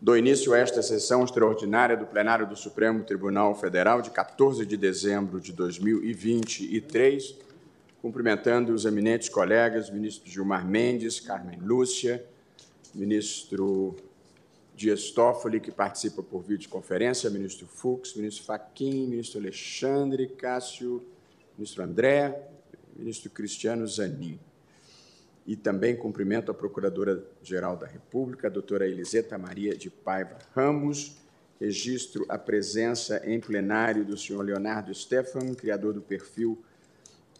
Dou 0.00 0.16
início 0.16 0.54
a 0.54 0.58
esta 0.58 0.80
sessão 0.80 1.24
extraordinária 1.24 1.96
do 1.96 2.06
plenário 2.06 2.48
do 2.48 2.54
Supremo 2.54 3.02
Tribunal 3.02 3.52
Federal 3.58 4.00
de 4.00 4.10
14 4.10 4.64
de 4.64 4.76
dezembro 4.76 5.40
de 5.40 5.52
2023, 5.52 7.34
cumprimentando 8.00 8.72
os 8.72 8.84
eminentes 8.84 9.28
colegas, 9.28 9.90
ministro 9.90 10.30
Gilmar 10.30 10.64
Mendes, 10.64 11.18
Carmen 11.18 11.58
Lúcia, 11.58 12.24
ministro 12.94 13.96
Dias 14.72 15.10
Toffoli, 15.10 15.58
que 15.58 15.72
participa 15.72 16.22
por 16.22 16.44
videoconferência, 16.44 17.28
ministro 17.28 17.66
Fux, 17.66 18.14
ministro 18.14 18.44
Fachin, 18.44 19.08
ministro 19.08 19.40
Alexandre, 19.40 20.28
Cássio, 20.28 21.04
ministro 21.56 21.82
André, 21.82 22.40
ministro 22.96 23.30
Cristiano 23.30 23.84
Zanin. 23.84 24.38
E 25.48 25.56
também 25.56 25.96
cumprimento 25.96 26.50
a 26.50 26.54
Procuradora-Geral 26.54 27.74
da 27.74 27.86
República, 27.86 28.48
a 28.48 28.50
doutora 28.50 28.86
Eliseta 28.86 29.38
Maria 29.38 29.74
de 29.74 29.88
Paiva 29.88 30.36
Ramos. 30.54 31.16
Registro 31.58 32.26
a 32.28 32.36
presença 32.36 33.22
em 33.24 33.40
plenário 33.40 34.04
do 34.04 34.14
senhor 34.14 34.42
Leonardo 34.42 34.94
Stefan, 34.94 35.54
criador 35.54 35.94
do 35.94 36.02
perfil 36.02 36.62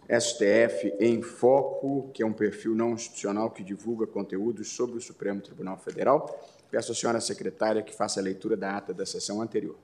STF 0.08 0.94
em 0.98 1.20
Foco, 1.20 2.10
que 2.14 2.22
é 2.22 2.26
um 2.26 2.32
perfil 2.32 2.74
não 2.74 2.94
institucional 2.94 3.50
que 3.50 3.62
divulga 3.62 4.06
conteúdos 4.06 4.68
sobre 4.68 4.96
o 4.96 5.02
Supremo 5.02 5.42
Tribunal 5.42 5.76
Federal. 5.76 6.50
Peço 6.70 6.92
à 6.92 6.94
senhora 6.94 7.20
secretária 7.20 7.82
que 7.82 7.94
faça 7.94 8.20
a 8.20 8.22
leitura 8.22 8.56
da 8.56 8.74
ata 8.74 8.94
da 8.94 9.04
sessão 9.04 9.42
anterior. 9.42 9.76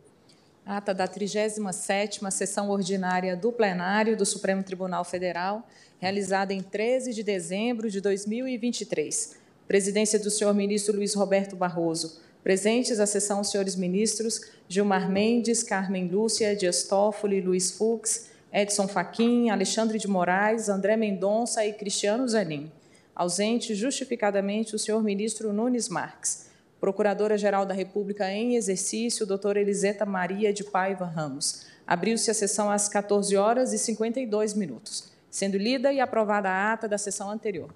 Ata 0.67 0.95
da 0.95 1.07
37ª 1.07 2.31
sessão 2.31 2.71
ordinária 2.71 3.37
do 3.37 3.53
plenário 3.53 4.17
do 4.17 4.25
Supremo 4.25 4.63
Tribunal 4.63 5.05
Federal, 5.05 5.69
realizada 5.99 6.55
em 6.55 6.63
13 6.63 7.13
de 7.13 7.23
dezembro 7.23 7.91
de 7.91 8.01
2023. 8.01 9.37
Presidência 9.69 10.19
do 10.19 10.31
senhor 10.31 10.55
ministro 10.55 10.97
Luiz 10.97 11.13
Roberto 11.13 11.55
Barroso. 11.55 12.19
Presentes 12.43 12.99
à 12.99 13.05
sessão 13.05 13.43
os 13.43 13.51
senhores 13.51 13.77
ministros 13.77 14.41
Gilmar 14.67 15.11
Mendes, 15.11 15.63
Carmen 15.63 16.09
Lúcia, 16.09 16.57
Dias 16.57 16.85
Toffoli, 16.85 17.43
Luiz 17.43 17.71
Fux, 17.73 18.31
Edson 18.51 18.89
Fachin, 18.89 19.51
Alexandre 19.51 19.99
de 19.99 20.09
Moraes, 20.09 20.71
André 20.71 20.97
Mendonça 20.97 21.67
e 21.67 21.75
Cristiano 21.75 22.27
Zanin. 22.27 22.73
Ausente 23.15 23.75
justificadamente 23.75 24.75
o 24.75 24.79
senhor 24.79 25.03
ministro 25.03 25.53
Nunes 25.53 25.91
Marques. 25.91 26.54
Procuradora-Geral 26.85 27.65
da 27.65 27.73
República 27.73 28.31
em 28.31 28.57
exercício, 28.57 29.25
doutora 29.25 29.59
Eliseta 29.59 30.05
Maria 30.05 30.53
de 30.53 30.63
Paiva 30.63 31.07
Ramos. 31.07 31.65
Abriu-se 31.87 32.31
a 32.31 32.35
sessão 32.35 32.71
às 32.71 32.91
14 32.91 33.35
horas 33.39 33.73
e 33.73 33.79
52 33.79 34.53
minutos, 34.53 35.11
sendo 35.31 35.57
lida 35.57 35.95
e 35.95 35.99
aprovada 35.99 36.51
a 36.51 36.75
ata 36.75 36.87
da 36.87 36.99
sessão 36.99 37.31
anterior. 37.31 37.71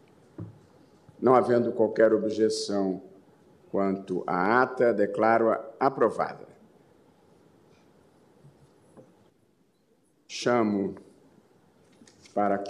Não 1.18 1.34
havendo 1.34 1.72
qualquer 1.72 2.12
objeção 2.12 3.00
quanto 3.70 4.22
à 4.26 4.60
ata, 4.60 4.92
declaro-a 4.92 5.58
aprovada. 5.80 6.46
Chamo 10.28 10.96
para 12.34 12.62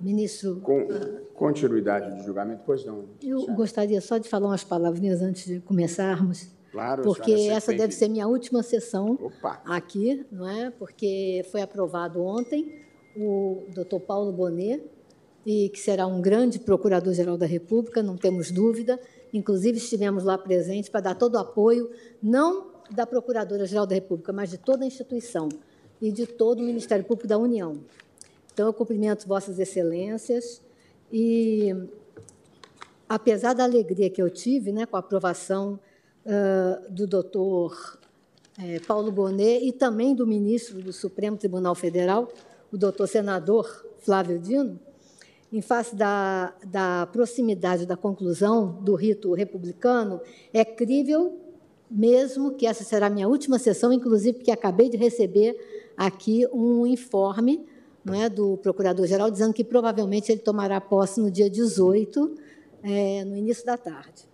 Ministro. 0.00 0.60
Com, 0.60 0.86
continuidade 1.34 2.16
do 2.16 2.22
julgamento, 2.22 2.62
pois 2.66 2.84
não. 2.84 3.04
Eu 3.22 3.40
senhora. 3.40 3.52
gostaria 3.54 4.00
só 4.00 4.18
de 4.18 4.28
falar 4.28 4.48
umas 4.48 4.64
palavrinhas 4.64 5.22
antes 5.22 5.46
de 5.46 5.60
começarmos. 5.60 6.48
Claro, 6.70 7.02
porque 7.02 7.32
essa 7.32 7.72
deve 7.72 7.94
ser 7.94 8.08
minha 8.08 8.28
última 8.28 8.62
sessão 8.62 9.18
Opa. 9.22 9.62
aqui, 9.64 10.26
não 10.30 10.46
é? 10.46 10.70
Porque 10.70 11.42
foi 11.50 11.62
aprovado 11.62 12.22
ontem 12.22 12.84
o 13.16 13.64
doutor 13.74 14.00
Paulo 14.00 14.30
Bonet, 14.30 14.84
e 15.46 15.68
que 15.68 15.78
será 15.78 16.06
um 16.06 16.20
grande 16.20 16.58
procurador-geral 16.58 17.38
da 17.38 17.46
República, 17.46 18.02
não 18.02 18.16
temos 18.16 18.50
dúvida. 18.50 18.98
Inclusive, 19.32 19.78
estivemos 19.78 20.24
lá 20.24 20.36
presentes 20.36 20.90
para 20.90 21.00
dar 21.02 21.14
todo 21.14 21.36
o 21.36 21.38
apoio, 21.38 21.88
não 22.20 22.72
da 22.90 23.06
Procuradora-Geral 23.06 23.86
da 23.86 23.94
República, 23.94 24.32
mas 24.32 24.50
de 24.50 24.58
toda 24.58 24.84
a 24.84 24.86
instituição 24.86 25.48
e 26.02 26.10
de 26.10 26.26
todo 26.26 26.58
o 26.58 26.62
Ministério 26.62 27.04
Público 27.04 27.28
da 27.28 27.38
União. 27.38 27.78
Então, 28.56 28.68
eu 28.68 28.72
cumprimento 28.72 29.28
Vossas 29.28 29.58
Excelências 29.58 30.62
e, 31.12 31.76
apesar 33.06 33.52
da 33.52 33.64
alegria 33.64 34.08
que 34.08 34.22
eu 34.22 34.30
tive 34.30 34.72
né, 34.72 34.86
com 34.86 34.96
a 34.96 35.00
aprovação 35.00 35.78
uh, 36.24 36.90
do 36.90 37.06
doutor 37.06 38.00
eh, 38.58 38.80
Paulo 38.86 39.12
Bonet 39.12 39.62
e 39.62 39.72
também 39.72 40.14
do 40.14 40.26
ministro 40.26 40.80
do 40.80 40.90
Supremo 40.90 41.36
Tribunal 41.36 41.74
Federal, 41.74 42.32
o 42.72 42.78
doutor 42.78 43.06
senador 43.06 43.86
Flávio 43.98 44.38
Dino, 44.38 44.80
em 45.52 45.60
face 45.60 45.94
da, 45.94 46.54
da 46.64 47.06
proximidade 47.12 47.84
da 47.84 47.94
conclusão 47.94 48.82
do 48.82 48.94
rito 48.94 49.34
republicano, 49.34 50.18
é 50.50 50.64
crível 50.64 51.38
mesmo 51.90 52.54
que 52.54 52.66
essa 52.66 52.84
será 52.84 53.08
a 53.08 53.10
minha 53.10 53.28
última 53.28 53.58
sessão, 53.58 53.92
inclusive 53.92 54.38
porque 54.38 54.50
acabei 54.50 54.88
de 54.88 54.96
receber 54.96 55.54
aqui 55.94 56.48
um 56.54 56.86
informe 56.86 57.75
é, 58.12 58.28
do 58.28 58.56
Procurador-Geral, 58.58 59.30
dizendo 59.30 59.52
que 59.52 59.64
provavelmente 59.64 60.30
ele 60.30 60.40
tomará 60.40 60.80
posse 60.80 61.20
no 61.20 61.30
dia 61.30 61.50
18, 61.50 62.34
é, 62.82 63.24
no 63.24 63.36
início 63.36 63.64
da 63.64 63.76
tarde. 63.76 64.26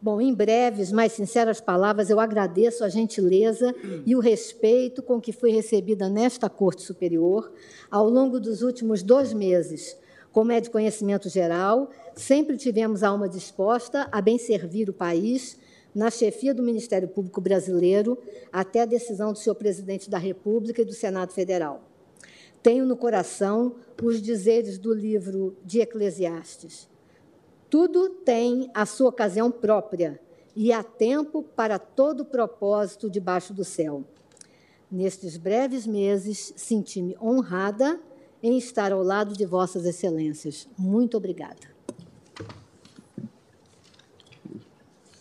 Bom, 0.00 0.20
em 0.20 0.34
breves, 0.34 0.92
mais 0.92 1.12
sinceras 1.12 1.60
palavras, 1.60 2.10
eu 2.10 2.20
agradeço 2.20 2.84
a 2.84 2.88
gentileza 2.88 3.74
e 4.04 4.14
o 4.14 4.20
respeito 4.20 5.02
com 5.02 5.20
que 5.20 5.32
fui 5.32 5.50
recebida 5.50 6.08
nesta 6.08 6.50
Corte 6.50 6.82
Superior 6.82 7.50
ao 7.90 8.08
longo 8.08 8.38
dos 8.38 8.62
últimos 8.62 9.02
dois 9.02 9.32
meses. 9.32 9.96
Como 10.32 10.52
é 10.52 10.60
de 10.60 10.68
conhecimento 10.68 11.30
geral, 11.30 11.90
sempre 12.14 12.58
tivemos 12.58 13.02
a 13.02 13.08
alma 13.08 13.28
disposta 13.28 14.06
a 14.12 14.20
bem 14.20 14.38
servir 14.38 14.90
o 14.90 14.92
país 14.92 15.58
na 15.94 16.10
chefia 16.10 16.52
do 16.52 16.62
Ministério 16.62 17.08
Público 17.08 17.40
Brasileiro 17.40 18.18
até 18.52 18.82
a 18.82 18.86
decisão 18.86 19.32
do 19.32 19.38
senhor 19.38 19.54
presidente 19.54 20.10
da 20.10 20.18
República 20.18 20.82
e 20.82 20.84
do 20.84 20.92
Senado 20.92 21.32
Federal. 21.32 21.95
Tenho 22.66 22.84
no 22.84 22.96
coração 22.96 23.76
os 24.02 24.20
dizeres 24.20 24.76
do 24.76 24.92
livro 24.92 25.56
de 25.64 25.78
Eclesiastes. 25.78 26.88
Tudo 27.70 28.10
tem 28.10 28.68
a 28.74 28.84
sua 28.84 29.08
ocasião 29.08 29.52
própria 29.52 30.20
e 30.56 30.72
há 30.72 30.82
tempo 30.82 31.44
para 31.44 31.78
todo 31.78 32.24
propósito 32.24 33.08
debaixo 33.08 33.54
do 33.54 33.62
céu. 33.62 34.02
Nestes 34.90 35.36
breves 35.36 35.86
meses, 35.86 36.52
senti-me 36.56 37.16
honrada 37.22 38.00
em 38.42 38.58
estar 38.58 38.90
ao 38.90 39.00
lado 39.00 39.36
de 39.36 39.46
Vossas 39.46 39.84
Excelências. 39.84 40.66
Muito 40.76 41.16
obrigada. 41.16 41.70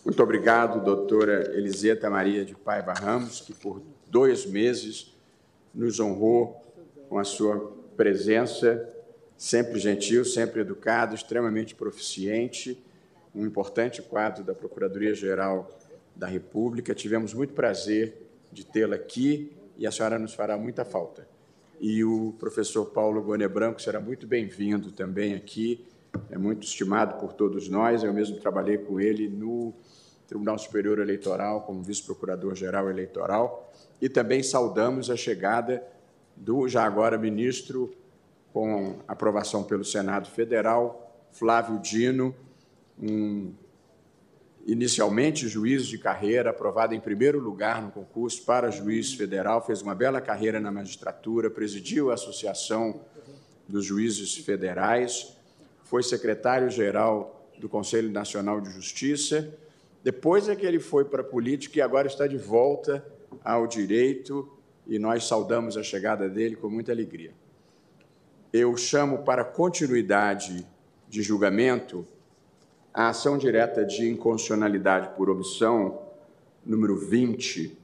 Muito 0.04 0.24
obrigado, 0.24 0.84
doutora 0.84 1.56
Eliseta 1.56 2.10
Maria 2.10 2.44
de 2.44 2.56
Paiva 2.56 2.94
Ramos, 2.94 3.40
que 3.40 3.54
por 3.54 3.84
dois 4.10 4.48
meses 4.48 5.16
nos 5.76 6.00
honrou 6.00 6.65
com 7.16 7.20
a 7.20 7.24
sua 7.24 7.74
presença, 7.96 8.94
sempre 9.38 9.80
gentil, 9.80 10.26
sempre 10.26 10.60
educado, 10.60 11.16
extremamente 11.16 11.74
proficiente, 11.74 12.78
um 13.34 13.46
importante 13.46 14.02
quadro 14.02 14.44
da 14.44 14.54
Procuradoria-Geral 14.54 15.80
da 16.14 16.28
República. 16.28 16.94
Tivemos 16.94 17.34
muito 17.34 17.54
prazer 17.54 18.22
de 18.52 18.66
tê-la 18.66 18.98
aqui 18.98 19.54
e 19.78 19.88
a 19.88 19.92
senhora 19.92 20.20
nos 20.20 20.34
fará 20.34 20.58
muita 20.58 20.84
falta. 20.84 21.26
E 21.80 22.04
o 22.04 22.34
professor 22.38 22.88
Paulo 22.88 23.24
Goné 23.24 23.48
Branco 23.48 23.82
será 23.82 24.02
muito 24.02 24.28
bem-vindo 24.28 24.92
também 24.92 25.36
aqui, 25.36 25.86
é 26.30 26.38
muito 26.38 26.68
estimado 26.68 27.18
por 27.18 27.32
todos 27.32 27.70
nós. 27.70 28.04
Eu 28.04 28.14
mesmo 28.14 28.42
trabalhei 28.42 28.78
com 28.78 29.00
ele 29.00 29.30
no 29.30 29.74
Tribunal 30.28 30.58
Superior 30.58 31.00
Eleitoral 31.00 31.62
como 31.62 31.82
vice-procurador-geral 31.82 32.90
eleitoral 32.90 33.74
e 34.02 34.10
também 34.10 34.44
saudamos 34.44 35.10
a 35.10 35.16
chegada 35.16 35.82
do 36.36 36.68
já 36.68 36.84
agora 36.84 37.18
ministro, 37.18 37.94
com 38.52 39.00
aprovação 39.08 39.64
pelo 39.64 39.84
Senado 39.84 40.30
Federal, 40.30 41.28
Flávio 41.32 41.80
Dino, 41.80 42.34
um, 43.02 43.52
inicialmente 44.66 45.48
juiz 45.48 45.86
de 45.86 45.98
carreira, 45.98 46.50
aprovado 46.50 46.96
em 46.96 47.00
primeiro 47.00 47.40
lugar 47.40 47.82
no 47.82 47.92
concurso 47.92 48.44
para 48.44 48.72
juiz 48.72 49.14
federal, 49.14 49.62
fez 49.66 49.82
uma 49.82 49.94
bela 49.94 50.20
carreira 50.20 50.60
na 50.60 50.72
magistratura, 50.72 51.50
presidiu 51.50 52.10
a 52.10 52.16
Associação 52.16 53.02
dos 53.68 53.86
Juízes 53.86 54.38
Federais, 54.38 55.36
foi 55.84 56.02
secretário-geral 56.02 57.50
do 57.60 57.70
Conselho 57.70 58.10
Nacional 58.10 58.60
de 58.60 58.72
Justiça. 58.72 59.54
Depois 60.04 60.50
é 60.50 60.56
que 60.56 60.66
ele 60.66 60.80
foi 60.80 61.06
para 61.06 61.22
a 61.22 61.26
política 61.26 61.80
e 61.80 61.82
agora 61.82 62.08
está 62.08 62.26
de 62.26 62.38
volta 62.38 63.06
ao 63.44 63.68
direito 63.68 64.55
e 64.88 65.00
nós 65.00 65.28
saudamos 65.28 65.78
a 65.78 65.84
chegada 65.84 66.30
dele 66.30 66.56
com 66.56 66.70
muita 66.70 66.92
alegria. 66.92 67.34
Eu 68.52 68.76
chamo 68.78 69.20
para 69.20 69.44
continuidade 69.44 70.66
de 71.10 71.22
julgamento 71.22 72.08
a 72.94 73.10
ação 73.10 73.38
direta 73.38 73.84
de 73.84 74.08
inconstitucionalidade 74.08 75.10
por 75.18 75.30
omissão, 75.30 76.02
número 76.66 76.96
20, 76.96 77.78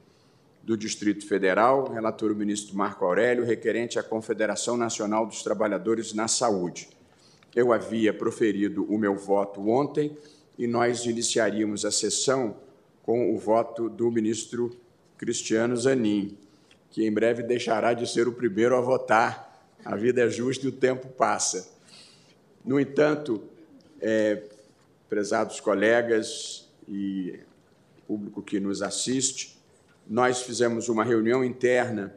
do 0.63 0.77
Distrito 0.77 1.27
Federal, 1.27 1.91
relator 1.91 2.31
o 2.31 2.35
ministro 2.35 2.77
Marco 2.77 3.03
Aurélio, 3.03 3.43
requerente 3.43 3.97
à 3.97 4.03
Confederação 4.03 4.77
Nacional 4.77 5.25
dos 5.25 5.43
Trabalhadores 5.43 6.13
na 6.13 6.27
Saúde. 6.27 6.87
Eu 7.55 7.73
havia 7.73 8.13
proferido 8.13 8.85
o 8.85 8.97
meu 8.97 9.15
voto 9.15 9.67
ontem 9.67 10.15
e 10.57 10.67
nós 10.67 11.05
iniciaríamos 11.05 11.83
a 11.83 11.91
sessão 11.91 12.55
com 13.03 13.33
o 13.33 13.37
voto 13.37 13.89
do 13.89 14.09
ministro 14.11 14.71
Cristiano 15.17 15.75
Zanin, 15.75 16.37
que 16.91 17.07
em 17.07 17.11
breve 17.11 17.41
deixará 17.41 17.93
de 17.93 18.05
ser 18.05 18.27
o 18.27 18.33
primeiro 18.33 18.75
a 18.75 18.81
votar. 18.81 19.65
A 19.83 19.95
vida 19.95 20.21
é 20.21 20.29
justa 20.29 20.65
e 20.65 20.69
o 20.69 20.71
tempo 20.71 21.07
passa. 21.07 21.71
No 22.63 22.79
entanto, 22.79 23.41
é, 23.99 24.43
prezados 25.09 25.59
colegas 25.59 26.69
e 26.87 27.39
público 28.05 28.41
que 28.41 28.59
nos 28.59 28.81
assiste, 28.81 29.57
nós 30.07 30.41
fizemos 30.41 30.89
uma 30.89 31.03
reunião 31.03 31.43
interna 31.43 32.13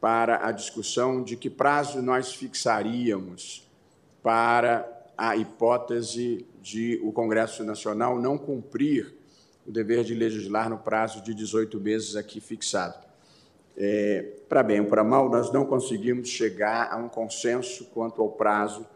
para 0.00 0.46
a 0.46 0.50
discussão 0.50 1.22
de 1.22 1.36
que 1.36 1.50
prazo 1.50 2.00
nós 2.00 2.34
fixaríamos 2.34 3.68
para 4.22 4.90
a 5.16 5.36
hipótese 5.36 6.46
de 6.60 7.00
o 7.02 7.12
Congresso 7.12 7.64
Nacional 7.64 8.20
não 8.20 8.36
cumprir 8.36 9.14
o 9.66 9.70
dever 9.70 10.04
de 10.04 10.14
legislar 10.14 10.68
no 10.68 10.78
prazo 10.78 11.22
de 11.22 11.34
18 11.34 11.78
meses 11.80 12.16
aqui 12.16 12.40
fixado. 12.40 13.05
É, 13.76 14.22
para 14.48 14.62
bem 14.62 14.80
ou 14.80 14.86
para 14.86 15.04
mal, 15.04 15.28
nós 15.28 15.52
não 15.52 15.66
conseguimos 15.66 16.28
chegar 16.28 16.90
a 16.90 16.96
um 16.96 17.08
consenso 17.08 17.84
quanto 17.86 18.22
ao 18.22 18.30
prazo 18.30 18.86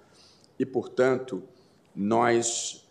e, 0.59 0.65
portanto, 0.65 1.43
nós 1.95 2.89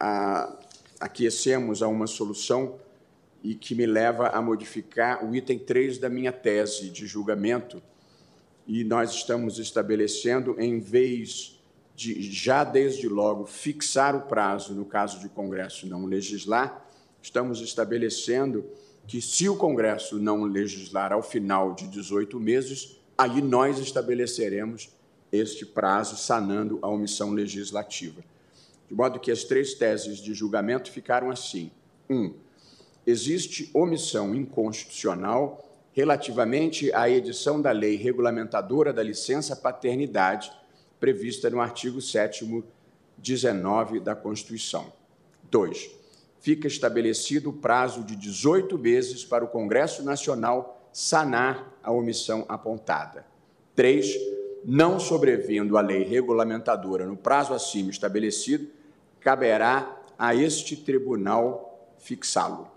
a, 0.00 0.56
aquecemos 1.00 1.82
a 1.82 1.88
uma 1.88 2.06
solução 2.06 2.78
e 3.42 3.54
que 3.54 3.74
me 3.74 3.86
leva 3.86 4.28
a 4.28 4.40
modificar 4.40 5.24
o 5.24 5.34
item 5.34 5.58
3 5.58 5.98
da 5.98 6.08
minha 6.08 6.32
tese 6.32 6.90
de 6.90 7.06
julgamento. 7.06 7.82
E 8.66 8.84
nós 8.84 9.12
estamos 9.12 9.58
estabelecendo, 9.58 10.56
em 10.58 10.78
vez 10.80 11.58
de 11.94 12.22
já 12.30 12.62
desde 12.62 13.08
logo 13.08 13.44
fixar 13.44 14.14
o 14.14 14.22
prazo 14.22 14.72
no 14.74 14.84
caso 14.84 15.18
de 15.20 15.28
Congresso 15.28 15.86
não 15.86 16.04
legislar, 16.04 16.86
estamos 17.20 17.60
estabelecendo 17.60 18.64
que, 19.08 19.22
se 19.22 19.48
o 19.48 19.56
Congresso 19.56 20.18
não 20.18 20.44
legislar 20.44 21.14
ao 21.14 21.22
final 21.22 21.74
de 21.74 21.88
18 21.88 22.38
meses, 22.38 23.00
aí 23.16 23.40
nós 23.40 23.78
estabeleceremos 23.78 24.90
este 25.32 25.64
prazo, 25.64 26.16
sanando 26.16 26.78
a 26.82 26.88
omissão 26.88 27.32
legislativa. 27.32 28.22
De 28.86 28.94
modo 28.94 29.18
que 29.18 29.30
as 29.30 29.44
três 29.44 29.74
teses 29.74 30.18
de 30.18 30.34
julgamento 30.34 30.92
ficaram 30.92 31.30
assim: 31.30 31.70
um, 32.08 32.34
existe 33.06 33.70
omissão 33.72 34.34
inconstitucional 34.34 35.64
relativamente 35.92 36.92
à 36.94 37.08
edição 37.08 37.60
da 37.60 37.72
lei 37.72 37.96
regulamentadora 37.96 38.92
da 38.92 39.02
licença 39.02 39.56
paternidade 39.56 40.52
prevista 41.00 41.48
no 41.48 41.60
artigo 41.60 42.00
7 42.00 42.62
19 43.16 44.00
da 44.00 44.14
Constituição. 44.14 44.92
2. 45.50 45.90
Fica 46.40 46.66
estabelecido 46.66 47.50
o 47.50 47.52
prazo 47.52 48.02
de 48.02 48.14
18 48.14 48.78
meses 48.78 49.24
para 49.24 49.44
o 49.44 49.48
Congresso 49.48 50.02
Nacional 50.02 50.88
sanar 50.92 51.78
a 51.82 51.90
omissão 51.90 52.44
apontada. 52.48 53.26
3. 53.74 54.06
Não 54.64 54.98
sobrevindo 54.98 55.78
a 55.78 55.80
lei 55.80 56.02
regulamentadora 56.02 57.06
no 57.06 57.16
prazo 57.16 57.54
acima 57.54 57.90
estabelecido, 57.90 58.68
caberá 59.20 59.96
a 60.18 60.34
este 60.34 60.76
tribunal 60.76 61.94
fixá-lo. 61.98 62.68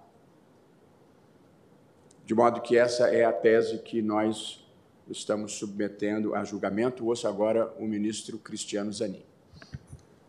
De 2.25 2.35
modo 2.35 2.61
que 2.61 2.77
essa 2.77 3.07
é 3.07 3.25
a 3.25 3.33
tese 3.33 3.79
que 3.79 4.01
nós 4.01 4.65
estamos 5.09 5.53
submetendo 5.53 6.33
a 6.35 6.43
julgamento. 6.43 7.05
Ouço 7.05 7.27
agora 7.27 7.73
o 7.77 7.85
ministro 7.85 8.37
Cristiano 8.37 8.93
Zanin. 8.93 9.30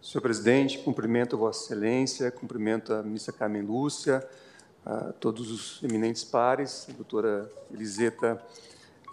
Senhor 0.03 0.21
presidente, 0.21 0.79
cumprimento 0.79 1.39
Vossa 1.39 1.63
Excelência, 1.63 2.29
cumprimento 2.33 2.93
a 2.93 3.05
ministra 3.05 3.33
Carmen 3.33 3.63
Lúcia, 3.63 4.29
a 4.85 5.13
todos 5.13 5.49
os 5.49 5.81
eminentes 5.81 6.25
pares, 6.25 6.89
a 6.91 6.93
doutora 6.93 7.49
Eliseta 7.73 8.43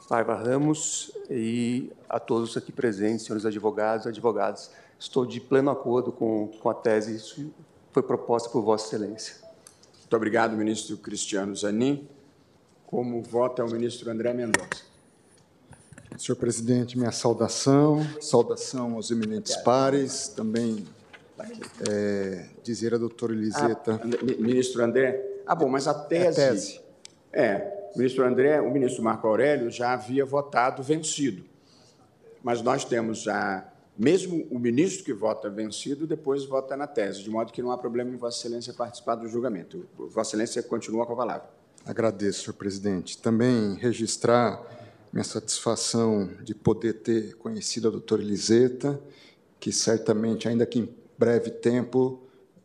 Paiva 0.07 0.33
Ramos 0.33 1.11
e 1.29 1.91
a 2.09 2.19
todos 2.19 2.57
aqui 2.57 2.71
presentes, 2.71 3.27
senhores 3.27 3.45
advogados 3.45 4.07
e 4.07 4.09
advogadas. 4.09 4.71
Estou 4.97 5.27
de 5.27 5.39
pleno 5.39 5.69
acordo 5.69 6.11
com, 6.11 6.47
com 6.59 6.69
a 6.71 6.73
tese 6.73 7.35
que 7.35 7.53
foi 7.91 8.01
proposta 8.01 8.49
por 8.49 8.63
Vossa 8.63 8.87
Excelência. 8.87 9.35
Muito 9.99 10.15
obrigado, 10.15 10.57
ministro 10.57 10.97
Cristiano 10.97 11.55
Zanin. 11.55 12.09
Como 12.87 13.21
vota 13.21 13.63
o 13.63 13.69
ministro 13.69 14.09
André 14.09 14.33
Mendonça? 14.33 14.88
Senhor 16.17 16.35
presidente, 16.35 16.97
minha 16.97 17.11
saudação, 17.11 18.05
saudação 18.19 18.95
aos 18.95 19.09
eminentes 19.09 19.55
pares, 19.57 20.27
também 20.27 20.85
é, 21.89 22.45
dizer 22.61 22.93
à 22.93 22.97
doutora 22.97 23.31
Eliseta... 23.31 24.01
Ah, 24.03 24.41
ministro 24.41 24.83
André, 24.83 25.41
ah, 25.45 25.55
bom, 25.55 25.69
mas 25.69 25.87
a 25.87 25.93
tese... 25.93 26.41
É, 26.41 26.49
tese. 26.49 26.81
é, 27.31 27.91
o 27.95 27.97
ministro 27.97 28.25
André, 28.25 28.59
o 28.59 28.69
ministro 28.69 29.01
Marco 29.01 29.27
Aurélio 29.27 29.71
já 29.71 29.93
havia 29.93 30.25
votado 30.25 30.83
vencido, 30.83 31.45
mas 32.43 32.61
nós 32.61 32.83
temos 32.83 33.19
já, 33.19 33.71
mesmo 33.97 34.45
o 34.51 34.59
ministro 34.59 35.05
que 35.05 35.13
vota 35.13 35.49
vencido, 35.49 36.05
depois 36.05 36.43
vota 36.43 36.75
na 36.75 36.85
tese, 36.85 37.23
de 37.23 37.29
modo 37.29 37.53
que 37.53 37.61
não 37.61 37.71
há 37.71 37.77
problema 37.77 38.11
em 38.11 38.17
Vossa 38.17 38.39
Excelência 38.39 38.73
participar 38.73 39.15
do 39.15 39.27
julgamento. 39.27 39.85
Vossa 39.97 40.31
Excelência 40.31 40.61
continua 40.63 41.05
com 41.05 41.13
a 41.13 41.17
palavra. 41.17 41.49
Agradeço, 41.85 42.43
senhor 42.43 42.53
presidente. 42.55 43.17
Também 43.17 43.75
registrar 43.75 44.61
minha 45.11 45.23
satisfação 45.23 46.27
de 46.43 46.53
poder 46.53 46.93
ter 47.01 47.35
conhecido 47.35 47.87
a 47.87 47.91
doutora 47.91 48.21
Eliseta, 48.21 49.01
que 49.59 49.71
certamente, 49.71 50.47
ainda 50.47 50.65
que 50.65 50.79
em 50.79 50.95
breve 51.17 51.49
tempo, 51.49 52.21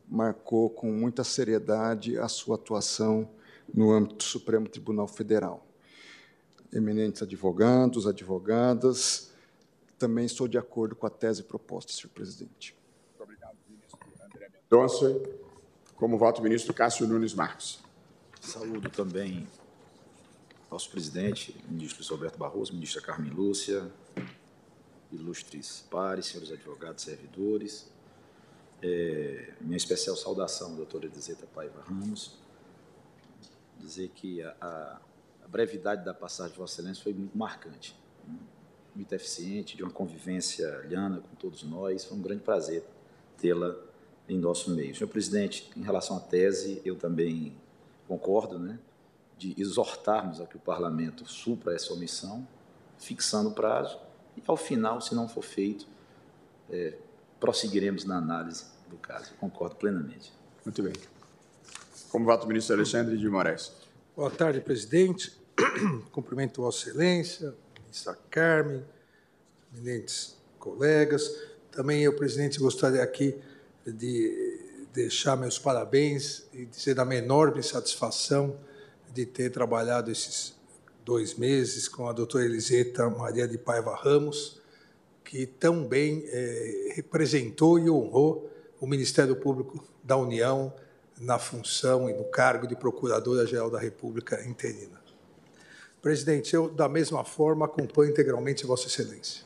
marcou 0.08 0.68
com 0.68 0.92
muita 0.92 1.24
seriedade 1.24 2.18
a 2.18 2.28
sua 2.28 2.56
atuação 2.56 3.28
no 3.72 3.90
âmbito 3.90 4.16
do 4.16 4.22
Supremo 4.22 4.68
Tribunal 4.68 5.08
Federal. 5.08 5.66
Eminentes 6.72 7.22
advogados, 7.22 8.06
advogadas, 8.06 9.32
também 9.98 10.26
estou 10.26 10.46
de 10.46 10.58
acordo 10.58 10.94
com 10.94 11.06
a 11.06 11.10
tese 11.10 11.42
proposta, 11.42 11.92
senhor 11.92 12.10
presidente. 12.10 12.76
Muito 13.08 13.22
obrigado, 13.22 13.56
ministro 13.68 13.98
André 14.22 14.50
Mendonça. 14.50 15.20
Como 15.96 16.18
voto, 16.18 16.40
o 16.40 16.44
ministro 16.44 16.74
Cássio 16.74 17.06
Nunes 17.06 17.32
Marques. 17.32 17.80
Saúdo 18.40 18.90
também 18.90 19.46
nosso 20.74 20.90
presidente, 20.90 21.56
ministro 21.68 22.04
Roberto 22.16 22.36
Barroso, 22.36 22.74
ministra 22.74 23.00
Carmen 23.00 23.30
Lúcia, 23.30 23.88
ilustres 25.12 25.86
pares, 25.88 26.26
senhores 26.26 26.50
advogados, 26.50 27.04
servidores. 27.04 27.88
É, 28.82 29.52
minha 29.60 29.76
especial 29.76 30.16
saudação, 30.16 30.74
doutora 30.74 31.06
Eliseta 31.06 31.46
Paiva 31.54 31.80
Ramos. 31.82 32.36
Dizer 33.78 34.08
que 34.16 34.42
a, 34.42 34.56
a, 34.60 35.00
a, 35.44 35.48
brevidade 35.48 36.04
da 36.04 36.12
passagem 36.12 36.54
de 36.54 36.58
Vossa 36.58 36.80
Excelência 36.80 37.04
foi 37.04 37.12
muito 37.12 37.38
marcante, 37.38 37.96
né? 38.26 38.36
muito 38.96 39.12
eficiente, 39.12 39.76
de 39.76 39.84
uma 39.84 39.92
convivência 39.92 40.66
lhana 40.88 41.20
com 41.20 41.36
todos 41.36 41.62
nós. 41.62 42.04
Foi 42.04 42.18
um 42.18 42.20
grande 42.20 42.42
prazer 42.42 42.82
tê-la 43.38 43.76
em 44.28 44.38
nosso 44.38 44.72
meio. 44.72 44.92
Senhor 44.92 45.08
presidente, 45.08 45.70
em 45.76 45.82
relação 45.82 46.16
à 46.16 46.20
tese, 46.20 46.82
eu 46.84 46.96
também 46.96 47.56
concordo, 48.08 48.58
né, 48.58 48.76
de 49.38 49.54
exortarmos 49.60 50.40
a 50.40 50.46
que 50.46 50.56
o 50.56 50.60
parlamento 50.60 51.26
supra 51.26 51.74
essa 51.74 51.92
omissão, 51.92 52.46
fixando 52.98 53.50
o 53.50 53.52
prazo, 53.52 53.98
e 54.36 54.42
ao 54.46 54.56
final, 54.56 55.00
se 55.00 55.14
não 55.14 55.28
for 55.28 55.42
feito, 55.42 55.86
é, 56.70 56.94
prosseguiremos 57.38 58.04
na 58.04 58.16
análise 58.16 58.64
do 58.88 58.96
caso. 58.96 59.32
Concordo 59.34 59.76
plenamente. 59.76 60.32
Muito 60.64 60.82
bem. 60.82 60.92
Como 62.10 62.24
voto 62.24 62.44
o 62.44 62.48
ministro 62.48 62.74
Alexandre 62.74 63.16
de 63.16 63.28
Moraes. 63.28 63.72
Boa 64.16 64.30
tarde, 64.30 64.60
presidente. 64.60 65.36
Cumprimento 66.10 66.62
Vossa 66.62 66.88
Excelência, 66.88 67.54
ministra 67.82 68.16
Carmen, 68.30 68.84
eminentes 69.74 70.36
colegas. 70.58 71.28
Também 71.70 72.02
eu, 72.02 72.14
presidente, 72.14 72.58
gostaria 72.58 73.02
aqui 73.02 73.36
de 73.86 74.88
deixar 74.92 75.36
meus 75.36 75.58
parabéns 75.58 76.46
e 76.52 76.64
dizer 76.64 76.94
da 76.94 77.04
minha 77.04 77.20
enorme 77.20 77.62
satisfação 77.62 78.56
de 79.14 79.24
ter 79.24 79.50
trabalhado 79.50 80.10
esses 80.10 80.54
dois 81.04 81.34
meses 81.34 81.86
com 81.86 82.08
a 82.08 82.12
doutora 82.12 82.44
Eliseta 82.44 83.08
Maria 83.08 83.46
de 83.46 83.56
Paiva 83.56 83.94
Ramos, 83.94 84.60
que 85.24 85.46
tão 85.46 85.86
bem 85.86 86.24
é, 86.26 86.92
representou 86.96 87.78
e 87.78 87.88
honrou 87.88 88.50
o 88.80 88.86
Ministério 88.86 89.36
Público 89.36 89.82
da 90.02 90.16
União 90.16 90.74
na 91.20 91.38
função 91.38 92.10
e 92.10 92.12
no 92.12 92.24
cargo 92.24 92.66
de 92.66 92.74
Procuradora-Geral 92.74 93.70
da 93.70 93.78
República 93.78 94.44
interina. 94.44 95.00
Presidente, 96.02 96.52
eu, 96.52 96.68
da 96.68 96.88
mesma 96.88 97.24
forma, 97.24 97.66
acompanho 97.66 98.10
integralmente 98.10 98.66
Vossa 98.66 98.88
Excelência. 98.88 99.44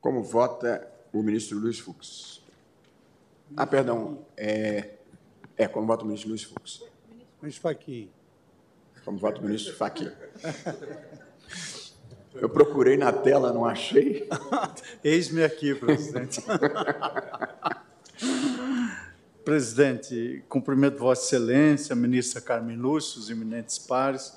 Como 0.00 0.22
vota 0.22 0.86
o 1.12 1.22
ministro 1.22 1.58
Luiz 1.58 1.78
Fux? 1.78 2.42
Ah, 3.56 3.66
perdão. 3.66 4.24
É, 4.36 4.90
é 5.56 5.66
como 5.66 5.86
vota 5.86 6.04
o 6.04 6.06
ministro 6.06 6.28
Luiz 6.28 6.44
Fux. 6.44 6.84
Ministro 7.40 7.62
Fachin. 7.62 8.10
Como 9.04 9.18
vota 9.18 9.40
o 9.40 9.44
ministro 9.44 9.74
Fachin. 9.74 10.10
Eu 12.34 12.48
procurei 12.48 12.96
na 12.96 13.12
tela, 13.12 13.52
não 13.52 13.64
achei. 13.64 14.28
Eis-me 15.02 15.42
aqui, 15.44 15.74
presidente. 15.74 16.42
presidente, 19.44 20.42
cumprimento 20.48 20.98
Vossa 20.98 21.24
Excelência, 21.24 21.94
ministra 21.94 22.40
Carmen 22.40 22.76
Lúcio, 22.76 23.20
os 23.20 23.30
eminentes 23.30 23.78
pares. 23.78 24.34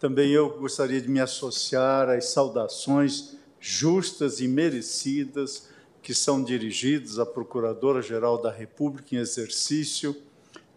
Também 0.00 0.30
eu 0.30 0.58
gostaria 0.58 1.00
de 1.00 1.08
me 1.08 1.20
associar 1.20 2.08
às 2.08 2.26
saudações 2.26 3.36
justas 3.60 4.40
e 4.40 4.48
merecidas 4.48 5.68
que 6.02 6.14
são 6.14 6.42
dirigidas 6.42 7.18
à 7.18 7.26
Procuradora-Geral 7.26 8.40
da 8.40 8.50
República 8.50 9.14
em 9.14 9.18
exercício, 9.18 10.16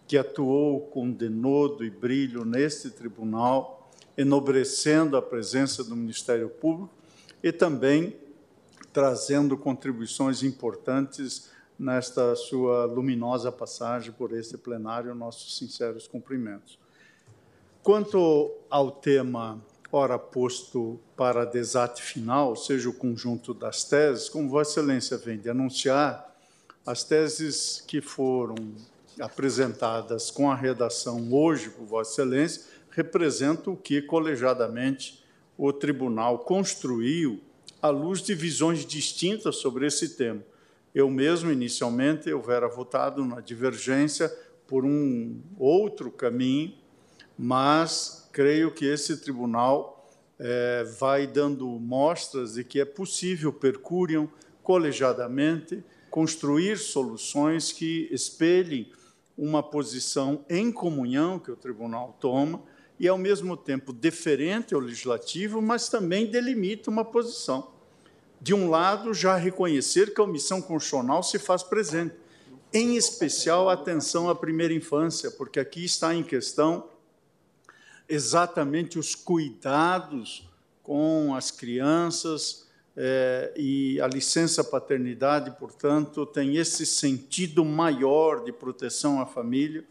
que 0.10 0.18
atuou 0.18 0.88
com 0.88 1.12
denodo 1.12 1.86
e 1.86 1.90
brilho 1.92 2.44
neste 2.44 2.90
tribunal, 2.90 3.92
enobrecendo 4.18 5.16
a 5.16 5.22
presença 5.22 5.84
do 5.84 5.96
Ministério 5.96 6.50
Público 6.50 6.90
e 7.44 7.52
também 7.52 8.18
trazendo 8.92 9.56
contribuições 9.56 10.42
importantes 10.42 11.52
nesta 11.78 12.36
sua 12.36 12.86
luminosa 12.86 13.52
passagem 13.52 14.12
por 14.12 14.34
este 14.34 14.58
plenário, 14.58 15.14
nossos 15.14 15.56
sinceros 15.60 16.08
cumprimentos. 16.08 16.80
Quanto 17.84 18.52
ao 18.68 18.90
tema 18.90 19.64
ora 19.92 20.18
posto 20.18 21.00
para 21.16 21.46
desate 21.46 22.02
final, 22.02 22.56
seja 22.56 22.90
o 22.90 22.94
conjunto 22.94 23.54
das 23.54 23.84
teses, 23.84 24.28
como 24.28 24.50
Vossa 24.50 24.72
Excelência 24.72 25.18
vem 25.18 25.38
de 25.38 25.52
anunciar, 25.52 26.36
as 26.84 27.04
teses 27.04 27.84
que 27.86 28.02
foram 28.02 28.56
apresentadas 29.20 30.32
com 30.32 30.50
a 30.50 30.56
redação 30.56 31.34
hoje 31.34 31.70
por 31.70 31.86
Vossa 31.86 32.12
Excelência 32.14 32.64
representam 32.92 33.74
o 33.74 33.78
que 33.78 34.02
colegiadamente 34.02 35.24
o 35.58 35.72
tribunal 35.74 36.40
construiu 36.40 37.42
à 37.82 37.90
luz 37.90 38.22
de 38.22 38.34
visões 38.34 38.86
distintas 38.86 39.58
sobre 39.58 39.86
esse 39.86 40.16
tema. 40.16 40.42
Eu 40.94 41.10
mesmo, 41.10 41.52
inicialmente, 41.52 42.30
eu 42.30 42.44
era 42.50 42.68
votado 42.68 43.24
na 43.24 43.42
divergência 43.42 44.34
por 44.68 44.86
um 44.86 45.42
outro 45.58 46.12
caminho, 46.12 46.74
mas 47.38 48.28
creio 48.32 48.72
que 48.72 48.86
esse 48.86 49.18
tribunal 49.18 50.10
é, 50.40 50.84
vai 50.98 51.28
dando 51.28 51.68
mostras 51.68 52.54
de 52.54 52.64
que 52.64 52.80
é 52.80 52.86
possível 52.86 53.52
percurriam 53.52 54.30
colegiadamente 54.64 55.84
construir 56.10 56.78
soluções 56.78 57.72
que 57.72 58.08
espelhem 58.12 58.92
uma 59.40 59.64
posição 59.64 60.44
em 60.50 60.70
comunhão 60.70 61.40
que 61.40 61.50
o 61.50 61.56
tribunal 61.56 62.18
toma 62.20 62.62
e, 63.00 63.08
ao 63.08 63.18
mesmo 63.18 63.56
tempo, 63.56 63.94
deferente 63.94 64.74
ao 64.74 64.82
legislativo, 64.82 65.62
mas 65.62 65.88
também 65.88 66.26
delimita 66.26 66.90
uma 66.90 67.06
posição. 67.06 67.72
De 68.42 68.54
um 68.54 68.70
lado, 68.70 69.14
já 69.14 69.38
reconhecer 69.38 70.14
que 70.14 70.20
a 70.20 70.26
omissão 70.26 70.62
constitucional 70.62 71.24
se 71.24 71.40
faz 71.40 71.64
presente, 71.64 72.16
em 72.74 72.98
especial 72.98 73.70
atenção 73.70 74.30
à 74.30 74.36
primeira 74.36 74.74
infância, 74.74 75.32
porque 75.32 75.60
aqui 75.60 75.86
está 75.86 76.14
em 76.14 76.22
questão 76.22 76.90
exatamente 78.10 79.00
os 79.00 79.16
cuidados 79.16 80.50
com 80.84 81.34
as 81.34 81.50
crianças 81.50 82.68
eh, 83.02 83.54
e 83.56 84.02
a 84.02 84.08
licença 84.08 84.62
paternidade, 84.62 85.52
portanto, 85.58 86.26
tem 86.26 86.58
esse 86.58 86.86
sentido 86.86 87.64
maior 87.64 88.44
de 88.44 88.52
proteção 88.52 89.22
à 89.22 89.26
família. 89.26 89.86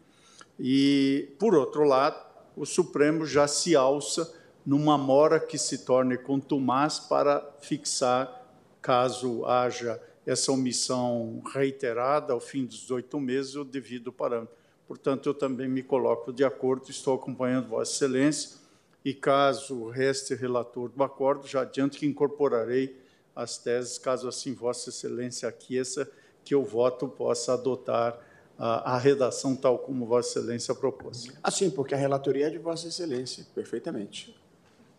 E, 0.59 1.33
por 1.39 1.55
outro 1.55 1.83
lado, 1.85 2.23
o 2.55 2.67
Supremo 2.67 3.25
já 3.25 3.47
se 3.47 3.75
alça 3.75 4.31
numa 4.63 4.95
mora 4.95 5.39
que 5.39 5.57
se 5.57 5.79
torne 5.79 6.19
contumaz 6.19 6.99
para 6.99 7.43
fixar 7.59 8.45
caso 8.79 9.43
haja 9.43 9.99
essa 10.23 10.51
omissão 10.51 11.41
reiterada 11.51 12.31
ao 12.31 12.39
fim 12.39 12.63
dos 12.63 12.91
oito 12.91 13.19
meses, 13.19 13.55
o 13.55 13.63
devido 13.63 14.11
parâmetro. 14.11 14.53
Portanto, 14.87 15.27
eu 15.29 15.33
também 15.33 15.67
me 15.67 15.81
coloco 15.81 16.31
de 16.31 16.43
acordo, 16.43 16.91
estou 16.91 17.15
acompanhando 17.15 17.69
Vossa 17.69 17.91
Excelência, 17.91 18.59
e 19.03 19.13
caso 19.15 19.87
reste 19.89 20.35
relator 20.35 20.89
do 20.89 21.03
acordo, 21.03 21.47
já 21.47 21.61
adianto 21.61 21.97
que 21.97 22.05
incorporarei 22.05 22.98
as 23.41 23.57
teses, 23.57 23.97
caso 23.97 24.27
assim 24.27 24.53
Vossa 24.53 24.89
Excelência 24.89 25.47
aqueça, 25.47 26.09
que 26.43 26.53
o 26.53 26.63
voto 26.63 27.07
possa 27.07 27.53
adotar 27.53 28.19
a, 28.57 28.95
a 28.95 28.97
redação 28.97 29.55
tal 29.55 29.79
como 29.79 30.05
Vossa 30.05 30.39
Excelência 30.39 30.75
propôs. 30.75 31.31
Assim, 31.41 31.69
porque 31.69 31.93
a 31.93 31.97
relatoria 31.97 32.47
é 32.47 32.49
de 32.49 32.57
Vossa 32.57 32.87
Excelência, 32.87 33.45
perfeitamente. 33.55 34.37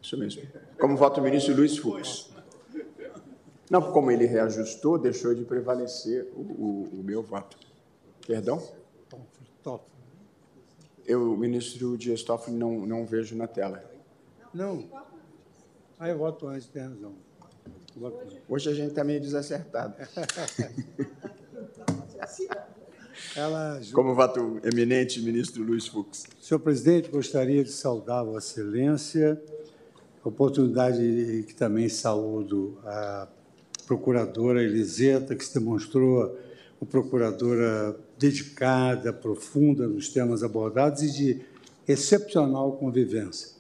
Isso 0.01 0.17
mesmo. 0.17 0.43
Como 0.79 0.97
voto 0.97 1.21
o 1.21 1.23
ministro 1.23 1.55
Luiz 1.55 1.77
Fux. 1.77 2.31
Não, 3.71 3.93
como 3.93 4.11
ele 4.11 4.25
reajustou, 4.25 4.99
deixou 4.99 5.35
de 5.35 5.45
prevalecer 5.45 6.27
o, 6.35 6.41
o, 6.41 7.01
o 7.01 7.03
meu 7.05 7.23
voto. 7.23 7.59
Perdão? 8.27 8.63
Eu, 11.07 11.33
o 11.33 11.37
ministro 11.37 11.99
Dias 11.99 12.23
Toffoli, 12.23 12.57
não, 12.57 12.87
não 12.87 13.05
vejo 13.05 13.37
na 13.37 13.47
tela. 13.47 13.85
Não. 14.55 14.89
Ah, 15.99 16.09
eu 16.09 16.17
voto 16.17 16.47
antes, 16.47 16.69
tem 16.69 16.83
razão. 16.83 17.15
Hoje 18.49 18.71
a 18.71 18.75
gente 18.75 18.89
está 18.89 19.05
meio 19.05 19.21
desacertado. 19.21 19.95
Ela... 23.37 23.81
Como 23.93 24.15
voto 24.15 24.59
eminente, 24.65 25.21
ministro 25.21 25.63
Luiz 25.63 25.87
Fux. 25.87 26.25
Senhor 26.41 26.61
presidente, 26.61 27.11
gostaria 27.11 27.63
de 27.63 27.71
saudar 27.71 28.25
Vossa 28.25 28.61
Excelência, 28.61 29.41
oportunidade 30.25 31.45
que 31.47 31.55
também 31.55 31.89
saúdo 31.89 32.79
a 32.85 33.29
procuradora 33.87 34.63
Eliseta, 34.63 35.37
que 35.37 35.45
se 35.45 35.53
demonstrou 35.59 36.37
uma 36.81 36.89
procuradora 36.89 37.97
dedicada, 38.19 39.13
profunda 39.13 39.87
nos 39.87 40.09
temas 40.09 40.43
abordados 40.43 41.03
e 41.03 41.13
de 41.13 41.43
excepcional 41.87 42.73
convivência. 42.73 43.60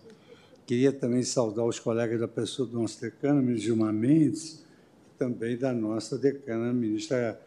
Queria 0.70 0.92
também 0.92 1.24
saudar 1.24 1.66
os 1.66 1.80
colegas 1.80 2.20
da 2.20 2.28
pessoa 2.28 2.68
do 2.68 2.80
nosso 2.80 3.00
decano, 3.00 3.42
ministro 3.42 3.64
Gilmar 3.64 3.92
Mendes, 3.92 4.62
e 5.04 5.18
também 5.18 5.58
da 5.58 5.72
nossa 5.72 6.16
decana, 6.16 6.72
ministra 6.72 7.40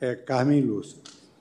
é, 0.00 0.14
Carmen 0.14 0.62
Lúcia. 0.62 0.96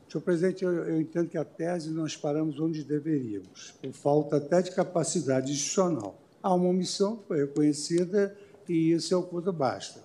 Senhor 0.10 0.22
presidente, 0.22 0.65
eu, 0.65 0.69
eu, 0.69 1.00
entendo 1.00 1.29
que 1.29 1.38
a 1.38 1.46
tese 1.46 1.91
nós 1.91 2.13
paramos 2.13 2.60
onde 2.60 2.84
deveríamos, 2.84 3.74
por 3.81 3.93
falta 3.93 4.36
até 4.36 4.62
de 4.62 4.72
capacidade 4.72 5.53
institucional. 5.53 6.19
Há 6.43 6.53
uma 6.53 6.67
omissão 6.67 7.24
foi 7.25 7.46
reconhecida 7.46 8.36
e 8.67 8.91
isso 8.91 9.13
é 9.13 9.17
o 9.17 9.24
quanto 9.24 9.53
basta. 9.53 10.03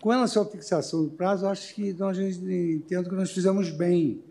Com 0.00 0.10
relação 0.10 0.42
à 0.42 0.46
fixação 0.46 1.04
do 1.04 1.10
prazo, 1.10 1.46
acho 1.46 1.72
que 1.72 1.92
nós 1.92 2.18
entendo 2.18 3.08
que 3.08 3.14
nós 3.14 3.30
fizemos 3.30 3.70
bem, 3.70 4.24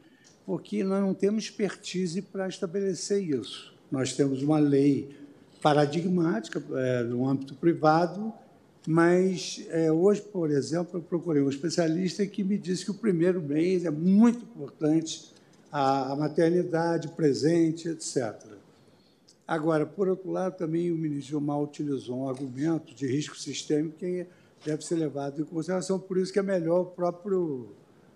porque 0.46 0.84
nós 0.84 1.00
não 1.00 1.14
temos 1.14 1.46
expertise 1.46 2.22
para 2.22 2.50
estabelecer 2.50 3.24
isso. 3.24 3.74
Nós 3.90 4.12
temos 4.12 4.44
uma 4.44 4.60
lei 4.60 5.21
paradigmática 5.62 6.62
é, 6.74 7.04
no 7.04 7.28
âmbito 7.28 7.54
privado, 7.56 8.34
mas 8.88 9.64
é, 9.70 9.92
hoje, 9.92 10.22
por 10.22 10.50
exemplo, 10.50 10.98
eu 10.98 11.02
procurei 11.02 11.42
um 11.42 11.50
especialista 11.50 12.26
que 12.26 12.44
me 12.44 12.58
disse 12.58 12.84
que 12.84 12.92
o 12.92 12.96
primeiro 12.96 13.42
mês 13.42 13.86
é 13.86 13.92
muito 13.92 14.44
importante, 14.44 15.32
a, 15.72 16.12
a 16.12 16.16
maternidade 16.16 17.10
presente, 17.10 17.88
etc. 17.88 18.36
Agora, 19.48 19.86
por 19.86 20.08
outro 20.08 20.32
lado, 20.32 20.58
também 20.58 20.92
o 20.92 20.96
ministro 20.96 21.30
Gilmar 21.30 21.62
utilizou 21.62 22.22
um 22.22 22.30
argumento 22.30 22.96
de 22.96 23.06
risco 23.06 23.38
sistêmico 23.38 23.98
que 23.98 24.26
deve 24.66 24.84
ser 24.84 24.96
levado 24.96 25.42
em 25.42 25.46
consideração. 25.46 26.00
Por 26.00 26.18
isso 26.18 26.34
que 26.34 26.40
é 26.40 26.44
melhor 26.44 26.82
o 26.82 26.86
próprio 26.86 27.70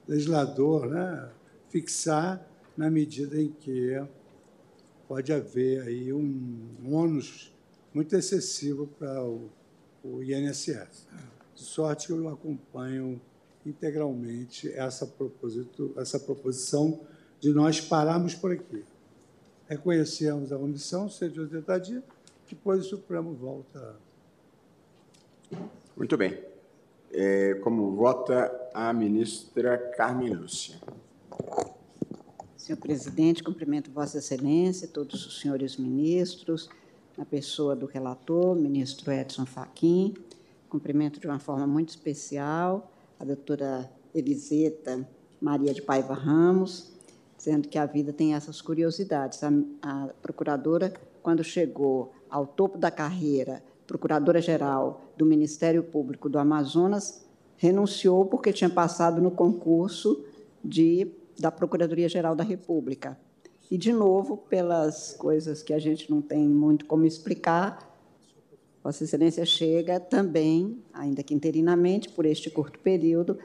legislador 0.08 0.88
né, 0.88 1.30
fixar 1.70 2.46
na 2.76 2.90
medida 2.90 3.40
em 3.40 3.50
que 3.50 4.02
pode 5.08 5.32
haver 5.32 5.82
aí 5.84 6.12
um, 6.12 6.68
ônus 6.86 7.54
muito 7.94 8.16
excessivo 8.16 8.88
para 9.00 9.24
o, 9.24 9.50
o 10.04 10.24
INSS. 10.24 11.08
De 11.54 11.62
sorte 11.62 12.08
que 12.08 12.14
eu 12.14 12.28
acompanho 12.30 13.20
integralmente 13.66 14.72
essa, 14.74 15.12
essa 15.98 16.20
proposição 16.20 17.00
de 17.40 17.52
nós 17.54 17.80
pararmos 17.82 18.36
por 18.36 18.52
aqui. 18.52 18.84
Reconhecemos 19.68 20.52
a 20.52 20.58
omissão, 20.58 21.10
seja 21.10 21.42
80 21.42 21.80
dias, 21.80 22.04
depois 22.50 22.86
o 22.86 22.90
Supremo 22.90 23.34
volta 23.34 23.96
muito 25.96 26.18
bem. 26.18 26.38
É, 27.12 27.54
como 27.56 27.96
vota 27.96 28.52
a 28.74 28.92
ministra 28.92 29.78
Carmen 29.78 30.34
Lúcia. 30.34 30.78
Senhor 32.66 32.80
presidente, 32.80 33.44
cumprimento 33.44 33.92
Vossa 33.92 34.18
Excelência, 34.18 34.88
todos 34.88 35.24
os 35.28 35.40
senhores 35.40 35.78
ministros, 35.78 36.68
na 37.16 37.24
pessoa 37.24 37.76
do 37.76 37.86
relator, 37.86 38.56
ministro 38.56 39.12
Edson 39.12 39.46
Fachin. 39.46 40.16
Cumprimento 40.68 41.20
de 41.20 41.28
uma 41.28 41.38
forma 41.38 41.68
muito 41.68 41.90
especial 41.90 42.92
a 43.20 43.24
doutora 43.24 43.88
Eliseta 44.16 45.08
Maria 45.40 45.76
de 45.76 45.82
Paiva 45.84 46.16
Ramos, 46.16 46.92
dizendo 47.38 47.68
que 47.68 47.78
a 47.78 47.86
vida 47.86 48.12
tem 48.12 48.34
essas 48.34 48.64
curiosidades. 48.64 49.44
A, 49.44 49.52
a 49.84 50.08
procuradora, 50.20 50.92
quando 51.22 51.44
chegou 51.44 52.16
ao 52.28 52.48
topo 52.48 52.80
da 52.80 52.90
carreira 52.90 53.64
procuradora-geral 53.86 55.04
do 55.16 55.24
Ministério 55.24 55.84
Público 55.84 56.28
do 56.28 56.40
Amazonas, 56.40 57.28
renunciou 57.58 58.26
porque 58.26 58.52
tinha 58.52 58.72
passado 58.72 59.22
no 59.22 59.30
concurso 59.30 60.26
de 60.64 61.12
da 61.40 61.52
Procuradoria-Geral 61.52 62.36
da 62.36 62.44
República. 62.44 63.18
E, 63.70 63.78
de 63.78 63.92
novo, 63.92 64.38
pelas 64.38 65.14
coisas 65.14 65.64
que 65.64 65.74
a 65.74 65.80
gente 65.80 66.10
não 66.10 66.22
tem 66.22 66.48
muito 66.48 66.86
como 66.86 67.06
explicar, 67.06 67.92
Vossa 68.84 69.04
Excelência 69.04 69.46
chega 69.46 70.00
também, 70.00 70.78
ainda 70.94 71.24
que 71.24 71.34
interinamente, 71.34 72.10
por 72.10 72.26
este 72.26 72.52
curto 72.52 72.78
período, 72.80 73.40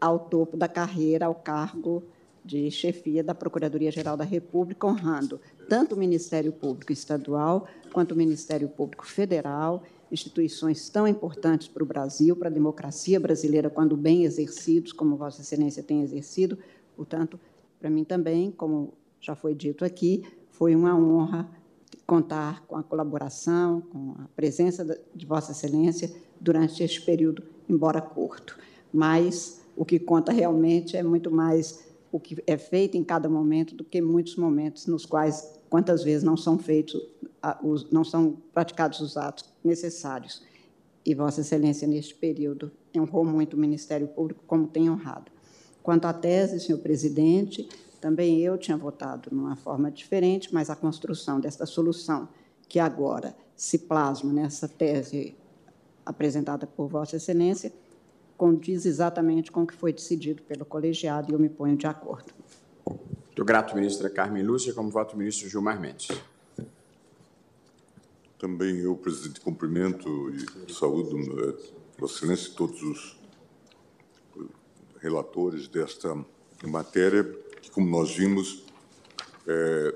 ao 0.00 0.18
topo 0.18 0.56
da 0.56 0.66
carreira, 0.66 1.26
ao 1.26 1.34
cargo 1.34 2.02
de 2.44 2.68
chefia 2.72 3.22
da 3.22 3.34
Procuradoria-Geral 3.34 4.16
da 4.16 4.24
República, 4.24 4.86
honrando 4.86 5.40
tanto 5.68 5.94
o 5.94 5.98
Ministério 5.98 6.52
Público 6.52 6.92
Estadual 6.92 7.68
quanto 7.92 8.12
o 8.12 8.16
Ministério 8.16 8.68
Público 8.68 9.06
Federal, 9.06 9.84
instituições 10.10 10.88
tão 10.88 11.06
importantes 11.06 11.68
para 11.68 11.82
o 11.82 11.86
Brasil, 11.86 12.34
para 12.34 12.48
a 12.48 12.52
democracia 12.52 13.20
brasileira, 13.20 13.70
quando 13.70 13.96
bem 13.96 14.24
exercidos, 14.24 14.92
como 14.92 15.16
Vossa 15.16 15.40
Excelência 15.40 15.82
tem 15.82 16.02
exercido. 16.02 16.58
Portanto, 16.96 17.38
para 17.78 17.90
mim 17.90 18.04
também, 18.04 18.50
como 18.50 18.94
já 19.20 19.34
foi 19.34 19.54
dito 19.54 19.84
aqui, 19.84 20.24
foi 20.50 20.74
uma 20.74 20.96
honra 20.96 21.48
contar 22.06 22.64
com 22.66 22.76
a 22.76 22.82
colaboração, 22.82 23.80
com 23.80 24.14
a 24.18 24.28
presença 24.36 25.00
de 25.14 25.26
Vossa 25.26 25.52
Excelência 25.52 26.12
durante 26.40 26.82
este 26.82 27.00
período, 27.02 27.42
embora 27.68 28.00
curto. 28.00 28.58
Mas 28.92 29.62
o 29.76 29.84
que 29.84 29.98
conta 29.98 30.32
realmente 30.32 30.96
é 30.96 31.02
muito 31.02 31.30
mais 31.30 31.90
o 32.10 32.20
que 32.20 32.36
é 32.46 32.58
feito 32.58 32.96
em 32.96 33.02
cada 33.02 33.28
momento 33.28 33.74
do 33.74 33.82
que 33.82 34.02
muitos 34.02 34.36
momentos 34.36 34.86
nos 34.86 35.06
quais 35.06 35.58
quantas 35.70 36.04
vezes 36.04 36.22
não 36.22 36.36
são 36.36 36.58
feitos 36.58 37.00
não 37.90 38.04
são 38.04 38.36
praticados 38.52 39.00
os 39.00 39.16
atos 39.16 39.44
necessários. 39.64 40.42
E 41.04 41.14
Vossa 41.14 41.40
Excelência 41.40 41.88
neste 41.88 42.14
período 42.14 42.70
honrou 42.96 43.24
muito 43.24 43.54
o 43.54 43.58
Ministério 43.58 44.06
Público 44.06 44.44
como 44.46 44.68
tem 44.68 44.88
honrado. 44.88 45.32
Quanto 45.82 46.06
à 46.06 46.12
tese, 46.12 46.60
senhor 46.60 46.78
presidente, 46.78 47.68
também 48.00 48.40
eu 48.40 48.56
tinha 48.58 48.76
votado 48.76 49.30
de 49.30 49.36
uma 49.36 49.56
forma 49.56 49.90
diferente, 49.90 50.52
mas 50.52 50.70
a 50.70 50.76
construção 50.76 51.40
desta 51.40 51.66
solução 51.66 52.28
que 52.68 52.78
agora 52.78 53.34
se 53.56 53.78
plasma 53.78 54.32
nessa 54.32 54.68
tese 54.68 55.36
apresentada 56.04 56.66
por 56.66 56.88
Vossa 56.88 57.16
Excelência 57.16 57.72
condiz 58.36 58.86
exatamente 58.86 59.52
com 59.52 59.62
o 59.62 59.66
que 59.66 59.74
foi 59.74 59.92
decidido 59.92 60.42
pelo 60.42 60.64
colegiado 60.64 61.30
e 61.30 61.34
eu 61.34 61.38
me 61.38 61.48
ponho 61.48 61.76
de 61.76 61.86
acordo. 61.86 62.32
Muito 62.84 63.44
grato, 63.44 63.74
ministra 63.74 64.10
Carmen 64.10 64.42
Lúcia. 64.42 64.74
Como 64.74 64.90
voto, 64.90 65.16
ministro 65.16 65.48
Gilmar 65.48 65.80
Mendes. 65.80 66.08
Também 68.38 68.78
eu, 68.78 68.96
presidente, 68.96 69.40
cumprimento 69.40 70.08
e 70.66 70.72
saúdo 70.72 71.16
eh, 71.18 71.54
Vossa 71.96 72.16
Excelência 72.16 72.50
e 72.50 72.54
todos 72.54 72.82
os 72.82 73.21
relatores 75.02 75.66
desta 75.66 76.16
matéria, 76.64 77.24
que, 77.60 77.70
como 77.70 77.90
nós 77.90 78.14
vimos, 78.14 78.64
é, 79.46 79.94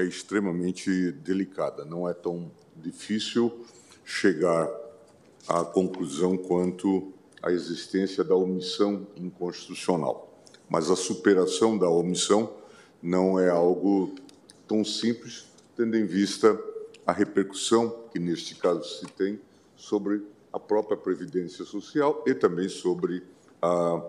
é 0.00 0.04
extremamente 0.04 1.10
delicada. 1.10 1.84
Não 1.84 2.08
é 2.08 2.12
tão 2.12 2.52
difícil 2.76 3.64
chegar 4.04 4.70
à 5.48 5.64
conclusão 5.64 6.36
quanto 6.36 7.12
a 7.42 7.50
existência 7.50 8.22
da 8.22 8.36
omissão 8.36 9.06
inconstitucional. 9.16 10.44
Mas 10.68 10.90
a 10.90 10.96
superação 10.96 11.78
da 11.78 11.88
omissão 11.88 12.52
não 13.02 13.40
é 13.40 13.48
algo 13.48 14.14
tão 14.68 14.84
simples, 14.84 15.46
tendo 15.74 15.96
em 15.96 16.04
vista 16.04 16.58
a 17.06 17.12
repercussão 17.12 18.04
que, 18.12 18.18
neste 18.18 18.54
caso, 18.54 18.84
se 18.84 19.06
tem 19.06 19.40
sobre 19.74 20.22
a 20.52 20.60
própria 20.60 20.96
Previdência 20.96 21.64
Social 21.64 22.22
e 22.26 22.34
também 22.34 22.68
sobre 22.68 23.22
a, 23.60 24.02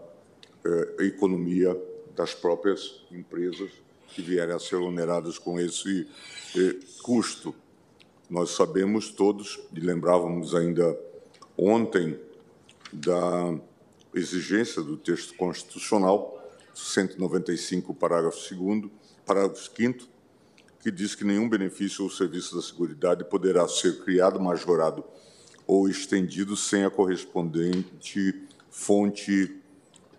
a 0.99 1.03
economia 1.03 1.79
das 2.15 2.33
próprias 2.33 3.03
empresas 3.11 3.71
que 4.07 4.21
vierem 4.21 4.55
a 4.55 4.59
ser 4.59 4.75
oneradas 4.75 5.37
com 5.39 5.59
esse 5.59 6.07
eh, 6.55 6.79
custo. 7.01 7.53
Nós 8.29 8.51
sabemos 8.51 9.09
todos, 9.09 9.59
e 9.73 9.79
lembrávamos 9.79 10.53
ainda 10.53 10.97
ontem, 11.57 12.19
da 12.91 13.57
exigência 14.13 14.81
do 14.81 14.95
texto 14.95 15.35
constitucional, 15.35 16.39
195, 16.73 17.93
parágrafo 17.93 18.37
2 18.55 18.91
parágrafo 19.25 19.69
5 19.75 20.13
que 20.79 20.91
diz 20.91 21.15
que 21.15 21.23
nenhum 21.23 21.47
benefício 21.47 22.03
ou 22.03 22.09
serviço 22.09 22.55
da 22.57 22.61
Seguridade 22.61 23.23
poderá 23.23 23.65
ser 23.69 24.03
criado, 24.03 24.37
majorado 24.37 25.03
ou 25.65 25.87
estendido 25.87 26.57
sem 26.57 26.83
a 26.83 26.89
correspondente 26.89 28.43
fonte 28.69 29.62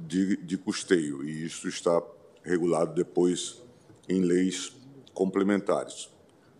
de, 0.07 0.37
de 0.37 0.57
custeio, 0.57 1.25
e 1.25 1.45
isso 1.45 1.69
está 1.69 2.03
regulado 2.43 2.95
depois 2.95 3.63
em 4.09 4.21
leis 4.21 4.73
complementares. 5.13 6.11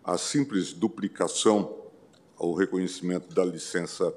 A 0.03 0.17
simples 0.17 0.73
duplicação 0.73 1.83
ao 2.37 2.53
reconhecimento 2.53 3.33
da 3.33 3.45
licença 3.45 4.13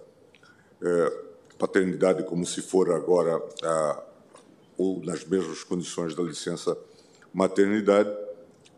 eh, 0.83 1.25
paternidade 1.59 2.23
como 2.25 2.47
se 2.47 2.63
for 2.63 2.93
agora 2.93 3.43
ou 4.77 5.05
nas 5.05 5.25
mesmas 5.25 5.65
condições 5.65 6.15
da 6.15 6.23
licença 6.23 6.79
maternidade, 7.35 8.11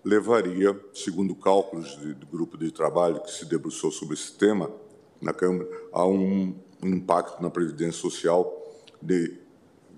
levaria, 0.03 0.79
segundo 0.95 1.35
cálculos 1.35 1.99
de, 2.01 2.15
do 2.15 2.27
grupo 2.27 2.57
de 2.57 2.71
trabalho 2.71 3.21
que 3.21 3.31
se 3.31 3.45
debruçou 3.45 3.91
sobre 3.93 4.15
esse 4.15 4.33
tema 4.33 4.71
na 5.21 5.35
Câmara, 5.35 5.69
a 5.93 6.07
um 6.07 6.55
impacto 6.83 7.43
na 7.43 7.51
Previdência 7.51 8.01
Social 8.01 8.51
de 9.03 9.40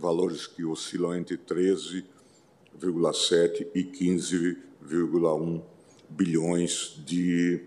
valores 0.03 0.47
que 0.49 0.65
oscilam 0.65 1.15
entre 1.15 1.39
13,7 1.39 3.69
e 3.73 3.85
15,1 3.85 5.63
bilhões 6.11 7.01
de 7.07 7.63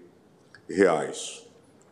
reais. 0.67 1.47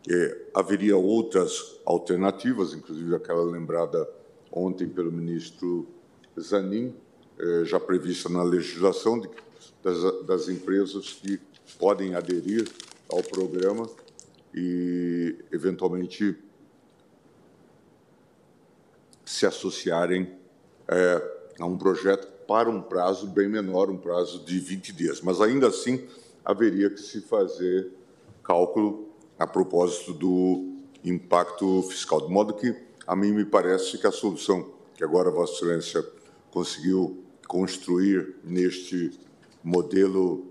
É, 0.06 0.42
haveria 0.52 0.98
outras 0.98 1.80
alternativas, 1.86 2.74
inclusive 2.74 3.14
aquela 3.14 3.42
lembrada 3.42 4.06
ontem 4.52 4.86
pelo 4.86 5.10
ministro 5.10 5.88
Zanin, 6.38 6.94
é, 7.38 7.64
já 7.64 7.80
prevista 7.80 8.28
na 8.28 8.42
legislação 8.42 9.18
de, 9.18 9.30
das, 9.82 10.26
das 10.26 10.50
empresas 10.50 11.14
que 11.14 11.40
podem 11.78 12.14
aderir 12.14 12.68
ao 13.08 13.22
programa 13.22 13.88
e, 14.54 15.36
eventualmente, 15.50 16.36
se 19.24 19.46
associarem 19.46 20.32
é, 20.88 21.34
a 21.58 21.66
um 21.66 21.76
projeto 21.78 22.26
para 22.46 22.68
um 22.68 22.82
prazo 22.82 23.26
bem 23.26 23.48
menor, 23.48 23.90
um 23.90 23.96
prazo 23.96 24.44
de 24.44 24.58
20 24.58 24.92
dias. 24.92 25.20
Mas, 25.20 25.40
ainda 25.40 25.68
assim, 25.68 26.06
haveria 26.44 26.90
que 26.90 27.00
se 27.00 27.20
fazer 27.22 27.90
cálculo 28.42 29.08
a 29.38 29.46
propósito 29.46 30.12
do 30.12 30.74
impacto 31.02 31.82
fiscal. 31.82 32.20
De 32.20 32.32
modo 32.32 32.54
que, 32.54 32.74
a 33.06 33.16
mim 33.16 33.32
me 33.32 33.44
parece 33.44 33.98
que 33.98 34.06
a 34.06 34.12
solução 34.12 34.72
que 34.94 35.04
agora 35.04 35.30
Vossa 35.30 35.54
Excelência 35.54 36.04
conseguiu 36.50 37.24
construir 37.48 38.36
neste 38.44 39.18
modelo 39.62 40.46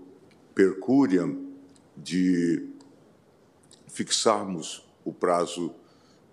Percuriam 0.54 1.48
de 1.96 2.68
fixarmos 3.88 4.86
o 5.04 5.12
prazo 5.12 5.74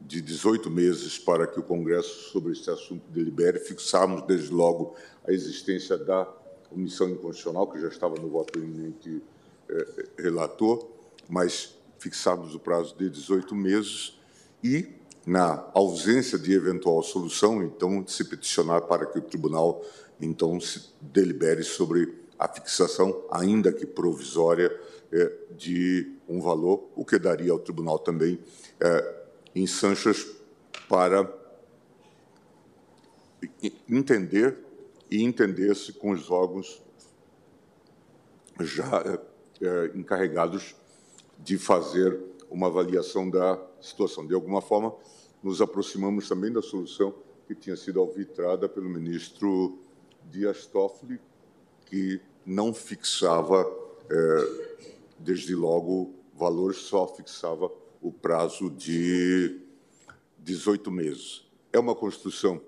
de 0.08 0.22
18 0.22 0.70
meses 0.70 1.18
para 1.18 1.48
que 1.48 1.60
o 1.60 1.64
Congresso 1.64 2.32
sobre 2.32 2.52
este 2.54 2.70
assunto 2.70 3.04
delibere, 3.10 3.60
fixarmos 3.60 4.22
desde 4.24 4.52
logo 4.52 4.96
a 5.28 5.32
existência 5.32 5.98
da 5.98 6.28
omissão 6.72 7.10
inconstitucional, 7.10 7.68
que 7.68 7.80
já 7.80 7.88
estava 7.88 8.16
no 8.16 8.30
voto 8.30 8.58
eminente 8.58 9.22
eh, 9.70 10.06
relator, 10.18 10.88
mas 11.30 11.76
fixarmos 12.00 12.56
o 12.56 12.60
prazo 12.60 12.96
de 12.98 13.10
18 13.10 13.54
meses 13.56 14.20
e, 14.64 14.88
na 15.26 15.70
ausência 15.74 16.38
de 16.38 16.54
eventual 16.54 17.04
solução, 17.04 17.62
então, 17.64 18.06
se 18.08 18.24
peticionar 18.24 18.82
para 18.84 19.06
que 19.06 19.20
o 19.20 19.22
tribunal, 19.22 19.84
então, 20.20 20.60
se 20.60 20.90
delibere 21.00 21.64
sobre 21.64 22.22
a 22.40 22.48
fixação, 22.48 23.24
ainda 23.30 23.72
que 23.72 23.86
provisória, 23.86 24.72
é, 25.12 25.32
de 25.58 26.16
um 26.28 26.40
valor, 26.40 26.90
o 26.96 27.04
que 27.04 27.20
daria 27.20 27.52
ao 27.52 27.60
tribunal 27.60 28.00
também 28.00 28.40
é, 29.56 29.60
ensanchas 29.60 30.28
para 30.88 31.32
entender 33.90 34.58
e 35.10 35.24
entender-se 35.24 35.94
com 35.94 36.12
os 36.12 36.30
órgãos 36.30 36.82
já 38.60 39.04
é, 39.62 39.92
encarregados 39.96 40.76
de 41.40 41.58
fazer 41.58 42.20
uma 42.50 42.68
avaliação 42.68 43.30
da 43.30 43.60
situação. 43.82 44.26
De 44.28 44.34
alguma 44.34 44.62
forma, 44.62 44.94
nos 45.42 45.62
aproximamos 45.62 46.28
também 46.28 46.52
da 46.52 46.62
solução 46.62 47.14
que 47.48 47.56
tinha 47.56 47.76
sido 47.76 48.00
alvitrada 48.00 48.70
pelo 48.70 48.90
ministro 48.90 49.80
Dias 50.30 50.66
Toffoli, 50.66 51.20
que 51.86 52.22
não 52.46 52.74
fixava, 52.74 53.66
é, 54.10 54.72
desde 55.20 55.56
logo, 55.56 56.14
valores, 56.34 56.78
só 56.78 57.08
fixava 57.08 57.72
o 58.02 58.12
prazo 58.12 58.70
de 58.70 59.62
18 60.40 60.90
meses. 60.92 61.46
É 61.72 61.80
uma 61.80 61.96
construção 61.96 62.62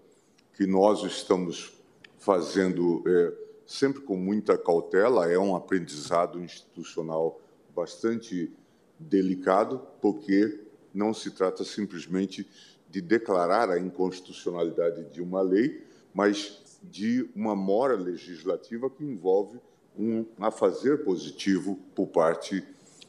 que 0.56 0.68
nós 0.68 1.04
estamos 1.04 1.74
fazendo 2.20 3.04
é, 3.08 3.34
sempre 3.66 4.02
com 4.02 4.16
muita 4.16 4.58
cautela, 4.58 5.30
é 5.30 5.38
um 5.38 5.56
aprendizado 5.56 6.40
institucional 6.42 7.42
bastante 7.76 8.52
delicado, 9.00 9.82
porque 10.00 10.62
não 10.94 11.14
se 11.14 11.32
trata 11.32 11.64
simplesmente 11.64 12.48
de 12.90 13.02
declarar 13.02 13.70
a 13.72 13.80
inconstitucionalidade 13.80 15.06
de 15.06 15.22
uma 15.22 15.42
lei, 15.42 15.84
mas 16.14 16.78
de 16.84 17.28
uma 17.36 17.56
mora 17.56 17.96
legislativa 17.96 18.90
que 18.90 19.04
envolve 19.04 19.60
um 19.98 20.26
afazer 20.40 21.04
positivo 21.04 21.80
por 21.96 22.08
parte 22.08 22.64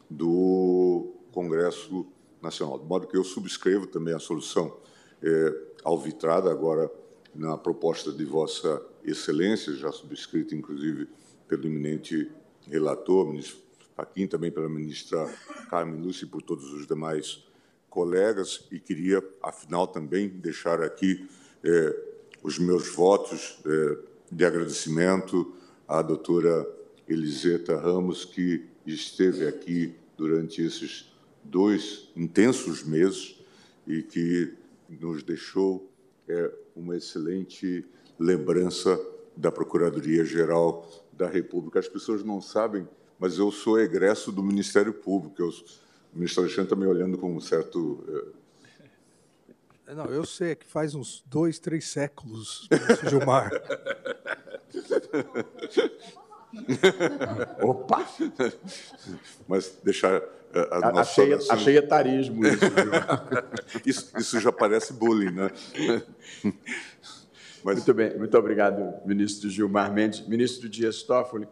do 0.09 1.13
Congresso 1.33 2.07
Nacional. 2.45 2.79
De 2.79 2.87
modo 2.87 3.07
que 3.07 3.17
eu 3.17 3.25
subscrevo 3.25 3.87
também 3.87 4.15
a 4.15 4.19
solução 4.19 4.77
é, 5.23 5.55
alvitrada 5.83 6.51
agora 6.51 6.91
na 7.35 7.57
proposta 7.57 8.13
de 8.13 8.25
Vossa 8.25 8.81
Excelência, 9.03 9.75
já 9.75 9.91
subscrita, 9.91 10.55
inclusive, 10.55 11.09
pelo 11.49 11.67
eminente 11.67 12.31
relator, 12.67 13.27
ministro 13.27 13.59
Faquim, 13.97 14.27
também 14.27 14.51
pela 14.51 14.69
ministra 14.69 15.27
Carmen 15.69 16.01
Lúcia 16.01 16.25
e 16.25 16.29
por 16.29 16.43
todos 16.43 16.73
os 16.73 16.87
demais 16.87 17.45
colegas, 17.89 18.67
e 18.73 18.81
queria, 18.81 19.23
afinal, 19.43 19.87
também 19.87 20.29
deixar 20.29 20.83
aqui 20.83 21.29
é, 21.63 21.97
os 22.43 22.59
meus 22.59 22.93
votos 22.95 23.61
é, 23.65 23.99
de 24.31 24.45
agradecimento 24.45 25.55
à 25.87 26.03
doutora 26.03 26.69
Eliseta 27.09 27.77
Ramos, 27.77 28.25
que 28.25 28.67
esteve 28.85 29.47
aqui 29.47 29.95
durante 30.17 30.61
esses 30.63 31.14
dois 31.45 32.09
intensos 32.17 32.83
meses 32.83 33.39
e 33.87 34.03
que 34.03 34.55
nos 34.89 35.23
deixou 35.23 35.91
é, 36.29 36.53
uma 36.75 36.97
excelente 36.97 37.85
lembrança 38.19 38.99
da 39.37 39.53
Procuradoria-Geral 39.53 40.89
da 41.13 41.29
República. 41.29 41.79
As 41.79 41.89
pessoas 41.89 42.25
não 42.25 42.41
sabem, 42.41 42.89
mas 43.19 43.39
eu 43.39 43.51
sou 43.51 43.79
egresso 43.79 44.33
do 44.33 44.43
Ministério 44.43 44.93
Público. 44.93 45.41
Eu, 45.41 45.49
o 45.49 46.17
ministro 46.17 46.43
Alexandre 46.43 46.65
está 46.65 46.77
me 46.77 46.87
olhando 46.87 47.19
com 47.19 47.35
um 47.35 47.41
certo. 47.41 48.35
É... 49.87 49.95
Não, 49.95 50.07
eu 50.07 50.25
sei, 50.25 50.53
é 50.53 50.55
que 50.55 50.67
faz 50.67 50.95
uns 50.95 51.23
dois, 51.27 51.59
três 51.59 51.89
séculos, 51.89 52.69
Gilmar. 53.09 53.51
Opa! 57.61 58.07
Mas 59.49 59.79
deixar 59.83 60.23
a, 60.55 60.89
a 60.89 61.01
achei, 61.01 61.35
achei 61.51 61.77
etarismo 61.77 62.47
isso, 62.47 62.65
isso. 63.85 64.19
isso. 64.19 64.41
já 64.41 64.53
parece 64.53 64.93
bullying, 64.93 65.33
né? 65.33 65.51
Mas... 67.65 67.77
Muito 67.77 67.95
bem, 67.95 68.19
muito 68.19 68.37
obrigado, 68.37 68.95
ministro 69.07 69.49
Gilmar 69.49 69.91
Mendes. 69.93 70.27
Ministro 70.29 70.69
Dias 70.69 71.03
Toffoli, 71.03 71.49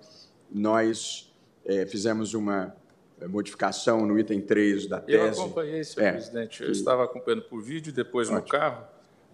nós 0.51 1.33
é, 1.65 1.87
fizemos 1.87 2.35
uma 2.35 2.77
eh, 3.19 3.27
modificação 3.27 4.05
no 4.05 4.19
item 4.19 4.41
3 4.41 4.89
da 4.89 5.01
tese. 5.01 5.39
Eu 5.39 5.45
acompanhei, 5.45 5.83
senhor 5.83 6.07
é, 6.07 6.13
presidente. 6.13 6.61
Eu 6.61 6.67
que... 6.67 6.73
estava 6.73 7.05
acompanhando 7.05 7.43
por 7.43 7.63
vídeo, 7.63 7.93
depois 7.93 8.29
Ótimo. 8.29 8.43
no 8.43 8.49
carro, 8.49 8.85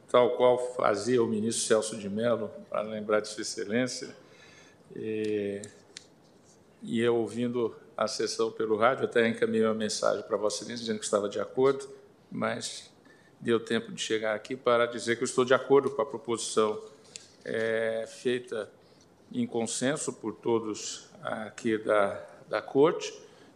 tal 0.09 0.37
qual 0.37 0.59
fazia 0.75 1.23
o 1.23 1.27
ministro 1.27 1.65
Celso 1.65 1.97
de 1.97 2.09
Mello, 2.09 2.51
para 2.71 2.83
lembrar 2.83 3.21
de 3.21 3.29
Sua 3.29 3.43
Excelência. 3.43 4.15
E, 4.95 5.63
e 6.83 7.01
eu 7.01 7.17
ouvindo 7.17 7.75
a 7.97 8.07
sessão 8.07 8.51
pelo 8.51 8.77
rádio, 8.77 9.05
até 9.05 9.27
encaminhei 9.29 9.65
uma 9.65 9.75
mensagem 9.75 10.23
para 10.23 10.37
Vossa 10.37 10.59
Excelência 10.59 10.83
dizendo 10.85 10.99
que 10.99 11.05
estava 11.05 11.29
de 11.29 11.41
acordo, 11.41 11.89
mas 12.31 12.91
deu 13.41 13.59
tempo 13.59 13.93
de 13.93 14.01
chegar 14.01 14.35
aqui 14.35 14.57
para 14.57 14.87
dizer 14.87 15.17
que 15.17 15.23
eu 15.23 15.27
estou 15.27 15.45
de 15.45 15.55
acordo 15.55 15.91
com 15.91 16.03
a 16.03 16.07
proposição 16.07 16.81
é, 17.45 18.05
feita 18.07 18.71
em 19.33 19.47
consenso 19.47 20.13
por 20.13 20.35
todos 20.35 21.09
aqui 21.23 21.79
da, 21.79 22.25
da 22.49 22.63
Corte. 22.63 23.13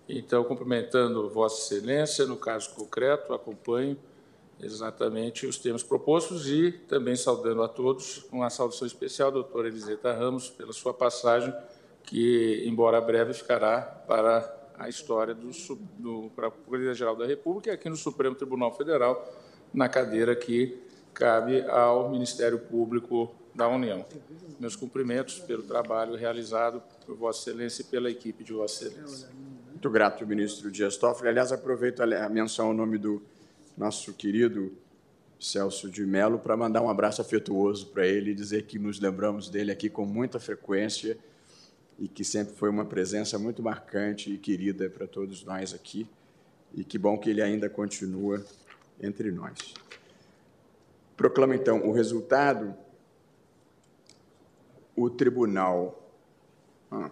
Então, 0.09 0.45
cumprimentando 0.45 1.29
Vossa 1.29 1.75
Excelência, 1.75 2.27
no 2.27 2.37
caso 2.37 2.71
concreto, 2.75 3.33
acompanho 3.33 3.97
exatamente 4.61 5.47
os 5.47 5.59
termos 5.59 5.83
propostos 5.83 6.49
e 6.49 6.73
também 6.73 7.17
saudando 7.17 7.63
a 7.63 7.69
todos, 7.69 8.25
uma 8.31 8.49
saudação 8.51 8.87
especial, 8.87 9.31
doutora 9.31 9.69
Eliseta 9.69 10.13
Ramos, 10.13 10.49
pela 10.49 10.73
sua 10.73 10.95
passagem 10.95 11.53
que, 12.05 12.65
embora 12.67 13.01
breve, 13.01 13.33
ficará 13.33 13.81
para 13.81 14.61
a 14.79 14.89
história 14.89 15.35
do, 15.35 15.51
do 15.99 16.31
para 16.35 16.49
a 16.49 16.51
Procuradoria-Geral 16.51 17.17
da 17.17 17.27
República 17.27 17.71
e 17.71 17.73
aqui 17.73 17.89
no 17.89 17.97
Supremo 17.97 18.35
Tribunal 18.35 18.75
Federal, 18.75 19.33
na 19.73 19.89
cadeira 19.89 20.35
que 20.35 20.79
cabe 21.15 21.63
ao 21.69 22.11
Ministério 22.11 22.59
Público 22.59 23.33
da 23.55 23.69
União. 23.69 24.05
Meus 24.59 24.77
cumprimentos 24.77 25.39
pelo 25.41 25.63
trabalho 25.63 26.15
realizado 26.15 26.83
por 27.05 27.15
Vossa 27.17 27.51
Excelência 27.51 27.83
e 27.83 27.85
pela 27.85 28.11
equipe 28.11 28.43
de 28.43 28.53
Vossa 28.53 28.87
Excelência. 28.87 29.29
Muito 29.69 29.91
grato, 29.91 30.27
ministro 30.27 30.71
Dias 30.71 30.97
Toffoli. 30.97 31.29
Aliás, 31.29 31.53
aproveito 31.53 32.01
a 32.01 32.29
menção 32.29 32.69
ao 32.69 32.75
nome 32.75 32.99
do 32.99 33.23
nosso 33.77 34.13
querido 34.13 34.73
Celso 35.39 35.91
de 35.91 36.07
Mello 36.07 36.39
para 36.39 36.57
mandar 36.57 36.83
um 36.83 36.89
abraço 36.89 37.21
afetuoso 37.21 37.87
para 37.89 38.07
ele 38.07 38.31
e 38.31 38.35
dizer 38.35 38.63
que 38.65 38.79
nos 38.79 39.01
lembramos 39.01 39.49
dele 39.49 39.73
aqui 39.73 39.91
com 39.91 40.07
muita 40.07 40.39
frequência 40.39 41.19
e 41.99 42.07
que 42.09 42.25
sempre 42.25 42.55
foi 42.55 42.71
uma 42.71 42.85
presença 42.85 43.39
muito 43.39 43.63
marcante 43.63 44.33
e 44.33 44.39
querida 44.39 44.89
para 44.89 45.07
todos 45.07 45.45
nós 45.45 45.75
aqui. 45.75 46.07
E 46.75 46.85
que 46.85 46.97
bom 46.97 47.19
que 47.19 47.29
ele 47.29 47.43
ainda 47.43 47.69
continua 47.69 48.45
entre 49.01 49.31
nós. 49.31 49.75
Proclamo 51.17 51.55
então 51.55 51.87
o 51.89 51.93
resultado. 51.93 52.75
O 54.97 55.11
tribunal. 55.11 56.11
Ah, 56.91 57.11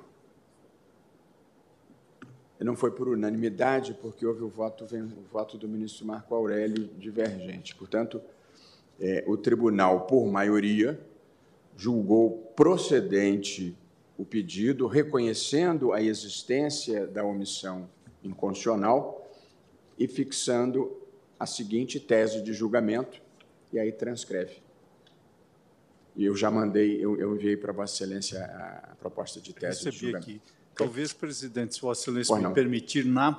não 2.65 2.77
foi 2.77 2.91
por 2.91 3.09
unanimidade, 3.09 3.97
porque 4.01 4.27
houve 4.27 4.43
o 4.43 4.49
voto, 4.49 4.85
o 4.85 5.33
voto 5.33 5.57
do 5.57 5.67
ministro 5.67 6.07
Marco 6.07 6.35
Aurélio 6.35 6.91
divergente. 6.99 7.75
Portanto, 7.75 8.21
é, 9.01 9.25
o 9.27 9.37
tribunal, 9.37 10.03
por 10.03 10.27
maioria, 10.27 11.01
julgou 11.77 12.53
procedente 12.55 13.75
o 14.19 14.25
pedido, 14.25 14.87
reconhecendo 14.87 15.93
a 15.93 16.03
existência 16.03 17.07
da 17.07 17.25
omissão 17.25 17.89
inconstitucional 18.23 19.27
e 19.99 20.07
fixando 20.07 21.01
a 21.39 21.47
seguinte 21.47 21.99
tese 21.99 22.43
de 22.43 22.53
julgamento, 22.53 23.23
e 23.73 23.79
aí 23.79 23.91
transcreve. 23.91 24.63
E 26.15 26.27
eu 26.27 26.37
já 26.37 26.51
mandei, 26.51 27.03
eu, 27.03 27.19
eu 27.19 27.35
enviei 27.35 27.57
para 27.57 27.73
Vossa 27.73 27.95
Excelência 27.95 28.45
a, 28.45 28.93
a 28.93 28.95
proposta 28.97 29.41
de 29.41 29.55
tese 29.55 29.91
de 29.91 29.97
julgamento. 29.97 30.29
aqui. 30.29 30.41
Talvez, 30.81 31.13
presidente, 31.13 31.75
se 31.75 31.81
Vossa 31.83 32.01
Excelência 32.01 32.35
me 32.37 32.55
permitir, 32.55 33.05
na 33.05 33.39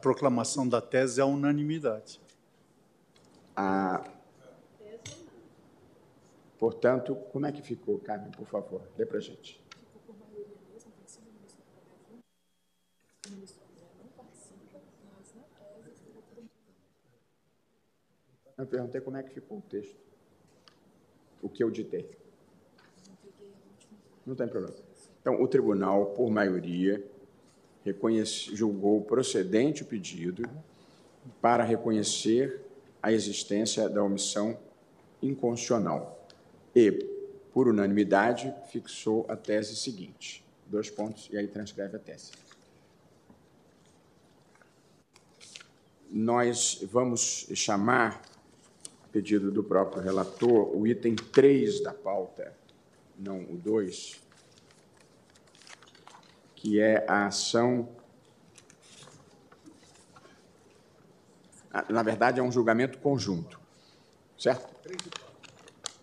proclamação 0.00 0.68
da 0.68 0.80
tese, 0.80 1.20
a 1.20 1.26
unanimidade. 1.26 2.20
A... 3.56 4.08
Portanto, 6.56 7.16
como 7.32 7.46
é 7.46 7.52
que 7.52 7.62
ficou, 7.62 7.98
Carmen, 7.98 8.30
por 8.30 8.46
favor? 8.46 8.80
Lê 8.96 9.04
para 9.04 9.18
a 9.18 9.20
gente. 9.20 9.60
Eu 18.56 18.66
perguntei 18.66 19.00
como 19.00 19.16
é 19.16 19.22
que 19.24 19.30
ficou 19.30 19.58
o 19.58 19.62
texto. 19.62 19.96
O 21.42 21.48
que 21.48 21.64
eu 21.64 21.70
ditei. 21.72 22.08
Não 24.24 24.36
tem 24.36 24.46
problema. 24.46 24.87
Então, 25.20 25.42
o 25.42 25.48
tribunal, 25.48 26.06
por 26.06 26.30
maioria, 26.30 27.04
julgou 28.52 29.02
procedente 29.02 29.82
o 29.82 29.86
pedido 29.86 30.42
para 31.40 31.64
reconhecer 31.64 32.60
a 33.02 33.12
existência 33.12 33.88
da 33.88 34.02
omissão 34.02 34.58
inconstitucional 35.22 36.26
e, 36.74 36.92
por 37.52 37.68
unanimidade, 37.68 38.54
fixou 38.70 39.24
a 39.28 39.36
tese 39.36 39.76
seguinte. 39.76 40.44
Dois 40.66 40.90
pontos, 40.90 41.28
e 41.32 41.36
aí 41.36 41.46
transcreve 41.46 41.96
a 41.96 41.98
tese. 41.98 42.32
Nós 46.10 46.80
vamos 46.90 47.48
chamar 47.54 48.22
pedido 49.12 49.50
do 49.50 49.64
próprio 49.64 50.02
relator, 50.02 50.76
o 50.76 50.86
item 50.86 51.14
3 51.14 51.82
da 51.82 51.92
pauta, 51.92 52.54
não 53.18 53.42
o 53.44 53.56
2, 53.56 54.20
que 56.60 56.80
é 56.80 57.04
a 57.08 57.26
ação. 57.26 57.88
Na 61.88 62.02
verdade, 62.02 62.40
é 62.40 62.42
um 62.42 62.50
julgamento 62.50 62.98
conjunto, 62.98 63.60
certo? 64.36 64.66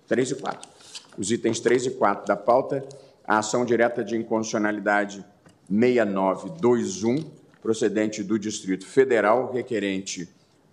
3 0.08 0.32
e 0.32 0.36
4. 0.36 0.70
Os 1.18 1.32
itens 1.32 1.60
3 1.60 1.88
e 1.88 1.92
4 1.92 2.26
da 2.26 2.38
pauta, 2.38 2.88
a 3.26 3.40
ação 3.40 3.66
direta 3.66 4.04
de 4.04 4.16
inconstitucionalidade 4.16 5.26
6921, 5.70 7.30
procedente 7.62 8.24
do 8.24 8.40
Distrito 8.40 8.86
Federal, 8.86 9.52
requerente 9.52 10.30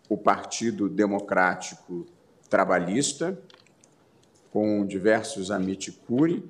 o 0.08 0.16
Partido 0.16 0.88
Democrático 0.88 2.06
trabalhista, 2.48 3.36
com 4.52 4.86
diversos 4.86 5.50
amicuri, 5.50 6.48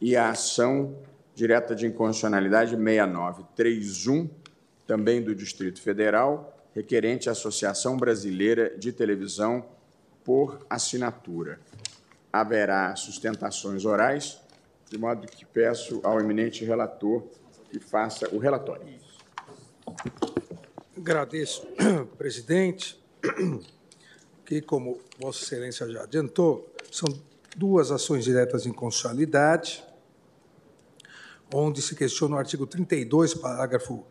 e 0.00 0.14
a 0.14 0.30
ação 0.30 0.94
direta 1.34 1.74
de 1.74 1.86
inconstitucionalidade 1.86 2.76
6931, 2.76 4.28
também 4.86 5.22
do 5.22 5.34
Distrito 5.34 5.80
Federal, 5.80 6.56
requerente 6.74 7.28
à 7.28 7.32
Associação 7.32 7.96
Brasileira 7.96 8.76
de 8.78 8.92
Televisão 8.92 9.64
por 10.24 10.64
assinatura. 10.68 11.60
Haverá 12.32 12.94
sustentações 12.96 13.84
orais, 13.84 14.40
de 14.88 14.98
modo 14.98 15.26
que 15.26 15.44
peço 15.44 16.00
ao 16.02 16.20
eminente 16.20 16.64
relator 16.64 17.24
que 17.70 17.78
faça 17.78 18.28
o 18.34 18.38
relatório. 18.38 18.84
Agradeço, 20.96 21.66
presidente, 22.18 23.00
que, 24.44 24.60
como 24.60 25.00
Vossa 25.18 25.44
Excelência 25.44 25.88
já 25.88 26.02
adiantou, 26.02 26.68
são 26.90 27.08
duas 27.56 27.90
ações 27.90 28.24
diretas 28.24 28.66
em 28.66 28.72
constitucionalidade, 28.72 29.84
onde 31.52 31.82
se 31.82 31.94
questiona 31.94 32.36
o 32.36 32.38
artigo 32.38 32.66
32, 32.66 33.34
parágrafo 33.34 34.06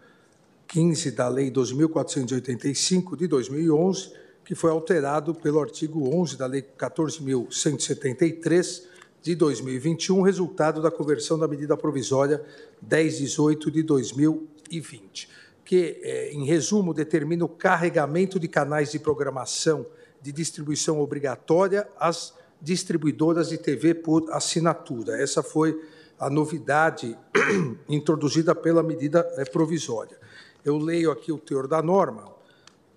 15 0.68 1.10
da 1.12 1.28
Lei 1.28 1.50
2.485 1.52 3.16
de 3.16 3.28
2011, 3.28 4.14
que 4.46 4.54
foi 4.54 4.70
alterado 4.72 5.34
pelo 5.34 5.60
artigo 5.60 6.16
11 6.16 6.38
da 6.38 6.46
Lei 6.46 6.62
14.173 6.62 8.84
de 9.22 9.36
2021, 9.36 10.22
resultado 10.22 10.82
da 10.82 10.90
conversão 10.90 11.38
da 11.38 11.48
medida 11.48 11.76
provisória 11.76 12.44
1018 12.82 13.72
de 13.72 13.84
2020, 13.84 15.30
que, 15.66 16.00
eh, 16.02 16.32
em 16.34 16.46
resumo, 16.46 16.94
determina 16.94 17.46
o 17.46 17.50
carregamento 17.50 18.40
de 18.40 18.48
canais 18.48 18.92
de 18.92 19.00
programação 19.00 19.86
de 20.22 20.32
distribuição 20.32 21.00
obrigatória 21.00 21.88
às 22.00 22.34
distribuidoras 22.62 23.50
de 23.50 23.58
TV 23.58 23.94
por 23.94 24.32
assinatura. 24.32 25.22
Essa 25.22 25.42
foi 25.42 25.80
a 26.20 26.30
novidade 26.30 27.18
introduzida 27.88 28.54
pela 28.54 28.84
medida 28.84 29.28
eh, 29.38 29.46
provisória. 29.46 30.18
Eu 30.64 30.78
leio 30.78 31.12
aqui 31.12 31.32
o 31.32 31.38
teor 31.38 31.68
da 31.68 31.82
norma. 31.82 32.32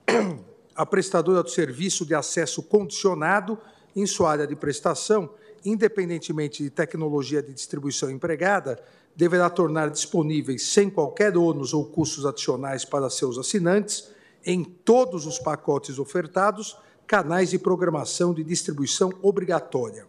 A 0.75 0.87
prestadora 0.87 1.43
do 1.43 1.51
serviço 1.51 2.07
de 2.07 2.15
acesso 2.15 2.63
condicionado 2.63 3.59
em 3.95 4.07
sua 4.07 4.31
área 4.31 4.47
de 4.47 4.57
prestação 4.57 5.29
independentemente 5.65 6.63
de 6.63 6.71
tecnologia 6.71 7.43
de 7.43 7.53
distribuição 7.53 8.11
empregada, 8.11 8.83
deverá 9.15 9.49
tornar 9.51 9.91
disponíveis, 9.91 10.67
sem 10.67 10.91
qualquer 10.91 11.37
ônus 11.37 11.75
ou 11.75 11.85
custos 11.85 12.27
adicionais 12.27 12.85
para 12.85 13.11
seus 13.11 13.39
assinantes, 13.39 14.11
em 14.45 14.65
todos 14.65 15.27
os 15.27 15.39
pacotes 15.39 15.99
ofertados, 15.99 16.77
canais 17.07 17.51
de 17.51 17.59
programação 17.59 18.33
de 18.33 18.43
distribuição 18.43 19.13
obrigatória, 19.23 20.07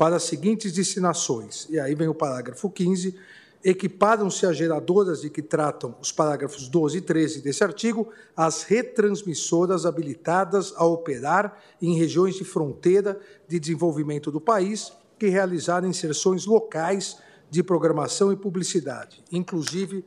para 0.00 0.16
as 0.16 0.22
seguintes 0.22 0.72
destinações. 0.72 1.66
E 1.68 1.78
aí 1.78 1.94
vem 1.94 2.08
o 2.08 2.14
parágrafo 2.14 2.70
15. 2.70 3.14
Equiparam-se 3.62 4.46
as 4.46 4.56
geradoras 4.56 5.20
de 5.20 5.28
que 5.28 5.42
tratam 5.42 5.94
os 6.00 6.10
parágrafos 6.10 6.68
12 6.68 6.96
e 6.96 7.00
13 7.02 7.42
desse 7.42 7.62
artigo 7.62 8.08
as 8.34 8.62
retransmissoras 8.62 9.84
habilitadas 9.84 10.72
a 10.74 10.86
operar 10.86 11.62
em 11.82 11.98
regiões 11.98 12.36
de 12.36 12.44
fronteira 12.44 13.20
de 13.46 13.60
desenvolvimento 13.60 14.30
do 14.30 14.40
país 14.40 14.90
que 15.18 15.28
realizarem 15.28 15.90
inserções 15.90 16.46
locais 16.46 17.18
de 17.50 17.62
programação 17.62 18.32
e 18.32 18.36
publicidade, 18.36 19.22
inclusive 19.30 20.02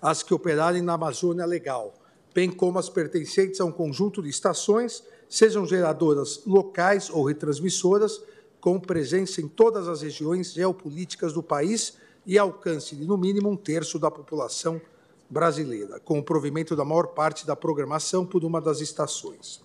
as 0.00 0.22
que 0.22 0.32
operarem 0.32 0.82
na 0.82 0.92
Amazônia 0.92 1.44
Legal, 1.44 1.92
bem 2.32 2.48
como 2.48 2.78
as 2.78 2.88
pertencentes 2.88 3.60
a 3.60 3.64
um 3.64 3.72
conjunto 3.72 4.22
de 4.22 4.28
estações, 4.28 5.02
sejam 5.28 5.66
geradoras 5.66 6.42
locais 6.46 7.10
ou 7.10 7.24
retransmissoras, 7.24 8.22
com 8.60 8.80
presença 8.80 9.40
em 9.40 9.48
todas 9.48 9.88
as 9.88 10.02
regiões 10.02 10.52
geopolíticas 10.52 11.32
do 11.32 11.42
país 11.42 11.94
e 12.24 12.38
alcance 12.38 12.96
de, 12.96 13.04
no 13.04 13.16
mínimo, 13.16 13.48
um 13.48 13.56
terço 13.56 13.98
da 13.98 14.10
população 14.10 14.80
brasileira, 15.28 16.00
com 16.00 16.18
o 16.18 16.22
provimento 16.22 16.74
da 16.74 16.84
maior 16.84 17.08
parte 17.08 17.46
da 17.46 17.54
programação 17.54 18.24
por 18.24 18.44
uma 18.44 18.60
das 18.60 18.80
estações. 18.80 19.60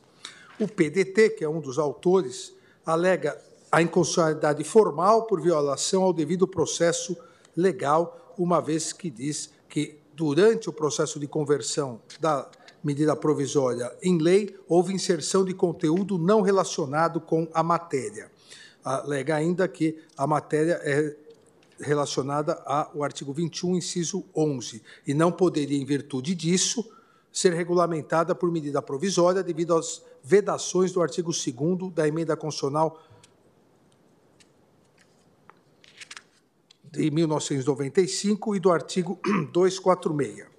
O 0.59 0.67
PDT, 0.67 1.31
que 1.31 1.43
é 1.43 1.49
um 1.49 1.59
dos 1.59 1.79
autores 1.79 2.53
alega 2.85 3.39
a 3.71 3.81
inconstitucionalidade 3.81 4.63
formal 4.63 5.23
por 5.23 5.41
violação 5.41 6.03
ao 6.03 6.13
devido 6.13 6.47
processo 6.47 7.15
legal, 7.55 8.33
uma 8.37 8.59
vez 8.59 8.91
que 8.91 9.09
diz 9.09 9.51
que, 9.69 9.99
durante 10.13 10.69
o 10.69 10.73
processo 10.73 11.19
de 11.19 11.27
conversão 11.27 12.01
da 12.19 12.49
medida 12.83 13.15
provisória 13.15 13.91
em 14.01 14.17
lei, 14.17 14.57
houve 14.67 14.93
inserção 14.93 15.45
de 15.45 15.53
conteúdo 15.53 16.17
não 16.17 16.41
relacionado 16.41 17.21
com 17.21 17.47
a 17.53 17.61
matéria. 17.61 18.31
Alega 18.83 19.35
ainda 19.35 19.67
que 19.67 19.97
a 20.17 20.25
matéria 20.25 20.79
é 20.83 21.15
relacionada 21.79 22.53
ao 22.65 23.03
artigo 23.03 23.33
21, 23.33 23.77
inciso 23.77 24.23
11, 24.35 24.81
e 25.05 25.13
não 25.13 25.31
poderia, 25.31 25.77
em 25.77 25.85
virtude 25.85 26.35
disso, 26.35 26.87
ser 27.31 27.53
regulamentada 27.53 28.35
por 28.35 28.51
medida 28.51 28.81
provisória 28.81 29.43
devido 29.43 29.75
às 29.75 30.03
vedações 30.23 30.91
do 30.91 31.01
artigo 31.01 31.31
2 31.31 31.93
da 31.93 32.07
emenda 32.07 32.35
constitucional 32.35 33.01
de 36.91 37.09
1995 37.09 38.55
e 38.55 38.59
do 38.59 38.71
artigo 38.71 39.19
246. 39.53 40.50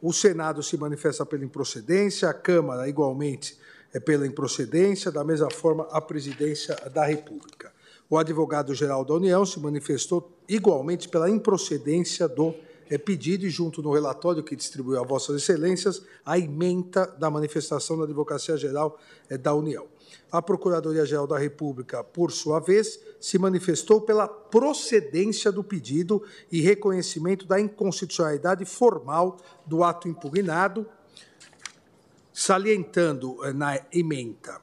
O 0.00 0.12
Senado 0.12 0.62
se 0.62 0.76
manifesta 0.76 1.26
pela 1.26 1.44
improcedência, 1.44 2.28
a 2.28 2.34
Câmara, 2.34 2.88
igualmente, 2.88 3.58
é 3.92 3.98
pela 3.98 4.26
improcedência, 4.26 5.10
da 5.10 5.24
mesma 5.24 5.50
forma, 5.50 5.88
a 5.90 6.00
Presidência 6.00 6.76
da 6.92 7.04
República. 7.04 7.72
O 8.08 8.16
advogado-geral 8.16 9.04
da 9.04 9.14
União 9.14 9.44
se 9.44 9.58
manifestou 9.60 10.32
igualmente 10.48 11.08
pela 11.08 11.28
improcedência 11.28 12.28
do 12.28 12.54
é 12.90 12.96
pedido, 12.96 13.44
e 13.44 13.50
junto 13.50 13.82
no 13.82 13.92
relatório 13.92 14.42
que 14.42 14.56
distribuiu 14.56 14.98
a 14.98 15.04
Vossas 15.04 15.42
Excelências, 15.42 16.02
a 16.24 16.38
emenda 16.38 17.06
da 17.06 17.30
manifestação 17.30 17.98
da 17.98 18.04
Advocacia 18.04 18.56
Geral 18.56 18.98
é, 19.28 19.36
da 19.36 19.54
União. 19.54 19.86
A 20.32 20.40
Procuradoria-Geral 20.40 21.26
da 21.26 21.38
República, 21.38 22.02
por 22.02 22.32
sua 22.32 22.60
vez, 22.60 22.98
se 23.20 23.38
manifestou 23.38 24.00
pela 24.00 24.28
procedência 24.28 25.50
do 25.50 25.64
pedido 25.64 26.22
e 26.50 26.60
reconhecimento 26.60 27.46
da 27.46 27.60
inconstitucionalidade 27.60 28.64
formal 28.64 29.38
do 29.66 29.82
ato 29.82 30.08
impugnado, 30.08 30.86
salientando 32.32 33.44
é, 33.44 33.52
na 33.52 33.80
emenda 33.92 34.60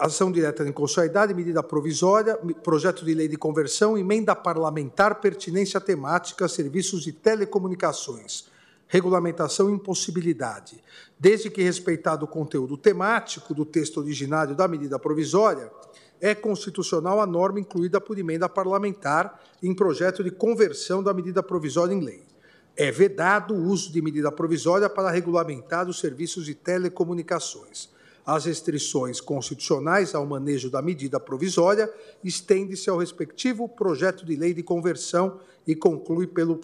ação 0.00 0.32
direta 0.32 0.64
de 0.64 0.70
inconstitucionalidade, 0.70 1.34
medida 1.34 1.62
provisória, 1.62 2.34
projeto 2.64 3.04
de 3.04 3.12
lei 3.12 3.28
de 3.28 3.36
conversão, 3.36 3.98
emenda 3.98 4.34
parlamentar, 4.34 5.20
pertinência 5.20 5.78
temática, 5.78 6.48
serviços 6.48 7.02
de 7.02 7.12
telecomunicações, 7.12 8.46
regulamentação 8.88 9.68
e 9.68 9.74
impossibilidade. 9.74 10.82
Desde 11.18 11.50
que 11.50 11.62
respeitado 11.62 12.24
o 12.24 12.28
conteúdo 12.28 12.78
temático 12.78 13.52
do 13.52 13.66
texto 13.66 14.00
originário 14.00 14.54
da 14.54 14.66
medida 14.66 14.98
provisória, 14.98 15.70
é 16.20 16.34
constitucional 16.34 17.20
a 17.20 17.26
norma 17.26 17.60
incluída 17.60 18.00
por 18.00 18.18
emenda 18.18 18.48
parlamentar 18.48 19.42
em 19.62 19.74
projeto 19.74 20.22
de 20.22 20.30
conversão 20.30 21.02
da 21.02 21.14
medida 21.14 21.42
provisória 21.42 21.94
em 21.94 22.00
lei. 22.00 22.22
É 22.76 22.90
vedado 22.90 23.54
o 23.54 23.62
uso 23.64 23.92
de 23.92 24.00
medida 24.00 24.30
provisória 24.30 24.88
para 24.88 25.10
regulamentar 25.10 25.88
os 25.88 25.98
serviços 25.98 26.44
de 26.44 26.54
telecomunicações 26.54 27.90
as 28.24 28.44
restrições 28.44 29.20
constitucionais 29.20 30.14
ao 30.14 30.26
manejo 30.26 30.70
da 30.70 30.82
medida 30.82 31.18
provisória, 31.18 31.92
estende-se 32.22 32.88
ao 32.88 32.98
respectivo 32.98 33.68
projeto 33.68 34.24
de 34.24 34.36
lei 34.36 34.54
de 34.54 34.62
conversão 34.62 35.40
e 35.66 35.74
conclui 35.74 36.26
pelo, 36.26 36.60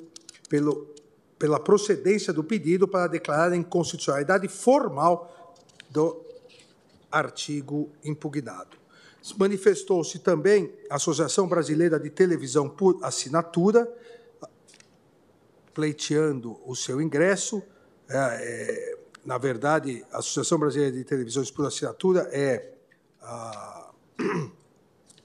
pelo, 0.48 0.94
pela 1.38 1.58
procedência 1.58 2.32
do 2.32 2.44
pedido 2.44 2.86
para 2.86 3.08
declarar 3.08 3.52
a 3.52 3.56
inconstitucionalidade 3.56 4.46
formal 4.48 5.54
do 5.90 6.20
artigo 7.10 7.90
impugnado. 8.04 8.76
Manifestou-se 9.34 10.18
também 10.18 10.72
a 10.90 10.96
Associação 10.96 11.48
Brasileira 11.48 11.98
de 11.98 12.10
Televisão 12.10 12.68
por 12.68 12.98
Assinatura, 13.02 13.90
pleiteando 15.74 16.60
o 16.64 16.76
seu 16.76 17.00
ingresso. 17.00 17.62
É, 18.08 18.98
na 19.24 19.38
verdade, 19.38 20.04
a 20.12 20.18
Associação 20.18 20.58
Brasileira 20.58 20.96
de 20.96 21.04
Televisões 21.04 21.50
por 21.50 21.66
Assinatura 21.66 22.28
é 22.32 22.72
a, 23.20 23.90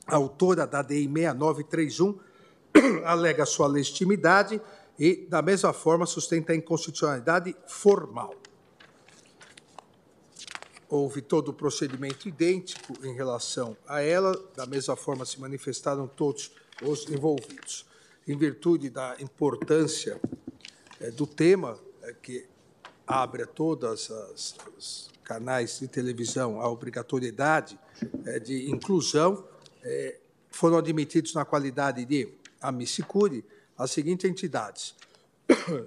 a 0.07 0.15
autora 0.15 0.65
da 0.65 0.81
DI 0.81 1.07
6931, 1.07 2.19
alega 3.05 3.45
sua 3.45 3.67
legitimidade 3.67 4.59
e, 4.97 5.27
da 5.29 5.41
mesma 5.41 5.73
forma, 5.73 6.05
sustenta 6.05 6.53
a 6.53 6.55
inconstitucionalidade 6.55 7.55
formal. 7.67 8.40
Houve 10.91 11.21
todo 11.21 11.47
o 11.47 11.54
procedimento 11.54 12.27
idêntico 12.27 12.93
em 13.01 13.13
relação 13.13 13.77
a 13.88 14.01
ela, 14.01 14.38
da 14.54 14.65
mesma 14.65 14.93
forma 14.97 15.25
se 15.25 15.39
manifestaram 15.39 16.06
todos 16.06 16.51
os 16.84 17.10
envolvidos. 17.10 17.86
Em 18.27 18.38
virtude 18.38 18.89
da 18.89 19.15
importância 19.21 20.19
é, 20.99 21.10
do 21.10 21.25
tema, 21.25 21.80
é, 22.04 22.13
que 22.21 22.45
abre 23.08 23.43
a 23.43 23.47
todos 23.47 24.10
os 24.77 25.10
canais 25.23 25.80
de 25.80 25.88
televisão 25.88 26.60
a 26.60 26.69
obrigatoriedade 26.69 27.80
é, 28.25 28.38
de 28.38 28.69
inclusão, 28.69 29.47
foram 30.49 30.77
admitidos 30.77 31.34
na 31.34 31.45
qualidade 31.45 32.04
de 32.04 32.27
amicicure 32.62 33.45
as 33.77 33.91
seguintes 33.91 34.30
entidades: 34.30 34.93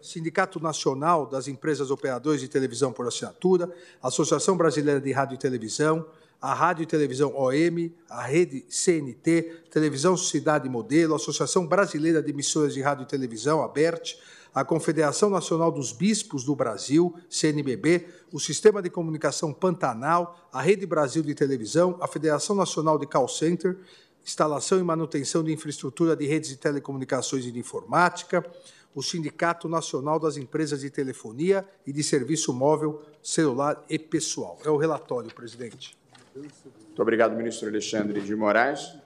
Sindicato 0.02 0.60
Nacional 0.60 1.26
das 1.26 1.48
Empresas 1.48 1.90
Operadoras 1.90 2.40
de 2.40 2.48
Televisão 2.48 2.92
por 2.92 3.06
Assinatura, 3.06 3.70
Associação 4.02 4.56
Brasileira 4.56 5.00
de 5.00 5.12
Rádio 5.12 5.34
e 5.34 5.38
Televisão, 5.38 6.06
a 6.40 6.52
Rádio 6.52 6.82
e 6.82 6.86
Televisão 6.86 7.34
OM, 7.34 7.90
a 8.08 8.22
Rede 8.22 8.66
CNT, 8.68 9.62
Televisão 9.70 10.16
Sociedade 10.16 10.68
Modelo, 10.68 11.14
Associação 11.14 11.66
Brasileira 11.66 12.22
de 12.22 12.30
Emissoras 12.30 12.74
de 12.74 12.82
Rádio 12.82 13.04
e 13.04 13.06
Televisão, 13.06 13.62
a 13.62 13.68
BERT, 13.68 14.16
a 14.54 14.64
Confederação 14.64 15.30
Nacional 15.30 15.72
dos 15.72 15.92
Bispos 15.92 16.44
do 16.44 16.54
Brasil, 16.54 17.14
CNBB, 17.28 18.06
o 18.30 18.38
Sistema 18.38 18.80
de 18.80 18.88
Comunicação 18.88 19.52
Pantanal, 19.52 20.48
a 20.52 20.60
Rede 20.60 20.86
Brasil 20.86 21.22
de 21.22 21.34
Televisão, 21.34 21.96
a 22.00 22.06
Federação 22.06 22.54
Nacional 22.54 22.98
de 22.98 23.06
Call 23.06 23.26
Center, 23.26 23.78
Instalação 24.24 24.78
e 24.78 24.82
Manutenção 24.82 25.42
de 25.42 25.52
Infraestrutura 25.52 26.14
de 26.14 26.26
Redes 26.26 26.50
de 26.50 26.56
Telecomunicações 26.56 27.44
e 27.44 27.50
de 27.50 27.58
Informática, 27.58 28.44
o 28.94 29.02
Sindicato 29.02 29.68
Nacional 29.68 30.20
das 30.20 30.36
Empresas 30.36 30.80
de 30.80 30.90
Telefonia 30.90 31.66
e 31.86 31.92
de 31.92 32.02
Serviço 32.02 32.52
Móvel, 32.52 33.02
Celular 33.22 33.84
e 33.88 33.98
Pessoal. 33.98 34.58
É 34.64 34.70
o 34.70 34.76
relatório, 34.76 35.32
presidente. 35.34 35.98
Muito 36.34 37.02
obrigado, 37.02 37.36
ministro 37.36 37.68
Alexandre 37.68 38.20
de 38.20 38.34
Moraes. 38.34 38.96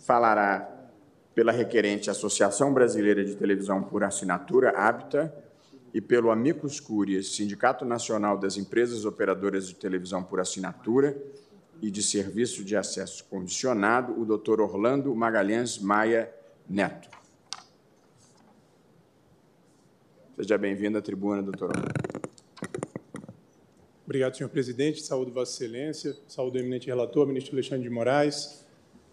Falará 0.00 0.68
pela 1.34 1.52
requerente 1.52 2.10
Associação 2.10 2.72
Brasileira 2.72 3.24
de 3.24 3.34
Televisão 3.34 3.82
por 3.82 4.04
Assinatura, 4.04 4.70
ABTA, 4.76 5.32
e 5.94 6.00
pelo 6.00 6.30
Amicus 6.30 6.80
Curias, 6.80 7.34
Sindicato 7.34 7.84
Nacional 7.84 8.38
das 8.38 8.56
Empresas 8.56 9.04
Operadoras 9.04 9.68
de 9.68 9.74
Televisão 9.74 10.22
por 10.22 10.40
Assinatura 10.40 11.16
e 11.82 11.90
de 11.90 12.02
Serviço 12.02 12.64
de 12.64 12.76
Acesso 12.76 13.24
Condicionado, 13.24 14.18
o 14.18 14.24
doutor 14.24 14.60
Orlando 14.60 15.14
Magalhães 15.14 15.78
Maia 15.78 16.32
Neto. 16.68 17.21
Seja 20.34 20.56
bem-vindo 20.56 20.96
à 20.96 21.02
tribuna, 21.02 21.42
doutor. 21.42 21.70
Obrigado, 24.04 24.34
senhor 24.34 24.48
presidente. 24.48 25.02
Saúde, 25.02 25.30
Vossa 25.30 25.52
Excelência. 25.52 26.16
Saúde, 26.26 26.58
eminente 26.58 26.86
relator, 26.86 27.26
ministro 27.26 27.54
Alexandre 27.54 27.82
de 27.82 27.90
Moraes, 27.90 28.64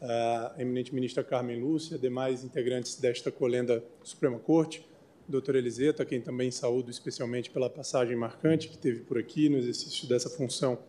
a 0.02 0.56
eminente 0.58 0.96
ministra 0.96 1.22
Carmen 1.22 1.60
Lúcia, 1.60 1.98
demais 1.98 2.46
integrantes 2.46 2.96
desta 2.96 3.30
colenda 3.30 3.84
Suprema 4.02 4.40
Corte, 4.40 4.88
doutora 5.28 5.58
Eliseta, 5.58 6.06
quem 6.06 6.22
também 6.22 6.52
saúdo 6.52 6.90
especialmente 6.90 7.52
pela 7.52 7.70
passagem 7.70 8.16
marcante 8.16 8.70
que 8.70 8.78
teve 8.78 9.02
por 9.02 9.18
aqui 9.18 9.50
no 9.50 9.58
exercício 9.58 10.08
dessa 10.08 10.30
função 10.30 10.80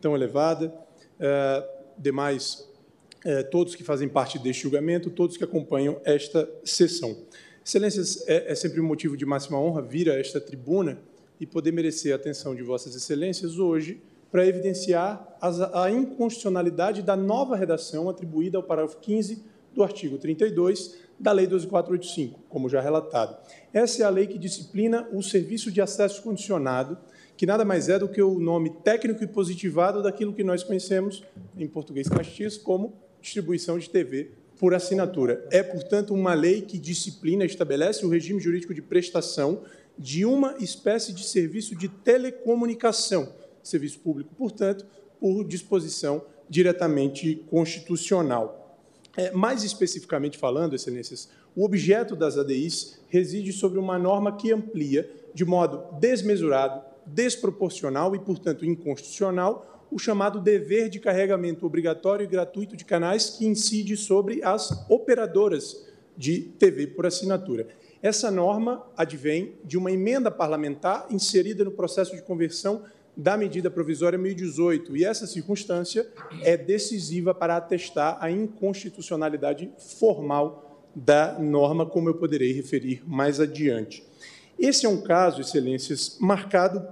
tão 0.00 0.16
elevada, 0.16 0.74
demais 1.96 2.68
todos 3.52 3.76
que 3.76 3.84
fazem 3.84 4.08
parte 4.08 4.36
deste 4.36 4.64
julgamento, 4.64 5.10
todos 5.10 5.36
que 5.36 5.44
acompanham 5.44 6.00
esta 6.04 6.50
sessão. 6.64 7.24
Excelências, 7.66 8.22
é, 8.28 8.52
é 8.52 8.54
sempre 8.54 8.80
um 8.80 8.84
motivo 8.84 9.16
de 9.16 9.26
máxima 9.26 9.58
honra 9.58 9.82
vir 9.82 10.08
a 10.08 10.14
esta 10.14 10.40
tribuna 10.40 11.00
e 11.40 11.44
poder 11.44 11.72
merecer 11.72 12.12
a 12.12 12.14
atenção 12.14 12.54
de 12.54 12.62
Vossas 12.62 12.94
Excelências 12.94 13.58
hoje 13.58 14.00
para 14.30 14.46
evidenciar 14.46 15.36
a 15.74 15.90
inconstitucionalidade 15.90 17.02
da 17.02 17.16
nova 17.16 17.56
redação 17.56 18.08
atribuída 18.08 18.56
ao 18.56 18.62
parágrafo 18.62 18.98
15 18.98 19.42
do 19.74 19.82
artigo 19.82 20.16
32 20.16 20.94
da 21.18 21.32
Lei 21.32 21.48
12485, 21.48 22.38
como 22.48 22.68
já 22.68 22.80
relatado. 22.80 23.36
Essa 23.74 24.04
é 24.04 24.06
a 24.06 24.10
lei 24.10 24.28
que 24.28 24.38
disciplina 24.38 25.08
o 25.12 25.20
serviço 25.20 25.72
de 25.72 25.80
acesso 25.80 26.22
condicionado, 26.22 26.96
que 27.36 27.46
nada 27.46 27.64
mais 27.64 27.88
é 27.88 27.98
do 27.98 28.08
que 28.08 28.22
o 28.22 28.38
nome 28.38 28.70
técnico 28.84 29.24
e 29.24 29.26
positivado 29.26 30.04
daquilo 30.04 30.32
que 30.32 30.44
nós 30.44 30.62
conhecemos 30.62 31.24
em 31.58 31.66
português 31.66 32.08
castiço 32.08 32.62
como 32.62 32.94
distribuição 33.20 33.76
de 33.76 33.90
TV 33.90 34.30
por 34.58 34.74
assinatura. 34.74 35.46
É, 35.50 35.62
portanto, 35.62 36.14
uma 36.14 36.34
lei 36.34 36.62
que 36.62 36.78
disciplina, 36.78 37.44
estabelece 37.44 38.04
o 38.04 38.08
regime 38.08 38.40
jurídico 38.40 38.74
de 38.74 38.82
prestação 38.82 39.62
de 39.98 40.24
uma 40.24 40.56
espécie 40.58 41.12
de 41.12 41.24
serviço 41.24 41.74
de 41.74 41.88
telecomunicação, 41.88 43.32
serviço 43.62 43.98
público, 44.00 44.34
portanto, 44.34 44.86
por 45.20 45.44
disposição 45.44 46.22
diretamente 46.48 47.44
constitucional. 47.50 48.78
É, 49.16 49.30
mais 49.30 49.62
especificamente 49.62 50.36
falando, 50.36 50.74
Excelências, 50.74 51.28
o 51.54 51.64
objeto 51.64 52.14
das 52.14 52.36
ADIs 52.36 53.00
reside 53.08 53.52
sobre 53.52 53.78
uma 53.78 53.98
norma 53.98 54.36
que 54.36 54.52
amplia, 54.52 55.10
de 55.34 55.44
modo 55.44 55.98
desmesurado, 55.98 56.82
desproporcional 57.06 58.14
e, 58.14 58.18
portanto, 58.18 58.66
inconstitucional, 58.66 59.75
o 59.90 59.98
chamado 59.98 60.40
dever 60.40 60.88
de 60.88 61.00
carregamento 61.00 61.64
obrigatório 61.66 62.24
e 62.24 62.26
gratuito 62.26 62.76
de 62.76 62.84
canais 62.84 63.30
que 63.30 63.46
incide 63.46 63.96
sobre 63.96 64.42
as 64.42 64.88
operadoras 64.90 65.86
de 66.16 66.40
TV 66.40 66.86
por 66.88 67.06
assinatura. 67.06 67.68
Essa 68.02 68.30
norma 68.30 68.86
advém 68.96 69.54
de 69.64 69.76
uma 69.76 69.90
emenda 69.90 70.30
parlamentar 70.30 71.06
inserida 71.10 71.64
no 71.64 71.70
processo 71.70 72.14
de 72.14 72.22
conversão 72.22 72.82
da 73.16 73.36
medida 73.36 73.70
provisória 73.70 74.18
1018, 74.18 74.94
e 74.96 75.04
essa 75.04 75.26
circunstância 75.26 76.06
é 76.42 76.54
decisiva 76.56 77.34
para 77.34 77.56
atestar 77.56 78.18
a 78.20 78.30
inconstitucionalidade 78.30 79.70
formal 79.78 80.84
da 80.94 81.38
norma, 81.38 81.86
como 81.86 82.10
eu 82.10 82.14
poderei 82.14 82.52
referir 82.52 83.02
mais 83.06 83.40
adiante. 83.40 84.04
Esse 84.58 84.84
é 84.84 84.88
um 84.88 85.00
caso, 85.00 85.40
excelências, 85.40 86.18
marcado 86.20 86.86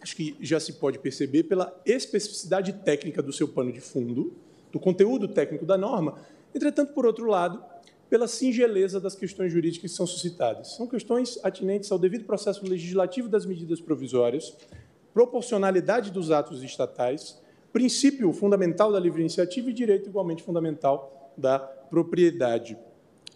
acho 0.00 0.16
que 0.16 0.36
já 0.40 0.58
se 0.58 0.74
pode 0.74 0.98
perceber 0.98 1.44
pela 1.44 1.78
especificidade 1.84 2.72
técnica 2.72 3.22
do 3.22 3.32
seu 3.32 3.46
pano 3.46 3.72
de 3.72 3.80
fundo, 3.80 4.32
do 4.72 4.78
conteúdo 4.78 5.28
técnico 5.28 5.66
da 5.66 5.76
norma, 5.76 6.18
entretanto, 6.54 6.92
por 6.92 7.04
outro 7.04 7.26
lado, 7.26 7.62
pela 8.08 8.26
singeleza 8.26 8.98
das 8.98 9.14
questões 9.14 9.52
jurídicas 9.52 9.90
que 9.90 9.96
são 9.96 10.06
suscitadas. 10.06 10.74
São 10.74 10.86
questões 10.86 11.38
atinentes 11.44 11.92
ao 11.92 11.98
devido 11.98 12.24
processo 12.24 12.64
legislativo 12.66 13.28
das 13.28 13.46
medidas 13.46 13.80
provisórias, 13.80 14.56
proporcionalidade 15.14 16.10
dos 16.10 16.30
atos 16.30 16.62
estatais, 16.62 17.40
princípio 17.72 18.32
fundamental 18.32 18.90
da 18.90 18.98
livre 18.98 19.20
iniciativa 19.20 19.70
e 19.70 19.72
direito 19.72 20.08
igualmente 20.08 20.42
fundamental 20.42 21.32
da 21.36 21.58
propriedade. 21.58 22.76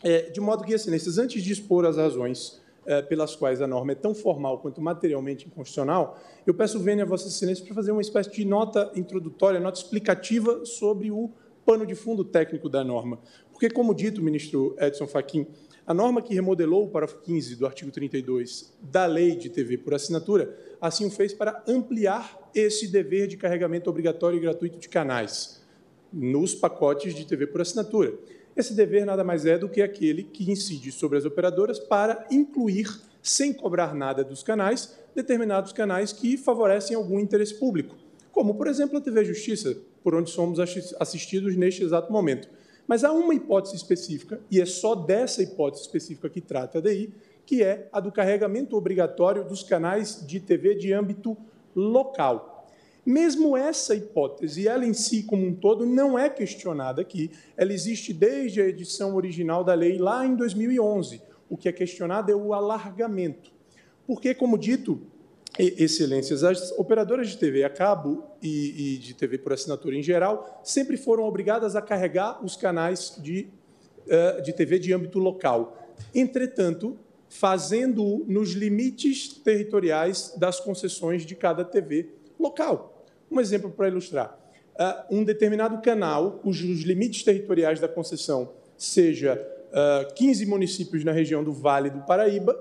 É, 0.03 0.31
de 0.31 0.41
modo 0.41 0.65
que, 0.65 0.73
excelências, 0.73 1.19
antes 1.19 1.43
de 1.43 1.53
expor 1.53 1.87
as 1.87 1.97
razões 1.97 2.61
pelas 3.09 3.35
quais 3.35 3.61
a 3.63 3.67
norma 3.67 3.93
é 3.93 3.95
tão 3.95 4.15
formal 4.15 4.59
quanto 4.59 4.81
materialmente 4.81 5.47
inconstitucional, 5.47 6.19
eu 6.47 6.55
peço 6.55 6.79
vênia 6.79 7.05
a 7.05 7.07
Vossa 7.07 7.29
Excelência 7.29 7.65
para 7.65 7.75
fazer 7.75 7.93
uma 7.93 8.01
espécie 8.01 8.31
de 8.31 8.45
nota 8.45 8.91
introdutória, 8.95 9.61
nota 9.61 9.79
explicativa 9.79 10.65
sobre 10.65 11.11
o 11.11 11.31
pano 11.65 11.87
de 11.87 11.95
fundo 11.95 12.25
técnico 12.25 12.69
da 12.69 12.85
norma. 12.85 13.19
Porque, 13.51 13.71
como 13.71 13.95
dito, 13.95 14.23
ministro 14.23 14.77
Edson 14.79 15.07
Fachin, 15.07 15.47
a 15.87 15.93
norma 15.93 16.23
que 16.23 16.35
remodelou 16.35 16.85
o 16.85 16.89
parágrafo 16.89 17.21
15 17.23 17.57
do 17.57 17.67
artigo 17.67 17.91
32 17.91 18.75
da 18.81 19.05
Lei 19.07 19.37
de 19.37 19.51
TV 19.51 19.77
por 19.77 19.93
assinatura, 19.93 20.57
assim 20.81 21.07
o 21.07 21.11
fez 21.11 21.35
para 21.35 21.63
ampliar 21.69 22.39
esse 22.55 22.89
dever 22.89 23.27
de 23.27 23.37
carregamento 23.37 23.91
obrigatório 23.91 24.39
e 24.39 24.41
gratuito 24.41 24.79
de 24.79 24.89
canais 24.89 25.63
nos 26.13 26.55
pacotes 26.55 27.15
de 27.15 27.27
TV 27.27 27.47
por 27.47 27.61
assinatura. 27.61 28.15
Esse 28.57 28.73
dever 28.73 29.05
nada 29.05 29.25
mais 29.25 29.45
é 29.45 29.59
do 29.59 29.69
que 29.69 29.83
aquele 29.83 30.23
que 30.23 30.51
incide 30.51 30.93
sobre 30.93 31.19
as 31.19 31.25
operadoras 31.25 31.81
para 31.81 32.25
incluir, 32.31 32.89
sem 33.21 33.53
cobrar 33.53 33.95
nada 33.95 34.23
dos 34.23 34.45
canais, 34.45 34.97
determinados 35.15 35.73
canais 35.73 36.13
que 36.13 36.37
favorecem 36.37 36.97
algum 36.97 37.19
interesse 37.19 37.55
público, 37.55 37.97
como, 38.31 38.55
por 38.55 38.69
exemplo, 38.69 38.99
a 38.99 39.01
TV 39.01 39.25
Justiça, 39.25 39.77
por 40.05 40.15
onde 40.15 40.31
somos 40.31 40.61
assistidos 41.01 41.57
neste 41.57 41.83
exato 41.83 42.13
momento. 42.13 42.49
Mas 42.87 43.03
há 43.03 43.13
uma 43.13 43.35
hipótese 43.35 43.75
específica, 43.75 44.41
e 44.51 44.61
é 44.61 44.67
só 44.67 44.95
dessa 44.95 45.43
hipótese 45.43 45.83
específica 45.83 46.29
que 46.29 46.41
trata 46.41 46.79
a 46.79 46.81
DI, 46.81 47.13
que 47.47 47.63
é 47.63 47.89
a 47.93 47.99
do 47.99 48.13
carregamento 48.13 48.77
obrigatório 48.77 49.45
dos 49.45 49.63
canais 49.63 50.25
de 50.27 50.39
TV 50.39 50.75
de 50.75 50.93
âmbito 50.93 51.37
local. 51.75 52.54
Mesmo 53.05 53.57
essa 53.57 53.95
hipótese, 53.95 54.67
ela 54.67 54.87
em 54.87 54.95
si 54.95 55.23
como 55.23 55.47
um 55.47 55.55
todo, 55.55 55.85
não 55.85 56.19
é 56.19 56.31
questionada 56.31 57.03
aqui. 57.03 57.31
Ela 57.57 57.73
existe 57.73 58.13
desde 58.13 58.63
a 58.63 58.67
edição 58.67 59.15
original 59.15 59.63
da 59.63 59.75
lei 59.75 59.99
lá 59.99 60.25
em 60.27 60.35
2011. 60.35 61.21
O 61.49 61.57
que 61.57 61.69
é 61.69 61.73
questionado 61.73 62.33
é 62.33 62.35
o 62.35 62.55
alargamento. 62.55 63.53
Porque, 64.07 64.35
como 64.35 64.57
dito, 64.57 65.03
excelências, 65.59 66.43
as 66.43 66.73
operadoras 66.73 67.29
de 67.29 67.39
TV 67.39 67.63
a 67.63 67.71
cabo 67.71 68.25
e, 68.43 68.95
e 68.95 68.99
de 68.99 69.15
TV 69.15 69.39
por 69.39 69.53
assinatura 69.53 69.97
em 69.97 70.03
geral 70.03 70.61
sempre 70.65 70.97
foram 70.97 71.25
obrigadas 71.25 71.77
a 71.77 71.83
carregar 71.83 72.45
os 72.45 72.57
canais 72.57 73.17
de, 73.23 73.49
uh, 74.07 74.43
de 74.43 74.53
TV 74.53 74.79
de 74.79 74.93
âmbito 74.93 75.19
local. 75.19 75.79
Entretanto, 76.15 76.99
fazendo 77.29 78.25
nos 78.27 78.53
limites 78.53 79.29
territoriais 79.29 80.35
das 80.37 80.59
concessões 80.61 81.25
de 81.25 81.35
cada 81.35 81.65
TV 81.65 82.09
local. 82.39 82.94
Um 83.31 83.41
exemplo 83.41 83.71
para 83.71 83.89
ilustrar. 83.89 84.39
Uh, 84.75 85.19
um 85.19 85.25
determinado 85.25 85.81
canal, 85.81 86.33
cujos 86.43 86.83
limites 86.83 87.23
territoriais 87.23 87.79
da 87.79 87.89
concessão 87.89 88.51
seja 88.77 89.35
uh, 89.73 90.09
ah, 90.09 90.13
15 90.15 90.47
municípios 90.47 91.05
na 91.05 91.13
região 91.13 91.45
do 91.45 91.53
Vale 91.53 91.91
do 91.91 92.01
Paraíba, 92.01 92.59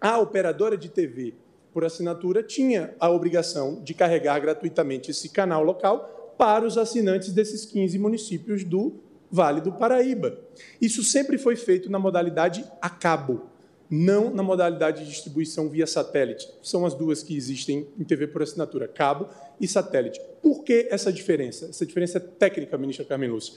a 0.00 0.18
operadora 0.18 0.76
de 0.76 0.88
TV 0.88 1.34
por 1.72 1.84
assinatura 1.84 2.42
tinha 2.42 2.94
a 2.98 3.10
obrigação 3.10 3.82
de 3.82 3.92
carregar 3.92 4.40
gratuitamente 4.40 5.10
esse 5.10 5.28
canal 5.28 5.62
local 5.62 6.34
para 6.38 6.64
os 6.64 6.78
assinantes 6.78 7.32
desses 7.32 7.64
15 7.66 7.98
municípios 7.98 8.64
do 8.64 8.94
Vale 9.30 9.60
do 9.60 9.72
Paraíba. 9.72 10.38
Isso 10.80 11.02
sempre 11.02 11.36
foi 11.36 11.54
feito 11.54 11.90
na 11.90 11.98
modalidade 11.98 12.64
a 12.80 12.88
cabo, 12.88 13.50
não 13.90 14.30
na 14.30 14.42
modalidade 14.42 15.04
de 15.04 15.10
distribuição 15.10 15.68
via 15.68 15.86
satélite. 15.86 16.48
São 16.62 16.84
as 16.84 16.94
duas 16.94 17.22
que 17.22 17.36
existem 17.36 17.86
em 17.98 18.04
TV 18.04 18.26
por 18.26 18.42
assinatura, 18.42 18.88
cabo 18.88 19.28
e 19.60 19.68
satélite. 19.68 20.20
Por 20.42 20.64
que 20.64 20.88
essa 20.90 21.12
diferença? 21.12 21.66
Essa 21.66 21.86
diferença 21.86 22.18
é 22.18 22.20
técnica, 22.20 22.76
ministra 22.76 23.04
Carmen 23.04 23.30
Lúcia. 23.30 23.54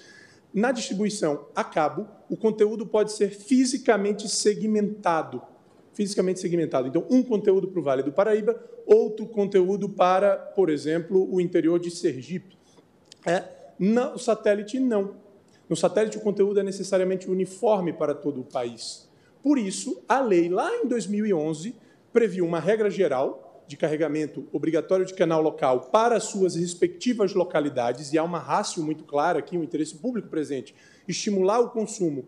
Na 0.53 0.71
distribuição 0.71 1.47
a 1.55 1.63
cabo, 1.63 2.07
o 2.29 2.35
conteúdo 2.35 2.85
pode 2.85 3.11
ser 3.11 3.29
fisicamente 3.29 4.27
segmentado. 4.27 5.41
Fisicamente 5.93 6.39
segmentado. 6.39 6.87
Então, 6.87 7.05
um 7.09 7.21
conteúdo 7.21 7.67
para 7.67 7.79
o 7.79 7.83
Vale 7.83 8.03
do 8.03 8.11
Paraíba, 8.11 8.59
outro 8.85 9.25
conteúdo 9.27 9.89
para, 9.89 10.35
por 10.35 10.69
exemplo, 10.69 11.27
o 11.31 11.41
interior 11.41 11.79
de 11.79 11.91
Sergipe. 11.91 12.57
É, 13.25 13.43
no 13.77 14.17
satélite, 14.17 14.79
não. 14.79 15.15
No 15.67 15.75
satélite, 15.75 16.17
o 16.17 16.21
conteúdo 16.21 16.59
é 16.59 16.63
necessariamente 16.63 17.29
uniforme 17.29 17.93
para 17.93 18.15
todo 18.15 18.41
o 18.41 18.43
país. 18.43 19.08
Por 19.41 19.57
isso, 19.57 20.03
a 20.07 20.19
lei, 20.19 20.49
lá 20.49 20.73
em 20.75 20.87
2011, 20.87 21.75
previu 22.11 22.45
uma 22.45 22.59
regra 22.59 22.89
geral 22.89 23.63
de 23.67 23.77
carregamento 23.77 24.47
obrigatório 24.51 25.05
de 25.05 25.13
canal 25.13 25.41
local 25.41 25.81
para 25.91 26.19
suas 26.19 26.55
respectivas 26.55 27.33
localidades, 27.35 28.11
e 28.11 28.17
há 28.17 28.23
uma 28.23 28.39
rácio 28.39 28.81
muito 28.81 29.03
clara 29.03 29.39
aqui, 29.39 29.57
um 29.57 29.63
interesse 29.63 29.95
público 29.95 30.27
presente, 30.27 30.73
estimular 31.07 31.59
o 31.59 31.69
consumo 31.69 32.25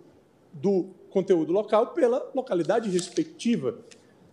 do 0.53 0.89
conteúdo 1.09 1.51
local 1.51 1.87
pela 1.87 2.29
localidade 2.35 2.89
respectiva. 2.89 3.79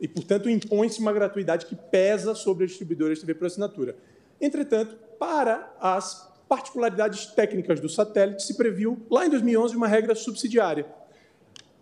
E, 0.00 0.06
portanto, 0.06 0.50
impõe-se 0.50 1.00
uma 1.00 1.12
gratuidade 1.12 1.66
que 1.66 1.74
pesa 1.74 2.34
sobre 2.34 2.64
as 2.64 2.70
distribuidoras 2.70 3.18
de 3.18 3.26
TV 3.26 3.34
por 3.34 3.46
assinatura. 3.46 3.96
Entretanto, 4.40 4.96
para 5.18 5.74
as 5.80 6.30
particularidades 6.48 7.26
técnicas 7.26 7.80
do 7.80 7.88
satélite, 7.88 8.42
se 8.42 8.54
previu, 8.56 8.98
lá 9.10 9.26
em 9.26 9.30
2011, 9.30 9.76
uma 9.76 9.88
regra 9.88 10.14
subsidiária, 10.14 10.86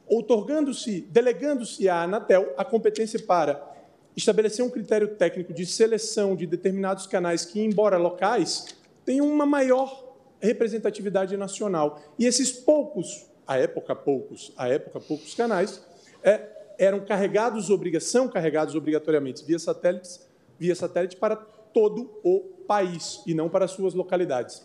outorgando-se, 0.08 1.02
delegando-se 1.02 1.88
à 1.88 2.02
Anatel 2.02 2.54
a 2.56 2.64
competência 2.64 3.18
para 3.20 3.74
estabelecer 4.16 4.64
um 4.64 4.70
critério 4.70 5.08
técnico 5.16 5.52
de 5.52 5.66
seleção 5.66 6.34
de 6.34 6.46
determinados 6.46 7.06
canais 7.06 7.44
que, 7.44 7.60
embora 7.60 7.98
locais, 7.98 8.76
tenham 9.04 9.28
uma 9.28 9.44
maior 9.44 10.16
representatividade 10.40 11.36
nacional. 11.36 12.00
E 12.18 12.24
esses 12.24 12.50
poucos, 12.50 13.26
à 13.46 13.58
época 13.58 13.94
poucos, 13.94 14.52
à 14.56 14.68
época 14.68 15.00
poucos 15.00 15.34
canais, 15.34 15.82
é, 16.22 16.48
eram 16.78 17.00
carregados 17.04 17.70
obrigação 17.70 18.28
carregados 18.28 18.74
obrigatoriamente 18.74 19.44
via 19.44 19.58
satélites, 19.58 20.26
via 20.58 20.74
satélite 20.74 21.16
para 21.16 21.36
todo 21.36 22.18
o 22.22 22.40
país 22.66 23.22
e 23.26 23.34
não 23.34 23.48
para 23.48 23.68
suas 23.68 23.94
localidades. 23.94 24.62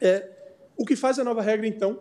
É, 0.00 0.28
o 0.76 0.84
que 0.84 0.94
faz 0.94 1.18
a 1.18 1.24
nova 1.24 1.42
regra 1.42 1.66
então? 1.66 1.98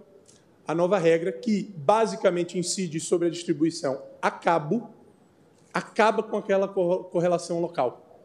A 0.68 0.76
nova 0.76 0.98
regra 0.98 1.32
que 1.32 1.74
basicamente 1.78 2.60
incide 2.60 3.00
sobre 3.00 3.28
a 3.28 3.32
distribuição 3.32 4.02
a 4.22 4.30
cabo 4.30 4.90
acaba 5.74 6.22
com 6.22 6.38
aquela 6.38 6.68
correlação 6.68 7.62
local. 7.62 8.22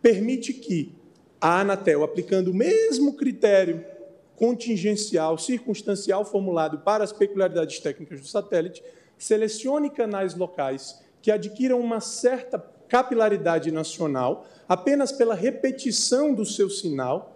Permite 0.00 0.52
que 0.52 0.94
a 1.40 1.60
Anatel, 1.60 2.04
aplicando 2.04 2.52
o 2.52 2.54
mesmo 2.54 3.14
critério 3.14 3.84
contingencial, 4.36 5.36
circunstancial 5.36 6.24
formulado 6.24 6.78
para 6.78 7.02
as 7.02 7.12
peculiaridades 7.12 7.80
técnicas 7.80 8.20
do 8.20 8.26
satélite, 8.26 8.82
selecione 9.18 9.90
canais 9.90 10.34
locais 10.34 11.02
que 11.20 11.30
adquiram 11.30 11.80
uma 11.80 12.00
certa 12.00 12.58
capilaridade 12.88 13.70
nacional 13.72 14.46
apenas 14.68 15.10
pela 15.10 15.34
repetição 15.34 16.34
do 16.34 16.44
seu 16.44 16.70
sinal, 16.70 17.33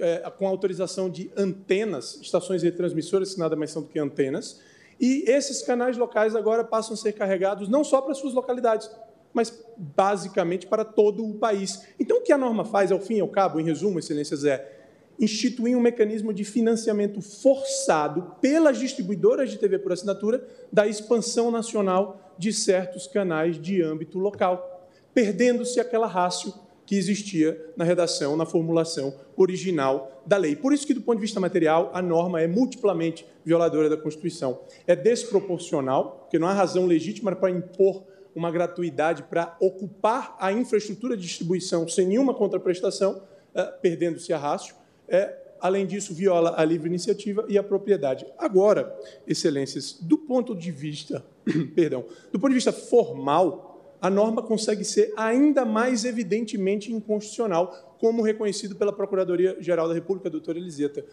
é, 0.00 0.30
com 0.30 0.46
autorização 0.46 1.08
de 1.08 1.30
antenas, 1.36 2.18
estações 2.20 2.62
retransmissoras, 2.62 3.34
que 3.34 3.40
nada 3.40 3.56
mais 3.56 3.70
são 3.70 3.82
do 3.82 3.88
que 3.88 3.98
antenas, 3.98 4.60
e 5.00 5.24
esses 5.26 5.62
canais 5.62 5.96
locais 5.96 6.36
agora 6.36 6.62
passam 6.62 6.94
a 6.94 6.96
ser 6.96 7.12
carregados 7.12 7.68
não 7.68 7.82
só 7.82 8.02
para 8.02 8.14
suas 8.14 8.34
localidades, 8.34 8.90
mas 9.32 9.64
basicamente 9.76 10.66
para 10.66 10.84
todo 10.84 11.24
o 11.24 11.34
país. 11.34 11.86
Então, 11.98 12.18
o 12.18 12.20
que 12.20 12.32
a 12.32 12.38
norma 12.38 12.64
faz, 12.64 12.92
ao 12.92 13.00
fim 13.00 13.16
e 13.16 13.20
ao 13.20 13.28
cabo, 13.28 13.60
em 13.60 13.64
resumo, 13.64 13.98
excelências, 13.98 14.44
é 14.44 14.78
instituir 15.18 15.76
um 15.76 15.80
mecanismo 15.80 16.32
de 16.32 16.44
financiamento 16.44 17.20
forçado 17.20 18.34
pelas 18.40 18.78
distribuidoras 18.78 19.50
de 19.50 19.58
TV 19.58 19.78
por 19.78 19.92
assinatura 19.92 20.46
da 20.72 20.86
expansão 20.86 21.50
nacional 21.50 22.34
de 22.38 22.52
certos 22.52 23.06
canais 23.06 23.60
de 23.60 23.82
âmbito 23.82 24.18
local, 24.18 24.88
perdendo-se 25.12 25.78
aquela 25.78 26.06
rácio 26.06 26.54
que 26.90 26.98
existia 26.98 27.72
na 27.76 27.84
redação, 27.84 28.36
na 28.36 28.44
formulação 28.44 29.14
original 29.36 30.24
da 30.26 30.36
lei. 30.36 30.56
Por 30.56 30.72
isso 30.72 30.84
que, 30.84 30.92
do 30.92 31.00
ponto 31.00 31.18
de 31.18 31.20
vista 31.20 31.38
material, 31.38 31.88
a 31.94 32.02
norma 32.02 32.40
é 32.40 32.48
multiplamente 32.48 33.24
violadora 33.44 33.88
da 33.88 33.96
Constituição. 33.96 34.62
É 34.88 34.96
desproporcional, 34.96 36.22
porque 36.22 36.36
não 36.36 36.48
há 36.48 36.52
razão 36.52 36.86
legítima 36.86 37.32
para 37.36 37.48
impor 37.48 38.02
uma 38.34 38.50
gratuidade 38.50 39.22
para 39.22 39.56
ocupar 39.60 40.36
a 40.40 40.52
infraestrutura 40.52 41.16
de 41.16 41.22
distribuição 41.22 41.86
sem 41.86 42.08
nenhuma 42.08 42.34
contraprestação, 42.34 43.22
eh, 43.54 43.64
perdendo-se 43.80 44.32
a 44.32 44.38
rácio. 44.38 44.74
É, 45.08 45.32
além 45.60 45.86
disso, 45.86 46.12
viola 46.12 46.54
a 46.56 46.64
livre 46.64 46.88
iniciativa 46.88 47.44
e 47.48 47.56
a 47.56 47.62
propriedade. 47.62 48.26
Agora, 48.36 48.98
excelências, 49.28 49.92
do 49.92 50.18
ponto 50.18 50.56
de 50.56 50.72
vista, 50.72 51.24
perdão, 51.76 52.04
do 52.32 52.40
ponto 52.40 52.48
de 52.48 52.56
vista 52.56 52.72
formal, 52.72 53.69
a 54.00 54.08
norma 54.08 54.42
consegue 54.42 54.84
ser 54.84 55.12
ainda 55.16 55.64
mais 55.64 56.04
evidentemente 56.04 56.92
inconstitucional, 56.92 57.96
como 57.98 58.22
reconhecido 58.22 58.74
pela 58.74 58.92
Procuradoria-Geral 58.92 59.88
da 59.88 59.94
República, 59.94 60.30
doutora 60.30 60.58
Eliseta. 60.58 61.04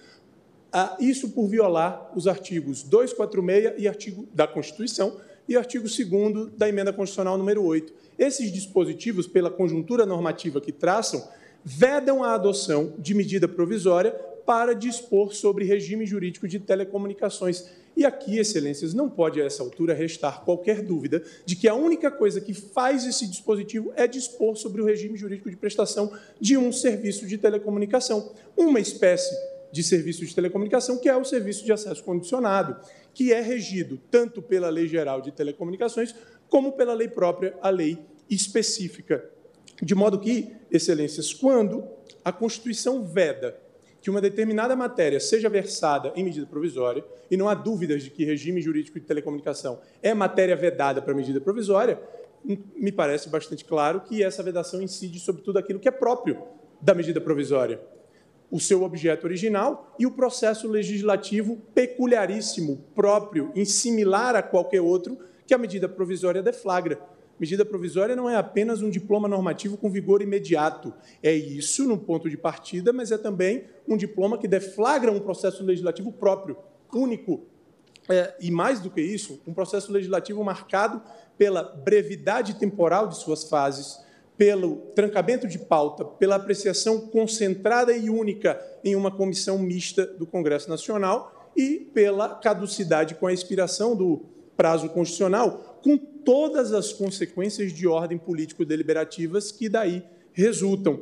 Ah, 0.72 0.96
isso 1.00 1.30
por 1.30 1.48
violar 1.48 2.12
os 2.16 2.28
artigos 2.28 2.84
246 2.84 3.82
e 3.82 3.88
artigo 3.88 4.28
da 4.34 4.48
Constituição 4.48 5.18
e 5.48 5.56
artigo 5.56 5.86
2 5.88 6.52
da 6.58 6.68
Emenda 6.68 6.94
Constitucional 6.94 7.38
número 7.38 7.64
8. 7.64 7.94
Esses 8.18 8.52
dispositivos, 8.52 9.28
pela 9.28 9.50
conjuntura 9.50 10.06
normativa 10.06 10.60
que 10.60 10.72
traçam, 10.72 11.28
vedam 11.64 12.24
a 12.24 12.34
adoção 12.34 12.94
de 12.98 13.14
medida 13.14 13.48
provisória 13.48 14.12
para 14.46 14.74
dispor 14.74 15.34
sobre 15.34 15.66
regime 15.66 16.06
jurídico 16.06 16.48
de 16.48 16.60
telecomunicações 16.60 17.70
e 17.98 18.06
aqui, 18.06 18.38
excelências, 18.38 18.94
não 18.94 19.10
pode 19.10 19.42
a 19.42 19.46
essa 19.46 19.64
altura 19.64 19.92
restar 19.92 20.46
qualquer 20.46 20.84
dúvida 20.84 21.24
de 21.44 21.56
que 21.56 21.68
a 21.68 21.74
única 21.74 22.12
coisa 22.12 22.40
que 22.40 22.54
faz 22.54 23.04
esse 23.08 23.26
dispositivo 23.26 23.92
é 23.96 24.06
dispor 24.06 24.56
sobre 24.56 24.84
o 24.84 24.86
regime 24.86 25.18
jurídico 25.18 25.50
de 25.50 25.56
prestação 25.56 26.14
de 26.40 26.56
um 26.56 26.72
serviço 26.72 27.26
de 27.26 27.40
telecomunicação, 27.40 28.32
uma 28.56 28.80
espécie 28.80 29.36
de 29.72 29.82
serviço 29.82 30.24
de 30.24 30.36
telecomunicação 30.36 31.00
que 31.00 31.10
é 31.10 31.18
o 31.18 31.26
serviço 31.26 31.66
de 31.66 31.72
acesso 31.72 32.04
condicionado, 32.04 32.78
que 33.16 33.34
é 33.34 33.42
regido 33.42 34.00
tanto 34.12 34.44
pela 34.44 34.70
Lei 34.70 34.88
Geral 34.88 35.20
de 35.20 35.32
Telecomunicações 35.32 36.14
como 36.48 36.74
pela 36.74 36.94
lei 36.94 37.08
própria, 37.08 37.58
a 37.64 37.72
lei 37.72 37.98
específica. 38.30 39.28
De 39.82 39.96
modo 39.96 40.20
que, 40.20 40.56
excelências, 40.70 41.34
quando 41.34 41.84
a 42.24 42.32
Constituição 42.32 43.04
veda 43.04 43.60
que 44.02 44.10
uma 44.10 44.22
determinada 44.22 44.76
matéria 44.76 45.20
seja 45.20 45.50
versada 45.50 46.14
em 46.16 46.24
medida 46.24 46.46
provisória, 46.46 47.04
e 47.30 47.38
não 47.38 47.50
há 47.50 47.54
dúvidas 47.54 48.04
de 48.04 48.10
que 48.10 48.24
regime 48.24 48.62
jurídico 48.62 49.00
de 49.00 49.06
telecomunicação 49.06 49.80
é 50.02 50.14
matéria 50.14 50.56
vedada 50.56 51.02
para 51.02 51.14
medida 51.14 51.42
provisória, 51.42 52.00
me 52.44 52.92
parece 52.92 53.30
bastante 53.30 53.66
claro 53.66 54.02
que 54.02 54.24
essa 54.24 54.44
vedação 54.44 54.82
incide 54.82 55.20
sobre 55.20 55.42
tudo 55.42 55.60
aquilo 55.60 55.80
que 55.80 55.88
é 55.88 55.92
próprio 55.92 56.42
da 56.82 56.94
medida 56.94 57.20
provisória. 57.20 57.82
O 58.50 58.60
seu 58.60 58.84
objeto 58.84 59.26
original 59.26 59.94
e 60.00 60.06
o 60.06 60.12
processo 60.12 60.68
legislativo 60.70 61.58
peculiaríssimo, 61.76 62.86
próprio, 62.96 63.52
insimilar 63.56 64.36
a 64.36 64.42
qualquer 64.42 64.80
outro 64.80 65.18
que 65.46 65.54
a 65.54 65.58
medida 65.58 65.90
provisória 65.90 66.42
deflagra. 66.42 67.00
Medida 67.40 67.64
provisória 67.64 68.16
não 68.16 68.30
é 68.30 68.36
apenas 68.36 68.82
um 68.82 68.90
diploma 68.90 69.28
normativo 69.28 69.78
com 69.78 69.92
vigor 69.92 70.22
imediato. 70.22 70.94
É 71.22 71.32
isso 71.32 71.88
no 71.88 71.98
ponto 71.98 72.30
de 72.30 72.38
partida, 72.38 72.92
mas 72.92 73.12
é 73.12 73.18
também 73.18 73.66
um 73.88 73.96
diploma 73.96 74.38
que 74.38 74.48
deflagra 74.48 75.12
um 75.12 75.20
processo 75.20 75.64
legislativo 75.64 76.12
próprio, 76.12 76.58
único. 76.92 77.46
É, 78.10 78.34
e 78.40 78.50
mais 78.50 78.80
do 78.80 78.90
que 78.90 79.02
isso, 79.02 79.42
um 79.46 79.54
processo 79.54 79.92
legislativo 79.92 80.44
marcado 80.44 81.02
pela 81.38 81.62
brevidade 81.62 82.56
temporal 82.56 83.08
de 83.08 83.18
suas 83.18 83.44
fases, 83.44 84.00
pelo 84.38 84.78
trancamento 84.96 85.48
de 85.48 85.60
pauta, 85.60 86.06
pela 86.06 86.36
apreciação 86.36 87.02
concentrada 87.02 87.96
e 87.96 88.10
única 88.10 88.60
em 88.84 88.96
uma 88.96 89.12
comissão 89.12 89.58
mista 89.60 90.06
do 90.06 90.26
Congresso 90.26 90.70
Nacional 90.70 91.52
e 91.56 91.90
pela 91.94 92.36
caducidade 92.36 93.16
com 93.16 93.28
a 93.28 93.34
expiração 93.34 93.96
do 93.96 94.26
prazo 94.56 94.90
constitucional, 94.90 95.77
com 95.84 95.98
todas 95.98 96.74
as 96.74 96.92
consequências 96.92 97.72
de 97.72 97.88
ordem 97.88 98.18
político-deliberativas 98.18 99.52
que 99.52 99.70
daí 99.70 100.04
resultam. 100.34 101.00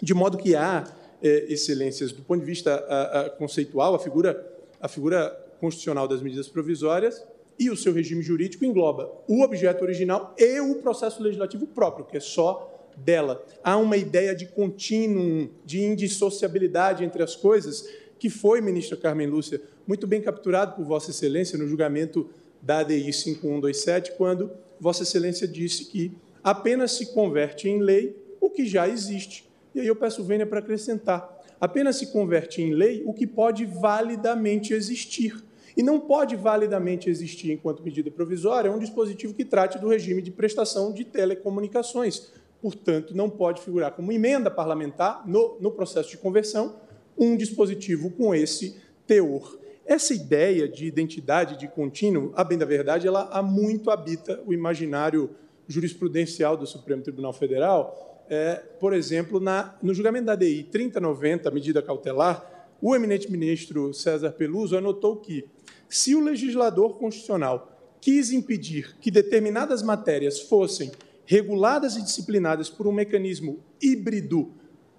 De 0.00 0.14
modo 0.14 0.38
que 0.38 0.54
há, 0.54 0.84
é, 1.22 1.46
excelências, 1.52 2.10
do 2.10 2.22
ponto 2.22 2.40
de 2.40 2.46
vista 2.46 2.74
a, 2.74 3.20
a, 3.20 3.30
conceitual, 3.30 3.94
a 3.94 3.98
figura, 3.98 4.44
a 4.80 4.88
figura 4.88 5.30
constitucional 5.60 6.08
das 6.08 6.20
medidas 6.20 6.48
provisórias 6.48 7.24
e 7.58 7.70
o 7.70 7.76
seu 7.76 7.92
regime 7.92 8.22
jurídico 8.22 8.64
engloba 8.64 9.12
o 9.28 9.42
objeto 9.42 9.82
original 9.82 10.34
e 10.36 10.60
o 10.60 10.76
processo 10.76 11.22
legislativo 11.22 11.66
próprio, 11.66 12.04
que 12.04 12.16
é 12.16 12.20
só 12.20 12.68
dela. 12.96 13.44
Há 13.62 13.76
uma 13.76 13.96
ideia 13.96 14.34
de 14.34 14.46
contínuo, 14.46 15.48
de 15.64 15.80
indissociabilidade 15.82 17.04
entre 17.04 17.22
as 17.22 17.36
coisas, 17.36 17.88
que 18.18 18.28
foi, 18.28 18.60
ministra 18.60 18.96
Carmen 18.96 19.26
Lúcia, 19.26 19.60
muito 19.86 20.06
bem 20.06 20.20
capturado 20.20 20.74
por 20.74 20.84
Vossa 20.84 21.10
Excelência 21.10 21.58
no 21.58 21.66
julgamento 21.66 22.28
da 22.62 22.78
ADI 22.78 23.12
5127, 23.12 24.12
quando 24.12 24.52
Vossa 24.78 25.02
Excelência 25.02 25.48
disse 25.48 25.86
que 25.86 26.12
apenas 26.42 26.92
se 26.92 27.12
converte 27.12 27.68
em 27.68 27.80
lei 27.80 28.16
o 28.40 28.48
que 28.48 28.64
já 28.64 28.88
existe. 28.88 29.50
E 29.74 29.80
aí 29.80 29.86
eu 29.86 29.96
peço 29.96 30.22
vênia 30.22 30.46
para 30.46 30.60
acrescentar. 30.60 31.40
Apenas 31.60 31.96
se 31.96 32.06
converte 32.12 32.62
em 32.62 32.72
lei 32.72 33.02
o 33.06 33.12
que 33.12 33.26
pode 33.26 33.64
validamente 33.64 34.72
existir. 34.72 35.44
E 35.76 35.82
não 35.82 35.98
pode 35.98 36.36
validamente 36.36 37.08
existir, 37.08 37.50
enquanto 37.50 37.82
medida 37.82 38.10
provisória, 38.10 38.70
um 38.70 38.78
dispositivo 38.78 39.32
que 39.32 39.44
trate 39.44 39.78
do 39.78 39.88
regime 39.88 40.20
de 40.20 40.30
prestação 40.30 40.92
de 40.92 41.04
telecomunicações. 41.04 42.30
Portanto, 42.60 43.16
não 43.16 43.30
pode 43.30 43.62
figurar 43.62 43.92
como 43.92 44.12
emenda 44.12 44.50
parlamentar 44.50 45.26
no, 45.26 45.56
no 45.60 45.70
processo 45.72 46.10
de 46.10 46.18
conversão 46.18 46.76
um 47.16 47.36
dispositivo 47.36 48.10
com 48.10 48.34
esse 48.34 48.76
teor. 49.06 49.58
Essa 49.84 50.14
ideia 50.14 50.68
de 50.68 50.86
identidade 50.86 51.58
de 51.58 51.66
contínuo, 51.66 52.32
a 52.36 52.44
bem 52.44 52.56
da 52.56 52.64
verdade, 52.64 53.06
ela 53.06 53.28
há 53.32 53.42
muito 53.42 53.90
habita 53.90 54.40
o 54.46 54.52
imaginário 54.52 55.30
jurisprudencial 55.66 56.56
do 56.56 56.66
Supremo 56.66 57.02
Tribunal 57.02 57.32
Federal. 57.32 58.24
É, 58.28 58.56
por 58.78 58.92
exemplo, 58.92 59.40
na, 59.40 59.76
no 59.82 59.92
julgamento 59.92 60.26
da 60.26 60.36
DI 60.36 60.64
3090, 60.64 61.50
medida 61.50 61.82
cautelar, 61.82 62.68
o 62.80 62.94
eminente 62.94 63.30
ministro 63.30 63.92
César 63.92 64.32
Peluso 64.32 64.76
anotou 64.76 65.16
que, 65.16 65.44
se 65.88 66.14
o 66.14 66.20
legislador 66.20 66.98
constitucional 66.98 67.96
quis 68.00 68.32
impedir 68.32 68.96
que 69.00 69.10
determinadas 69.10 69.82
matérias 69.82 70.40
fossem 70.40 70.90
reguladas 71.24 71.96
e 71.96 72.02
disciplinadas 72.02 72.68
por 72.68 72.86
um 72.86 72.92
mecanismo 72.92 73.60
híbrido 73.80 74.52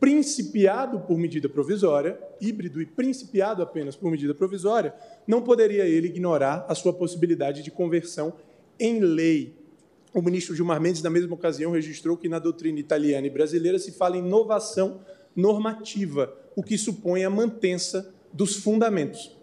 principiado 0.04 0.99
por 0.99 1.18
medida 1.18 1.47
provisória, 1.47 2.20
híbrido 2.41 2.82
e 2.82 2.86
principiado 2.86 3.64
apenas 3.64 3.95
por 3.95 4.12
medida 4.12 4.36
provisória, 4.36 4.93
não 5.26 5.41
poderia 5.41 5.86
ele 5.86 6.08
ignorar 6.08 6.66
a 6.68 6.76
sua 6.76 6.91
possibilidade 6.91 7.64
de 7.64 7.72
conversão 7.72 8.34
em 8.78 8.99
lei. 8.99 9.56
O 10.14 10.22
ministro 10.22 10.54
Gilmar 10.54 10.82
Mendes, 10.82 11.01
na 11.01 11.10
mesma 11.10 11.36
ocasião, 11.36 11.72
registrou 11.72 12.18
que 12.18 12.28
na 12.28 12.38
doutrina 12.38 12.82
italiana 12.82 13.28
e 13.28 13.30
brasileira 13.30 13.80
se 13.80 13.93
fala 13.93 14.18
em 14.18 14.20
inovação 14.20 14.99
normativa, 15.34 16.36
o 16.54 16.62
que 16.62 16.78
supõe 16.78 17.24
a 17.24 17.30
mantença 17.30 18.14
dos 18.34 18.58
fundamentos 18.58 19.34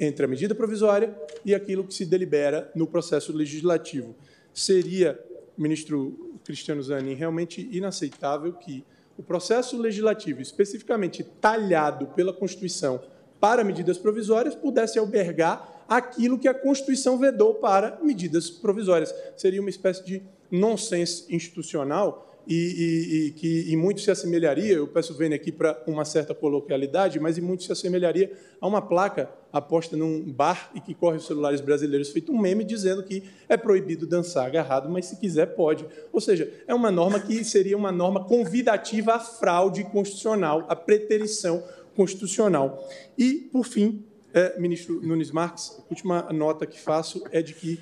entre 0.00 0.24
a 0.24 0.28
medida 0.28 0.54
provisória 0.54 1.14
e 1.44 1.54
aquilo 1.54 1.84
que 1.84 1.92
se 1.92 2.06
delibera 2.06 2.72
no 2.74 2.86
processo 2.86 3.34
legislativo. 3.34 4.16
Seria, 4.54 5.22
ministro 5.58 6.38
Cristiano 6.42 6.82
Zanin, 6.82 7.12
realmente 7.12 7.68
inaceitável 7.70 8.54
que 8.54 8.82
o 9.18 9.22
processo 9.22 9.80
legislativo, 9.80 10.40
especificamente 10.40 11.24
talhado 11.24 12.06
pela 12.08 12.32
Constituição 12.32 13.00
para 13.40 13.64
medidas 13.64 13.98
provisórias, 13.98 14.54
pudesse 14.54 14.98
albergar 14.98 15.84
aquilo 15.88 16.38
que 16.38 16.48
a 16.48 16.54
Constituição 16.54 17.18
vedou 17.18 17.54
para 17.54 17.98
medidas 18.02 18.50
provisórias. 18.50 19.14
Seria 19.36 19.60
uma 19.60 19.70
espécie 19.70 20.04
de 20.04 20.22
nonsense 20.50 21.26
institucional 21.34 22.35
e, 22.46 22.54
e, 22.54 23.26
e 23.26 23.30
que 23.32 23.72
em 23.72 23.76
muito 23.76 24.00
se 24.00 24.10
assemelharia, 24.10 24.74
eu 24.74 24.86
peço 24.86 25.14
vendo 25.14 25.34
aqui 25.34 25.50
para 25.50 25.82
uma 25.86 26.04
certa 26.04 26.34
coloquialidade, 26.34 27.18
mas 27.18 27.36
em 27.36 27.40
muito 27.40 27.64
se 27.64 27.72
assemelharia 27.72 28.32
a 28.60 28.66
uma 28.66 28.80
placa 28.80 29.30
aposta 29.52 29.96
num 29.96 30.22
bar 30.32 30.70
e 30.74 30.80
que 30.80 30.94
corre 30.94 31.16
os 31.16 31.26
celulares 31.26 31.60
brasileiros 31.60 32.10
feito 32.10 32.32
um 32.32 32.38
meme 32.38 32.64
dizendo 32.64 33.02
que 33.02 33.24
é 33.48 33.56
proibido 33.56 34.06
dançar 34.06 34.46
agarrado, 34.46 34.88
mas 34.88 35.06
se 35.06 35.16
quiser 35.16 35.54
pode. 35.54 35.86
Ou 36.12 36.20
seja, 36.20 36.52
é 36.66 36.74
uma 36.74 36.90
norma 36.90 37.18
que 37.18 37.42
seria 37.44 37.76
uma 37.76 37.90
norma 37.90 38.24
convidativa 38.24 39.14
à 39.14 39.18
fraude 39.18 39.84
constitucional, 39.84 40.66
à 40.68 40.76
preterição 40.76 41.62
constitucional. 41.94 42.86
E, 43.16 43.48
por 43.52 43.64
fim, 43.64 44.04
é, 44.32 44.58
ministro 44.60 45.00
Nunes 45.02 45.30
Marques, 45.30 45.78
a 45.78 45.82
última 45.88 46.32
nota 46.32 46.66
que 46.66 46.78
faço 46.78 47.24
é 47.32 47.40
de 47.40 47.54
que 47.54 47.80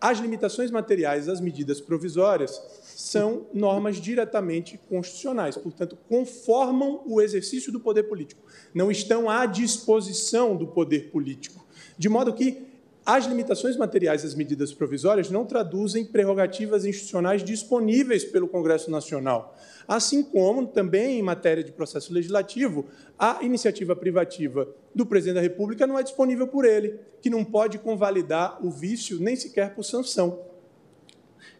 as 0.00 0.18
limitações 0.18 0.70
materiais 0.70 1.28
às 1.28 1.40
medidas 1.40 1.80
provisórias 1.80 2.60
são 2.96 3.46
normas 3.52 3.96
diretamente 3.96 4.78
constitucionais, 4.88 5.56
portanto, 5.56 5.98
conformam 6.08 7.02
o 7.06 7.20
exercício 7.20 7.70
do 7.72 7.80
poder 7.80 8.04
político, 8.04 8.42
não 8.74 8.90
estão 8.90 9.28
à 9.28 9.46
disposição 9.46 10.56
do 10.56 10.66
poder 10.66 11.10
político. 11.10 11.66
De 11.98 12.08
modo 12.08 12.32
que 12.32 12.69
as 13.12 13.26
limitações 13.26 13.76
materiais 13.76 14.22
das 14.22 14.36
medidas 14.36 14.72
provisórias 14.72 15.30
não 15.30 15.44
traduzem 15.44 16.04
prerrogativas 16.04 16.84
institucionais 16.84 17.42
disponíveis 17.42 18.24
pelo 18.24 18.46
Congresso 18.46 18.88
Nacional. 18.88 19.58
Assim 19.88 20.22
como, 20.22 20.64
também 20.68 21.18
em 21.18 21.22
matéria 21.22 21.64
de 21.64 21.72
processo 21.72 22.14
legislativo, 22.14 22.86
a 23.18 23.42
iniciativa 23.42 23.96
privativa 23.96 24.68
do 24.94 25.04
presidente 25.04 25.34
da 25.34 25.40
República 25.40 25.88
não 25.88 25.98
é 25.98 26.04
disponível 26.04 26.46
por 26.46 26.64
ele, 26.64 27.00
que 27.20 27.28
não 27.28 27.44
pode 27.44 27.78
convalidar 27.78 28.64
o 28.64 28.70
vício 28.70 29.18
nem 29.18 29.34
sequer 29.34 29.74
por 29.74 29.82
sanção. 29.82 30.44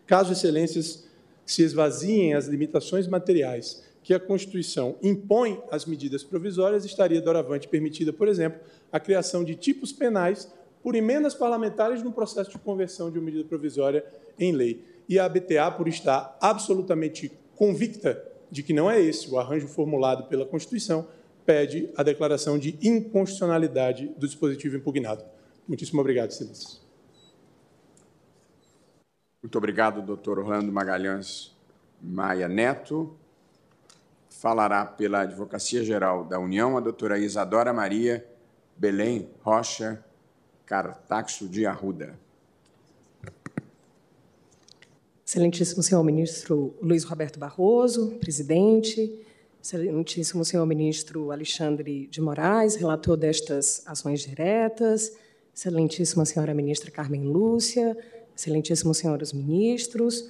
Caso 0.06 0.32
excelências 0.32 1.08
se 1.44 1.64
esvaziem 1.64 2.34
as 2.34 2.46
limitações 2.46 3.08
materiais 3.08 3.82
que 4.04 4.14
a 4.14 4.20
Constituição 4.20 4.96
impõe 5.02 5.60
às 5.68 5.84
medidas 5.84 6.22
provisórias, 6.22 6.84
estaria 6.84 7.20
doravante 7.20 7.66
permitida, 7.66 8.12
por 8.12 8.28
exemplo, 8.28 8.60
a 8.92 9.00
criação 9.00 9.42
de 9.42 9.56
tipos 9.56 9.90
penais 9.90 10.48
por 10.82 10.94
emendas 10.94 11.34
parlamentares 11.34 12.02
no 12.02 12.12
processo 12.12 12.50
de 12.50 12.58
conversão 12.58 13.10
de 13.10 13.18
uma 13.18 13.26
medida 13.26 13.44
provisória 13.44 14.04
em 14.38 14.52
lei. 14.52 14.84
E 15.08 15.18
a 15.18 15.24
ABTA, 15.24 15.70
por 15.76 15.88
estar 15.88 16.36
absolutamente 16.40 17.30
convicta 17.56 18.22
de 18.50 18.62
que 18.62 18.72
não 18.72 18.90
é 18.90 19.00
esse 19.00 19.30
o 19.30 19.38
arranjo 19.38 19.68
formulado 19.68 20.24
pela 20.24 20.46
Constituição, 20.46 21.06
pede 21.44 21.90
a 21.96 22.02
declaração 22.02 22.58
de 22.58 22.78
inconstitucionalidade 22.82 24.08
do 24.16 24.26
dispositivo 24.26 24.76
impugnado. 24.76 25.24
Muitíssimo 25.66 26.00
obrigado, 26.00 26.30
excelências. 26.30 26.80
Muito 29.42 29.56
obrigado, 29.56 30.02
doutor 30.02 30.38
Orlando 30.38 30.70
Magalhães 30.70 31.56
Maia 32.00 32.48
Neto. 32.48 33.16
Falará 34.28 34.84
pela 34.84 35.20
Advocacia 35.20 35.82
Geral 35.82 36.24
da 36.24 36.38
União 36.38 36.76
a 36.76 36.80
doutora 36.80 37.18
Isadora 37.18 37.72
Maria 37.72 38.26
Belém 38.76 39.28
Rocha 39.42 40.04
Cartaxo 40.70 41.48
de 41.48 41.66
Arruda. 41.66 42.16
Excelentíssimo 45.26 45.82
senhor 45.82 46.04
ministro 46.04 46.76
Luiz 46.80 47.02
Roberto 47.02 47.40
Barroso, 47.40 48.12
presidente, 48.20 49.20
excelentíssimo 49.60 50.44
senhor 50.44 50.64
ministro 50.66 51.32
Alexandre 51.32 52.06
de 52.06 52.20
Moraes, 52.20 52.76
relator 52.76 53.16
destas 53.16 53.82
ações 53.84 54.20
diretas, 54.20 55.10
excelentíssima 55.52 56.24
senhora 56.24 56.54
ministra 56.54 56.88
Carmen 56.88 57.24
Lúcia, 57.24 57.98
excelentíssimos 58.36 58.96
senhores 58.96 59.32
ministros, 59.32 60.28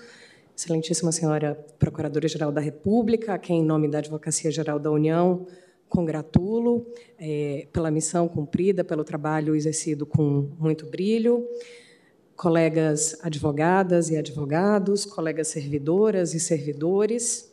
excelentíssima 0.56 1.12
senhora 1.12 1.54
Procuradora-Geral 1.78 2.50
da 2.50 2.62
República, 2.62 3.34
a 3.34 3.38
quem, 3.38 3.60
em 3.60 3.64
nome 3.64 3.90
da 3.90 3.98
Advocacia 3.98 4.50
Geral 4.50 4.78
da 4.78 4.90
União, 4.90 5.46
congratulo 5.90 6.86
é, 7.18 7.66
pela 7.72 7.90
missão 7.90 8.28
cumprida, 8.28 8.82
pelo 8.82 9.04
trabalho 9.04 9.54
exercido 9.54 10.06
com 10.06 10.48
muito 10.58 10.86
brilho, 10.86 11.46
colegas 12.36 13.18
advogadas 13.22 14.08
e 14.08 14.16
advogados, 14.16 15.04
colegas 15.04 15.48
servidoras 15.48 16.32
e 16.32 16.40
servidores, 16.40 17.52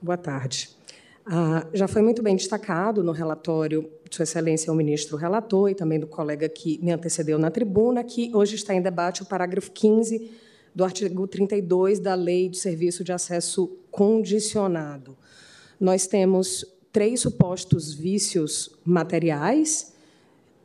boa 0.00 0.18
tarde. 0.18 0.70
Ah, 1.26 1.66
já 1.74 1.88
foi 1.88 2.02
muito 2.02 2.22
bem 2.22 2.36
destacado 2.36 3.02
no 3.02 3.12
relatório 3.12 3.90
de 4.08 4.14
Sua 4.14 4.22
Excelência 4.22 4.72
o 4.72 4.76
ministro 4.76 5.16
relator 5.16 5.70
e 5.70 5.74
também 5.74 5.98
do 5.98 6.06
colega 6.06 6.48
que 6.48 6.78
me 6.82 6.92
antecedeu 6.92 7.38
na 7.38 7.50
tribuna, 7.50 8.04
que 8.04 8.30
hoje 8.34 8.54
está 8.54 8.74
em 8.74 8.80
debate 8.80 9.22
o 9.22 9.26
parágrafo 9.26 9.70
15 9.72 10.30
do 10.74 10.84
artigo 10.84 11.26
32 11.26 11.98
da 11.98 12.14
Lei 12.14 12.48
de 12.48 12.58
Serviço 12.58 13.02
de 13.02 13.12
Acesso 13.12 13.66
Condicionado. 13.90 15.16
Nós 15.80 16.06
temos 16.06 16.64
três 16.98 17.20
supostos 17.20 17.94
vícios 17.94 18.76
materiais: 18.84 19.92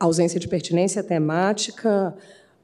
ausência 0.00 0.40
de 0.40 0.48
pertinência 0.48 1.00
temática, 1.00 2.12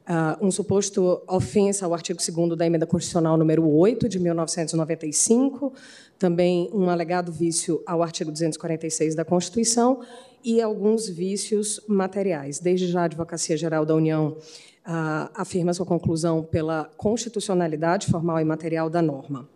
uh, 0.09 0.45
um 0.45 0.51
suposto 0.51 1.21
ofensa 1.25 1.85
ao 1.85 1.93
artigo 1.93 2.19
2 2.19 2.57
da 2.57 2.65
Emenda 2.65 2.85
Constitucional 2.85 3.37
número 3.37 3.65
8 3.65 4.09
de 4.09 4.19
1995, 4.19 5.71
também 6.19 6.69
um 6.73 6.89
alegado 6.89 7.31
vício 7.31 7.81
ao 7.85 8.03
artigo 8.03 8.29
246 8.29 9.15
da 9.15 9.23
Constituição 9.23 10.01
e 10.43 10.61
alguns 10.61 11.07
vícios 11.07 11.79
materiais. 11.87 12.59
Desde 12.59 12.87
já, 12.87 13.03
a 13.03 13.05
Advocacia 13.05 13.55
Geral 13.55 13.85
da 13.85 13.95
União 13.95 14.35
ah, 14.83 15.31
afirma 15.33 15.73
sua 15.73 15.85
conclusão 15.85 16.43
pela 16.43 16.91
constitucionalidade 16.97 18.07
formal 18.07 18.37
e 18.41 18.43
material 18.43 18.89
da 18.89 19.01
norma. 19.01 19.47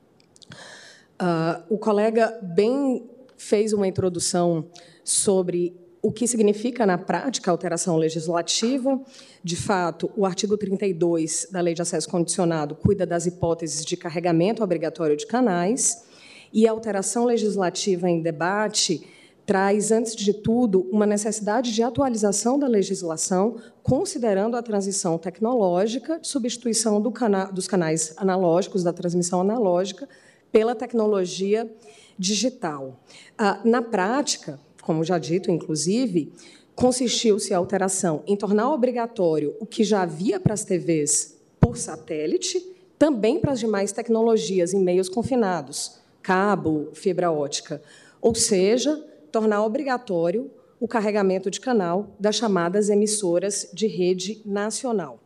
Ah, 1.19 1.61
o 1.69 1.77
colega 1.77 2.39
bem 2.41 3.09
fez 3.37 3.73
uma 3.73 3.87
introdução 3.87 4.67
sobre 5.03 5.75
o 6.01 6.11
que 6.11 6.27
significa 6.27 6.85
na 6.85 6.99
prática 6.99 7.49
alteração 7.49 7.97
legislativa. 7.97 9.01
De 9.43 9.55
fato, 9.55 10.11
o 10.15 10.25
artigo 10.25 10.55
32 10.55 11.47
da 11.51 11.61
Lei 11.61 11.73
de 11.73 11.81
Acesso 11.81 12.07
Condicionado 12.07 12.75
cuida 12.75 13.07
das 13.07 13.25
hipóteses 13.25 13.83
de 13.83 13.97
carregamento 13.97 14.63
obrigatório 14.63 15.17
de 15.17 15.25
canais 15.25 16.05
e 16.53 16.67
a 16.67 16.71
alteração 16.71 17.25
legislativa 17.25 18.07
em 18.09 18.21
debate 18.21 19.03
traz, 19.45 19.91
antes 19.91 20.15
de 20.15 20.33
tudo, 20.33 20.87
uma 20.91 21.05
necessidade 21.05 21.73
de 21.73 21.83
atualização 21.83 22.57
da 22.57 22.67
legislação, 22.67 23.57
considerando 23.83 24.57
a 24.57 24.63
transição 24.63 25.17
tecnológica, 25.17 26.19
substituição 26.21 26.99
do 26.99 27.11
cana 27.11 27.45
dos 27.45 27.67
canais 27.67 28.13
analógicos, 28.17 28.83
da 28.83 28.93
transmissão 28.93 29.41
analógica, 29.41 30.09
pela 30.51 30.73
tecnologia 30.73 31.69
digital. 32.17 32.99
Ah, 33.37 33.61
na 33.63 33.81
prática, 33.81 34.59
como 34.81 35.03
já 35.03 35.17
dito, 35.17 35.51
inclusive, 35.51 36.31
consistiu-se 36.75 37.53
a 37.53 37.57
alteração 37.57 38.23
em 38.27 38.35
tornar 38.35 38.71
obrigatório 38.71 39.55
o 39.59 39.65
que 39.65 39.83
já 39.83 40.01
havia 40.01 40.39
para 40.39 40.53
as 40.53 40.63
TVs 40.63 41.37
por 41.59 41.77
satélite, 41.77 42.59
também 42.97 43.39
para 43.39 43.53
as 43.53 43.59
demais 43.59 43.91
tecnologias 43.91 44.73
em 44.73 44.79
meios 44.79 45.09
confinados, 45.09 45.99
cabo, 46.21 46.89
fibra 46.93 47.31
ótica, 47.31 47.81
ou 48.21 48.33
seja, 48.35 48.95
tornar 49.31 49.63
obrigatório 49.63 50.51
o 50.79 50.87
carregamento 50.87 51.49
de 51.49 51.59
canal 51.59 52.15
das 52.19 52.35
chamadas 52.35 52.89
emissoras 52.89 53.69
de 53.73 53.87
rede 53.87 54.41
nacional. 54.45 55.19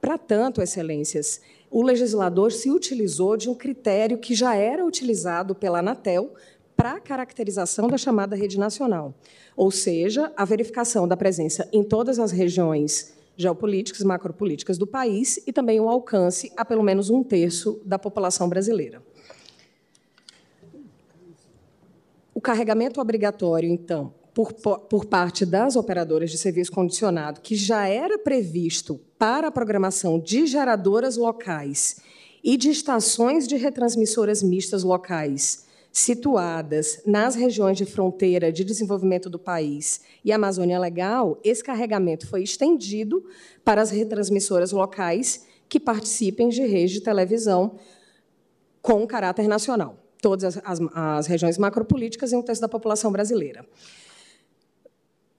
Para 0.00 0.18
tanto, 0.18 0.62
excelências, 0.62 1.40
o 1.70 1.82
legislador 1.82 2.52
se 2.52 2.70
utilizou 2.70 3.36
de 3.36 3.48
um 3.48 3.54
critério 3.54 4.18
que 4.18 4.34
já 4.34 4.54
era 4.54 4.84
utilizado 4.84 5.54
pela 5.54 5.80
Anatel 5.80 6.34
para 6.76 6.92
a 6.92 7.00
caracterização 7.00 7.88
da 7.88 7.96
chamada 7.96 8.36
rede 8.36 8.58
nacional, 8.58 9.14
ou 9.56 9.70
seja, 9.70 10.32
a 10.36 10.44
verificação 10.44 11.08
da 11.08 11.16
presença 11.16 11.68
em 11.72 11.82
todas 11.82 12.18
as 12.18 12.30
regiões 12.30 13.14
geopolíticas 13.36 14.02
macropolíticas 14.02 14.78
do 14.78 14.86
país 14.86 15.42
e 15.46 15.52
também 15.52 15.80
o 15.80 15.88
alcance 15.88 16.52
a 16.56 16.64
pelo 16.64 16.82
menos 16.82 17.10
um 17.10 17.22
terço 17.22 17.80
da 17.84 17.98
população 17.98 18.48
brasileira. 18.48 19.02
O 22.34 22.40
carregamento 22.40 23.00
obrigatório, 23.00 23.68
então, 23.68 24.12
por, 24.36 24.52
por, 24.52 25.06
parte 25.06 25.46
das 25.46 25.76
operadoras 25.76 26.30
de 26.30 26.36
serviço 26.36 26.70
condicionado, 26.70 27.40
que 27.40 27.56
já 27.56 27.88
era 27.88 28.18
previsto 28.18 29.00
para 29.18 29.48
a 29.48 29.50
programação 29.50 30.20
de 30.20 30.46
geradoras 30.46 31.16
locais 31.16 31.96
e 32.44 32.58
de 32.58 32.68
estações 32.68 33.48
de 33.48 33.56
retransmissoras 33.56 34.42
mistas 34.42 34.82
locais 34.82 35.64
situadas 35.90 37.00
nas 37.06 37.34
regiões 37.34 37.78
de 37.78 37.86
fronteira 37.86 38.52
de 38.52 38.62
desenvolvimento 38.62 39.30
do 39.30 39.38
país 39.38 40.02
e 40.22 40.30
Amazônia 40.30 40.78
Legal, 40.78 41.40
esse 41.42 41.64
carregamento 41.64 42.28
foi 42.28 42.42
estendido 42.42 43.24
para 43.64 43.80
as 43.80 43.88
retransmissoras 43.88 44.70
locais 44.70 45.46
que 45.66 45.80
participem 45.80 46.50
de 46.50 46.60
redes 46.60 46.90
de 46.90 47.00
televisão 47.00 47.78
com 48.82 49.06
caráter 49.06 49.48
nacional 49.48 49.96
todas 50.20 50.56
as, 50.56 50.62
as, 50.64 50.80
as 50.94 51.26
regiões 51.26 51.56
macropolíticas 51.56 52.32
e 52.32 52.36
um 52.36 52.42
terço 52.42 52.60
da 52.60 52.68
população 52.68 53.12
brasileira. 53.12 53.64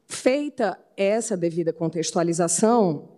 Feita 0.08 0.80
essa 0.96 1.36
devida 1.36 1.74
contextualização, 1.74 3.10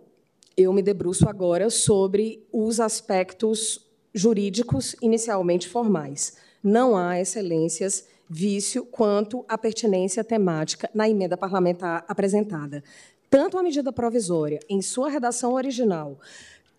eu 0.56 0.72
me 0.72 0.82
debruço 0.82 1.28
agora 1.28 1.70
sobre 1.70 2.44
os 2.52 2.80
aspectos 2.80 3.86
jurídicos 4.12 4.96
inicialmente 5.00 5.68
formais. 5.68 6.36
Não 6.62 6.96
há 6.96 7.20
excelências 7.20 8.06
vício 8.28 8.84
quanto 8.84 9.44
a 9.48 9.56
pertinência 9.56 10.24
temática 10.24 10.90
na 10.92 11.08
emenda 11.08 11.36
parlamentar 11.36 12.04
apresentada. 12.08 12.82
Tanto 13.30 13.56
a 13.56 13.62
medida 13.62 13.92
provisória, 13.92 14.58
em 14.68 14.82
sua 14.82 15.08
redação 15.08 15.54
original, 15.54 16.18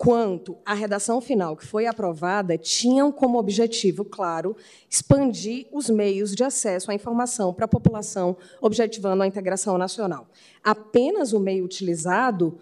quanto 0.01 0.57
a 0.65 0.73
redação 0.73 1.21
final 1.21 1.55
que 1.55 1.63
foi 1.63 1.85
aprovada 1.85 2.57
tinham 2.57 3.11
como 3.11 3.37
objetivo, 3.37 4.03
claro, 4.03 4.57
expandir 4.89 5.67
os 5.71 5.91
meios 5.91 6.33
de 6.33 6.43
acesso 6.43 6.89
à 6.89 6.95
informação 6.95 7.53
para 7.53 7.65
a 7.65 7.67
população, 7.67 8.35
objetivando 8.59 9.21
a 9.21 9.27
integração 9.27 9.77
nacional. 9.77 10.27
Apenas 10.63 11.33
o 11.33 11.39
meio 11.39 11.63
utilizado 11.63 12.57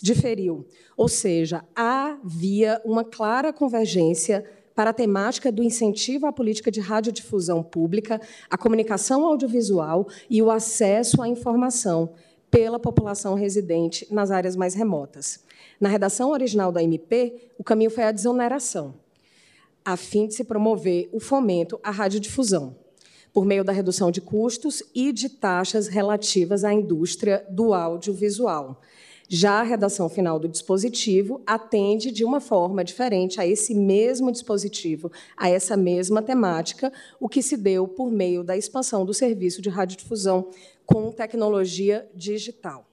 diferiu, 0.00 0.68
ou 0.96 1.08
seja, 1.08 1.64
havia 1.74 2.80
uma 2.84 3.02
clara 3.02 3.52
convergência 3.52 4.48
para 4.72 4.90
a 4.90 4.94
temática 4.94 5.50
do 5.50 5.64
incentivo 5.64 6.26
à 6.26 6.32
política 6.32 6.70
de 6.70 6.78
radiodifusão 6.78 7.60
pública, 7.60 8.20
a 8.48 8.56
comunicação 8.56 9.26
audiovisual 9.26 10.06
e 10.30 10.40
o 10.40 10.48
acesso 10.48 11.20
à 11.20 11.26
informação 11.26 12.12
pela 12.52 12.78
população 12.78 13.34
residente 13.34 14.06
nas 14.14 14.30
áreas 14.30 14.54
mais 14.54 14.74
remotas. 14.74 15.43
Na 15.80 15.88
redação 15.88 16.30
original 16.30 16.70
da 16.70 16.82
MP, 16.82 17.50
o 17.58 17.64
caminho 17.64 17.90
foi 17.90 18.04
a 18.04 18.12
desoneração, 18.12 18.94
a 19.84 19.96
fim 19.96 20.26
de 20.26 20.34
se 20.34 20.44
promover 20.44 21.08
o 21.12 21.20
fomento 21.20 21.78
à 21.82 21.90
radiodifusão, 21.90 22.76
por 23.32 23.44
meio 23.44 23.64
da 23.64 23.72
redução 23.72 24.10
de 24.10 24.20
custos 24.20 24.82
e 24.94 25.12
de 25.12 25.28
taxas 25.28 25.88
relativas 25.88 26.64
à 26.64 26.72
indústria 26.72 27.44
do 27.50 27.74
audiovisual. 27.74 28.80
Já 29.28 29.60
a 29.60 29.62
redação 29.62 30.08
final 30.08 30.38
do 30.38 30.48
dispositivo 30.48 31.40
atende 31.46 32.10
de 32.10 32.24
uma 32.24 32.40
forma 32.40 32.84
diferente 32.84 33.40
a 33.40 33.46
esse 33.46 33.74
mesmo 33.74 34.30
dispositivo, 34.30 35.10
a 35.36 35.48
essa 35.48 35.76
mesma 35.76 36.22
temática, 36.22 36.92
o 37.18 37.28
que 37.28 37.42
se 37.42 37.56
deu 37.56 37.88
por 37.88 38.10
meio 38.10 38.44
da 38.44 38.56
expansão 38.56 39.04
do 39.04 39.14
serviço 39.14 39.62
de 39.62 39.70
radiodifusão 39.70 40.50
com 40.84 41.10
tecnologia 41.10 42.08
digital. 42.14 42.86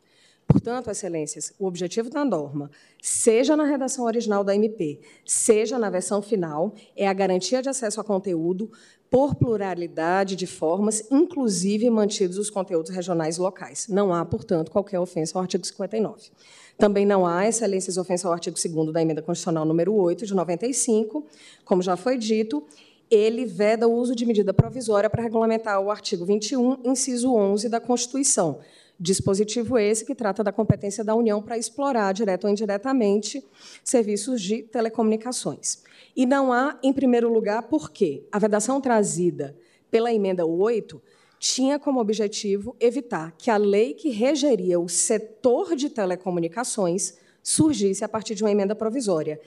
Portanto, 0.51 0.89
excelências, 0.89 1.53
o 1.57 1.65
objetivo 1.65 2.09
da 2.09 2.25
norma, 2.25 2.69
seja 3.01 3.55
na 3.55 3.63
redação 3.63 4.03
original 4.05 4.43
da 4.43 4.53
MP, 4.53 4.99
seja 5.25 5.79
na 5.79 5.89
versão 5.89 6.21
final, 6.21 6.73
é 6.95 7.07
a 7.07 7.13
garantia 7.13 7.61
de 7.61 7.69
acesso 7.69 8.01
a 8.01 8.03
conteúdo 8.03 8.69
por 9.09 9.35
pluralidade 9.35 10.35
de 10.35 10.45
formas, 10.45 11.09
inclusive 11.09 11.89
mantidos 11.89 12.37
os 12.37 12.49
conteúdos 12.49 12.91
regionais 12.91 13.37
locais. 13.37 13.87
Não 13.87 14.13
há, 14.13 14.25
portanto, 14.25 14.71
qualquer 14.71 14.99
ofensa 14.99 15.37
ao 15.37 15.41
artigo 15.41 15.65
59. 15.65 16.29
Também 16.77 17.05
não 17.05 17.25
há 17.25 17.47
excelências 17.47 17.97
ofensa 17.97 18.27
ao 18.27 18.33
artigo 18.33 18.57
2 18.57 18.91
da 18.91 19.01
emenda 19.01 19.21
constitucional 19.21 19.65
número 19.65 19.93
8 19.93 20.25
de 20.25 20.33
95, 20.33 21.25
como 21.63 21.81
já 21.81 21.95
foi 21.95 22.17
dito, 22.17 22.63
ele 23.09 23.45
veda 23.45 23.87
o 23.87 23.93
uso 23.93 24.15
de 24.15 24.25
medida 24.25 24.53
provisória 24.53 25.09
para 25.09 25.21
regulamentar 25.21 25.79
o 25.81 25.91
artigo 25.91 26.25
21, 26.25 26.77
inciso 26.85 27.33
11 27.35 27.67
da 27.67 27.81
Constituição, 27.81 28.59
Dispositivo 29.03 29.79
esse 29.79 30.05
que 30.05 30.13
trata 30.13 30.43
da 30.43 30.51
competência 30.51 31.03
da 31.03 31.15
União 31.15 31.41
para 31.41 31.57
explorar, 31.57 32.13
direto 32.13 32.43
ou 32.43 32.51
indiretamente, 32.51 33.43
serviços 33.83 34.39
de 34.39 34.61
telecomunicações. 34.61 35.81
E 36.15 36.23
não 36.23 36.53
há, 36.53 36.77
em 36.83 36.93
primeiro 36.93 37.33
lugar, 37.33 37.63
porque 37.63 38.23
a 38.31 38.37
vedação 38.37 38.79
trazida 38.79 39.57
pela 39.89 40.13
emenda 40.13 40.45
8 40.45 41.01
tinha 41.39 41.79
como 41.79 41.99
objetivo 41.99 42.75
evitar 42.79 43.33
que 43.39 43.49
a 43.49 43.57
lei 43.57 43.95
que 43.95 44.09
regeria 44.09 44.79
o 44.79 44.87
setor 44.87 45.75
de 45.75 45.89
telecomunicações 45.89 47.17
surgisse 47.41 48.05
a 48.05 48.07
partir 48.07 48.35
de 48.35 48.43
uma 48.43 48.51
emenda 48.51 48.75
provisória. 48.75 49.41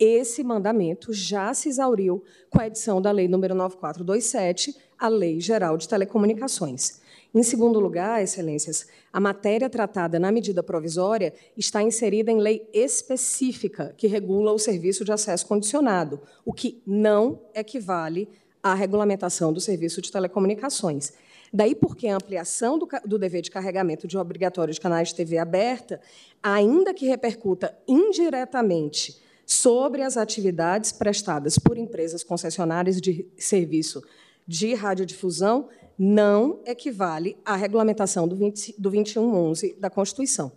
Esse 0.00 0.42
mandamento 0.42 1.12
já 1.12 1.52
se 1.52 1.68
exauriu 1.68 2.24
com 2.48 2.58
a 2.58 2.66
edição 2.66 3.02
da 3.02 3.10
Lei 3.10 3.28
nº 3.28 3.52
9427, 3.52 4.74
a 4.98 5.08
Lei 5.08 5.38
Geral 5.38 5.76
de 5.76 5.86
Telecomunicações. 5.86 7.02
Em 7.34 7.42
segundo 7.42 7.78
lugar, 7.78 8.22
excelências, 8.22 8.86
a 9.12 9.20
matéria 9.20 9.68
tratada 9.68 10.18
na 10.18 10.32
medida 10.32 10.62
provisória 10.62 11.34
está 11.54 11.82
inserida 11.82 12.32
em 12.32 12.38
lei 12.38 12.66
específica 12.72 13.94
que 13.94 14.06
regula 14.06 14.52
o 14.52 14.58
serviço 14.58 15.04
de 15.04 15.12
acesso 15.12 15.46
condicionado, 15.46 16.18
o 16.46 16.52
que 16.54 16.82
não 16.86 17.42
equivale 17.54 18.26
à 18.62 18.72
regulamentação 18.72 19.52
do 19.52 19.60
serviço 19.60 20.00
de 20.00 20.10
telecomunicações. 20.10 21.12
Daí 21.52 21.74
porque 21.74 22.08
a 22.08 22.16
ampliação 22.16 22.78
do, 22.78 22.88
do, 23.04 23.18
dever 23.18 23.42
de 23.42 23.50
carregamento 23.50 24.08
de 24.08 24.16
obrigatório 24.16 24.72
de 24.72 24.80
canais 24.80 25.08
de 25.08 25.16
TV 25.16 25.36
aberta, 25.36 26.00
ainda 26.42 26.94
que 26.94 27.06
repercuta 27.06 27.76
indiretamente 27.86 29.28
sobre 29.50 30.02
as 30.02 30.16
atividades 30.16 30.92
prestadas 30.92 31.58
por 31.58 31.76
empresas 31.76 32.22
concessionárias 32.22 33.00
de 33.00 33.26
serviço 33.36 34.00
de 34.46 34.74
radiodifusão, 34.74 35.68
não 35.98 36.60
equivale 36.64 37.36
à 37.44 37.56
regulamentação 37.56 38.28
do, 38.28 38.36
20, 38.36 38.76
do 38.78 38.90
2111 38.90 39.74
da 39.80 39.90
Constituição. 39.90 40.52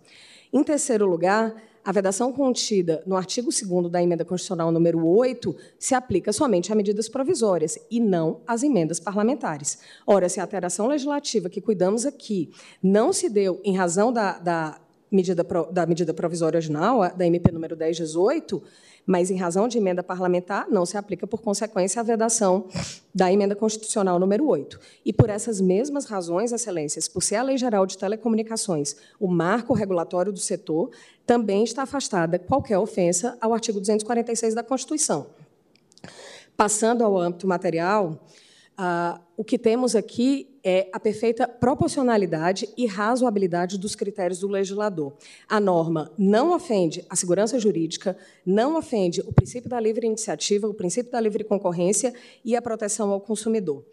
Em 0.52 0.62
terceiro 0.62 1.06
lugar, 1.06 1.60
a 1.84 1.90
vedação 1.90 2.32
contida 2.32 3.02
no 3.04 3.16
artigo 3.16 3.50
2 3.50 3.90
da 3.90 4.00
emenda 4.00 4.24
constitucional 4.24 4.70
número 4.70 5.04
8 5.04 5.56
se 5.76 5.96
aplica 5.96 6.32
somente 6.32 6.72
a 6.72 6.76
medidas 6.76 7.08
provisórias 7.08 7.76
e 7.90 7.98
não 7.98 8.42
às 8.46 8.62
emendas 8.62 9.00
parlamentares. 9.00 9.80
Ora, 10.06 10.28
se 10.28 10.38
a 10.38 10.44
alteração 10.44 10.86
legislativa 10.86 11.50
que 11.50 11.60
cuidamos 11.60 12.06
aqui 12.06 12.52
não 12.80 13.12
se 13.12 13.28
deu 13.28 13.60
em 13.64 13.76
razão 13.76 14.12
da, 14.12 14.38
da 14.38 14.80
medida, 15.14 15.46
da 15.70 15.86
medida 15.86 16.12
provisória 16.12 16.58
original, 16.58 17.00
da 17.16 17.26
MP 17.26 17.52
número 17.52 17.76
1018, 17.76 18.62
mas, 19.06 19.30
em 19.30 19.36
razão 19.36 19.68
de 19.68 19.76
emenda 19.76 20.02
parlamentar, 20.02 20.66
não 20.70 20.86
se 20.86 20.96
aplica, 20.96 21.26
por 21.26 21.42
consequência, 21.42 22.00
a 22.00 22.02
vedação 22.02 22.66
da 23.14 23.30
emenda 23.30 23.54
constitucional 23.54 24.18
número 24.18 24.46
8. 24.46 24.80
E, 25.04 25.12
por 25.12 25.28
essas 25.28 25.60
mesmas 25.60 26.06
razões, 26.06 26.52
excelências, 26.52 27.06
por 27.06 27.22
ser 27.22 27.36
a 27.36 27.42
Lei 27.42 27.58
Geral 27.58 27.84
de 27.86 27.98
Telecomunicações 27.98 28.96
o 29.20 29.28
marco 29.28 29.74
regulatório 29.74 30.32
do 30.32 30.38
setor, 30.38 30.90
também 31.26 31.64
está 31.64 31.82
afastada 31.82 32.38
qualquer 32.38 32.78
ofensa 32.78 33.36
ao 33.40 33.52
artigo 33.52 33.78
246 33.78 34.54
da 34.54 34.62
Constituição. 34.62 35.26
Passando 36.56 37.04
ao 37.04 37.18
âmbito 37.18 37.46
material, 37.46 38.18
Uh, 38.76 39.22
o 39.36 39.44
que 39.44 39.56
temos 39.56 39.94
aqui 39.94 40.58
é 40.64 40.88
a 40.92 40.98
perfeita 40.98 41.46
proporcionalidade 41.46 42.68
e 42.76 42.86
razoabilidade 42.86 43.78
dos 43.78 43.94
critérios 43.94 44.40
do 44.40 44.48
legislador. 44.48 45.12
A 45.48 45.60
norma 45.60 46.10
não 46.18 46.52
ofende 46.52 47.04
a 47.08 47.14
segurança 47.14 47.58
jurídica, 47.58 48.16
não 48.44 48.76
ofende 48.76 49.20
o 49.20 49.32
princípio 49.32 49.70
da 49.70 49.78
livre 49.78 50.06
iniciativa, 50.06 50.66
o 50.66 50.74
princípio 50.74 51.12
da 51.12 51.20
livre 51.20 51.44
concorrência 51.44 52.12
e 52.44 52.56
a 52.56 52.62
proteção 52.62 53.10
ao 53.10 53.20
consumidor. 53.20 53.84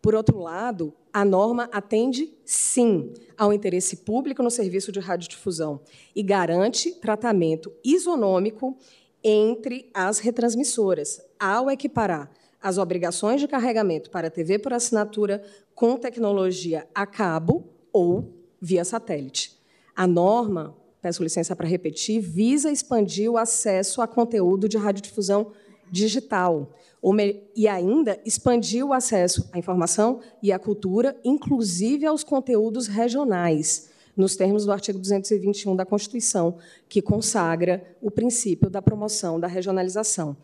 Por 0.00 0.14
outro 0.14 0.38
lado, 0.38 0.94
a 1.12 1.24
norma 1.24 1.68
atende, 1.72 2.32
sim, 2.44 3.12
ao 3.36 3.52
interesse 3.52 3.96
público 3.96 4.42
no 4.42 4.50
serviço 4.50 4.92
de 4.92 5.00
radiodifusão 5.00 5.80
e 6.14 6.22
garante 6.22 6.92
tratamento 6.92 7.72
isonômico 7.84 8.76
entre 9.24 9.90
as 9.92 10.20
retransmissoras, 10.20 11.20
ao 11.40 11.68
equiparar 11.68 12.30
as 12.60 12.78
obrigações 12.78 13.40
de 13.40 13.48
carregamento 13.48 14.10
para 14.10 14.30
TV 14.30 14.58
por 14.58 14.72
assinatura 14.72 15.42
com 15.74 15.96
tecnologia 15.96 16.88
a 16.94 17.06
cabo 17.06 17.64
ou 17.92 18.34
via 18.60 18.84
satélite. 18.84 19.56
A 19.94 20.06
norma, 20.06 20.76
peço 21.00 21.22
licença 21.22 21.54
para 21.54 21.68
repetir, 21.68 22.20
visa 22.20 22.70
expandir 22.70 23.30
o 23.30 23.38
acesso 23.38 24.02
a 24.02 24.06
conteúdo 24.06 24.68
de 24.68 24.76
radiodifusão 24.76 25.52
digital 25.90 26.72
e 27.54 27.68
ainda 27.68 28.20
expandir 28.24 28.84
o 28.84 28.92
acesso 28.92 29.48
à 29.52 29.58
informação 29.58 30.20
e 30.42 30.52
à 30.52 30.58
cultura, 30.58 31.16
inclusive 31.24 32.04
aos 32.04 32.24
conteúdos 32.24 32.88
regionais, 32.88 33.90
nos 34.16 34.34
termos 34.34 34.64
do 34.64 34.72
artigo 34.72 34.98
221 34.98 35.76
da 35.76 35.86
Constituição, 35.86 36.58
que 36.88 37.00
consagra 37.00 37.96
o 38.02 38.10
princípio 38.10 38.68
da 38.68 38.82
promoção 38.82 39.38
da 39.38 39.46
regionalização. 39.46 40.36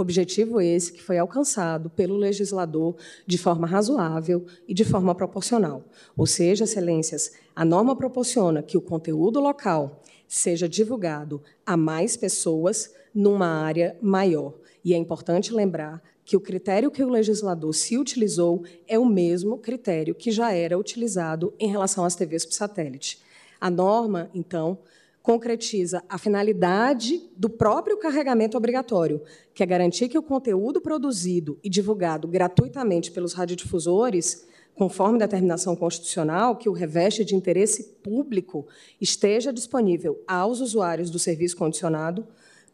Objetivo 0.00 0.60
esse 0.60 0.92
que 0.92 1.02
foi 1.02 1.18
alcançado 1.18 1.90
pelo 1.90 2.16
legislador 2.16 2.94
de 3.26 3.36
forma 3.36 3.66
razoável 3.66 4.46
e 4.68 4.72
de 4.72 4.84
forma 4.84 5.12
proporcional. 5.12 5.84
Ou 6.16 6.24
seja, 6.24 6.62
excelências, 6.62 7.32
a 7.52 7.64
norma 7.64 7.96
proporciona 7.96 8.62
que 8.62 8.78
o 8.78 8.80
conteúdo 8.80 9.40
local 9.40 10.00
seja 10.28 10.68
divulgado 10.68 11.42
a 11.66 11.76
mais 11.76 12.16
pessoas 12.16 12.94
numa 13.12 13.48
área 13.48 13.96
maior. 14.00 14.54
E 14.84 14.94
é 14.94 14.96
importante 14.96 15.52
lembrar 15.52 16.00
que 16.24 16.36
o 16.36 16.40
critério 16.40 16.92
que 16.92 17.02
o 17.02 17.08
legislador 17.08 17.74
se 17.74 17.98
utilizou 17.98 18.62
é 18.86 18.96
o 19.00 19.04
mesmo 19.04 19.58
critério 19.58 20.14
que 20.14 20.30
já 20.30 20.52
era 20.52 20.78
utilizado 20.78 21.52
em 21.58 21.68
relação 21.68 22.04
às 22.04 22.14
TVs 22.14 22.46
por 22.46 22.52
satélite. 22.52 23.20
A 23.60 23.68
norma, 23.68 24.30
então, 24.32 24.78
concretiza 25.22 26.02
a 26.08 26.16
finalidade 26.16 27.22
do 27.36 27.50
próprio 27.50 27.98
carregamento 27.98 28.56
obrigatório, 28.56 29.22
que 29.54 29.62
é 29.62 29.66
garantir 29.66 30.08
que 30.08 30.18
o 30.18 30.22
conteúdo 30.22 30.80
produzido 30.80 31.58
e 31.62 31.68
divulgado 31.68 32.26
gratuitamente 32.26 33.10
pelos 33.10 33.34
radiodifusores, 33.34 34.46
conforme 34.74 35.18
determinação 35.18 35.74
constitucional 35.74 36.56
que 36.56 36.68
o 36.68 36.72
reveste 36.72 37.24
de 37.24 37.34
interesse 37.34 37.84
público, 38.02 38.66
esteja 39.00 39.52
disponível 39.52 40.22
aos 40.26 40.60
usuários 40.60 41.10
do 41.10 41.18
serviço 41.18 41.56
condicionado 41.56 42.26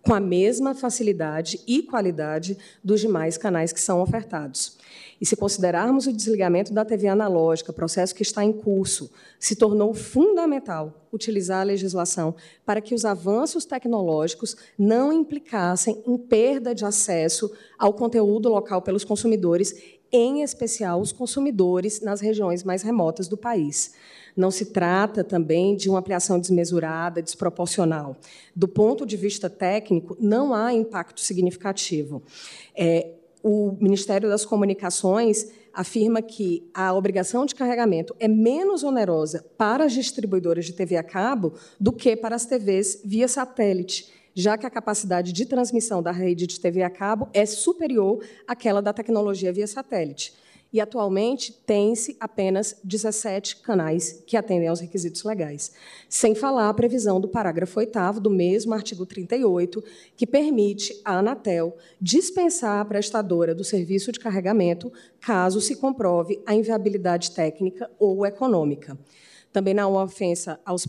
com 0.04 0.12
a 0.12 0.20
mesma 0.20 0.74
facilidade 0.74 1.60
e 1.66 1.82
qualidade 1.82 2.58
dos 2.82 3.00
demais 3.00 3.38
canais 3.38 3.72
que 3.72 3.80
são 3.80 4.02
ofertados. 4.02 4.76
E 5.20 5.24
se 5.24 5.36
considerarmos 5.36 6.06
o 6.06 6.12
desligamento 6.12 6.72
da 6.72 6.84
TV 6.84 7.08
analógica, 7.08 7.72
processo 7.72 8.14
que 8.14 8.22
está 8.22 8.44
em 8.44 8.52
curso, 8.52 9.10
se 9.40 9.56
tornou 9.56 9.94
fundamental 9.94 11.08
utilizar 11.10 11.60
a 11.60 11.64
legislação 11.64 12.34
para 12.66 12.80
que 12.80 12.94
os 12.94 13.04
avanços 13.04 13.64
tecnológicos 13.64 14.56
não 14.78 15.12
implicassem 15.12 16.02
em 16.06 16.18
perda 16.18 16.74
de 16.74 16.84
acesso 16.84 17.50
ao 17.78 17.94
conteúdo 17.94 18.48
local 18.48 18.82
pelos 18.82 19.04
consumidores, 19.04 19.74
em 20.12 20.42
especial 20.42 21.00
os 21.00 21.12
consumidores 21.12 22.00
nas 22.02 22.20
regiões 22.20 22.62
mais 22.62 22.82
remotas 22.82 23.26
do 23.26 23.36
país. 23.36 23.94
Não 24.36 24.50
se 24.50 24.66
trata 24.66 25.22
também 25.22 25.76
de 25.76 25.88
uma 25.88 26.00
ampliação 26.00 26.40
desmesurada, 26.40 27.22
desproporcional. 27.22 28.16
Do 28.54 28.66
ponto 28.66 29.06
de 29.06 29.16
vista 29.16 29.48
técnico, 29.48 30.16
não 30.20 30.52
há 30.52 30.72
impacto 30.72 31.20
significativo. 31.20 32.22
É, 32.76 33.12
o 33.42 33.76
Ministério 33.80 34.28
das 34.28 34.44
Comunicações 34.44 35.50
afirma 35.72 36.22
que 36.22 36.68
a 36.72 36.92
obrigação 36.94 37.44
de 37.46 37.54
carregamento 37.54 38.14
é 38.18 38.26
menos 38.26 38.82
onerosa 38.82 39.44
para 39.56 39.84
as 39.84 39.92
distribuidoras 39.92 40.64
de 40.64 40.72
TV 40.72 40.96
a 40.96 41.02
cabo 41.02 41.52
do 41.78 41.92
que 41.92 42.16
para 42.16 42.34
as 42.34 42.46
TVs 42.46 43.02
via 43.04 43.28
satélite, 43.28 44.12
já 44.34 44.56
que 44.56 44.66
a 44.66 44.70
capacidade 44.70 45.32
de 45.32 45.46
transmissão 45.46 46.02
da 46.02 46.10
rede 46.10 46.46
de 46.46 46.58
TV 46.58 46.82
a 46.82 46.90
cabo 46.90 47.28
é 47.32 47.44
superior 47.44 48.24
àquela 48.48 48.80
da 48.80 48.92
tecnologia 48.92 49.52
via 49.52 49.66
satélite 49.66 50.32
e 50.74 50.80
atualmente 50.80 51.52
tem-se 51.64 52.16
apenas 52.18 52.76
17 52.82 53.58
canais 53.58 54.24
que 54.26 54.36
atendem 54.36 54.66
aos 54.66 54.80
requisitos 54.80 55.22
legais. 55.22 55.70
Sem 56.08 56.34
falar 56.34 56.68
a 56.68 56.74
previsão 56.74 57.20
do 57.20 57.28
parágrafo 57.28 57.78
8 57.78 58.18
do 58.20 58.28
mesmo 58.28 58.74
artigo 58.74 59.06
38, 59.06 59.80
que 60.16 60.26
permite 60.26 61.00
à 61.04 61.18
Anatel 61.18 61.76
dispensar 62.00 62.80
a 62.80 62.84
prestadora 62.84 63.54
do 63.54 63.62
serviço 63.62 64.10
de 64.10 64.18
carregamento 64.18 64.92
caso 65.20 65.60
se 65.60 65.76
comprove 65.76 66.42
a 66.44 66.56
inviabilidade 66.56 67.30
técnica 67.30 67.88
ou 67.96 68.26
econômica. 68.26 68.98
Também 69.52 69.74
não 69.74 69.96
há 69.96 70.02
ofensa 70.02 70.58
aos, 70.66 70.84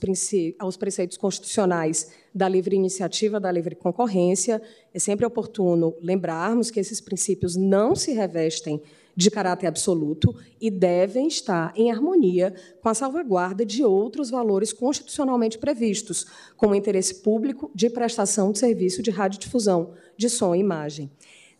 aos 0.58 0.76
preceitos 0.76 1.16
constitucionais 1.16 2.10
da 2.34 2.50
livre 2.50 2.76
iniciativa, 2.76 3.40
da 3.40 3.52
livre 3.52 3.76
concorrência. 3.76 4.60
É 4.92 4.98
sempre 4.98 5.28
oportuno 5.28 5.96
lembrarmos 6.02 6.72
que 6.72 6.80
esses 6.80 7.00
princípios 7.00 7.56
não 7.56 7.96
se 7.96 8.14
revestem 8.14 8.82
de 9.16 9.32
caráter 9.32 9.68
absoluto 9.68 10.36
e 10.60 10.70
devem 10.70 11.28
estar 11.28 11.72
em 11.76 11.92
harmonia 11.92 12.54
com 12.82 12.90
a 12.90 12.94
salvaguarda 12.94 13.66
de 13.66 13.84
outros 13.84 14.30
valores 14.30 14.74
constitucionalmente 14.74 15.58
previstos, 15.58 16.26
como 16.58 16.74
o 16.74 16.76
interesse 16.76 17.16
público 17.16 17.72
de 17.74 17.90
prestação 17.90 18.52
de 18.52 18.60
serviço 18.60 19.02
de 19.02 19.12
radiodifusão 19.12 19.94
de 20.18 20.30
som 20.30 20.54
e 20.54 20.60
imagem. 20.60 21.10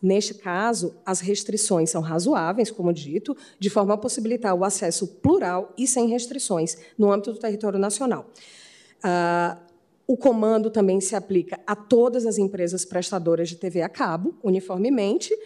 Neste 0.00 0.34
caso, 0.34 0.94
as 1.04 1.20
restrições 1.20 1.90
são 1.90 2.02
razoáveis, 2.02 2.70
como 2.70 2.92
dito, 2.92 3.34
de 3.58 3.70
forma 3.70 3.94
a 3.94 3.98
possibilitar 3.98 4.54
o 4.54 4.62
acesso 4.62 5.06
plural 5.06 5.72
e 5.76 5.86
sem 5.86 6.08
restrições 6.08 6.76
no 6.98 7.10
âmbito 7.10 7.32
do 7.32 7.38
território 7.38 7.78
nacional. 7.78 8.30
Ah, 9.02 9.58
o 10.06 10.16
comando 10.16 10.70
também 10.70 11.00
se 11.00 11.16
aplica 11.16 11.58
a 11.66 11.74
todas 11.74 12.26
as 12.26 12.38
empresas 12.38 12.84
prestadoras 12.84 13.48
de 13.48 13.56
TV 13.56 13.82
a 13.82 13.88
cabo, 13.88 14.38
uniformemente, 14.42 15.36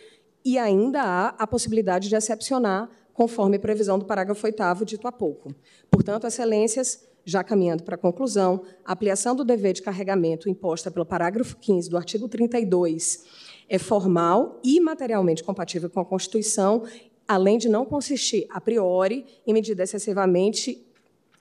e 0.45 0.59
ainda 0.59 1.03
há 1.03 1.29
a 1.39 1.47
possibilidade 1.47 2.09
de 2.09 2.17
excepcionar, 2.17 2.89
conforme 3.13 3.59
previsão 3.59 3.99
do 3.99 4.05
parágrafo 4.05 4.47
8 4.47 4.85
dito 4.85 5.07
há 5.07 5.13
pouco. 5.13 5.55
Portanto, 5.91 6.27
excelências, 6.27 7.07
já 7.25 7.45
caminhando 7.45 7.83
para 7.83 7.95
a 7.95 7.99
conclusão, 7.99 8.63
a 8.85 8.95
ampliação 8.95 9.37
do 9.37 9.45
dever 9.45 9.75
de 9.75 9.83
carregamento 9.83 10.49
imposta 10.49 10.91
pelo 10.91 11.05
parágrafo 11.05 11.57
15 11.59 11.91
do 11.91 11.97
artigo 11.97 12.29
32 12.29 13.25
é 13.69 13.79
formal 13.79 14.59
e 14.65 14.81
materialmente 14.81 15.45
compatível 15.45 15.89
com 15.89 16.01
a 16.01 16.05
Constituição, 16.05 16.83
além 17.29 17.59
de 17.59 17.69
não 17.69 17.85
consistir, 17.85 18.47
a 18.51 18.61
priori, 18.61 19.25
em 19.47 19.53
medida 19.53 19.83
excessivamente 19.83 20.90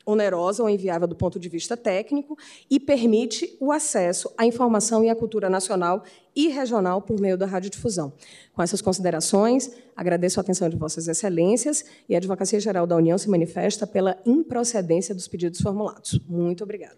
onerosa 0.09 0.63
ou 0.63 0.69
inviável 0.69 1.07
do 1.07 1.15
ponto 1.15 1.39
de 1.39 1.47
vista 1.47 1.77
técnico 1.77 2.37
e 2.69 2.79
permite 2.79 3.55
o 3.59 3.71
acesso 3.71 4.31
à 4.37 4.45
informação 4.45 5.03
e 5.03 5.09
à 5.09 5.15
cultura 5.15 5.49
nacional 5.49 6.03
e 6.35 6.47
regional 6.47 7.01
por 7.01 7.19
meio 7.19 7.37
da 7.37 7.45
radiodifusão. 7.45 8.11
Com 8.53 8.61
essas 8.61 8.81
considerações, 8.81 9.71
agradeço 9.95 10.39
a 10.39 10.41
atenção 10.41 10.69
de 10.69 10.75
Vossas 10.75 11.07
Excelências 11.07 11.85
e 12.07 12.15
a 12.15 12.17
Advocacia 12.17 12.59
Geral 12.59 12.87
da 12.87 12.95
União 12.95 13.17
se 13.17 13.29
manifesta 13.29 13.85
pela 13.85 14.17
improcedência 14.25 15.13
dos 15.13 15.27
pedidos 15.27 15.61
formulados. 15.61 16.19
Muito 16.27 16.63
obrigada. 16.63 16.97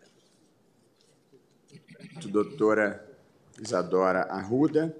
Doutora 2.28 3.06
Isadora 3.60 4.22
Arruda. 4.24 4.96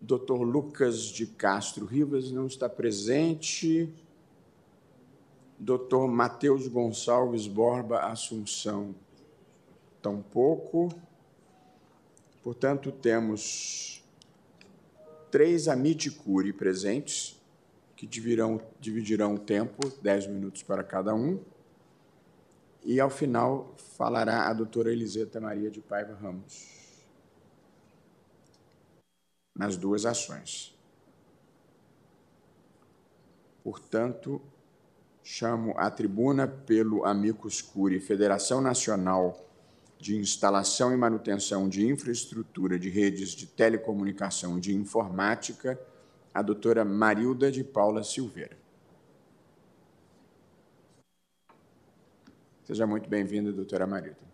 Doutor 0.00 0.42
Lucas 0.42 1.02
de 1.02 1.26
Castro 1.26 1.84
Rivas 1.84 2.30
não 2.30 2.46
está 2.46 2.68
presente. 2.68 3.92
Dr. 5.60 6.08
Matheus 6.08 6.66
Gonçalves 6.66 7.46
Borba 7.46 8.00
Assunção, 8.00 8.94
tampouco. 10.00 10.88
Portanto, 12.42 12.90
temos 12.90 14.02
três 15.30 15.68
amiticuri 15.68 16.50
presentes, 16.50 17.38
que 17.94 18.06
dividirão, 18.06 18.58
dividirão 18.80 19.34
o 19.34 19.38
tempo, 19.38 19.86
dez 20.00 20.26
minutos 20.26 20.62
para 20.62 20.82
cada 20.82 21.14
um. 21.14 21.38
E, 22.82 22.98
ao 22.98 23.10
final, 23.10 23.74
falará 23.76 24.48
a 24.48 24.54
doutora 24.54 24.90
Eliseta 24.90 25.38
Maria 25.42 25.70
de 25.70 25.82
Paiva 25.82 26.14
Ramos, 26.14 27.04
nas 29.54 29.76
duas 29.76 30.06
ações. 30.06 30.74
Portanto, 33.62 34.40
chamo 35.22 35.74
à 35.76 35.90
tribuna 35.90 36.46
pelo 36.48 37.04
Amicus 37.04 37.60
Curi, 37.60 38.00
Federação 38.00 38.60
Nacional 38.60 39.46
de 39.98 40.16
Instalação 40.16 40.92
e 40.92 40.96
Manutenção 40.96 41.68
de 41.68 41.86
Infraestrutura 41.86 42.78
de 42.78 42.88
Redes 42.88 43.30
de 43.30 43.46
Telecomunicação 43.46 44.56
e 44.56 44.60
de 44.60 44.74
Informática, 44.74 45.78
a 46.32 46.40
doutora 46.40 46.84
Marilda 46.84 47.50
de 47.50 47.62
Paula 47.62 48.02
Silveira. 48.02 48.56
Seja 52.64 52.86
muito 52.86 53.08
bem-vinda, 53.08 53.52
doutora 53.52 53.86
Marilda. 53.86 54.30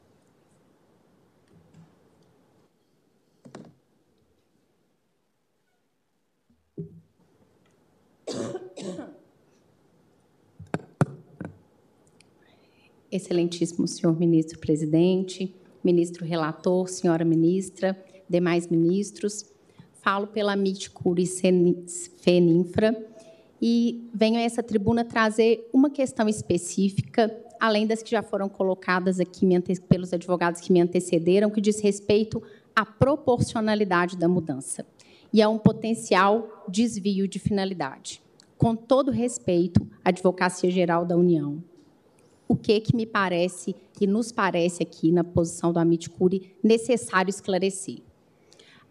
Excelentíssimo 13.10 13.86
senhor 13.86 14.18
ministro 14.18 14.58
presidente, 14.58 15.54
ministro 15.82 16.24
relator, 16.24 16.88
senhora 16.88 17.24
ministra, 17.24 17.96
demais 18.28 18.66
ministros, 18.66 19.46
falo 20.02 20.26
pela 20.26 20.56
Mitcuri 20.56 21.26
Feninfra 22.18 22.96
e 23.60 24.08
venho 24.14 24.36
a 24.36 24.40
essa 24.40 24.62
tribuna 24.62 25.04
trazer 25.04 25.68
uma 25.72 25.90
questão 25.90 26.28
específica, 26.28 27.34
além 27.58 27.86
das 27.86 28.02
que 28.02 28.10
já 28.10 28.22
foram 28.22 28.48
colocadas 28.48 29.18
aqui 29.18 29.46
pelos 29.88 30.12
advogados 30.12 30.60
que 30.60 30.72
me 30.72 30.80
antecederam, 30.80 31.50
que 31.50 31.60
diz 31.60 31.80
respeito 31.80 32.42
à 32.74 32.84
proporcionalidade 32.84 34.16
da 34.16 34.28
mudança 34.28 34.84
e 35.32 35.40
a 35.40 35.48
um 35.48 35.58
potencial 35.58 36.64
desvio 36.68 37.26
de 37.26 37.38
finalidade. 37.38 38.22
Com 38.58 38.74
todo 38.74 39.10
respeito 39.10 39.86
à 40.04 40.08
Advocacia 40.08 40.70
Geral 40.70 41.04
da 41.04 41.16
União, 41.16 41.62
o 42.48 42.56
que 42.56 42.80
que 42.80 42.94
me 42.94 43.06
parece 43.06 43.74
e 44.00 44.06
nos 44.06 44.30
parece 44.32 44.82
aqui 44.82 45.10
na 45.10 45.24
posição 45.24 45.72
do 45.72 45.78
Amit 45.78 46.08
Cury 46.10 46.54
necessário 46.62 47.30
esclarecer. 47.30 47.98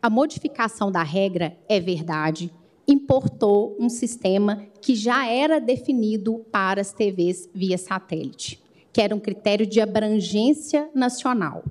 A 0.01 0.09
modificação 0.09 0.91
da 0.91 1.03
regra 1.03 1.57
é 1.67 1.79
verdade, 1.79 2.51
importou 2.87 3.75
um 3.79 3.89
sistema 3.89 4.63
que 4.81 4.95
já 4.95 5.27
era 5.27 5.59
definido 5.59 6.45
para 6.51 6.81
as 6.81 6.93
TVs 6.93 7.49
via 7.53 7.77
satélite, 7.77 8.61
que 8.93 9.01
era 9.01 9.15
um 9.15 9.19
critério 9.19 9.65
de 9.65 9.81
abrangência 9.81 10.89
nacional. 10.93 11.63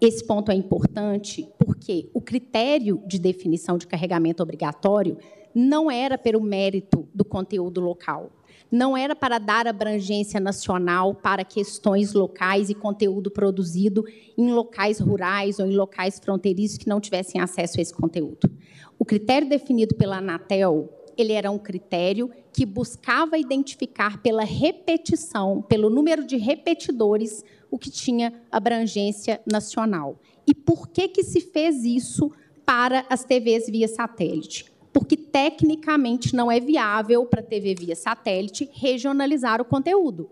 Esse 0.00 0.26
ponto 0.26 0.50
é 0.50 0.54
importante 0.54 1.48
porque 1.58 2.10
o 2.12 2.20
critério 2.20 3.02
de 3.06 3.18
definição 3.18 3.78
de 3.78 3.86
carregamento 3.86 4.42
obrigatório 4.42 5.16
não 5.54 5.90
era 5.90 6.18
pelo 6.18 6.40
mérito 6.40 7.08
do 7.14 7.24
conteúdo 7.24 7.80
local, 7.80 8.30
não 8.70 8.96
era 8.96 9.14
para 9.14 9.38
dar 9.38 9.66
abrangência 9.66 10.40
nacional 10.40 11.14
para 11.14 11.44
questões 11.44 12.12
locais 12.12 12.68
e 12.68 12.74
conteúdo 12.74 13.30
produzido 13.30 14.04
em 14.36 14.52
locais 14.52 14.98
rurais 14.98 15.58
ou 15.58 15.66
em 15.66 15.76
locais 15.76 16.18
fronteiriços 16.18 16.78
que 16.78 16.88
não 16.88 17.00
tivessem 17.00 17.40
acesso 17.40 17.78
a 17.78 17.82
esse 17.82 17.94
conteúdo. 17.94 18.50
O 18.98 19.04
critério 19.04 19.48
definido 19.48 19.94
pela 19.94 20.18
Anatel, 20.18 20.88
ele 21.16 21.32
era 21.32 21.50
um 21.50 21.58
critério 21.58 22.30
que 22.52 22.66
buscava 22.66 23.38
identificar 23.38 24.20
pela 24.22 24.44
repetição, 24.44 25.62
pelo 25.62 25.90
número 25.90 26.26
de 26.26 26.36
repetidores, 26.36 27.44
o 27.70 27.78
que 27.78 27.90
tinha 27.90 28.32
abrangência 28.50 29.40
nacional. 29.50 30.18
E 30.46 30.54
por 30.54 30.88
que 30.88 31.08
que 31.08 31.22
se 31.22 31.40
fez 31.40 31.84
isso 31.84 32.32
para 32.64 33.04
as 33.08 33.24
TVs 33.24 33.66
via 33.68 33.88
satélite? 33.88 34.75
Porque 34.96 35.14
tecnicamente 35.14 36.34
não 36.34 36.50
é 36.50 36.58
viável 36.58 37.26
para 37.26 37.40
a 37.40 37.44
TV 37.44 37.74
via 37.74 37.94
satélite 37.94 38.70
regionalizar 38.72 39.60
o 39.60 39.64
conteúdo. 39.66 40.30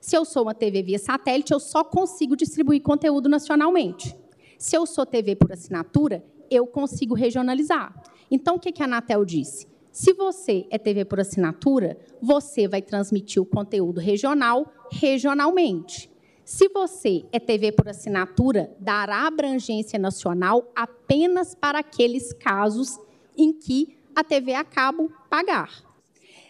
Se 0.00 0.16
eu 0.16 0.24
sou 0.24 0.44
uma 0.44 0.54
TV 0.54 0.84
via 0.84 1.00
satélite, 1.00 1.52
eu 1.52 1.58
só 1.58 1.82
consigo 1.82 2.36
distribuir 2.36 2.80
conteúdo 2.80 3.28
nacionalmente. 3.28 4.14
Se 4.56 4.76
eu 4.76 4.86
sou 4.86 5.04
TV 5.04 5.34
por 5.34 5.50
assinatura, 5.50 6.24
eu 6.48 6.64
consigo 6.64 7.12
regionalizar. 7.12 7.92
Então, 8.30 8.54
o 8.54 8.60
que 8.60 8.80
a 8.80 8.84
Anatel 8.84 9.24
disse? 9.24 9.66
Se 9.90 10.12
você 10.12 10.64
é 10.70 10.78
TV 10.78 11.04
por 11.04 11.18
assinatura, 11.18 11.98
você 12.22 12.68
vai 12.68 12.82
transmitir 12.82 13.42
o 13.42 13.46
conteúdo 13.46 13.98
regional 13.98 14.72
regionalmente. 14.92 16.08
Se 16.44 16.68
você 16.68 17.24
é 17.32 17.40
TV 17.40 17.72
por 17.72 17.88
assinatura, 17.88 18.72
dará 18.78 19.26
abrangência 19.26 19.98
nacional 19.98 20.70
apenas 20.76 21.52
para 21.56 21.80
aqueles 21.80 22.32
casos 22.32 22.96
em 23.36 23.52
que 23.52 24.03
a 24.14 24.22
TV 24.22 24.54
a 24.54 24.64
cabo 24.64 25.12
pagar. 25.28 25.70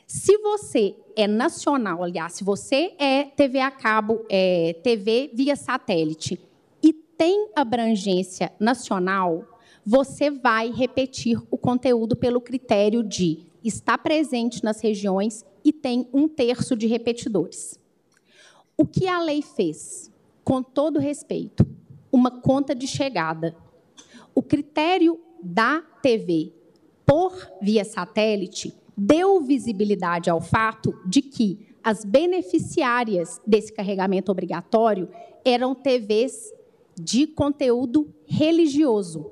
Se 0.06 0.36
você 0.38 0.94
é 1.16 1.26
nacional, 1.26 2.02
aliás, 2.02 2.34
se 2.34 2.44
você 2.44 2.94
é 2.98 3.24
TV 3.24 3.58
a 3.58 3.70
cabo, 3.70 4.24
é, 4.28 4.74
TV 4.82 5.30
via 5.32 5.56
satélite 5.56 6.38
e 6.82 6.92
tem 6.92 7.48
abrangência 7.56 8.52
nacional, 8.60 9.46
você 9.84 10.30
vai 10.30 10.70
repetir 10.70 11.40
o 11.50 11.56
conteúdo 11.56 12.14
pelo 12.14 12.40
critério 12.40 13.02
de 13.02 13.46
estar 13.62 13.98
presente 13.98 14.62
nas 14.62 14.80
regiões 14.82 15.44
e 15.64 15.72
tem 15.72 16.08
um 16.12 16.28
terço 16.28 16.76
de 16.76 16.86
repetidores. 16.86 17.78
O 18.76 18.84
que 18.86 19.08
a 19.08 19.20
lei 19.20 19.40
fez? 19.40 20.10
Com 20.42 20.62
todo 20.62 20.98
respeito, 20.98 21.66
uma 22.12 22.30
conta 22.30 22.74
de 22.74 22.86
chegada. 22.86 23.56
O 24.34 24.42
critério 24.42 25.18
da 25.42 25.80
TV 26.02 26.52
por 27.06 27.36
via 27.60 27.84
satélite 27.84 28.74
deu 28.96 29.40
visibilidade 29.40 30.30
ao 30.30 30.40
fato 30.40 30.94
de 31.06 31.20
que 31.20 31.66
as 31.82 32.04
beneficiárias 32.04 33.40
desse 33.46 33.72
carregamento 33.72 34.32
obrigatório 34.32 35.08
eram 35.44 35.74
TVs 35.74 36.52
de 36.98 37.26
conteúdo 37.26 38.08
religioso. 38.24 39.30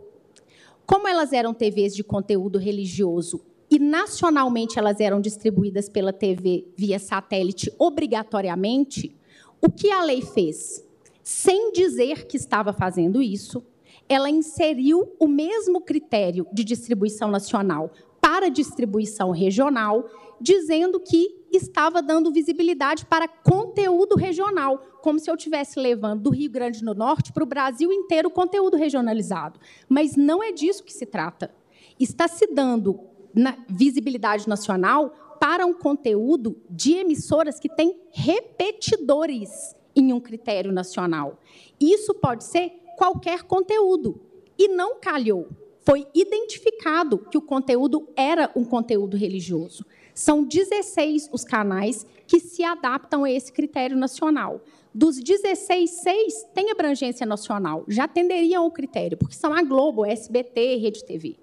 Como 0.85 1.09
elas 1.09 1.33
eram 1.33 1.55
TVs 1.55 1.95
de 1.95 2.05
conteúdo 2.05 2.59
religioso 2.59 3.41
e 3.71 3.79
nacionalmente 3.79 4.79
elas 4.79 5.01
eram 5.01 5.21
distribuídas 5.21 5.89
pela 5.89 6.13
TV 6.13 6.67
via 6.77 6.99
satélite 6.99 7.73
obrigatoriamente, 7.79 9.17
o 9.63 9.71
que 9.71 9.91
a 9.91 10.05
lei 10.05 10.21
fez? 10.21 10.87
Sem 11.23 11.73
dizer 11.73 12.27
que 12.27 12.37
estava 12.37 12.73
fazendo 12.73 13.23
isso, 13.23 13.65
ela 14.09 14.29
inseriu 14.29 15.15
o 15.19 15.27
mesmo 15.27 15.81
critério 15.81 16.47
de 16.53 16.65
distribuição 16.65 17.31
nacional 17.31 17.91
para 18.21 18.49
distribuição 18.49 19.31
regional, 19.33 20.09
dizendo 20.41 21.01
que 21.01 21.43
estava 21.53 22.01
dando 22.01 22.33
visibilidade 22.33 23.05
para 23.05 23.27
conteúdo 23.27 24.17
regional, 24.17 24.79
como 25.03 25.19
se 25.19 25.29
eu 25.29 25.35
estivesse 25.35 25.79
levando 25.79 26.23
do 26.23 26.31
Rio 26.31 26.51
Grande 26.51 26.85
do 26.85 26.95
Norte 26.95 27.33
para 27.33 27.43
o 27.43 27.47
Brasil 27.47 27.93
inteiro 27.93 28.31
conteúdo 28.31 28.77
regionalizado. 28.77 29.59
Mas 29.89 30.17
não 30.17 30.43
é 30.43 30.53
disso 30.53 30.85
que 30.85 30.93
se 30.93 31.05
trata. 31.05 31.53
Está 31.99 32.29
se 32.29 32.47
dando 32.47 33.01
na 33.35 33.57
visibilidade 33.69 34.49
nacional 34.49 35.13
para 35.41 35.67
um 35.67 35.75
conteúdo 35.75 36.57
de 36.71 36.95
emissoras 36.95 37.59
que 37.59 37.69
têm 37.69 38.01
repetidores 38.13 39.75
em 39.95 40.13
um 40.13 40.21
critério 40.21 40.73
nacional. 40.73 41.41
Isso 41.81 42.15
pode 42.15 42.45
ser 42.45 42.82
qualquer 42.97 43.43
conteúdo. 43.43 44.21
E 44.59 44.69
não 44.69 45.01
calhou. 45.01 45.49
Foi 45.81 46.07
identificado 46.15 47.19
que 47.19 47.37
o 47.37 47.43
conteúdo 47.43 48.09
era 48.15 48.51
um 48.55 48.65
conteúdo 48.65 49.17
religioso. 49.17 49.85
São 50.15 50.45
16 50.45 51.31
os 51.33 51.45
canais 51.45 52.07
que 52.27 52.39
se 52.39 52.63
adaptam 52.63 53.25
a 53.25 53.31
esse 53.31 53.53
critério 53.53 53.97
nacional. 53.97 54.61
Dos 54.95 55.19
16, 55.19 55.91
seis 55.91 56.47
têm 56.55 56.71
abrangência 56.71 57.25
nacional, 57.25 57.85
já 57.89 58.05
atenderiam 58.05 58.65
ao 58.65 58.71
critério, 58.71 59.17
porque 59.17 59.35
são 59.35 59.55
a 59.55 59.63
Globo, 59.63 60.05
SBT, 60.05 60.77
Rede 60.77 61.05
TV. 61.05 61.37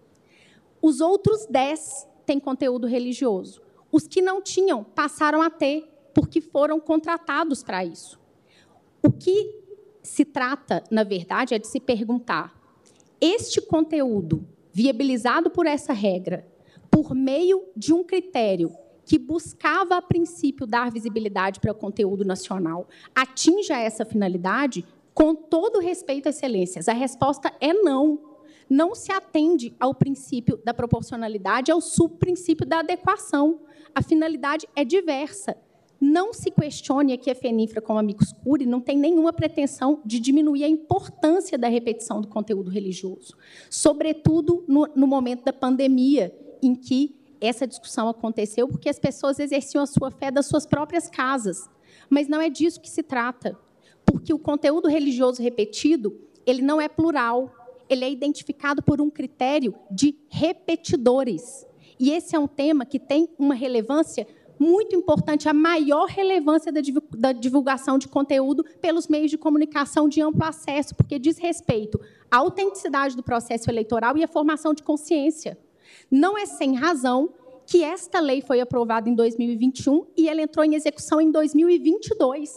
Os 0.82 1.02
outros 1.02 1.48
10 1.48 2.08
têm 2.26 2.40
conteúdo 2.40 2.86
religioso. 2.86 3.62
Os 3.92 4.08
que 4.08 4.22
não 4.22 4.42
tinham 4.42 4.84
passaram 4.84 5.42
a 5.42 5.50
ter, 5.50 5.84
porque 6.14 6.40
foram 6.40 6.80
contratados 6.80 7.64
para 7.64 7.84
isso. 7.84 8.20
O 9.04 9.12
que 9.12 9.59
se 10.10 10.26
trata, 10.26 10.84
na 10.90 11.04
verdade, 11.04 11.54
é 11.54 11.60
de 11.60 11.68
se 11.68 11.80
perguntar: 11.80 12.54
este 13.22 13.62
conteúdo, 13.62 14.46
viabilizado 14.74 15.50
por 15.50 15.66
essa 15.66 15.94
regra, 15.94 16.48
por 16.90 17.14
meio 17.14 17.64
de 17.76 17.94
um 17.94 18.04
critério 18.04 18.72
que 19.06 19.18
buscava, 19.18 19.98
a 19.98 20.02
princípio, 20.02 20.68
dar 20.68 20.92
visibilidade 20.92 21.60
para 21.60 21.72
o 21.72 21.76
conteúdo 21.76 22.26
nacional, 22.26 22.88
atinja 23.14 23.78
essa 23.78 24.06
finalidade? 24.06 24.86
Com 25.14 25.36
todo 25.36 25.80
respeito 25.80 26.28
a 26.28 26.30
excelências, 26.30 26.88
a 26.88 26.94
resposta 26.94 27.52
é 27.60 27.74
não. 27.74 28.20
Não 28.70 28.94
se 28.94 29.12
atende 29.12 29.76
ao 29.80 29.96
princípio 29.96 30.58
da 30.64 30.74
proporcionalidade, 30.74 31.72
ao 31.72 31.82
subprincípio 31.82 32.66
da 32.66 32.80
adequação. 32.80 33.62
A 33.96 34.02
finalidade 34.04 34.68
é 34.76 34.86
diversa. 34.86 35.58
Não 36.00 36.34
se 36.34 36.50
questione 36.50 37.14
aqui 37.14 37.30
a 37.30 37.36
feninfra 37.36 37.82
como 37.82 38.00
amigos 38.00 38.32
curi, 38.32 38.66
não 38.66 38.80
tem 38.80 38.98
nenhuma 38.98 39.34
pretensão 39.34 40.02
de 40.06 40.20
diminuir 40.20 40.64
a 40.64 40.70
importância 40.70 41.58
da 41.58 41.68
repetição 41.68 42.22
do 42.22 42.28
conteúdo 42.28 42.70
religioso, 42.70 43.36
sobretudo 43.70 44.64
no, 44.68 44.88
no 44.96 45.06
momento 45.06 45.44
da 45.44 45.52
pandemia, 45.52 46.34
em 46.62 46.74
que 46.74 47.16
essa 47.42 47.68
discussão 47.68 48.08
aconteceu, 48.08 48.68
porque 48.68 48.90
as 48.90 49.00
pessoas 49.00 49.40
exerciam 49.40 49.84
a 49.84 49.88
sua 49.88 50.12
fé 50.12 50.32
das 50.32 50.46
suas 50.46 50.66
próprias 50.66 51.10
casas. 51.10 51.70
Mas 52.10 52.28
não 52.28 52.42
é 52.42 52.50
disso 52.50 52.82
que 52.82 52.90
se 52.90 53.04
trata, 53.04 53.58
porque 54.06 54.34
o 54.34 54.40
conteúdo 54.40 54.88
religioso 54.88 55.42
repetido 55.42 56.18
ele 56.46 56.62
não 56.62 56.82
é 56.82 56.88
plural, 56.88 57.54
ele 57.90 58.04
é 58.04 58.12
identificado 58.12 58.82
por 58.82 59.00
um 59.02 59.10
critério 59.10 59.76
de 59.90 60.16
repetidores. 60.30 61.66
E 62.00 62.12
esse 62.12 62.36
é 62.36 62.40
um 62.40 62.48
tema 62.48 62.86
que 62.86 63.00
tem 63.00 63.30
uma 63.38 63.54
relevância 63.54 64.26
muito 64.60 64.96
importante, 64.96 65.48
a 65.48 65.54
maior 65.54 66.06
relevância 66.06 66.72
da 66.72 67.32
divulgação 67.32 67.98
de 67.98 68.08
conteúdo 68.08 68.64
pelos 68.82 69.08
meios 69.08 69.32
de 69.32 69.38
comunicação 69.38 70.10
de 70.10 70.22
amplo 70.22 70.44
acesso, 70.44 70.94
porque 70.94 71.18
diz 71.18 71.38
respeito 71.38 72.00
à 72.30 72.38
autenticidade 72.38 73.16
do 73.16 73.24
processo 73.24 73.70
eleitoral 73.70 74.18
e 74.18 74.24
à 74.24 74.28
formação 74.28 74.74
de 74.74 74.84
consciência. 74.84 75.58
Não 76.12 76.38
é 76.38 76.46
sem 76.46 76.76
razão 76.76 77.30
que 77.66 77.84
esta 77.84 78.20
lei 78.20 78.42
foi 78.42 78.60
aprovada 78.60 79.10
em 79.10 79.16
2021 79.16 80.08
e 80.18 80.28
ela 80.28 80.42
entrou 80.42 80.66
em 80.66 80.76
execução 80.76 81.22
em 81.22 81.32
2022 81.32 82.52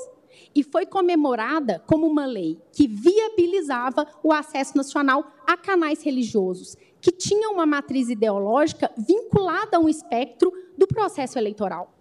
e 0.55 0.63
foi 0.63 0.87
comemorada 0.87 1.83
como 1.87 2.07
uma 2.07 2.27
lei 2.27 2.59
que 2.73 2.87
viabilizava 2.87 4.07
o 4.23 4.33
acesso 4.33 4.77
nacional 4.77 5.25
a 5.47 5.57
canais 5.57 6.03
religiosos, 6.03 6.77
que 7.03 7.11
tinham 7.11 7.53
uma 7.53 7.67
matriz 7.67 8.09
ideológica 8.09 8.89
vinculada 8.97 9.77
a 9.77 9.81
um 9.81 9.89
espectro 9.89 10.53
do 10.79 10.87
processo 10.87 11.37
eleitoral. 11.37 11.93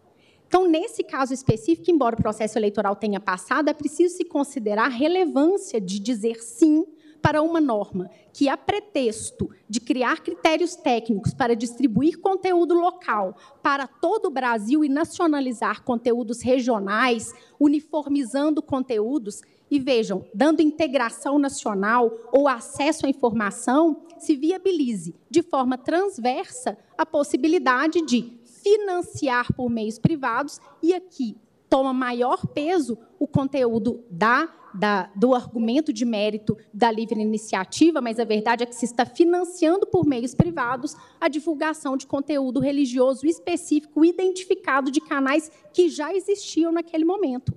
Então, 0.48 0.68
nesse 0.68 1.04
caso 1.04 1.34
específico, 1.34 1.90
embora 1.90 2.16
o 2.16 2.22
processo 2.22 2.60
eleitoral 2.60 2.96
tenha 2.96 3.20
passado, 3.20 3.68
é 3.68 3.74
preciso 3.74 4.16
se 4.16 4.24
considerar 4.24 4.86
a 4.86 4.90
relevância 4.90 5.82
de 5.82 6.00
dizer 6.00 6.36
sim 6.44 6.86
para 7.20 7.42
uma 7.42 7.60
norma 7.60 8.10
que, 8.32 8.48
a 8.48 8.56
pretexto 8.56 9.50
de 9.68 9.80
criar 9.80 10.22
critérios 10.22 10.76
técnicos 10.76 11.34
para 11.34 11.56
distribuir 11.56 12.20
conteúdo 12.20 12.76
local 12.76 13.36
para 13.64 13.88
todo 13.88 14.28
o 14.28 14.32
Brasil 14.32 14.84
e 14.84 14.90
nacionalizar 14.90 15.84
conteúdos 15.84 16.42
regionais, 16.42 17.34
uniformizando 17.60 18.62
conteúdos, 18.62 19.42
e 19.72 19.80
vejam, 19.80 20.26
dando 20.34 20.62
integração 20.62 21.40
nacional 21.40 22.12
ou 22.34 22.46
acesso 22.50 23.06
à 23.06 23.10
informação, 23.10 24.06
se 24.22 24.36
viabilize 24.36 25.16
de 25.30 25.42
forma 25.42 25.78
transversa 25.78 26.78
a 26.98 27.06
possibilidade 27.06 28.02
de 28.06 28.40
financiar 28.64 29.54
por 29.54 29.70
meios 29.70 29.98
privados 29.98 30.60
e 30.82 30.94
aqui 30.94 31.36
toma 31.70 31.94
maior 31.94 32.46
peso 32.48 32.98
o 33.18 33.26
conteúdo 33.26 34.04
da, 34.10 34.54
da, 34.74 35.10
do 35.16 35.34
argumento 35.34 35.94
de 35.94 36.04
mérito 36.04 36.58
da 36.74 36.92
livre 36.92 37.22
iniciativa, 37.22 38.02
mas 38.02 38.20
a 38.20 38.26
verdade 38.26 38.64
é 38.64 38.66
que 38.66 38.76
se 38.76 38.84
está 38.84 39.06
financiando 39.06 39.88
por 39.88 40.06
meios 40.06 40.36
privados 40.36 40.98
a 41.20 41.30
divulgação 41.30 41.96
de 41.96 42.06
conteúdo 42.06 42.60
religioso 42.60 43.26
específico, 43.26 44.04
identificado 44.04 44.92
de 44.92 45.00
canais 45.00 45.50
que 45.74 45.88
já 45.88 46.14
existiam 46.14 46.74
naquele 46.74 47.06
momento. 47.06 47.54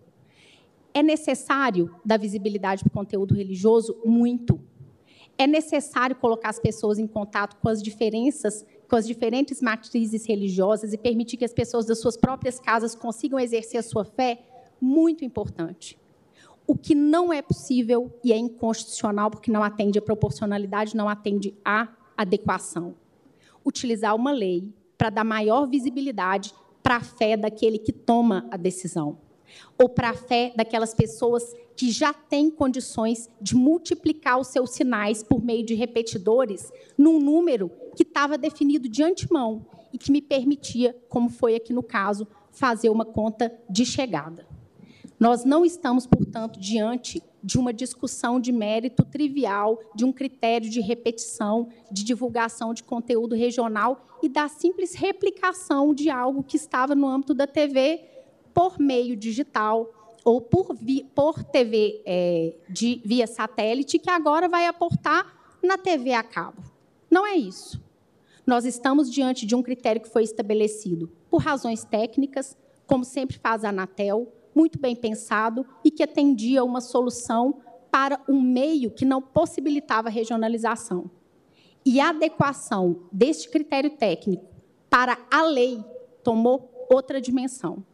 É 0.94 1.02
necessário 1.02 1.92
dar 2.04 2.16
visibilidade 2.16 2.84
para 2.84 2.90
o 2.90 2.94
conteúdo 2.94 3.34
religioso? 3.34 3.96
Muito. 4.04 4.60
É 5.36 5.46
necessário 5.46 6.16
colocar 6.16 6.50
as 6.50 6.58
pessoas 6.58 6.98
em 6.98 7.06
contato 7.06 7.56
com 7.56 7.68
as 7.68 7.82
diferenças 7.82 8.64
com 8.88 8.96
as 8.96 9.06
diferentes 9.06 9.60
matrizes 9.60 10.26
religiosas 10.26 10.92
e 10.92 10.98
permitir 10.98 11.36
que 11.36 11.44
as 11.44 11.52
pessoas 11.52 11.86
das 11.86 12.00
suas 12.00 12.16
próprias 12.16 12.60
casas 12.60 12.94
consigam 12.94 13.40
exercer 13.40 13.80
a 13.80 13.82
sua 13.82 14.04
fé, 14.04 14.40
muito 14.80 15.24
importante. 15.24 15.98
O 16.66 16.76
que 16.76 16.94
não 16.94 17.32
é 17.32 17.42
possível 17.42 18.12
e 18.22 18.32
é 18.32 18.36
inconstitucional, 18.36 19.30
porque 19.30 19.50
não 19.50 19.62
atende 19.62 19.98
à 19.98 20.02
proporcionalidade, 20.02 20.96
não 20.96 21.08
atende 21.08 21.54
à 21.64 21.88
adequação. 22.16 22.94
Utilizar 23.66 24.14
uma 24.14 24.32
lei 24.32 24.72
para 24.96 25.10
dar 25.10 25.24
maior 25.24 25.66
visibilidade 25.66 26.54
para 26.82 26.96
a 26.96 27.00
fé 27.00 27.36
daquele 27.36 27.78
que 27.78 27.92
toma 27.92 28.46
a 28.50 28.56
decisão, 28.56 29.18
ou 29.78 29.88
para 29.88 30.10
a 30.10 30.14
fé 30.14 30.52
daquelas 30.56 30.94
pessoas 30.94 31.54
que 31.76 31.90
já 31.90 32.12
têm 32.12 32.50
condições 32.50 33.28
de 33.40 33.54
multiplicar 33.54 34.38
os 34.38 34.48
seus 34.48 34.70
sinais 34.70 35.22
por 35.22 35.44
meio 35.44 35.64
de 35.64 35.74
repetidores 35.74 36.72
num 36.96 37.18
número 37.18 37.70
que 37.96 38.02
estava 38.02 38.38
definido 38.38 38.88
de 38.88 39.02
antemão 39.02 39.66
e 39.92 39.98
que 39.98 40.12
me 40.12 40.20
permitia, 40.22 40.96
como 41.08 41.28
foi 41.28 41.54
aqui 41.54 41.72
no 41.72 41.82
caso, 41.82 42.26
fazer 42.50 42.90
uma 42.90 43.04
conta 43.04 43.52
de 43.68 43.84
chegada. 43.84 44.46
Nós 45.18 45.44
não 45.44 45.64
estamos, 45.64 46.06
portanto, 46.06 46.58
diante 46.58 47.22
de 47.42 47.58
uma 47.58 47.72
discussão 47.72 48.40
de 48.40 48.50
mérito 48.50 49.04
trivial, 49.04 49.78
de 49.94 50.04
um 50.04 50.12
critério 50.12 50.68
de 50.68 50.80
repetição, 50.80 51.68
de 51.90 52.02
divulgação 52.02 52.72
de 52.72 52.82
conteúdo 52.82 53.34
regional 53.34 54.06
e 54.22 54.28
da 54.28 54.48
simples 54.48 54.94
replicação 54.94 55.94
de 55.94 56.10
algo 56.10 56.42
que 56.42 56.56
estava 56.56 56.94
no 56.94 57.06
âmbito 57.06 57.34
da 57.34 57.46
TV 57.46 58.13
por 58.54 58.78
meio 58.78 59.16
digital, 59.16 59.92
ou 60.24 60.40
por, 60.40 60.74
vi, 60.74 61.04
por 61.14 61.44
TV 61.44 62.02
é, 62.06 62.54
de, 62.68 63.02
via 63.04 63.26
satélite, 63.26 63.98
que 63.98 64.08
agora 64.08 64.48
vai 64.48 64.66
aportar 64.66 65.58
na 65.62 65.76
TV 65.76 66.14
a 66.14 66.22
cabo. 66.22 66.62
Não 67.10 67.26
é 67.26 67.34
isso. 67.34 67.82
Nós 68.46 68.64
estamos 68.64 69.10
diante 69.10 69.44
de 69.44 69.54
um 69.54 69.62
critério 69.62 70.00
que 70.00 70.08
foi 70.08 70.22
estabelecido 70.22 71.10
por 71.30 71.42
razões 71.42 71.84
técnicas, 71.84 72.56
como 72.86 73.04
sempre 73.04 73.38
faz 73.38 73.64
a 73.64 73.70
Anatel, 73.70 74.32
muito 74.54 74.78
bem 74.78 74.94
pensado 74.94 75.66
e 75.82 75.90
que 75.90 76.02
atendia 76.02 76.62
uma 76.62 76.80
solução 76.80 77.60
para 77.90 78.20
um 78.28 78.40
meio 78.40 78.90
que 78.90 79.04
não 79.04 79.20
possibilitava 79.20 80.08
regionalização. 80.08 81.10
E 81.84 82.00
a 82.00 82.10
adequação 82.10 83.02
deste 83.10 83.48
critério 83.48 83.90
técnico 83.90 84.46
para 84.88 85.18
a 85.30 85.42
lei 85.42 85.84
tomou 86.22 86.86
outra 86.90 87.20
dimensão, 87.20 87.84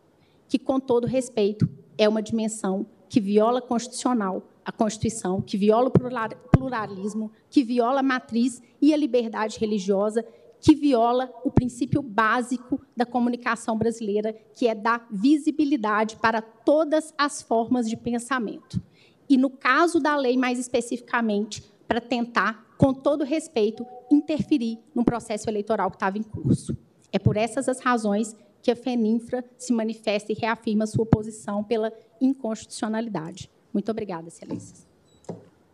que, 0.51 0.59
com 0.59 0.81
todo 0.81 1.07
respeito, 1.07 1.71
é 1.97 2.09
uma 2.09 2.21
dimensão 2.21 2.85
que 3.09 3.21
viola 3.21 3.61
a 3.61 3.63
constitucional, 3.63 4.43
a 4.65 4.73
Constituição, 4.73 5.41
que 5.41 5.57
viola 5.57 5.89
o 5.89 6.41
pluralismo, 6.51 7.31
que 7.49 7.63
viola 7.63 8.01
a 8.01 8.03
matriz 8.03 8.61
e 8.83 8.93
a 8.93 8.97
liberdade 8.97 9.61
religiosa, 9.61 10.27
que 10.61 10.75
viola 10.75 11.33
o 11.45 11.53
princípio 11.53 12.03
básico 12.03 12.81
da 12.97 13.07
comunicação 13.07 13.79
brasileira, 13.79 14.35
que 14.53 14.67
é 14.67 14.75
dar 14.75 15.07
visibilidade 15.09 16.17
para 16.17 16.43
todas 16.43 17.15
as 17.17 17.41
formas 17.41 17.89
de 17.89 17.97
pensamento. 17.97 18.83
E, 19.29 19.37
no 19.37 19.51
caso 19.51 20.01
da 20.01 20.17
lei, 20.17 20.37
mais 20.37 20.59
especificamente, 20.59 21.63
para 21.87 22.01
tentar, 22.01 22.75
com 22.77 22.93
todo 22.93 23.23
respeito, 23.23 23.87
interferir 24.11 24.81
no 24.93 25.05
processo 25.05 25.49
eleitoral 25.49 25.91
que 25.91 25.97
estava 25.97 26.19
em 26.19 26.25
curso. 26.25 26.77
É 27.13 27.21
por 27.21 27.37
essas 27.37 27.69
as 27.69 27.79
razões 27.79 28.35
que 28.63 28.71
a 28.71 28.77
FENINFRA 28.77 29.45
se 29.57 29.73
manifesta 29.73 30.33
e 30.33 30.35
reafirma 30.35 30.87
sua 30.87 31.07
posição 31.07 31.65
pela 31.65 31.93
inconstitucionalidade. 32.21 33.51
Muito 33.73 33.91
obrigada, 33.91 34.29
excelências. 34.29 34.87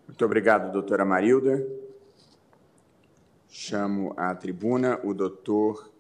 Muito 0.07 0.24
obrigado, 0.24 0.72
doutora 0.72 1.05
Marilda. 1.05 1.66
Chamo 3.49 4.12
à 4.16 4.34
tribuna 4.34 5.01
o 5.03 5.14
doutor 5.14 5.91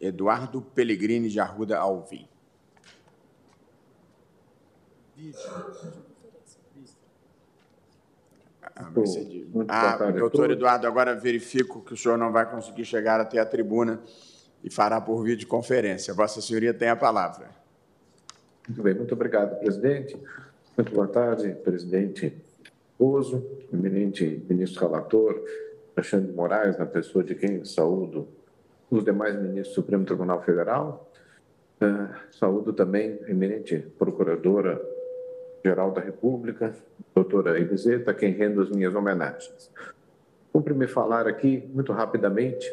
Eduardo 0.00 0.62
Pellegrini 0.62 1.28
de 1.28 1.40
Arruda 1.40 1.78
Alvim. 1.78 2.28
Ah, 9.68 9.94
ah 9.98 10.10
doutor 10.12 10.52
Eduardo, 10.52 10.86
agora 10.86 11.16
verifico 11.16 11.82
que 11.82 11.94
o 11.94 11.96
senhor 11.96 12.16
não 12.16 12.30
vai 12.30 12.48
conseguir 12.48 12.84
chegar 12.84 13.20
até 13.20 13.40
a 13.40 13.46
tribuna 13.46 14.00
e 14.62 14.70
fará 14.70 15.00
por 15.00 15.22
videoconferência. 15.24 16.14
Vossa 16.14 16.40
Senhoria 16.40 16.74
tem 16.74 16.88
a 16.88 16.96
palavra. 16.96 17.50
Muito 18.68 18.82
bem, 18.82 18.94
muito 18.94 19.14
obrigado, 19.14 19.58
presidente. 19.58 20.16
Muito 20.76 20.92
boa 20.92 21.08
tarde, 21.08 21.56
presidente 21.64 22.36
Oso, 22.98 23.46
eminente 23.72 24.44
ministro 24.48 24.86
relator, 24.86 25.42
Alexandre 25.96 26.32
Moraes, 26.32 26.76
na 26.76 26.86
pessoa 26.86 27.22
de 27.22 27.34
quem 27.34 27.64
saúdo 27.64 28.28
os 28.90 29.04
demais 29.04 29.34
ministros 29.40 29.68
do 29.68 29.74
Supremo 29.74 30.04
Tribunal 30.04 30.42
Federal. 30.42 31.10
Uh, 31.80 32.12
saúdo 32.32 32.72
também 32.72 33.20
eminente 33.28 33.78
procuradora 33.98 34.80
geral 35.64 35.92
da 35.92 36.00
República, 36.00 36.74
doutora 37.14 37.58
Eliseta, 37.58 38.12
quem 38.12 38.32
rendo 38.32 38.62
as 38.62 38.70
minhas 38.70 38.94
homenagens. 38.94 39.70
Cumpre-me 40.52 40.86
falar 40.88 41.28
aqui, 41.28 41.68
muito 41.72 41.92
rapidamente, 41.92 42.68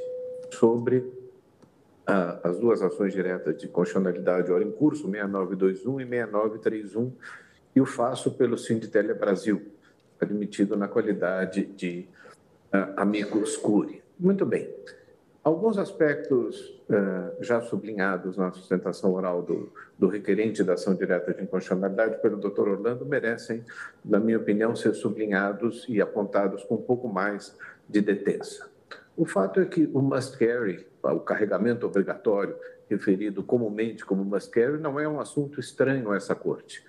sobre 0.52 1.04
as 2.08 2.60
duas 2.60 2.82
ações 2.82 3.14
diretas 3.14 3.58
de 3.58 3.68
constitucionalidade 3.68 4.52
ora 4.52 4.64
em 4.64 4.72
curso, 4.72 5.10
6921 5.10 6.02
e 6.02 6.06
6931, 6.06 7.12
e 7.76 7.82
o 7.82 7.86
faço 7.86 8.32
pelo 8.32 8.58
Sinditele 8.58 9.14
Brasil, 9.14 9.62
admitido 10.20 10.78
na 10.78 10.88
qualidade 10.88 11.66
de 11.66 12.08
uh, 12.74 12.94
amigos 12.96 13.58
curi. 13.58 14.02
Muito 14.18 14.46
bem. 14.46 14.74
Alguns 15.44 15.78
aspectos 15.78 16.82
uh, 16.90 17.44
já 17.44 17.62
sublinhados 17.62 18.38
na 18.38 18.52
sustentação 18.52 19.14
oral 19.14 19.42
do, 19.42 19.72
do 19.98 20.08
requerente 20.08 20.64
da 20.64 20.74
ação 20.74 20.96
direta 20.96 21.34
de 21.34 21.44
inconstitucionalidade 21.44 22.22
pelo 22.22 22.38
Dr. 22.38 22.68
Orlando 22.70 23.06
merecem, 23.06 23.64
na 24.04 24.20
minha 24.20 24.38
opinião, 24.38 24.76
ser 24.76 24.94
sublinhados 24.94 25.86
e 25.90 26.02
apontados 26.02 26.64
com 26.64 26.76
um 26.76 26.82
pouco 26.82 27.08
mais 27.08 27.56
de 27.88 28.02
detença. 28.02 28.70
O 29.18 29.26
fato 29.26 29.60
é 29.60 29.66
que 29.66 29.90
o 29.94 30.02
must 30.02 30.38
carry, 30.38 30.86
o 31.14 31.20
carregamento 31.20 31.86
obrigatório, 31.86 32.56
referido 32.90 33.44
comumente 33.44 34.04
como 34.06 34.24
must 34.24 34.50
carry, 34.52 34.80
não 34.80 35.00
é 35.00 35.08
um 35.08 35.20
assunto 35.20 35.60
estranho 35.60 36.12
a 36.12 36.18
essa 36.18 36.34
corte. 36.36 36.84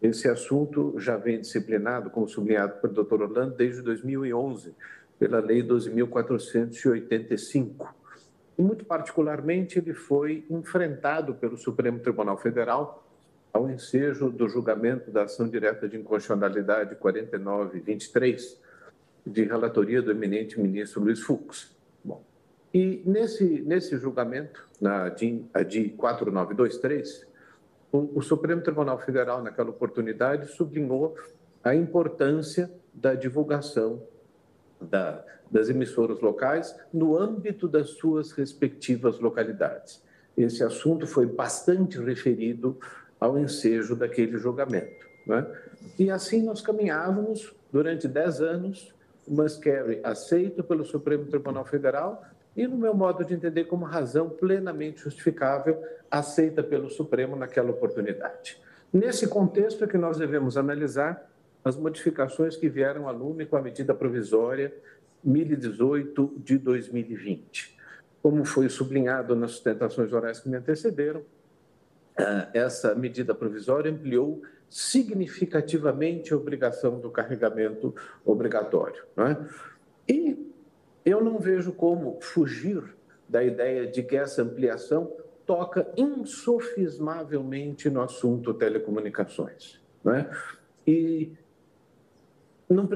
Esse 0.00 0.28
assunto 0.28 0.94
já 0.98 1.16
vem 1.16 1.40
disciplinado, 1.40 2.10
como 2.10 2.28
sublinhado 2.28 2.80
pelo 2.80 3.02
Dr. 3.02 3.22
Orlando, 3.22 3.56
desde 3.56 3.82
2011, 3.82 4.72
pela 5.18 5.40
Lei 5.40 5.60
12.485. 5.62 7.88
E, 8.56 8.62
muito 8.62 8.84
particularmente, 8.84 9.78
ele 9.78 9.94
foi 9.94 10.46
enfrentado 10.48 11.34
pelo 11.34 11.56
Supremo 11.56 11.98
Tribunal 11.98 12.38
Federal 12.38 13.04
ao 13.52 13.68
ensejo 13.68 14.30
do 14.30 14.48
julgamento 14.48 15.10
da 15.10 15.24
ação 15.24 15.48
direta 15.48 15.88
de 15.88 15.96
inconstitucionalidade 15.96 16.94
4923, 16.96 18.60
de 19.26 19.42
relatoria 19.44 20.00
do 20.00 20.12
eminente 20.12 20.60
ministro 20.60 21.02
Luiz 21.02 21.20
Fux. 21.20 21.76
E 22.72 23.02
nesse, 23.04 23.62
nesse 23.62 23.96
julgamento, 23.96 24.66
na 24.80 25.04
a 25.04 25.62
DI 25.62 25.90
4923, 25.90 27.26
o, 27.90 28.18
o 28.18 28.22
Supremo 28.22 28.60
Tribunal 28.60 28.98
Federal, 28.98 29.42
naquela 29.42 29.70
oportunidade, 29.70 30.52
sublinhou 30.52 31.16
a 31.64 31.74
importância 31.74 32.70
da 32.92 33.14
divulgação 33.14 34.02
da, 34.80 35.24
das 35.50 35.68
emissoras 35.68 36.20
locais 36.20 36.74
no 36.92 37.16
âmbito 37.16 37.66
das 37.66 37.90
suas 37.90 38.32
respectivas 38.32 39.18
localidades. 39.18 40.02
Esse 40.36 40.62
assunto 40.62 41.06
foi 41.06 41.26
bastante 41.26 41.98
referido 41.98 42.78
ao 43.18 43.38
ensejo 43.38 43.96
daquele 43.96 44.38
julgamento. 44.38 45.06
Né? 45.26 45.46
E 45.98 46.10
assim 46.10 46.42
nós 46.42 46.60
caminhávamos 46.60 47.54
durante 47.72 48.06
dez 48.06 48.40
anos, 48.40 48.94
o 49.26 49.34
Muskerry 49.34 50.00
aceito 50.04 50.62
pelo 50.62 50.84
Supremo 50.84 51.24
Tribunal 51.26 51.64
Federal 51.64 52.22
e, 52.58 52.66
no 52.66 52.76
meu 52.76 52.92
modo 52.92 53.24
de 53.24 53.32
entender, 53.32 53.66
como 53.66 53.84
razão 53.84 54.28
plenamente 54.28 55.04
justificável, 55.04 55.80
aceita 56.10 56.60
pelo 56.60 56.90
Supremo 56.90 57.36
naquela 57.36 57.70
oportunidade. 57.70 58.60
Nesse 58.92 59.28
contexto 59.28 59.84
é 59.84 59.86
que 59.86 59.96
nós 59.96 60.18
devemos 60.18 60.56
analisar 60.56 61.30
as 61.64 61.76
modificações 61.76 62.56
que 62.56 62.68
vieram 62.68 63.06
a 63.06 63.12
lume 63.12 63.46
com 63.46 63.56
a 63.56 63.62
medida 63.62 63.94
provisória 63.94 64.74
1018 65.22 66.34
de 66.38 66.58
2020. 66.58 67.78
Como 68.20 68.44
foi 68.44 68.68
sublinhado 68.68 69.36
nas 69.36 69.52
sustentações 69.52 70.12
orais 70.12 70.40
que 70.40 70.48
me 70.48 70.56
antecederam, 70.56 71.22
ah, 72.16 72.48
essa 72.52 72.92
medida 72.92 73.36
provisória 73.36 73.88
ampliou 73.88 74.42
significativamente 74.68 76.34
a 76.34 76.36
obrigação 76.36 76.98
do 76.98 77.08
carregamento 77.08 77.94
obrigatório. 78.24 79.04
É? 79.16 80.12
E 80.12 80.47
eu 81.08 81.22
não 81.22 81.38
vejo 81.38 81.72
como 81.72 82.18
fugir 82.20 82.82
da 83.28 83.42
ideia 83.42 83.86
de 83.86 84.02
que 84.02 84.16
essa 84.16 84.42
ampliação 84.42 85.12
toca 85.46 85.90
insofismavelmente 85.96 87.88
no 87.88 88.02
assunto 88.02 88.52
telecomunicações. 88.54 89.80
Não 90.04 90.14
é? 90.14 90.30
E 90.86 91.32
não 92.68 92.88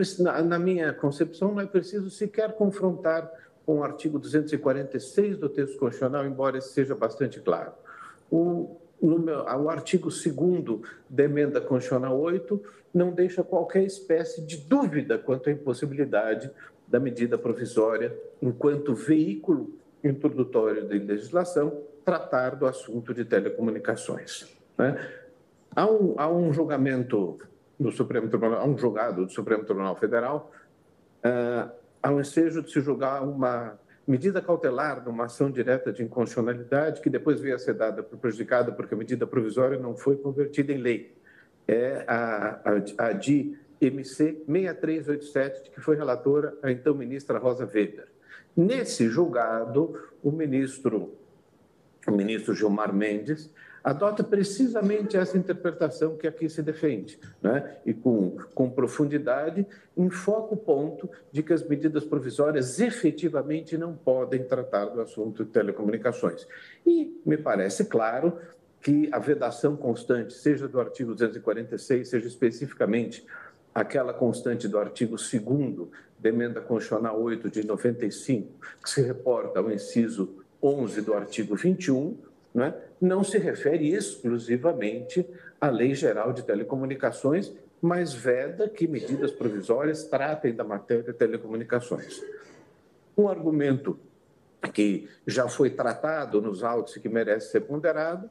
na 0.44 0.58
minha 0.58 0.92
concepção, 0.92 1.52
não 1.52 1.60
é 1.60 1.66
preciso 1.66 2.10
sequer 2.10 2.52
confrontar 2.54 3.30
com 3.64 3.78
o 3.78 3.84
artigo 3.84 4.18
246 4.18 5.38
do 5.38 5.48
texto 5.48 5.78
constitucional, 5.78 6.26
embora 6.26 6.58
esse 6.58 6.72
seja 6.72 6.94
bastante 6.94 7.40
claro. 7.40 7.72
O, 8.30 8.78
meu, 9.00 9.38
o 9.44 9.68
artigo 9.70 10.08
2 10.10 10.26
da 11.08 11.24
emenda 11.24 11.60
constitucional 11.60 12.20
8 12.20 12.62
não 12.92 13.12
deixa 13.12 13.42
qualquer 13.42 13.84
espécie 13.84 14.42
de 14.42 14.58
dúvida 14.58 15.18
quanto 15.18 15.48
à 15.48 15.52
impossibilidade 15.52 16.50
da 16.92 17.00
medida 17.00 17.38
provisória, 17.38 18.14
enquanto 18.42 18.94
veículo 18.94 19.72
introdutório 20.04 20.86
de 20.86 20.98
legislação, 20.98 21.82
tratar 22.04 22.54
do 22.54 22.66
assunto 22.66 23.14
de 23.14 23.24
telecomunicações. 23.24 24.46
Né? 24.76 25.02
Há, 25.74 25.86
um, 25.86 26.14
há 26.18 26.30
um 26.30 26.52
julgamento 26.52 27.38
do 27.80 27.90
Supremo 27.90 28.28
Tribunal, 28.28 28.60
há 28.60 28.64
um 28.66 28.76
julgado 28.76 29.24
do 29.24 29.32
Supremo 29.32 29.64
Tribunal 29.64 29.96
Federal, 29.96 30.52
uh, 31.24 31.72
há 32.02 32.10
um 32.10 32.20
ensejo 32.20 32.62
de 32.62 32.70
se 32.70 32.82
julgar 32.82 33.22
uma 33.22 33.78
medida 34.06 34.42
cautelar 34.42 35.02
numa 35.02 35.24
ação 35.24 35.50
direta 35.50 35.90
de 35.90 36.02
inconstitucionalidade 36.02 37.00
que 37.00 37.08
depois 37.08 37.40
veio 37.40 37.54
a 37.54 37.58
ser 37.58 37.72
dada 37.72 38.02
por 38.02 38.18
prejudicada 38.18 38.70
porque 38.70 38.92
a 38.92 38.98
medida 38.98 39.26
provisória 39.26 39.78
não 39.78 39.96
foi 39.96 40.16
convertida 40.16 40.74
em 40.74 40.78
lei. 40.78 41.16
É 41.66 42.04
a, 42.06 42.60
a, 42.98 43.06
a 43.06 43.12
de 43.12 43.56
MC 43.86 44.44
6387, 44.46 45.70
que 45.70 45.80
foi 45.80 45.96
relatora 45.96 46.56
a 46.62 46.70
então 46.70 46.94
ministra 46.94 47.38
Rosa 47.38 47.64
Weber. 47.64 48.06
Nesse 48.56 49.08
julgado, 49.08 49.98
o 50.22 50.30
ministro, 50.30 51.14
o 52.06 52.12
ministro 52.12 52.54
Gilmar 52.54 52.94
Mendes 52.94 53.50
adota 53.82 54.22
precisamente 54.22 55.16
essa 55.16 55.36
interpretação 55.36 56.16
que 56.16 56.28
aqui 56.28 56.48
se 56.48 56.62
defende, 56.62 57.18
né? 57.42 57.78
e 57.84 57.92
com, 57.92 58.36
com 58.54 58.70
profundidade 58.70 59.66
enfoca 59.96 60.54
o 60.54 60.56
ponto 60.56 61.10
de 61.32 61.42
que 61.42 61.52
as 61.52 61.66
medidas 61.66 62.04
provisórias 62.04 62.78
efetivamente 62.78 63.76
não 63.76 63.94
podem 63.94 64.44
tratar 64.44 64.86
do 64.86 65.00
assunto 65.00 65.44
de 65.44 65.50
telecomunicações. 65.50 66.46
E 66.86 67.20
me 67.26 67.36
parece 67.36 67.86
claro 67.86 68.38
que 68.80 69.08
a 69.12 69.18
vedação 69.18 69.76
constante, 69.76 70.34
seja 70.34 70.66
do 70.66 70.80
artigo 70.80 71.12
246, 71.14 72.08
seja 72.08 72.26
especificamente 72.26 73.24
aquela 73.74 74.12
constante 74.12 74.68
do 74.68 74.78
artigo 74.78 75.16
2 75.16 75.88
da 76.18 76.28
emenda 76.28 76.60
constitucional 76.60 77.20
8 77.20 77.50
de 77.50 77.66
95, 77.66 78.48
que 78.82 78.90
se 78.90 79.02
reporta 79.02 79.58
ao 79.58 79.70
inciso 79.70 80.36
11 80.62 81.00
do 81.00 81.14
artigo 81.14 81.56
21, 81.56 82.16
não, 82.54 82.64
é? 82.64 82.74
não 83.00 83.24
se 83.24 83.38
refere 83.38 83.92
exclusivamente 83.92 85.26
à 85.60 85.68
Lei 85.68 85.94
Geral 85.94 86.32
de 86.32 86.42
Telecomunicações, 86.42 87.52
mas 87.80 88.14
veda 88.14 88.68
que 88.68 88.86
medidas 88.86 89.32
provisórias 89.32 90.04
tratem 90.04 90.54
da 90.54 90.62
matéria 90.62 91.02
de 91.02 91.12
telecomunicações. 91.12 92.22
Um 93.18 93.26
argumento 93.26 93.98
que 94.72 95.08
já 95.26 95.48
foi 95.48 95.70
tratado 95.70 96.40
nos 96.40 96.62
autos 96.62 96.94
e 96.94 97.00
que 97.00 97.08
merece 97.08 97.50
ser 97.50 97.62
ponderado 97.62 98.30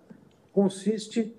consiste 0.54 1.36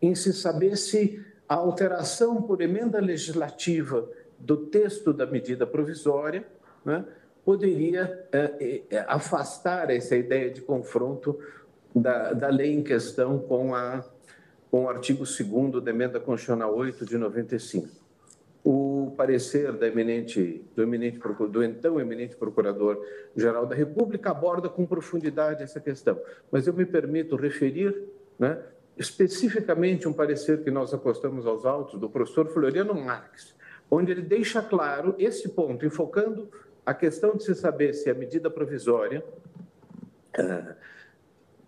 em 0.00 0.14
se 0.14 0.32
saber 0.32 0.76
se 0.76 1.24
a 1.48 1.54
alteração 1.54 2.42
por 2.42 2.60
emenda 2.60 3.00
legislativa 3.00 4.08
do 4.38 4.56
texto 4.66 5.12
da 5.12 5.26
medida 5.26 5.66
provisória 5.66 6.46
né, 6.84 7.04
poderia 7.44 8.26
é, 8.30 8.82
é, 8.90 9.04
afastar 9.08 9.90
essa 9.90 10.14
ideia 10.14 10.50
de 10.50 10.60
confronto 10.60 11.38
da, 11.94 12.34
da 12.34 12.48
lei 12.48 12.74
em 12.74 12.82
questão 12.82 13.38
com, 13.38 13.74
a, 13.74 14.04
com 14.70 14.84
o 14.84 14.88
artigo 14.88 15.24
2 15.24 15.82
da 15.82 15.90
emenda 15.90 16.20
constitucional 16.20 16.76
8 16.76 17.06
de 17.06 17.16
95. 17.16 17.88
O 18.62 19.14
parecer 19.16 19.72
da 19.72 19.86
eminente, 19.86 20.62
do, 20.76 20.82
eminente, 20.82 21.18
do 21.18 21.64
então 21.64 21.98
eminente 21.98 22.36
Procurador-Geral 22.36 23.64
da 23.64 23.74
República 23.74 24.30
aborda 24.30 24.68
com 24.68 24.84
profundidade 24.84 25.62
essa 25.62 25.80
questão, 25.80 26.20
mas 26.52 26.66
eu 26.66 26.74
me 26.74 26.84
permito 26.84 27.34
referir 27.34 27.96
né, 28.38 28.58
especificamente 28.98 30.08
um 30.08 30.12
parecer 30.12 30.64
que 30.64 30.70
nós 30.70 30.92
acostamos 30.92 31.46
aos 31.46 31.64
autos 31.64 32.00
do 32.00 32.10
professor 32.10 32.48
Floriano 32.48 32.94
Marques, 32.94 33.54
onde 33.90 34.10
ele 34.12 34.22
deixa 34.22 34.60
claro 34.60 35.14
esse 35.18 35.48
ponto, 35.50 35.86
enfocando 35.86 36.50
a 36.84 36.92
questão 36.92 37.36
de 37.36 37.44
se 37.44 37.54
saber 37.54 37.94
se 37.94 38.10
a 38.10 38.14
medida 38.14 38.50
provisória 38.50 39.24
uh, 40.38 40.74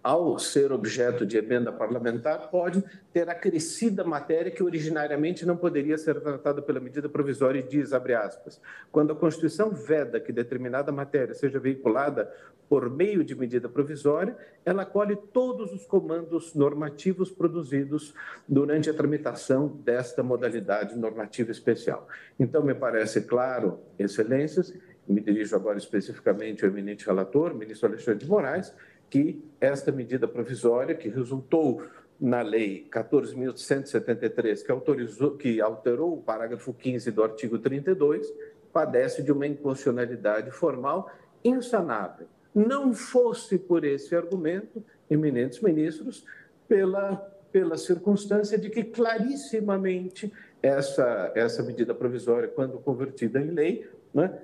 ao 0.02 0.38
ser 0.38 0.72
objeto 0.72 1.26
de 1.26 1.36
emenda 1.36 1.70
parlamentar, 1.70 2.50
pode 2.50 2.82
ter 3.12 3.28
acrescida 3.28 4.02
matéria 4.02 4.50
que 4.50 4.62
originariamente 4.62 5.44
não 5.44 5.56
poderia 5.56 5.98
ser 5.98 6.20
tratada 6.20 6.62
pela 6.62 6.80
medida 6.80 7.08
provisória 7.08 7.58
e 7.58 7.62
diz, 7.62 7.92
abre 7.92 8.14
aspas, 8.14 8.60
quando 8.90 9.12
a 9.12 9.16
Constituição 9.16 9.70
veda 9.70 10.18
que 10.18 10.32
determinada 10.32 10.90
matéria 10.90 11.34
seja 11.34 11.58
veiculada 11.58 12.32
por 12.68 12.88
meio 12.88 13.24
de 13.24 13.34
medida 13.34 13.68
provisória, 13.68 14.36
ela 14.64 14.82
acolhe 14.82 15.16
todos 15.16 15.72
os 15.72 15.84
comandos 15.84 16.54
normativos 16.54 17.30
produzidos 17.30 18.14
durante 18.48 18.88
a 18.88 18.94
tramitação 18.94 19.66
desta 19.84 20.22
modalidade 20.22 20.96
normativa 20.96 21.50
especial. 21.50 22.06
Então, 22.38 22.62
me 22.62 22.72
parece 22.72 23.22
claro, 23.22 23.80
excelências, 23.98 24.72
me 25.08 25.20
dirijo 25.20 25.56
agora 25.56 25.78
especificamente 25.78 26.64
ao 26.64 26.70
eminente 26.70 27.04
relator, 27.04 27.52
ministro 27.52 27.88
Alexandre 27.88 28.24
de 28.24 28.30
Moraes, 28.30 28.72
que 29.10 29.44
esta 29.60 29.90
medida 29.90 30.26
provisória, 30.28 30.94
que 30.94 31.08
resultou 31.08 31.82
na 32.18 32.42
Lei 32.42 32.86
14.173, 32.90 34.64
que, 34.64 34.70
autorizou, 34.70 35.36
que 35.36 35.60
alterou 35.60 36.14
o 36.14 36.22
parágrafo 36.22 36.72
15 36.72 37.10
do 37.10 37.22
artigo 37.22 37.58
32, 37.58 38.32
padece 38.72 39.22
de 39.22 39.32
uma 39.32 39.46
inconstitucionalidade 39.46 40.50
formal 40.50 41.10
insanável. 41.42 42.26
Não 42.54 42.92
fosse 42.94 43.58
por 43.58 43.84
esse 43.84 44.14
argumento, 44.14 44.84
eminentes 45.10 45.60
ministros, 45.60 46.24
pela, 46.68 47.16
pela 47.50 47.76
circunstância 47.76 48.56
de 48.58 48.70
que 48.70 48.84
clarissimamente 48.84 50.32
essa, 50.62 51.32
essa 51.34 51.62
medida 51.62 51.94
provisória, 51.94 52.48
quando 52.48 52.78
convertida 52.78 53.40
em 53.40 53.50
lei, 53.50 53.88
né, 54.12 54.38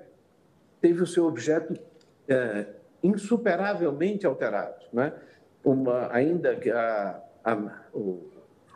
teve 0.81 1.03
o 1.03 1.07
seu 1.07 1.25
objeto 1.25 1.79
é, 2.27 2.65
insuperavelmente 3.03 4.25
alterados. 4.25 4.87
Né? 4.91 5.13
Uma, 5.63 6.11
ainda 6.13 6.55
que 6.55 6.69
a, 6.69 7.21
a, 7.43 7.81
o, 7.93 8.29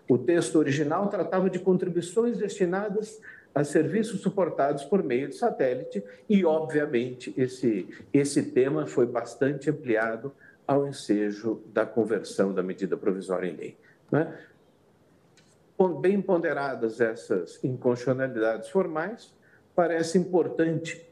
o 0.09 0.17
texto 0.17 0.57
original 0.57 1.07
tratava 1.07 1.49
de 1.49 1.59
contribuições 1.59 2.37
destinadas 2.37 3.19
a 3.53 3.63
serviços 3.63 4.21
suportados 4.21 4.83
por 4.83 5.03
meio 5.03 5.27
de 5.27 5.35
satélite 5.35 6.03
e, 6.29 6.45
obviamente, 6.45 7.33
esse, 7.37 7.87
esse 8.13 8.43
tema 8.43 8.87
foi 8.87 9.05
bastante 9.05 9.69
ampliado 9.69 10.33
ao 10.65 10.87
ensejo 10.87 11.61
da 11.73 11.85
conversão 11.85 12.53
da 12.53 12.63
medida 12.63 12.95
provisória 12.95 13.47
em 13.47 13.55
lei. 13.55 13.77
Né? 14.09 14.37
Bem 15.99 16.21
ponderadas 16.21 17.01
essas 17.01 17.61
inconstitucionalidades 17.63 18.69
formais, 18.69 19.33
parece 19.75 20.17
importante 20.17 21.03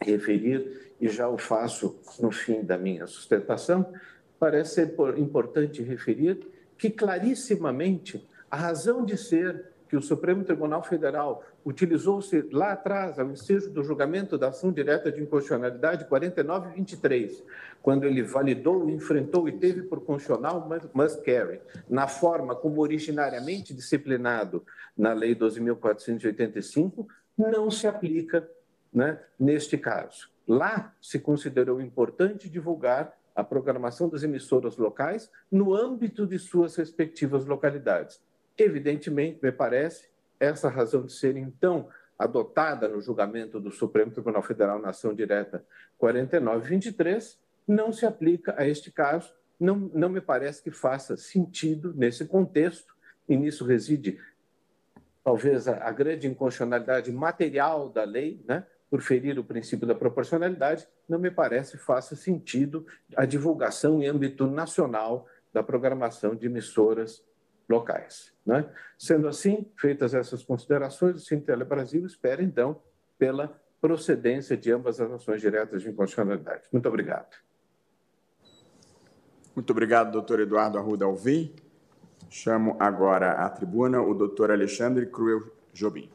referir, 0.00 0.87
e 1.00 1.08
já 1.08 1.28
o 1.28 1.38
faço 1.38 1.98
no 2.20 2.30
fim 2.30 2.62
da 2.62 2.76
minha 2.76 3.06
sustentação, 3.06 3.92
parece 4.38 4.74
ser 4.74 4.94
importante 5.16 5.82
referir 5.82 6.46
que 6.76 6.90
clarissimamente 6.90 8.28
a 8.50 8.56
razão 8.56 9.04
de 9.04 9.16
ser 9.16 9.66
que 9.88 9.96
o 9.96 10.02
Supremo 10.02 10.44
Tribunal 10.44 10.82
Federal 10.82 11.42
utilizou-se 11.64 12.42
lá 12.52 12.72
atrás, 12.72 13.18
ao 13.18 13.30
ensejo 13.30 13.70
do 13.70 13.82
julgamento 13.82 14.36
da 14.36 14.48
ação 14.48 14.70
direta 14.70 15.10
de 15.10 15.20
inconstitucionalidade 15.20 16.04
4923, 16.06 17.42
quando 17.82 18.04
ele 18.04 18.22
validou, 18.22 18.88
enfrentou 18.88 19.48
e 19.48 19.52
teve 19.52 19.82
por 19.82 20.00
constitucional 20.00 20.68
must 20.92 21.22
carry, 21.22 21.60
na 21.88 22.06
forma 22.06 22.54
como 22.54 22.80
originariamente 22.80 23.74
disciplinado 23.74 24.64
na 24.96 25.12
Lei 25.14 25.34
12.485, 25.34 27.06
não 27.36 27.70
se 27.70 27.86
aplica 27.86 28.48
né, 28.92 29.18
neste 29.38 29.78
caso. 29.78 30.30
Lá 30.48 30.96
se 30.98 31.18
considerou 31.18 31.78
importante 31.78 32.48
divulgar 32.48 33.14
a 33.36 33.44
programação 33.44 34.08
das 34.08 34.22
emissoras 34.22 34.78
locais 34.78 35.30
no 35.52 35.74
âmbito 35.74 36.26
de 36.26 36.38
suas 36.38 36.74
respectivas 36.74 37.44
localidades. 37.44 38.20
Evidentemente, 38.56 39.38
me 39.42 39.52
parece, 39.52 40.08
essa 40.40 40.70
razão 40.70 41.04
de 41.04 41.12
ser, 41.12 41.36
então, 41.36 41.88
adotada 42.18 42.88
no 42.88 43.00
julgamento 43.00 43.60
do 43.60 43.70
Supremo 43.70 44.10
Tribunal 44.10 44.42
Federal 44.42 44.80
na 44.80 44.88
ação 44.88 45.14
direta 45.14 45.64
4923, 45.98 47.38
não 47.66 47.92
se 47.92 48.06
aplica 48.06 48.54
a 48.56 48.66
este 48.66 48.90
caso. 48.90 49.32
Não, 49.60 49.76
não 49.76 50.08
me 50.08 50.20
parece 50.20 50.62
que 50.62 50.70
faça 50.70 51.16
sentido 51.16 51.92
nesse 51.94 52.24
contexto, 52.24 52.96
e 53.28 53.36
nisso 53.36 53.64
reside 53.66 54.18
talvez 55.22 55.68
a, 55.68 55.76
a 55.86 55.92
grande 55.92 56.26
inconstitucionalidade 56.26 57.12
material 57.12 57.90
da 57.90 58.04
lei, 58.04 58.42
né? 58.48 58.64
Por 58.90 59.02
ferir 59.02 59.38
o 59.38 59.44
princípio 59.44 59.86
da 59.86 59.94
proporcionalidade, 59.94 60.86
não 61.08 61.18
me 61.18 61.30
parece 61.30 61.76
faça 61.76 62.16
sentido 62.16 62.86
a 63.16 63.24
divulgação 63.24 64.02
em 64.02 64.06
âmbito 64.06 64.46
nacional 64.46 65.26
da 65.52 65.62
programação 65.62 66.34
de 66.34 66.46
emissoras 66.46 67.24
locais. 67.68 68.32
Né? 68.46 68.68
Sendo 68.96 69.28
assim, 69.28 69.70
feitas 69.76 70.14
essas 70.14 70.42
considerações, 70.42 71.16
o 71.16 71.20
Sintele 71.20 71.64
Brasil 71.64 72.06
espera, 72.06 72.42
então, 72.42 72.80
pela 73.18 73.60
procedência 73.80 74.56
de 74.56 74.72
ambas 74.72 75.00
as 75.00 75.10
ações 75.10 75.40
diretas 75.40 75.82
de 75.82 75.90
inconstitucionalidade. 75.90 76.62
Muito 76.72 76.88
obrigado. 76.88 77.36
Muito 79.54 79.70
obrigado, 79.70 80.12
doutor 80.12 80.40
Eduardo 80.40 80.78
Arruda 80.78 81.04
Alvim. 81.04 81.54
Chamo 82.30 82.76
agora 82.78 83.32
à 83.32 83.50
tribuna 83.50 84.00
o 84.00 84.14
doutor 84.14 84.50
Alexandre 84.50 85.06
Cruel 85.06 85.52
Jobim. 85.72 86.10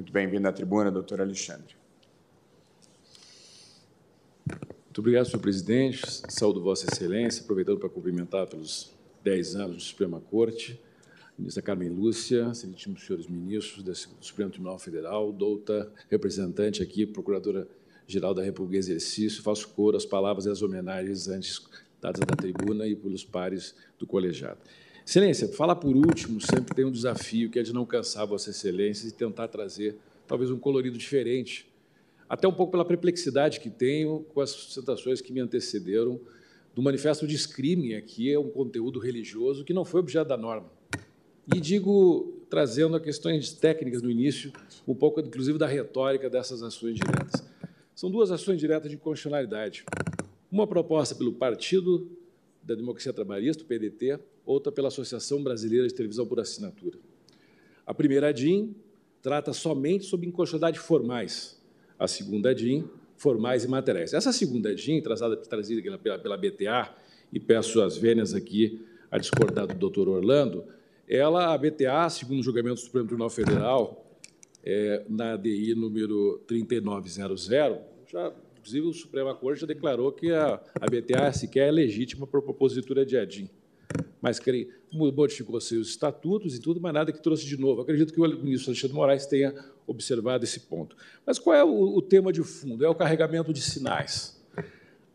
Muito 0.00 0.14
bem-vindo 0.14 0.48
à 0.48 0.52
tribuna, 0.52 0.90
doutor 0.90 1.20
Alexandre. 1.20 1.76
Muito 4.46 4.98
obrigado, 4.98 5.26
senhor 5.26 5.40
presidente. 5.40 6.00
Saúdo 6.26 6.58
Vossa 6.62 6.86
Excelência, 6.90 7.42
aproveitando 7.42 7.78
para 7.78 7.90
cumprimentar 7.90 8.46
pelos 8.46 8.94
10 9.22 9.56
anos 9.56 9.76
de 9.76 9.82
Suprema 9.82 10.18
Corte, 10.18 10.80
ministra 11.38 11.62
Carmen 11.62 11.90
Lúcia, 11.90 12.48
excelentíssimos 12.50 13.04
senhores 13.04 13.26
ministros 13.26 13.82
do 13.82 13.94
Supremo 14.24 14.50
Tribunal 14.50 14.78
Federal, 14.78 15.30
douta 15.34 15.92
representante 16.08 16.82
aqui, 16.82 17.04
procuradora-geral 17.04 18.32
da 18.32 18.42
República 18.42 18.78
Exercício, 18.78 19.42
faço 19.42 19.68
coro 19.68 19.98
às 19.98 20.06
palavras 20.06 20.46
e 20.46 20.48
às 20.48 20.62
homenagens 20.62 21.28
antes 21.28 21.60
dadas 22.00 22.20
da 22.20 22.34
tribuna 22.34 22.86
e 22.86 22.96
pelos 22.96 23.22
pares 23.22 23.74
do 23.98 24.06
colegiado. 24.06 24.60
Excelência, 25.10 25.48
falar 25.48 25.74
por 25.74 25.96
último 25.96 26.40
sempre 26.40 26.72
tem 26.72 26.84
um 26.84 26.90
desafio, 26.92 27.50
que 27.50 27.58
é 27.58 27.64
de 27.64 27.72
não 27.72 27.84
cansar 27.84 28.24
Vossa 28.24 28.50
Excelência 28.50 29.08
e 29.08 29.10
tentar 29.10 29.48
trazer 29.48 29.96
talvez 30.24 30.52
um 30.52 30.56
colorido 30.56 30.96
diferente, 30.96 31.68
até 32.28 32.46
um 32.46 32.52
pouco 32.52 32.70
pela 32.70 32.84
perplexidade 32.84 33.58
que 33.58 33.68
tenho 33.68 34.24
com 34.32 34.40
as 34.40 34.50
sustentações 34.50 35.20
que 35.20 35.32
me 35.32 35.40
antecederam 35.40 36.20
do 36.76 36.80
manifesto 36.80 37.26
de 37.26 37.36
Screaming, 37.36 37.94
aqui 37.94 38.32
é 38.32 38.38
um 38.38 38.50
conteúdo 38.50 39.00
religioso 39.00 39.64
que 39.64 39.74
não 39.74 39.84
foi 39.84 39.98
objeto 39.98 40.28
da 40.28 40.36
norma. 40.36 40.70
E 41.52 41.58
digo, 41.58 42.32
trazendo 42.48 42.94
a 42.94 43.00
questões 43.00 43.52
técnicas 43.52 44.02
no 44.02 44.12
início, 44.12 44.52
um 44.86 44.94
pouco, 44.94 45.18
inclusive, 45.18 45.58
da 45.58 45.66
retórica 45.66 46.30
dessas 46.30 46.62
ações 46.62 46.94
diretas. 46.94 47.44
São 47.96 48.12
duas 48.12 48.30
ações 48.30 48.60
diretas 48.60 48.88
de 48.88 48.96
constitucionalidade. 48.96 49.84
Uma 50.52 50.68
proposta 50.68 51.16
pelo 51.16 51.32
Partido 51.32 52.08
da 52.62 52.74
Democracia 52.74 53.12
Trabalhista, 53.12 53.62
o 53.62 53.66
PDT, 53.66 54.18
outra 54.44 54.70
pela 54.70 54.88
Associação 54.88 55.42
Brasileira 55.42 55.86
de 55.86 55.94
Televisão 55.94 56.26
por 56.26 56.40
Assinatura. 56.40 56.98
A 57.86 57.94
primeira 57.94 58.32
DIN 58.32 58.74
trata 59.22 59.52
somente 59.52 60.04
sobre 60.04 60.26
inconstitucionalidade 60.26 60.78
formais. 60.78 61.60
A 61.98 62.06
segunda 62.06 62.54
DIN, 62.54 62.88
formais 63.16 63.64
e 63.64 63.68
materiais. 63.68 64.14
Essa 64.14 64.32
segunda 64.32 64.74
DIN, 64.74 65.00
trazida, 65.00 65.36
trazida 65.36 65.98
pela, 65.98 66.18
pela 66.18 66.36
BTA, 66.36 66.94
e 67.32 67.38
peço 67.38 67.80
as 67.82 67.96
vênias 67.96 68.34
aqui 68.34 68.80
a 69.10 69.18
discordar 69.18 69.66
do 69.66 69.74
doutor 69.74 70.08
Orlando, 70.08 70.64
ela, 71.08 71.52
a 71.52 71.58
BTA, 71.58 72.08
segundo 72.08 72.40
o 72.40 72.42
julgamento 72.42 72.76
do 72.76 72.80
Supremo 72.80 73.06
Tribunal 73.06 73.30
Federal, 73.30 74.06
é, 74.62 75.04
na 75.08 75.32
ADI 75.32 75.74
número 75.74 76.40
3900, 76.46 77.46
já 78.06 78.32
Inclusive, 78.60 78.86
o 78.86 78.92
Supremo 78.92 79.34
Corte 79.34 79.62
já 79.62 79.66
declarou 79.66 80.12
que 80.12 80.30
a, 80.32 80.60
a 80.78 80.86
BTA 80.86 81.32
sequer 81.32 81.68
é 81.68 81.70
legítima 81.70 82.24
a 82.24 82.26
propositura 82.26 83.04
de 83.06 83.16
ADIM. 83.16 83.48
Mas 84.20 84.38
creio, 84.38 84.68
modificou 84.92 85.58
seus 85.60 85.88
estatutos 85.88 86.54
e 86.54 86.60
tudo, 86.60 86.78
mas 86.78 86.92
nada 86.92 87.10
que 87.10 87.22
trouxe 87.22 87.46
de 87.46 87.56
novo. 87.56 87.80
Acredito 87.80 88.12
que 88.12 88.20
o 88.20 88.28
ministro 88.28 88.70
Alexandre 88.70 88.94
Moraes 88.94 89.26
tenha 89.26 89.54
observado 89.86 90.44
esse 90.44 90.60
ponto. 90.60 90.94
Mas 91.24 91.38
qual 91.38 91.56
é 91.56 91.64
o, 91.64 91.96
o 91.96 92.02
tema 92.02 92.30
de 92.32 92.42
fundo? 92.42 92.84
É 92.84 92.88
o 92.88 92.94
carregamento 92.94 93.52
de 93.52 93.62
sinais. 93.62 94.38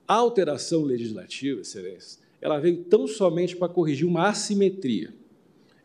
A 0.07 0.15
alteração 0.15 0.83
legislativa, 0.83 1.61
Excelência, 1.61 2.19
ela 2.41 2.59
veio 2.59 2.83
tão 2.85 3.07
somente 3.07 3.55
para 3.55 3.69
corrigir 3.69 4.07
uma 4.07 4.27
assimetria. 4.27 5.13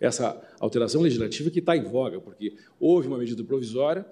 Essa 0.00 0.42
alteração 0.58 1.02
legislativa 1.02 1.50
que 1.50 1.58
está 1.58 1.76
em 1.76 1.84
voga, 1.84 2.20
porque 2.20 2.54
houve 2.78 3.06
uma 3.06 3.18
medida 3.18 3.44
provisória, 3.44 4.06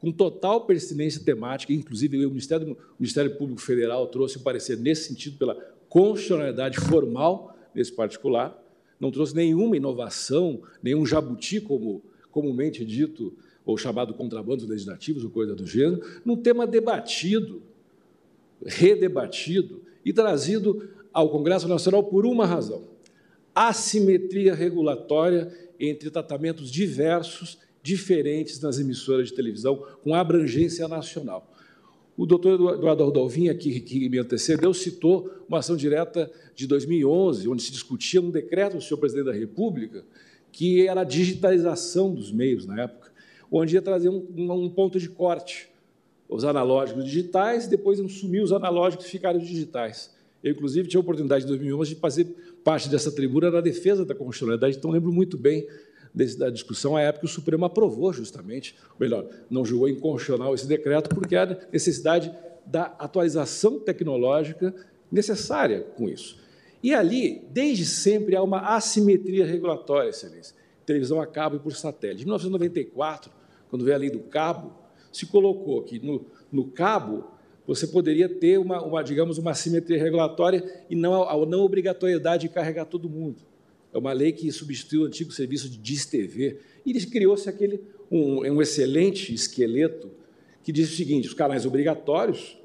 com 0.00 0.12
total 0.12 0.66
pertinência 0.66 1.22
temática, 1.24 1.72
inclusive 1.72 2.24
o 2.24 2.30
Ministério, 2.30 2.72
o 2.72 2.96
Ministério 2.98 3.36
Público 3.36 3.60
Federal 3.60 4.06
trouxe 4.08 4.38
um 4.38 4.42
parecer 4.42 4.76
nesse 4.76 5.08
sentido 5.08 5.38
pela 5.38 5.54
constitucionalidade 5.88 6.78
formal 6.78 7.56
nesse 7.74 7.92
particular, 7.92 8.62
não 9.00 9.10
trouxe 9.10 9.34
nenhuma 9.34 9.76
inovação, 9.76 10.62
nenhum 10.82 11.04
jabuti, 11.04 11.60
como 11.60 12.02
comumente 12.30 12.84
dito, 12.84 13.34
ou 13.64 13.76
chamado 13.76 14.14
contrabandos 14.14 14.66
legislativos, 14.66 15.24
ou 15.24 15.30
coisa 15.30 15.54
do 15.54 15.66
gênero, 15.66 16.02
num 16.24 16.36
tema 16.36 16.66
debatido, 16.66 17.62
redebatido 18.64 19.82
e 20.04 20.12
trazido 20.12 20.88
ao 21.12 21.30
Congresso 21.30 21.66
Nacional 21.66 22.04
por 22.04 22.24
uma 22.26 22.46
razão: 22.46 22.84
assimetria 23.54 24.54
regulatória 24.54 25.52
entre 25.80 26.10
tratamentos 26.10 26.70
diversos 26.70 27.58
diferentes 27.86 28.60
nas 28.60 28.80
emissoras 28.80 29.28
de 29.28 29.34
televisão 29.34 29.76
com 30.02 30.12
abrangência 30.12 30.88
nacional. 30.88 31.52
O 32.16 32.26
doutor 32.26 32.54
Eduardo 32.74 33.04
Rodolvinha, 33.04 33.54
que, 33.54 33.78
que 33.78 34.08
me 34.08 34.18
antecedeu, 34.18 34.74
citou 34.74 35.30
uma 35.48 35.58
ação 35.58 35.76
direta 35.76 36.28
de 36.54 36.66
2011, 36.66 37.48
onde 37.48 37.62
se 37.62 37.70
discutia 37.70 38.20
um 38.20 38.30
decreto 38.30 38.76
do 38.76 38.82
senhor 38.82 38.98
presidente 38.98 39.26
da 39.26 39.32
República, 39.32 40.04
que 40.50 40.88
era 40.88 41.02
a 41.02 41.04
digitalização 41.04 42.12
dos 42.12 42.32
meios 42.32 42.66
na 42.66 42.82
época, 42.82 43.12
onde 43.52 43.76
ia 43.76 43.82
trazer 43.82 44.08
um, 44.08 44.26
um 44.36 44.68
ponto 44.68 44.98
de 44.98 45.08
corte. 45.08 45.68
Os 46.28 46.42
analógicos 46.42 47.04
digitais, 47.04 47.68
depois 47.68 48.00
iam 48.00 48.08
sumir 48.08 48.42
os 48.42 48.50
analógicos 48.50 49.06
e 49.06 49.10
ficaram 49.10 49.38
digitais. 49.38 50.10
Eu, 50.42 50.52
inclusive, 50.52 50.88
tive 50.88 50.96
a 50.96 51.00
oportunidade, 51.00 51.44
em 51.44 51.48
2011, 51.48 51.94
de 51.94 52.00
fazer 52.00 52.24
parte 52.64 52.88
dessa 52.88 53.12
tribuna 53.12 53.48
na 53.48 53.60
defesa 53.60 54.04
da 54.04 54.14
constitucionalidade, 54.14 54.76
então 54.76 54.90
lembro 54.90 55.12
muito 55.12 55.38
bem 55.38 55.68
da 56.38 56.48
discussão, 56.48 56.96
a 56.96 57.02
época 57.02 57.26
o 57.26 57.28
Supremo 57.28 57.66
aprovou 57.66 58.10
justamente, 58.10 58.74
melhor, 58.98 59.28
não 59.50 59.66
julgou 59.66 59.86
inconstitucional 59.86 60.54
esse 60.54 60.66
decreto, 60.66 61.10
porque 61.14 61.36
há 61.36 61.58
necessidade 61.70 62.34
da 62.64 62.84
atualização 62.98 63.78
tecnológica 63.78 64.74
necessária 65.12 65.82
com 65.94 66.08
isso. 66.08 66.38
E 66.82 66.94
ali, 66.94 67.46
desde 67.50 67.84
sempre, 67.84 68.34
há 68.34 68.42
uma 68.42 68.76
assimetria 68.76 69.44
regulatória, 69.44 70.08
excelência. 70.08 70.56
Televisão 70.86 71.20
a 71.20 71.26
cabo 71.26 71.56
e 71.56 71.58
por 71.58 71.72
satélite. 71.72 72.22
Em 72.22 72.24
1994, 72.24 73.30
quando 73.68 73.84
veio 73.84 73.96
a 73.96 73.98
lei 73.98 74.10
do 74.10 74.20
cabo, 74.20 74.72
se 75.12 75.26
colocou 75.26 75.82
que 75.82 75.98
no, 75.98 76.24
no 76.50 76.66
cabo 76.68 77.30
você 77.66 77.86
poderia 77.86 78.28
ter 78.28 78.58
uma, 78.58 78.80
uma, 78.82 79.02
digamos, 79.02 79.36
uma 79.36 79.50
assimetria 79.50 80.02
regulatória 80.02 80.64
e 80.88 80.96
não 80.96 81.22
a, 81.22 81.32
a 81.32 81.46
não 81.46 81.60
obrigatoriedade 81.60 82.48
de 82.48 82.54
carregar 82.54 82.86
todo 82.86 83.08
mundo 83.08 83.42
é 83.96 83.98
uma 83.98 84.12
lei 84.12 84.30
que 84.30 84.52
substituiu 84.52 85.02
o 85.02 85.04
antigo 85.06 85.32
serviço 85.32 85.70
de 85.70 85.78
DIS-TV, 85.78 86.58
e 86.84 87.06
criou-se 87.06 87.48
aquele 87.48 87.80
um, 88.10 88.40
um 88.40 88.60
excelente 88.60 89.32
esqueleto 89.32 90.10
que 90.62 90.70
diz 90.70 90.92
o 90.92 90.96
seguinte: 90.96 91.26
os 91.26 91.32
canais 91.32 91.64
obrigatórios, 91.64 92.58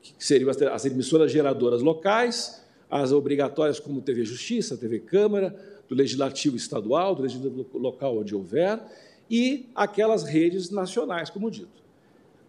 que 0.00 0.14
seriam 0.24 0.48
as, 0.48 0.62
as 0.62 0.84
emissoras 0.84 1.32
geradoras 1.32 1.82
locais, 1.82 2.64
as 2.88 3.10
obrigatórias 3.10 3.80
como 3.80 4.00
TV 4.00 4.24
Justiça, 4.24 4.76
TV 4.76 5.00
Câmara, 5.00 5.52
do 5.88 5.96
Legislativo 5.96 6.56
Estadual, 6.56 7.16
do 7.16 7.22
Legislativo 7.22 7.76
Local 7.76 8.18
onde 8.18 8.32
houver, 8.32 8.80
e 9.28 9.66
aquelas 9.74 10.22
redes 10.22 10.70
nacionais, 10.70 11.28
como 11.28 11.50
dito. 11.50 11.82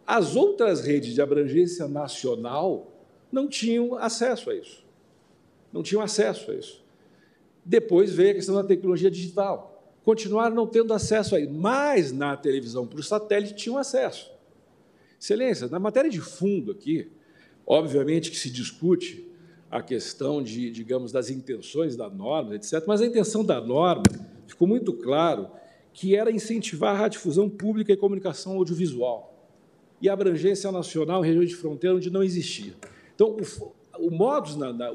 As 0.06 0.36
outras 0.36 0.82
redes 0.82 1.16
de 1.16 1.22
abrangência 1.22 1.88
nacional 1.88 2.92
não 3.32 3.48
tinham 3.48 3.96
acesso 3.96 4.52
a 4.52 4.56
isso. 4.56 4.84
Não 5.74 5.82
tinham 5.82 6.02
acesso 6.02 6.52
a 6.52 6.56
isso. 6.56 6.89
Depois 7.66 8.12
veio 8.12 8.32
a 8.32 8.34
questão 8.36 8.56
da 8.56 8.64
tecnologia 8.64 9.12
digital. 9.12 9.98
Continuaram 10.04 10.56
não 10.56 10.66
tendo 10.66 10.94
acesso 10.94 11.36
a 11.36 11.40
isso, 11.40 11.52
mas 11.52 12.12
na 12.12 12.36
televisão 12.36 12.88
por 12.88 13.04
satélite 13.04 13.56
tinham 13.56 13.78
acesso. 13.78 14.32
Excelência, 15.20 15.68
na 15.68 15.80
matéria 15.80 16.10
de 16.10 16.22
fundo 16.22 16.72
aqui, 16.72 17.12
obviamente 17.66 18.32
que 18.32 18.38
se 18.38 18.50
discute 18.50 19.28
a 19.70 19.82
questão 19.82 20.42
de, 20.42 20.72
digamos, 20.72 21.12
das 21.12 21.30
intenções 21.30 21.96
da 21.96 22.10
norma, 22.10 22.56
etc., 22.56 22.84
mas 22.88 23.02
a 23.02 23.06
intenção 23.06 23.44
da 23.44 23.62
norma 23.62 24.04
ficou 24.48 24.68
muito 24.68 24.94
claro 24.94 25.50
que 25.94 26.16
era 26.16 26.32
incentivar 26.32 26.96
a 26.96 26.98
radiodifusão 26.98 27.50
pública 27.50 27.92
e 27.92 27.98
comunicação 27.98 28.54
audiovisual 28.54 29.30
e 30.02 30.10
abrangência 30.10 30.72
nacional 30.72 31.24
em 31.24 31.28
regiões 31.28 31.50
de 31.50 31.56
fronteira 31.56 31.96
onde 31.96 32.10
não 32.10 32.24
existia. 32.24 32.74
Então, 33.14 33.36
o, 33.38 34.08
o 34.08 34.10
modus, 34.10 34.56
na, 34.56 34.72
na, 34.72 34.94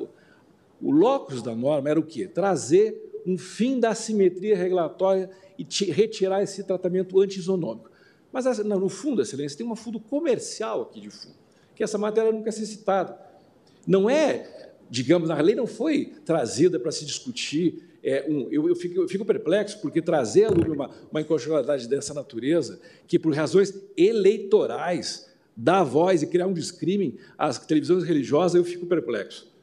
o 0.80 0.90
locus 0.90 1.42
da 1.42 1.54
norma 1.54 1.88
era 1.88 1.98
o 1.98 2.02
quê? 2.02 2.26
Trazer 2.26 3.22
um 3.26 3.38
fim 3.38 3.80
da 3.80 3.90
assimetria 3.90 4.56
regulatória 4.56 5.30
e 5.58 5.66
retirar 5.90 6.42
esse 6.42 6.62
tratamento 6.64 7.20
antisonômico. 7.20 7.90
Mas, 8.32 8.58
no 8.58 8.88
fundo, 8.88 9.22
Excelência, 9.22 9.56
tem 9.56 9.66
um 9.66 9.76
fundo 9.76 10.00
comercial 10.00 10.82
aqui 10.82 11.00
de 11.00 11.08
fundo, 11.08 11.36
que 11.74 11.84
essa 11.84 11.96
matéria 11.96 12.32
nunca 12.32 12.48
é 12.48 12.52
citada. 12.52 13.16
Não 13.86 14.10
é, 14.10 14.72
digamos, 14.90 15.30
a 15.30 15.40
lei 15.40 15.54
não 15.54 15.66
foi 15.66 16.12
trazida 16.24 16.80
para 16.80 16.90
se 16.90 17.04
discutir. 17.04 17.84
É, 18.02 18.26
um, 18.28 18.48
eu, 18.50 18.68
eu, 18.68 18.74
fico, 18.74 19.00
eu, 19.00 19.08
fico, 19.08 19.24
perplexo, 19.24 19.80
porque 19.80 20.02
trazer 20.02 20.46
a 20.46 20.50
uma, 20.50 20.90
uma 21.10 21.20
inconstitucionalidade 21.20 21.88
dessa 21.88 22.12
natureza, 22.12 22.80
que 23.06 23.18
por 23.18 23.32
razões 23.32 23.72
eleitorais 23.96 25.30
dar 25.56 25.84
voz 25.84 26.22
e 26.22 26.26
criar 26.26 26.48
um 26.48 26.52
discrime 26.52 27.18
às 27.38 27.58
televisões 27.58 28.02
religiosas, 28.02 28.56
eu 28.56 28.64
fico 28.64 28.84
perplexo. 28.84 29.53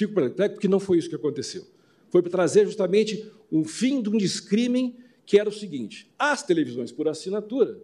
Fico 0.00 0.14
perplexo 0.14 0.54
porque 0.54 0.66
não 0.66 0.80
foi 0.80 0.96
isso 0.96 1.10
que 1.10 1.14
aconteceu. 1.14 1.62
Foi 2.08 2.22
para 2.22 2.30
trazer 2.30 2.64
justamente 2.64 3.30
o 3.50 3.64
fim 3.64 4.00
de 4.00 4.08
um 4.08 4.16
discrime 4.16 4.96
que 5.26 5.38
era 5.38 5.46
o 5.46 5.52
seguinte: 5.52 6.10
as 6.18 6.42
televisões 6.42 6.90
por 6.90 7.06
assinatura 7.06 7.78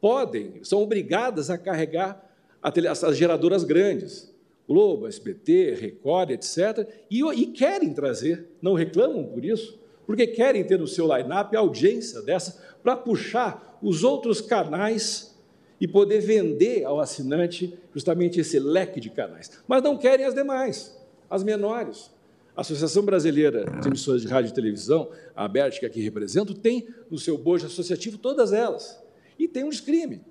podem, 0.00 0.58
são 0.64 0.82
obrigadas 0.82 1.48
a 1.48 1.56
carregar 1.56 2.28
as 2.60 3.16
geradoras 3.16 3.62
grandes, 3.62 4.34
Globo, 4.66 5.06
SBT, 5.06 5.74
Record, 5.74 6.30
etc., 6.30 6.84
e, 7.08 7.22
e 7.22 7.46
querem 7.46 7.94
trazer, 7.94 8.48
não 8.60 8.74
reclamam 8.74 9.24
por 9.26 9.44
isso, 9.44 9.78
porque 10.04 10.26
querem 10.26 10.64
ter 10.64 10.80
no 10.80 10.88
seu 10.88 11.06
line-up 11.16 11.54
a 11.54 11.60
audiência 11.60 12.22
dessa 12.22 12.60
para 12.82 12.96
puxar 12.96 13.78
os 13.80 14.02
outros 14.02 14.40
canais 14.40 15.38
e 15.80 15.86
poder 15.86 16.18
vender 16.18 16.82
ao 16.82 16.98
assinante 16.98 17.78
justamente 17.94 18.40
esse 18.40 18.58
leque 18.58 18.98
de 18.98 19.10
canais. 19.10 19.62
Mas 19.68 19.80
não 19.80 19.96
querem 19.96 20.26
as 20.26 20.34
demais, 20.34 20.96
as 21.30 21.42
menores. 21.42 22.10
A 22.56 22.62
Associação 22.62 23.04
Brasileira 23.04 23.66
de 23.80 23.88
Emissoras 23.88 24.22
de 24.22 24.28
Rádio 24.28 24.50
e 24.50 24.54
Televisão, 24.54 25.10
a 25.34 25.44
ABERT, 25.44 25.78
que 25.78 25.86
aqui 25.86 26.00
represento, 26.00 26.54
tem 26.54 26.88
no 27.10 27.18
seu 27.18 27.36
bojo 27.36 27.66
associativo 27.66 28.16
todas 28.16 28.52
elas 28.52 28.98
e 29.38 29.46
tem 29.46 29.64
um 29.64 29.68
descrime. 29.68 30.22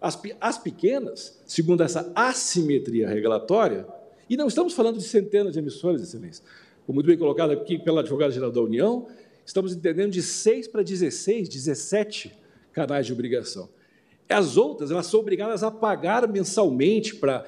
As, 0.00 0.20
as 0.40 0.58
pequenas, 0.58 1.42
segundo 1.46 1.82
essa 1.82 2.12
assimetria 2.14 3.08
regulatória, 3.08 3.86
e 4.28 4.36
não 4.36 4.46
estamos 4.46 4.72
falando 4.72 4.98
de 4.98 5.04
centenas 5.04 5.54
de 5.54 5.58
emissoras, 5.58 6.00
excelência, 6.00 6.44
como 6.86 6.96
muito 6.96 7.06
bem 7.06 7.18
colocado 7.18 7.50
aqui 7.50 7.78
pela 7.78 8.00
advogada-geral 8.00 8.52
da 8.52 8.60
União, 8.60 9.08
estamos 9.44 9.74
entendendo 9.74 10.12
de 10.12 10.22
6 10.22 10.68
para 10.68 10.82
16, 10.82 11.48
17 11.48 12.32
canais 12.72 13.06
de 13.06 13.12
obrigação. 13.12 13.68
As 14.28 14.56
outras, 14.56 14.90
elas 14.90 15.06
são 15.06 15.20
obrigadas 15.20 15.62
a 15.62 15.70
pagar 15.70 16.26
mensalmente 16.26 17.14
para, 17.16 17.44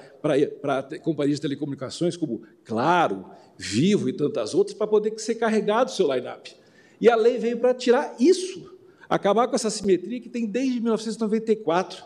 companhias 1.01 1.37
de 1.37 1.41
telecomunicações 1.41 2.15
como 2.15 2.43
Claro, 2.63 3.25
Vivo 3.57 4.07
e 4.07 4.13
tantas 4.13 4.53
outras, 4.53 4.77
para 4.77 4.85
poder 4.85 5.17
ser 5.19 5.35
carregado 5.35 5.89
o 5.89 5.93
seu 5.93 6.13
line-up. 6.13 6.55
E 7.01 7.09
a 7.09 7.15
lei 7.15 7.39
veio 7.39 7.57
para 7.57 7.73
tirar 7.73 8.15
isso 8.19 8.77
acabar 9.09 9.47
com 9.47 9.55
essa 9.55 9.69
simetria 9.69 10.19
que 10.19 10.29
tem 10.29 10.45
desde 10.45 10.79
1994, 10.79 12.03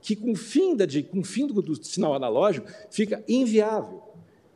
que 0.00 0.16
com 0.16 0.32
o 0.32 0.36
fim, 0.36 0.74
da, 0.74 0.86
com 1.10 1.20
o 1.20 1.24
fim 1.24 1.46
do, 1.46 1.60
do 1.60 1.84
sinal 1.84 2.14
analógico 2.14 2.66
fica 2.90 3.22
inviável. 3.28 4.02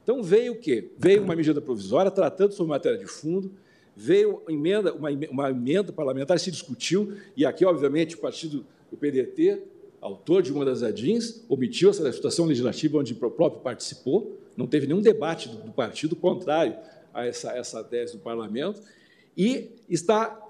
Então 0.03 0.23
veio 0.23 0.55
o 0.55 0.57
quê? 0.57 0.91
Veio 0.99 1.23
uma 1.23 1.37
medida 1.37 1.61
provisória 1.61 2.11
tratando 2.11 2.53
sobre 2.53 2.71
matéria 2.71 2.99
de 2.99 3.07
fundo, 3.07 3.53
veio 3.97 4.43
emenda, 4.49 4.93
uma, 4.93 5.11
uma 5.31 5.51
emenda 5.51 5.93
parlamentar, 5.93 6.39
se 6.39 6.51
discutiu, 6.51 7.17
e 7.37 7.45
aqui, 7.47 7.65
obviamente, 7.65 8.17
o 8.17 8.19
partido 8.19 8.67
do 8.95 8.97
PDT, 8.97 9.63
autor 10.01 10.43
de 10.43 10.53
uma 10.53 10.65
das 10.65 10.83
ADINs, 10.83 11.45
omitiu 11.49 11.91
essa 11.91 12.11
situação 12.13 12.47
legislativa 12.47 12.99
onde 12.99 13.13
o 13.13 13.17
próprio 13.17 13.61
participou, 13.61 14.39
não 14.57 14.67
teve 14.67 14.87
nenhum 14.87 15.01
debate 15.01 15.49
do, 15.49 15.57
do 15.57 15.73
partido 15.73 16.15
contrário 16.15 16.77
a 17.13 17.27
essa, 17.27 17.53
essa 17.53 17.83
tese 17.83 18.13
do 18.13 18.21
parlamento, 18.21 18.81
e 19.37 19.71
está 19.89 20.41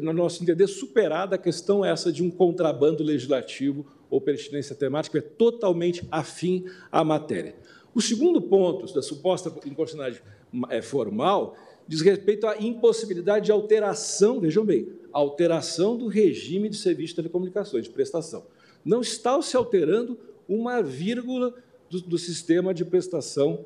no 0.00 0.12
nosso 0.12 0.42
entender, 0.42 0.66
superada 0.66 1.34
a 1.34 1.38
questão 1.38 1.84
essa 1.84 2.10
de 2.10 2.22
um 2.22 2.30
contrabando 2.30 3.02
legislativo 3.02 3.84
ou 4.08 4.20
pertinência 4.20 4.74
temática, 4.74 5.18
é 5.18 5.20
totalmente 5.20 6.06
afim 6.10 6.64
à 6.90 7.04
matéria. 7.04 7.54
O 7.94 8.00
segundo 8.00 8.40
ponto 8.40 8.92
da 8.94 9.02
suposta 9.02 9.50
inconstitucionalidade 9.66 10.22
é, 10.70 10.80
formal 10.80 11.56
diz 11.86 12.00
respeito 12.00 12.46
à 12.46 12.56
impossibilidade 12.58 13.46
de 13.46 13.52
alteração, 13.52 14.40
vejam 14.40 14.64
bem, 14.64 14.88
alteração 15.12 15.96
do 15.96 16.06
regime 16.06 16.68
de 16.68 16.76
serviço 16.76 17.08
de 17.08 17.16
telecomunicações, 17.16 17.84
de 17.84 17.90
prestação. 17.90 18.46
Não 18.84 19.00
está 19.00 19.40
se 19.42 19.56
alterando 19.56 20.18
uma 20.48 20.82
vírgula 20.82 21.54
do, 21.90 22.00
do 22.00 22.18
sistema 22.18 22.72
de 22.72 22.84
prestação, 22.84 23.64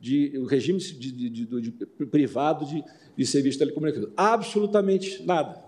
de, 0.00 0.36
o 0.36 0.46
regime 0.46 0.78
de, 0.78 1.30
de, 1.30 1.70
privado 2.06 2.64
de, 2.64 2.82
de 3.16 3.26
serviço 3.26 3.54
de 3.54 3.64
telecomunicações. 3.64 4.12
Absolutamente 4.16 5.22
nada. 5.24 5.62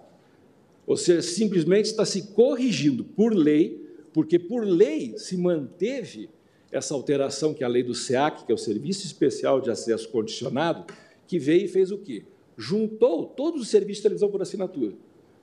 Ou 0.87 0.97
seja, 0.97 1.23
simplesmente 1.23 1.87
está 1.87 2.05
se 2.05 2.33
corrigindo 2.33 3.05
por 3.05 3.33
lei, 3.33 3.83
porque 4.13 4.39
por 4.39 4.65
lei 4.67 5.17
se 5.17 5.37
manteve 5.37 6.29
essa 6.71 6.93
alteração 6.93 7.55
que 7.55 7.63
é 7.63 7.67
a 7.67 7.71
lei 7.71 7.83
do 7.83 7.95
SEAC, 7.95 8.45
que 8.45 8.53
é 8.53 8.55
o 8.55 8.59
Serviço 8.59 9.07
Especial 9.07 9.61
de 9.61 9.71
Acesso 9.71 10.09
Condicionado, 10.09 10.93
que 11.27 11.39
veio 11.39 11.65
e 11.65 11.69
fez 11.69 11.91
o 11.91 11.99
quê? 11.99 12.25
Juntou 12.57 13.27
todos 13.27 13.63
os 13.63 13.69
serviços 13.69 13.99
de 13.99 14.03
televisão 14.03 14.31
por 14.31 14.43
assinatura, 14.43 14.93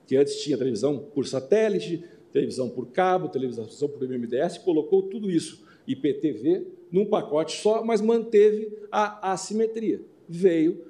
que 0.06 0.16
antes 0.16 0.40
tinha 0.42 0.58
televisão 0.58 0.98
por 0.98 1.26
satélite, 1.26 2.04
televisão 2.32 2.68
por 2.68 2.86
cabo, 2.88 3.28
televisão 3.28 3.66
por 3.88 4.02
MMDS, 4.02 4.58
colocou 4.58 5.02
tudo 5.02 5.30
isso, 5.30 5.64
IPTV, 5.86 6.66
num 6.90 7.06
pacote 7.06 7.60
só, 7.60 7.84
mas 7.84 8.00
manteve 8.00 8.72
a 8.90 9.32
assimetria. 9.32 10.00
Veio 10.28 10.84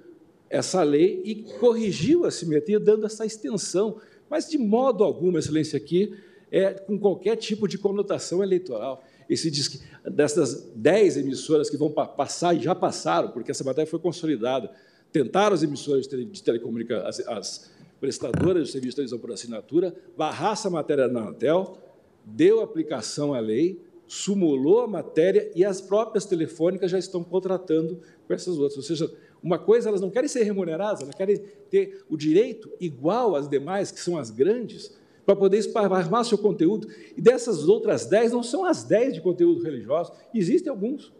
essa 0.48 0.82
lei 0.82 1.22
e 1.24 1.34
corrigiu 1.58 2.24
a 2.24 2.30
simetria, 2.30 2.78
dando 2.78 3.06
essa 3.06 3.24
extensão, 3.24 3.96
mas 4.28 4.48
de 4.48 4.58
modo 4.58 5.02
algum, 5.02 5.36
Excelência, 5.36 5.76
aqui, 5.76 6.14
é 6.50 6.74
com 6.74 6.98
qualquer 6.98 7.36
tipo 7.36 7.66
de 7.66 7.78
conotação 7.78 8.42
eleitoral. 8.42 9.02
Esse 9.28 9.50
diz 9.50 9.68
que 9.68 9.80
dessas 10.10 10.70
dez 10.74 11.16
emissoras 11.16 11.70
que 11.70 11.76
vão 11.76 11.90
passar, 11.90 12.54
e 12.54 12.60
já 12.60 12.74
passaram, 12.74 13.30
porque 13.30 13.50
essa 13.50 13.64
matéria 13.64 13.90
foi 13.90 13.98
consolidada, 13.98 14.70
tentaram 15.10 15.54
as 15.54 15.62
emissoras 15.62 16.06
de 16.06 16.42
telecomunicação, 16.42 17.06
as, 17.06 17.20
as 17.20 17.71
prestadoras 18.02 18.66
de 18.66 18.72
serviço 18.72 18.90
de 18.90 18.96
televisão 18.96 19.18
por 19.20 19.30
assinatura, 19.30 19.94
barrar 20.16 20.54
essa 20.54 20.68
matéria 20.68 21.06
na 21.06 21.20
Anatel, 21.20 21.78
deu 22.24 22.60
aplicação 22.60 23.32
à 23.32 23.38
lei, 23.38 23.80
sumulou 24.08 24.80
a 24.80 24.88
matéria 24.88 25.52
e 25.54 25.64
as 25.64 25.80
próprias 25.80 26.24
telefônicas 26.24 26.90
já 26.90 26.98
estão 26.98 27.22
contratando 27.22 28.00
com 28.26 28.34
essas 28.34 28.58
outras. 28.58 28.76
Ou 28.76 28.82
seja, 28.82 29.14
uma 29.40 29.56
coisa, 29.56 29.88
elas 29.88 30.00
não 30.00 30.10
querem 30.10 30.28
ser 30.28 30.42
remuneradas, 30.42 31.00
elas 31.00 31.14
querem 31.14 31.44
ter 31.70 32.04
o 32.10 32.16
direito 32.16 32.68
igual 32.80 33.36
às 33.36 33.48
demais, 33.48 33.92
que 33.92 34.00
são 34.00 34.18
as 34.18 34.32
grandes, 34.32 34.92
para 35.24 35.36
poder 35.36 35.58
esparramar 35.58 36.24
seu 36.24 36.38
conteúdo. 36.38 36.88
E 37.16 37.20
dessas 37.20 37.68
outras 37.68 38.04
dez, 38.04 38.32
não 38.32 38.42
são 38.42 38.64
as 38.64 38.82
dez 38.82 39.14
de 39.14 39.20
conteúdo 39.20 39.62
religioso, 39.62 40.12
existem 40.34 40.70
alguns. 40.70 41.12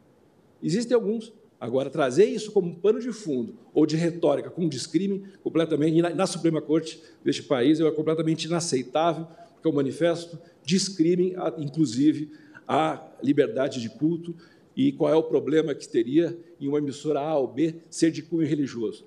Existem 0.61 0.97
alguns. 0.97 1.33
Agora, 1.63 1.89
trazer 1.89 2.25
isso 2.25 2.51
como 2.51 2.75
pano 2.75 2.99
de 2.99 3.13
fundo 3.13 3.55
ou 3.73 3.87
de 3.87 3.95
retórica 3.95 4.51
com 4.51 4.69
descrime, 4.69 5.23
completamente, 5.45 6.03
na, 6.03 6.11
na 6.11 6.27
Suprema 6.27 6.61
Corte 6.61 7.01
deste 7.25 7.45
país, 7.45 7.79
é 7.79 7.89
completamente 7.93 8.47
inaceitável, 8.47 9.29
porque 9.55 9.69
o 9.69 9.73
manifesto 9.73 10.37
descrime, 10.65 11.37
inclusive, 11.59 12.33
a 12.67 13.09
liberdade 13.23 13.81
de 13.81 13.89
culto 13.89 14.35
e 14.77 14.91
qual 14.91 15.13
é 15.13 15.15
o 15.15 15.23
problema 15.23 15.73
que 15.73 15.89
teria 15.89 16.37
em 16.61 16.67
uma 16.67 16.79
emissora 16.79 17.21
A 17.21 17.39
ou 17.39 17.47
B 17.47 17.77
ser 17.89 18.11
de 18.11 18.23
cunho 18.23 18.45
religioso. 18.45 19.07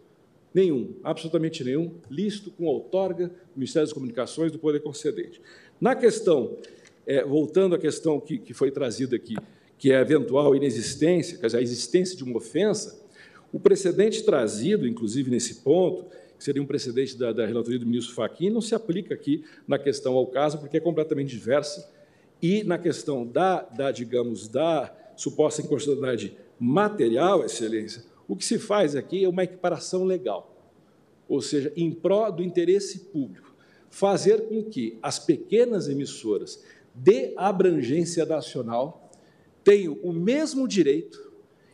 Nenhum, 0.54 0.96
absolutamente 1.04 1.62
nenhum, 1.62 1.96
lícito 2.10 2.52
com 2.52 2.68
outorga 2.68 3.28
do 3.28 3.58
Ministério 3.58 3.86
das 3.86 3.94
Comunicações 3.94 4.54
do 4.54 4.60
Poder 4.60 4.80
Concedente. 4.80 5.42
Na 5.82 5.94
questão, 5.94 6.56
é, 7.06 7.22
voltando 7.22 7.76
à 7.76 7.78
questão 7.78 8.18
que, 8.18 8.38
que 8.38 8.54
foi 8.54 8.72
trazida 8.72 9.18
aqui, 9.18 9.36
que 9.78 9.92
é 9.92 9.98
a 9.98 10.02
eventual 10.02 10.56
inexistência, 10.56 11.38
quer 11.38 11.48
dizer, 11.48 11.58
a 11.58 11.62
existência 11.62 12.16
de 12.16 12.24
uma 12.24 12.38
ofensa, 12.38 13.04
o 13.52 13.60
precedente 13.60 14.24
trazido, 14.24 14.88
inclusive 14.88 15.30
nesse 15.30 15.56
ponto, 15.56 16.06
que 16.38 16.44
seria 16.44 16.62
um 16.62 16.66
precedente 16.66 17.18
da, 17.18 17.32
da 17.32 17.46
relatoria 17.46 17.80
do 17.80 17.86
ministro 17.86 18.14
Fachin, 18.14 18.50
não 18.50 18.62
se 18.62 18.76
aplica 18.76 19.14
aqui 19.14 19.44
na 19.68 19.80
questão 19.80 20.14
ao 20.16 20.28
caso, 20.28 20.58
porque 20.58 20.78
é 20.78 20.80
completamente 20.80 21.30
diversa, 21.30 21.90
e 22.42 22.64
na 22.64 22.78
questão 22.78 23.26
da, 23.26 23.62
da 23.62 23.92
digamos, 23.92 24.48
da 24.48 24.94
suposta 25.16 25.62
inconstitucionalidade 25.62 26.36
material, 26.60 27.46
excelência, 27.46 28.04
o 28.28 28.36
que 28.36 28.44
se 28.44 28.60
faz 28.60 28.96
aqui 28.96 29.24
é 29.24 29.30
uma 29.30 29.44
equiparação 29.44 30.04
legal, 30.04 30.54
ou 31.28 31.42
seja, 31.42 31.72
em 31.76 31.92
prol 31.92 32.32
do 32.32 32.44
interesse 32.44 33.00
público, 33.00 33.56
fazer 33.90 34.48
com 34.48 34.64
que 34.64 34.98
as 35.02 35.18
pequenas 35.18 35.88
emissoras 35.88 36.64
de 36.94 37.34
abrangência 37.38 38.26
nacional 38.26 39.05
tenham 39.66 39.98
o 40.04 40.14
mesmo 40.14 40.68
direito 40.68 41.34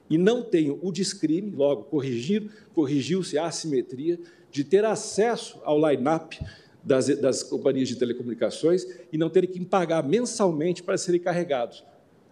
e 0.09 0.17
não 0.17 0.41
tenham 0.41 0.79
o 0.81 0.91
descrime, 0.91 1.51
logo, 1.51 1.83
corrigir, 1.83 2.49
corrigiu-se 2.73 3.37
a 3.37 3.45
assimetria, 3.45 4.19
de 4.49 4.63
ter 4.63 4.83
acesso 4.83 5.59
ao 5.63 5.77
line-up 5.77 6.39
das, 6.83 7.07
das 7.19 7.43
companhias 7.43 7.87
de 7.89 7.95
telecomunicações 7.97 8.85
e 9.11 9.17
não 9.17 9.29
terem 9.29 9.49
que 9.49 9.63
pagar 9.63 10.03
mensalmente 10.07 10.81
para 10.81 10.97
serem 10.97 11.19
carregados, 11.19 11.83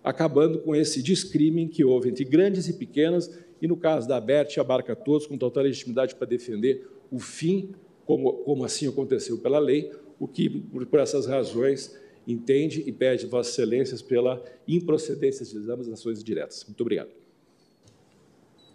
acabando 0.03 0.59
com 0.59 0.75
esse 0.75 1.03
discrime 1.03 1.67
que 1.67 1.83
houve 1.83 2.09
entre 2.09 2.23
grandes 2.25 2.67
e 2.67 2.73
pequenas, 2.73 3.29
e 3.61 3.67
no 3.67 3.75
caso 3.75 4.07
da 4.07 4.17
ABERT, 4.17 4.57
abarca 4.59 4.95
todos 4.95 5.27
com 5.27 5.37
total 5.37 5.63
legitimidade 5.63 6.15
para 6.15 6.27
defender 6.27 6.89
o 7.11 7.19
fim, 7.19 7.73
como, 8.05 8.33
como 8.43 8.63
assim 8.63 8.87
aconteceu 8.87 9.37
pela 9.37 9.59
lei, 9.59 9.91
o 10.17 10.27
que, 10.27 10.49
por 10.49 10.99
essas 10.99 11.25
razões, 11.25 11.97
entende 12.31 12.83
e 12.85 12.91
pede 12.91 13.25
Vossas 13.25 13.53
Excelências 13.53 14.01
pela 14.01 14.43
improcedência 14.67 15.45
de 15.45 15.57
exames 15.57 15.87
das 15.87 15.99
ações 15.99 16.23
diretas. 16.23 16.63
Muito 16.65 16.81
obrigado. 16.81 17.09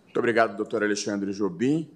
Muito 0.05 0.19
obrigado, 0.19 0.57
doutor 0.57 0.83
Alexandre 0.83 1.33
Jobim. 1.33 1.91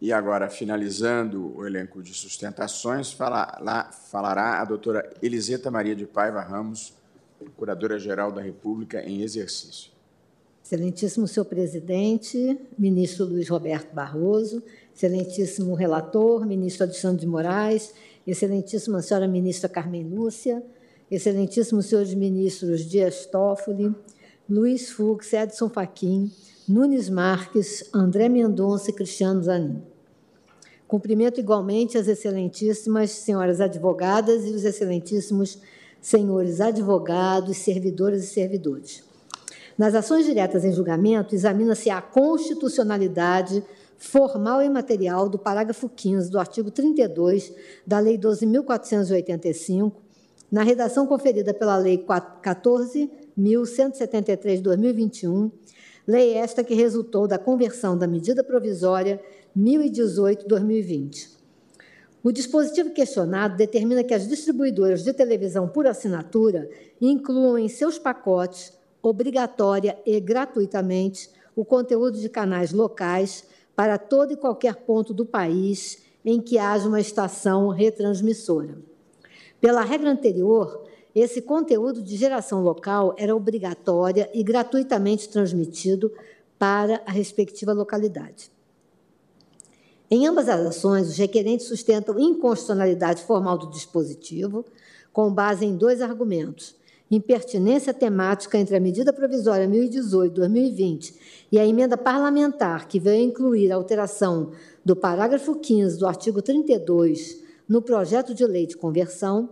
E 0.00 0.12
agora, 0.12 0.50
finalizando 0.50 1.56
o 1.56 1.66
elenco 1.66 2.02
de 2.02 2.12
sustentações, 2.12 3.12
falará, 3.12 3.90
falará 3.90 4.60
a 4.60 4.64
doutora 4.64 5.10
Eliseta 5.22 5.70
Maria 5.70 5.96
de 5.96 6.04
Paiva 6.04 6.42
Ramos, 6.42 6.92
Procuradora-Geral 7.38 8.30
da 8.30 8.42
República 8.42 9.02
em 9.02 9.22
exercício. 9.22 9.90
Excelentíssimo 10.62 11.28
senhor 11.28 11.46
presidente, 11.46 12.58
ministro 12.76 13.24
Luiz 13.24 13.48
Roberto 13.48 13.94
Barroso, 13.94 14.62
excelentíssimo 14.94 15.74
relator, 15.74 16.44
ministro 16.44 16.84
Alexandre 16.84 17.20
de 17.20 17.26
Moraes, 17.26 17.94
excelentíssima 18.26 19.00
senhora 19.00 19.28
ministra 19.28 19.68
Carmen 19.68 20.02
Lúcia, 20.02 20.62
excelentíssimos 21.10 21.86
senhores 21.86 22.14
ministros 22.14 22.84
Dias 22.84 23.26
Toffoli, 23.26 23.94
Luiz 24.48 24.90
Fux, 24.90 25.32
Edson 25.32 25.68
Fachin, 25.68 26.30
Nunes 26.68 27.08
Marques, 27.08 27.88
André 27.94 28.28
Mendonça 28.28 28.90
e 28.90 28.94
Cristiano 28.94 29.42
Zanin. 29.42 29.82
Cumprimento 30.88 31.40
igualmente 31.40 31.98
as 31.98 32.06
excelentíssimas 32.06 33.10
senhoras 33.10 33.60
advogadas 33.60 34.44
e 34.44 34.50
os 34.50 34.64
excelentíssimos 34.64 35.58
senhores 36.00 36.60
advogados, 36.60 37.56
servidoras 37.56 38.22
e 38.22 38.26
servidores. 38.28 39.02
Nas 39.76 39.94
ações 39.94 40.24
diretas 40.24 40.64
em 40.64 40.72
julgamento, 40.72 41.34
examina-se 41.34 41.90
a 41.90 42.00
constitucionalidade 42.00 43.62
formal 43.98 44.62
e 44.62 44.68
material 44.68 45.28
do 45.28 45.36
parágrafo 45.38 45.88
15 45.88 46.30
do 46.30 46.38
artigo 46.38 46.70
32 46.70 47.52
da 47.86 47.98
Lei 47.98 48.18
12.485, 48.18 49.92
na 50.50 50.62
redação 50.62 51.06
conferida 51.06 51.52
pela 51.52 51.76
Lei 51.76 51.98
14.173 51.98 54.56
de 54.56 54.62
2021, 54.62 55.50
lei 56.06 56.34
esta 56.34 56.62
que 56.62 56.74
resultou 56.74 57.26
da 57.26 57.38
conversão 57.38 57.98
da 57.98 58.06
medida 58.06 58.44
provisória 58.44 59.20
1018-2020. 59.56 61.34
O 62.22 62.30
dispositivo 62.32 62.90
questionado 62.90 63.56
determina 63.56 64.04
que 64.04 64.14
as 64.14 64.26
distribuidoras 64.26 65.04
de 65.04 65.12
televisão 65.12 65.68
por 65.68 65.86
assinatura 65.86 66.66
incluam 67.00 67.58
em 67.58 67.68
seus 67.68 67.98
pacotes, 67.98 68.72
obrigatória 69.02 69.98
e 70.04 70.18
gratuitamente, 70.20 71.30
o 71.54 71.64
conteúdo 71.64 72.18
de 72.18 72.28
canais 72.28 72.72
locais 72.72 73.44
para 73.76 73.98
todo 73.98 74.32
e 74.32 74.36
qualquer 74.36 74.74
ponto 74.74 75.12
do 75.12 75.26
país 75.26 76.02
em 76.24 76.40
que 76.40 76.58
haja 76.58 76.88
uma 76.88 77.00
estação 77.00 77.68
retransmissora. 77.68 78.78
Pela 79.60 79.82
regra 79.82 80.10
anterior, 80.10 80.82
esse 81.14 81.40
conteúdo 81.40 82.02
de 82.02 82.16
geração 82.16 82.62
local 82.62 83.14
era 83.16 83.36
obrigatória 83.36 84.28
e 84.34 84.42
gratuitamente 84.42 85.28
transmitido 85.28 86.10
para 86.58 87.02
a 87.06 87.12
respectiva 87.12 87.72
localidade. 87.72 88.50
Em 90.10 90.26
ambas 90.26 90.48
as 90.48 90.60
ações, 90.66 91.08
os 91.08 91.16
requerentes 91.16 91.66
sustentam 91.66 92.18
inconstitucionalidade 92.18 93.22
formal 93.24 93.58
do 93.58 93.70
dispositivo, 93.70 94.64
com 95.12 95.32
base 95.32 95.64
em 95.64 95.76
dois 95.76 96.00
argumentos: 96.00 96.76
impertinência 97.10 97.94
temática 97.94 98.58
entre 98.58 98.76
a 98.76 98.80
medida 98.80 99.12
provisória 99.12 99.68
1018-2020 99.68 101.14
e 101.52 101.58
a 101.58 101.66
emenda 101.66 101.96
parlamentar 101.96 102.88
que 102.88 102.98
veio 102.98 103.22
incluir 103.22 103.70
a 103.70 103.76
alteração 103.76 104.50
do 104.84 104.96
parágrafo 104.96 105.54
15 105.54 105.98
do 105.98 106.06
artigo 106.06 106.42
32 106.42 107.42
no 107.68 107.80
projeto 107.80 108.34
de 108.34 108.44
lei 108.44 108.66
de 108.66 108.76
conversão 108.76 109.50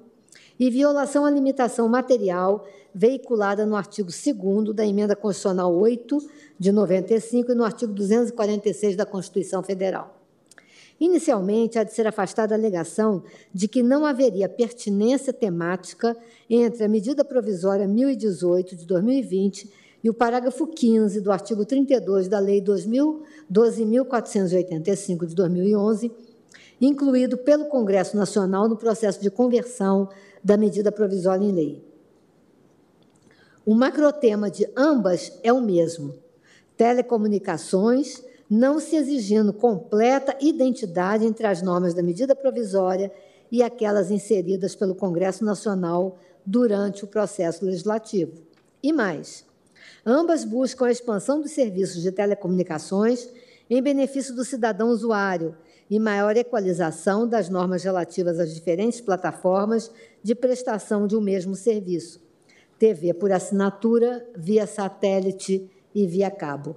e 0.58 0.70
violação 0.70 1.24
à 1.24 1.30
limitação 1.30 1.88
material 1.88 2.66
veiculada 2.94 3.66
no 3.66 3.76
artigo 3.76 4.10
2 4.10 4.74
da 4.74 4.86
emenda 4.86 5.16
constitucional 5.16 5.74
8 5.74 6.18
de 6.58 6.70
95 6.70 7.52
e 7.52 7.54
no 7.54 7.64
artigo 7.64 7.92
246 7.92 8.96
da 8.96 9.04
Constituição 9.04 9.62
Federal. 9.62 10.13
Inicialmente, 11.00 11.78
há 11.78 11.84
de 11.84 11.92
ser 11.92 12.06
afastada 12.06 12.54
a 12.54 12.58
alegação 12.58 13.24
de 13.52 13.66
que 13.66 13.82
não 13.82 14.06
haveria 14.06 14.48
pertinência 14.48 15.32
temática 15.32 16.16
entre 16.48 16.84
a 16.84 16.88
medida 16.88 17.24
provisória 17.24 17.88
1018 17.88 18.76
de 18.76 18.86
2020 18.86 19.68
e 20.04 20.10
o 20.10 20.14
parágrafo 20.14 20.64
15 20.66 21.20
do 21.20 21.32
artigo 21.32 21.64
32 21.64 22.28
da 22.28 22.38
Lei 22.38 22.62
12.485 22.62 25.26
de 25.26 25.34
2011, 25.34 26.12
incluído 26.80 27.36
pelo 27.38 27.64
Congresso 27.66 28.16
Nacional 28.16 28.68
no 28.68 28.76
processo 28.76 29.20
de 29.20 29.30
conversão 29.30 30.08
da 30.44 30.56
medida 30.56 30.92
provisória 30.92 31.44
em 31.44 31.52
lei. 31.52 31.84
O 33.64 33.74
macrotema 33.74 34.50
de 34.50 34.68
ambas 34.76 35.32
é 35.42 35.50
o 35.50 35.62
mesmo: 35.62 36.14
telecomunicações, 36.76 38.22
não 38.48 38.78
se 38.78 38.96
exigindo 38.96 39.52
completa 39.52 40.36
identidade 40.40 41.24
entre 41.24 41.46
as 41.46 41.62
normas 41.62 41.94
da 41.94 42.02
medida 42.02 42.34
provisória 42.34 43.12
e 43.50 43.62
aquelas 43.62 44.10
inseridas 44.10 44.74
pelo 44.74 44.94
Congresso 44.94 45.44
Nacional 45.44 46.18
durante 46.44 47.04
o 47.04 47.08
processo 47.08 47.64
legislativo. 47.64 48.42
E 48.82 48.92
mais, 48.92 49.44
Ambas 50.06 50.44
buscam 50.44 50.86
a 50.86 50.90
expansão 50.90 51.40
dos 51.40 51.52
serviços 51.52 52.02
de 52.02 52.12
telecomunicações 52.12 53.28
em 53.70 53.82
benefício 53.82 54.34
do 54.34 54.44
cidadão 54.44 54.88
usuário 54.88 55.56
e 55.88 55.98
maior 55.98 56.36
equalização 56.36 57.26
das 57.26 57.48
normas 57.48 57.84
relativas 57.84 58.38
às 58.38 58.54
diferentes 58.54 59.00
plataformas 59.00 59.90
de 60.22 60.34
prestação 60.34 61.06
de 61.06 61.16
um 61.16 61.20
mesmo 61.20 61.54
serviço, 61.54 62.20
TV 62.78 63.14
por 63.14 63.32
assinatura, 63.32 64.26
via 64.36 64.66
satélite 64.66 65.70
e 65.94 66.06
via 66.06 66.30
cabo. 66.30 66.76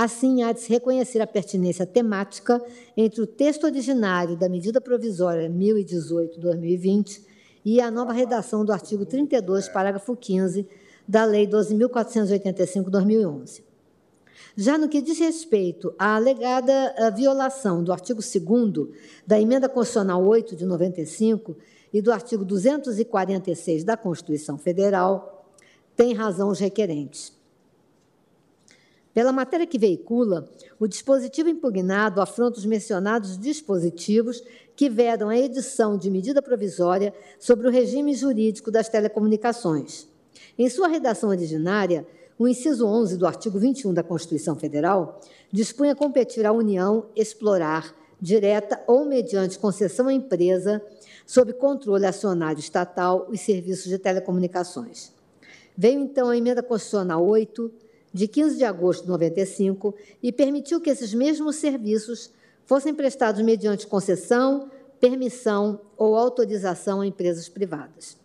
Assim, 0.00 0.44
há 0.44 0.52
de 0.52 0.60
se 0.60 0.68
reconhecer 0.68 1.20
a 1.20 1.26
pertinência 1.26 1.84
temática 1.84 2.64
entre 2.96 3.20
o 3.20 3.26
texto 3.26 3.64
originário 3.64 4.36
da 4.36 4.48
medida 4.48 4.80
provisória 4.80 5.50
1018-2020 5.50 7.20
e 7.64 7.80
a 7.80 7.90
nova 7.90 8.12
redação 8.12 8.64
do 8.64 8.72
artigo 8.72 9.04
32, 9.04 9.68
parágrafo 9.68 10.14
15 10.14 10.64
da 11.08 11.24
Lei 11.24 11.48
12.485-2011. 11.48 13.60
Já 14.56 14.78
no 14.78 14.88
que 14.88 15.02
diz 15.02 15.18
respeito 15.18 15.92
à 15.98 16.14
alegada 16.14 16.94
eh, 16.96 17.10
violação 17.10 17.82
do 17.82 17.92
artigo 17.92 18.20
2 18.20 18.34
da 19.26 19.40
Emenda 19.40 19.68
Constitucional 19.68 20.24
8 20.24 20.54
de 20.54 20.64
95 20.64 21.56
e 21.92 22.00
do 22.00 22.12
artigo 22.12 22.44
246 22.44 23.82
da 23.82 23.96
Constituição 23.96 24.58
Federal, 24.58 25.44
tem 25.96 26.14
razão 26.14 26.50
os 26.50 26.60
requerentes. 26.60 27.36
Pela 29.18 29.32
matéria 29.32 29.66
que 29.66 29.80
veicula, 29.80 30.48
o 30.78 30.86
dispositivo 30.86 31.48
impugnado 31.48 32.20
afronta 32.20 32.60
os 32.60 32.64
mencionados 32.64 33.36
dispositivos 33.36 34.40
que 34.76 34.88
vedam 34.88 35.28
a 35.28 35.36
edição 35.36 35.98
de 35.98 36.08
medida 36.08 36.40
provisória 36.40 37.12
sobre 37.36 37.66
o 37.66 37.70
regime 37.72 38.14
jurídico 38.14 38.70
das 38.70 38.88
telecomunicações 38.88 40.06
em 40.56 40.70
sua 40.70 40.86
redação 40.86 41.30
originária, 41.30 42.06
o 42.38 42.46
inciso 42.46 42.86
11 42.86 43.16
do 43.16 43.26
artigo 43.26 43.58
21 43.58 43.92
da 43.92 44.04
Constituição 44.04 44.54
Federal 44.54 45.20
dispunha 45.50 45.96
competir 45.96 46.46
à 46.46 46.52
União 46.52 47.06
explorar, 47.16 47.92
direta 48.20 48.80
ou 48.86 49.04
mediante 49.04 49.58
concessão 49.58 50.06
à 50.06 50.12
empresa, 50.12 50.80
sob 51.26 51.52
controle 51.54 52.06
acionário 52.06 52.60
estatal, 52.60 53.26
os 53.28 53.40
serviços 53.40 53.86
de 53.86 53.98
telecomunicações. 53.98 55.10
Veio, 55.76 55.98
então, 55.98 56.28
a 56.28 56.36
Emenda 56.36 56.62
Constitucional 56.62 57.26
8, 57.26 57.87
de 58.12 58.26
15 58.26 58.56
de 58.56 58.64
agosto 58.64 59.02
de 59.02 59.08
95, 59.08 59.94
e 60.22 60.32
permitiu 60.32 60.80
que 60.80 60.90
esses 60.90 61.12
mesmos 61.12 61.56
serviços 61.56 62.30
fossem 62.64 62.94
prestados 62.94 63.42
mediante 63.42 63.86
concessão, 63.86 64.70
permissão 65.00 65.80
ou 65.96 66.16
autorização 66.16 67.00
a 67.00 67.06
empresas 67.06 67.48
privadas. 67.48 68.16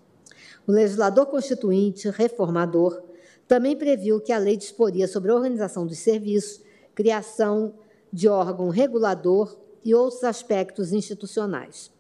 O 0.66 0.72
legislador 0.72 1.26
constituinte, 1.26 2.10
reformador, 2.10 3.02
também 3.48 3.76
previu 3.76 4.22
que 4.22 4.32
a 4.32 4.38
lei 4.38 4.56
disporia 4.56 5.08
sobre 5.08 5.32
a 5.32 5.36
organização 5.36 5.86
dos 5.86 6.00
serviços, 6.00 6.62
criação 6.96 7.74
de 8.12 8.28
órgão 8.28 8.70
regulador 8.70 9.58
e 9.84 9.94
outros 9.94 10.24
aspectos 10.24 10.94
institucionais. 10.94 11.92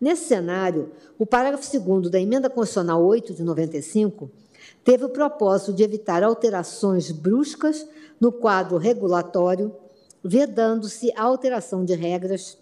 Nesse 0.00 0.26
cenário, 0.26 0.92
o 1.18 1.26
parágrafo 1.26 1.66
2 1.78 2.10
da 2.10 2.20
Emenda 2.20 2.50
Constitucional 2.50 3.02
8 3.02 3.34
de 3.34 3.42
95 3.42 4.30
teve 4.86 5.04
o 5.04 5.08
propósito 5.08 5.72
de 5.72 5.82
evitar 5.82 6.22
alterações 6.22 7.10
bruscas 7.10 7.84
no 8.20 8.30
quadro 8.30 8.78
regulatório, 8.78 9.74
vedando-se 10.22 11.12
a 11.16 11.24
alteração 11.24 11.84
de 11.84 11.92
regras 11.92 12.56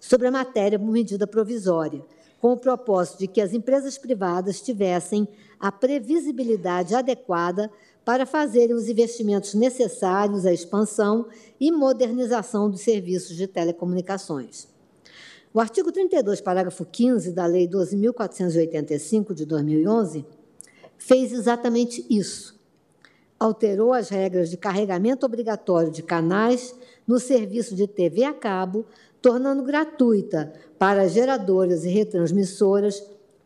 sobre 0.00 0.26
a 0.26 0.30
matéria 0.30 0.78
por 0.78 0.90
medida 0.90 1.26
provisória, 1.26 2.02
com 2.40 2.52
o 2.52 2.56
propósito 2.56 3.18
de 3.18 3.26
que 3.26 3.42
as 3.42 3.52
empresas 3.52 3.98
privadas 3.98 4.62
tivessem 4.62 5.28
a 5.60 5.70
previsibilidade 5.70 6.94
adequada 6.94 7.70
para 8.02 8.24
fazerem 8.24 8.74
os 8.74 8.88
investimentos 8.88 9.52
necessários 9.52 10.46
à 10.46 10.52
expansão 10.52 11.26
e 11.60 11.70
modernização 11.70 12.70
dos 12.70 12.80
serviços 12.80 13.36
de 13.36 13.46
telecomunicações. 13.46 14.66
O 15.52 15.60
artigo 15.60 15.92
32, 15.92 16.40
parágrafo 16.40 16.86
15 16.86 17.32
da 17.32 17.44
Lei 17.44 17.68
12.485 17.68 19.34
de 19.34 19.44
2011 19.44 20.24
fez 21.06 21.32
exatamente 21.32 22.04
isso. 22.10 22.58
Alterou 23.38 23.92
as 23.92 24.08
regras 24.08 24.50
de 24.50 24.56
carregamento 24.56 25.24
obrigatório 25.24 25.90
de 25.90 26.02
canais 26.02 26.74
no 27.06 27.20
serviço 27.20 27.76
de 27.76 27.86
TV 27.86 28.24
a 28.24 28.34
cabo, 28.34 28.84
tornando 29.22 29.62
gratuita 29.62 30.52
para 30.78 31.06
geradoras 31.06 31.84
e 31.84 31.88
retransmissoras 31.88 33.02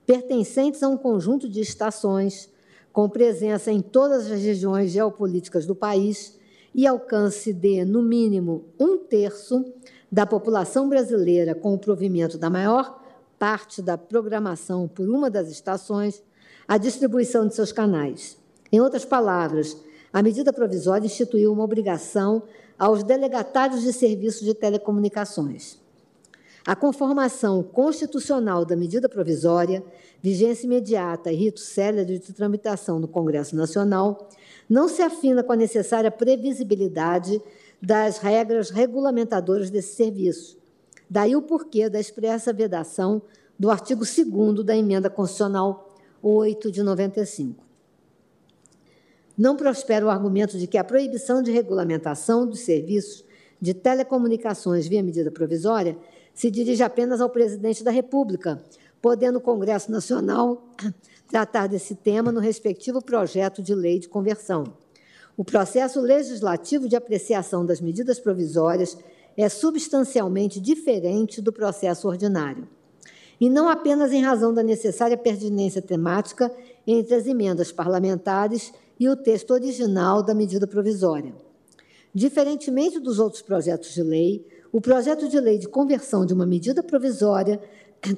pertencentes 0.06 0.82
a 0.82 0.88
um 0.88 0.96
conjunto 0.96 1.48
de 1.48 1.60
estações 1.60 2.48
com 2.92 3.08
presença 3.08 3.70
em 3.70 3.80
todas 3.80 4.30
as 4.30 4.40
regiões 4.40 4.90
geopolíticas 4.90 5.66
do 5.66 5.74
país 5.74 6.38
e 6.74 6.86
alcance 6.86 7.52
de, 7.52 7.84
no 7.84 8.02
mínimo, 8.02 8.64
um 8.78 8.96
terço 8.96 9.64
da 10.10 10.24
população 10.24 10.88
brasileira 10.88 11.54
com 11.54 11.74
o 11.74 11.78
provimento 11.78 12.38
da 12.38 12.48
maior 12.48 13.00
parte 13.38 13.82
da 13.82 13.98
programação 13.98 14.88
por 14.88 15.08
uma 15.08 15.30
das 15.30 15.50
estações, 15.50 16.22
a 16.70 16.78
distribuição 16.78 17.48
de 17.48 17.54
seus 17.56 17.72
canais. 17.72 18.38
Em 18.70 18.80
outras 18.80 19.04
palavras, 19.04 19.76
a 20.12 20.22
medida 20.22 20.52
provisória 20.52 21.04
instituiu 21.04 21.52
uma 21.52 21.64
obrigação 21.64 22.44
aos 22.78 23.02
delegatários 23.02 23.82
de 23.82 23.92
serviços 23.92 24.42
de 24.42 24.54
telecomunicações. 24.54 25.80
A 26.64 26.76
conformação 26.76 27.60
constitucional 27.60 28.64
da 28.64 28.76
medida 28.76 29.08
provisória, 29.08 29.82
vigência 30.22 30.64
imediata 30.64 31.32
e 31.32 31.34
rito 31.34 31.58
célere 31.58 32.20
de 32.20 32.32
tramitação 32.32 33.00
no 33.00 33.08
Congresso 33.08 33.56
Nacional, 33.56 34.28
não 34.68 34.88
se 34.88 35.02
afina 35.02 35.42
com 35.42 35.52
a 35.52 35.56
necessária 35.56 36.08
previsibilidade 36.08 37.42
das 37.82 38.18
regras 38.18 38.70
regulamentadoras 38.70 39.70
desse 39.70 39.96
serviço. 39.96 40.56
Daí 41.10 41.34
o 41.34 41.42
porquê 41.42 41.88
da 41.88 41.98
expressa 41.98 42.52
vedação 42.52 43.20
do 43.58 43.72
artigo 43.72 44.04
2 44.04 44.64
da 44.64 44.76
Emenda 44.76 45.10
Constitucional 45.10 45.89
8 46.22 46.70
de 46.70 46.82
95. 46.82 47.64
Não 49.36 49.56
prospera 49.56 50.04
o 50.04 50.10
argumento 50.10 50.58
de 50.58 50.66
que 50.66 50.76
a 50.76 50.84
proibição 50.84 51.42
de 51.42 51.50
regulamentação 51.50 52.46
dos 52.46 52.60
serviços 52.60 53.24
de 53.60 53.72
telecomunicações 53.74 54.86
via 54.86 55.02
medida 55.02 55.30
provisória 55.30 55.96
se 56.34 56.50
dirige 56.50 56.82
apenas 56.82 57.20
ao 57.20 57.30
presidente 57.30 57.82
da 57.82 57.90
República, 57.90 58.62
podendo 59.00 59.38
o 59.38 59.40
Congresso 59.40 59.90
Nacional 59.90 60.62
tratar 61.28 61.66
desse 61.66 61.94
tema 61.94 62.32
no 62.32 62.40
respectivo 62.40 63.02
projeto 63.02 63.62
de 63.62 63.74
lei 63.74 63.98
de 63.98 64.08
conversão. 64.08 64.64
O 65.36 65.44
processo 65.44 66.00
legislativo 66.00 66.88
de 66.88 66.96
apreciação 66.96 67.64
das 67.64 67.80
medidas 67.80 68.18
provisórias 68.18 68.98
é 69.36 69.48
substancialmente 69.48 70.60
diferente 70.60 71.40
do 71.40 71.52
processo 71.52 72.08
ordinário. 72.08 72.68
E 73.40 73.48
não 73.48 73.68
apenas 73.68 74.12
em 74.12 74.22
razão 74.22 74.52
da 74.52 74.62
necessária 74.62 75.16
pertinência 75.16 75.80
temática 75.80 76.54
entre 76.86 77.14
as 77.14 77.26
emendas 77.26 77.72
parlamentares 77.72 78.72
e 78.98 79.08
o 79.08 79.16
texto 79.16 79.52
original 79.52 80.22
da 80.22 80.34
medida 80.34 80.66
provisória. 80.66 81.34
Diferentemente 82.14 83.00
dos 83.00 83.18
outros 83.18 83.40
projetos 83.40 83.94
de 83.94 84.02
lei, 84.02 84.46
o 84.70 84.80
projeto 84.80 85.28
de 85.28 85.40
lei 85.40 85.58
de 85.58 85.68
conversão 85.68 86.26
de 86.26 86.34
uma 86.34 86.44
medida 86.44 86.82
provisória 86.82 87.60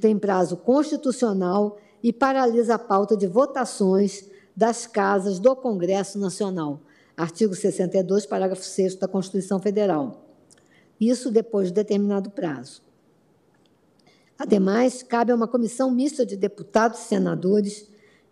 tem 0.01 0.19
prazo 0.19 0.57
constitucional 0.57 1.79
e 2.03 2.13
paralisa 2.13 2.75
a 2.75 2.79
pauta 2.79 3.17
de 3.17 3.27
votações 3.27 4.29
das 4.57 4.87
casas 4.87 5.39
do 5.39 5.55
Congresso 5.55 6.19
Nacional. 6.19 6.81
Artigo 7.17 7.55
62, 7.55 8.27
parágrafo 8.27 8.65
6 8.65 8.97
da 8.97 9.07
Constituição 9.07 9.61
Federal. 9.61 10.25
Isso 11.01 11.31
depois 11.31 11.69
de 11.69 11.75
determinado 11.75 12.31
prazo. 12.31 12.83
Ademais, 14.39 15.03
cabe 15.03 15.33
a 15.33 15.35
uma 15.35 15.47
comissão 15.47 15.91
mista 15.91 16.27
de 16.27 16.37
deputados 16.37 17.01
e 17.01 17.05
senadores, 17.05 17.89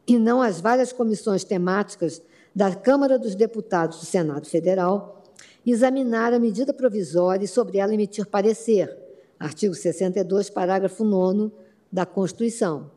e 0.07 0.19
não 0.19 0.43
às 0.43 0.61
várias 0.61 0.93
comissões 0.93 1.45
temáticas 1.45 2.21
da 2.55 2.75
Câmara 2.75 3.19
dos 3.19 3.35
Deputados 3.35 4.01
do 4.01 4.07
Senado 4.07 4.49
Federal, 4.49 5.23
examinar 5.65 6.33
a 6.33 6.39
medida 6.39 6.73
provisória 6.73 7.45
e 7.45 7.49
sobre 7.49 7.79
ela 7.79 7.95
emitir 7.95 8.27
parecer, 8.27 8.97
artigo 9.39 9.75
62, 9.75 10.51
parágrafo 10.51 11.05
9 11.05 11.53
da 11.93 12.05
Constituição, 12.05 12.91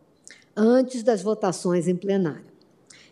antes 0.56 1.04
das 1.04 1.22
votações 1.22 1.88
em 1.88 1.96
plenário. 1.96 2.54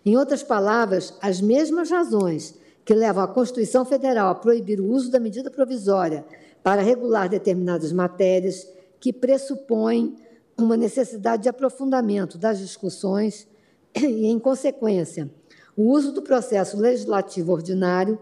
Em 0.05 0.17
outras 0.17 0.41
palavras, 0.41 1.13
as 1.21 1.39
mesmas 1.39 1.91
razões 1.91 2.55
que 2.83 2.93
levam 2.93 3.23
a 3.23 3.27
Constituição 3.27 3.85
Federal 3.85 4.29
a 4.29 4.35
proibir 4.35 4.79
o 4.81 4.87
uso 4.87 5.11
da 5.11 5.19
medida 5.19 5.51
provisória 5.51 6.25
para 6.63 6.81
regular 6.81 7.29
determinadas 7.29 7.91
matérias 7.91 8.67
que 9.01 9.11
pressupõem 9.11 10.15
uma 10.57 10.77
necessidade 10.77 11.43
de 11.43 11.49
aprofundamento 11.49 12.37
das 12.37 12.59
discussões 12.59 13.47
e, 13.95 14.27
em 14.27 14.39
consequência, 14.39 15.29
o 15.75 15.89
uso 15.89 16.13
do 16.13 16.21
processo 16.21 16.77
legislativo 16.77 17.51
ordinário 17.51 18.19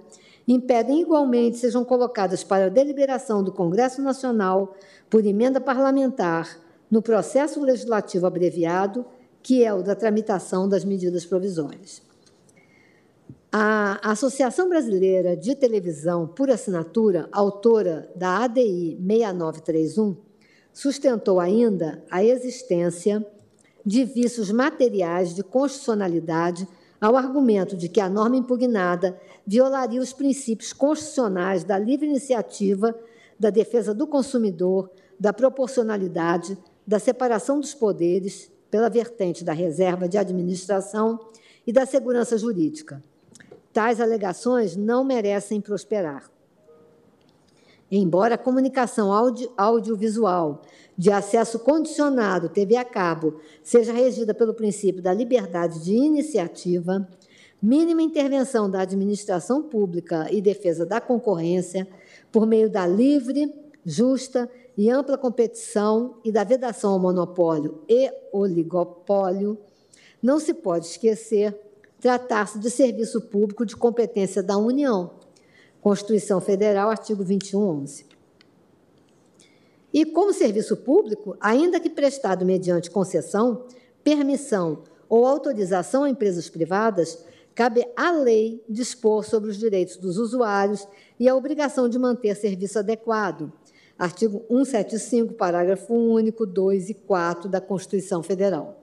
impedem 0.48 1.02
igualmente 1.02 1.58
sejam 1.58 1.84
colocadas 1.84 2.44
para 2.44 2.70
deliberação 2.70 3.44
do 3.44 3.52
Congresso 3.52 4.02
Nacional 4.02 4.74
por 5.10 5.24
emenda 5.24 5.62
parlamentar 5.62 6.60
no 6.90 7.02
processo 7.02 7.62
legislativo 7.62 8.26
abreviado, 8.26 9.06
que 9.44 9.64
é 9.64 9.72
o 9.74 9.84
da 9.84 9.96
tramitação 9.96 10.68
das 10.68 10.84
medidas 10.84 11.26
provisórias. 11.26 12.02
A 13.52 14.12
Associação 14.12 14.70
Brasileira 14.70 15.36
de 15.36 15.56
Televisão 15.56 16.28
por 16.28 16.50
Assinatura, 16.50 17.28
autora 17.32 18.10
da 18.16 18.44
ADI 18.44 18.98
6931, 19.00 20.29
sustentou 20.80 21.42
ainda 21.42 22.02
a 22.10 22.24
existência 22.24 23.26
de 23.86 24.06
vícios 24.06 24.50
materiais 24.50 25.36
de 25.36 25.44
constitucionalidade 25.44 26.66
ao 27.02 27.18
argumento 27.18 27.76
de 27.76 27.90
que 27.90 28.00
a 28.00 28.08
norma 28.08 28.38
impugnada 28.38 29.20
violaria 29.46 30.00
os 30.00 30.14
princípios 30.14 30.72
constitucionais 30.72 31.66
da 31.66 31.78
livre 31.78 32.08
iniciativa, 32.08 32.98
da 33.38 33.50
defesa 33.50 33.94
do 33.94 34.08
consumidor, 34.08 34.90
da 35.20 35.34
proporcionalidade, 35.34 36.58
da 36.88 36.98
separação 36.98 37.60
dos 37.60 37.74
poderes, 37.74 38.50
pela 38.72 38.90
vertente 38.90 39.44
da 39.44 39.52
reserva 39.52 40.08
de 40.08 40.18
administração 40.18 41.20
e 41.68 41.74
da 41.74 41.86
segurança 41.86 42.38
jurídica. 42.38 43.04
Tais 43.74 44.00
alegações 44.00 44.78
não 44.78 45.04
merecem 45.04 45.60
prosperar. 45.60 46.32
Embora 47.92 48.36
a 48.36 48.38
comunicação 48.38 49.12
audio, 49.12 49.52
audiovisual 49.58 50.62
de 50.98 51.12
acesso 51.12 51.58
condicionado, 51.60 52.50
TV 52.50 52.76
a 52.76 52.86
cabo, 52.86 53.40
seja 53.64 53.92
regida 53.92 54.34
pelo 54.34 54.54
princípio 54.54 55.02
da 55.02 55.14
liberdade 55.14 55.84
de 55.84 55.94
iniciativa, 55.94 57.08
mínima 57.62 58.02
intervenção 58.02 58.70
da 58.70 58.82
administração 58.82 59.64
pública 59.64 60.28
e 60.32 60.42
defesa 60.42 60.86
da 60.86 61.02
concorrência, 61.02 61.88
por 62.32 62.46
meio 62.46 62.70
da 62.70 62.86
livre, 62.86 63.52
justa 63.84 64.50
e 64.78 64.90
ampla 64.90 65.18
competição 65.18 66.18
e 66.24 66.32
da 66.32 66.44
vedação 66.44 66.94
ao 66.94 67.00
monopólio 67.00 67.82
e 67.90 68.12
oligopólio, 68.32 69.58
não 70.22 70.40
se 70.40 70.54
pode 70.54 70.86
esquecer 70.86 71.58
tratar-se 72.00 72.60
de 72.60 72.70
serviço 72.70 73.22
público 73.22 73.66
de 73.66 73.76
competência 73.76 74.42
da 74.44 74.58
União. 74.58 75.19
Constituição 75.82 76.42
Federal, 76.42 76.90
artigo 76.90 77.24
21, 77.24 77.60
11. 77.82 78.06
E, 79.94 80.06
como 80.06 80.34
serviço 80.34 80.78
público, 80.78 81.36
ainda 81.40 81.80
que 81.80 81.90
prestado 81.90 82.46
mediante 82.46 82.92
concessão, 82.92 83.66
permissão 84.04 84.84
ou 85.08 85.26
autorização 85.26 86.04
a 86.04 86.10
empresas 86.10 86.50
privadas, 86.50 87.24
cabe 87.56 87.86
à 87.96 88.12
lei 88.12 88.64
dispor 88.70 89.26
sobre 89.26 89.50
os 89.50 89.58
direitos 89.58 89.98
dos 89.98 90.18
usuários 90.18 90.88
e 91.20 91.28
a 91.28 91.36
obrigação 91.36 91.90
de 91.90 91.98
manter 91.98 92.36
serviço 92.36 92.80
adequado. 92.80 93.52
Artigo 93.98 94.46
175, 94.48 95.34
parágrafo 95.34 95.94
único, 95.94 96.46
2 96.46 96.92
e 96.92 96.94
4 96.94 97.50
da 97.50 97.60
Constituição 97.60 98.24
Federal. 98.24 98.82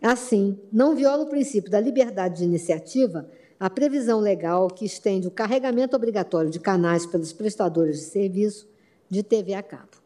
Assim, 0.00 0.58
não 0.72 0.96
viola 0.96 1.22
o 1.22 1.28
princípio 1.28 1.70
da 1.70 1.78
liberdade 1.78 2.38
de 2.38 2.44
iniciativa 2.44 3.28
a 3.62 3.70
previsão 3.70 4.18
legal 4.18 4.66
que 4.66 4.84
estende 4.84 5.28
o 5.28 5.30
carregamento 5.30 5.94
obrigatório 5.94 6.50
de 6.50 6.58
canais 6.58 7.06
pelos 7.06 7.32
prestadores 7.32 8.00
de 8.00 8.06
serviço 8.06 8.66
de 9.08 9.22
TV 9.22 9.54
a 9.54 9.62
cabo. 9.62 10.02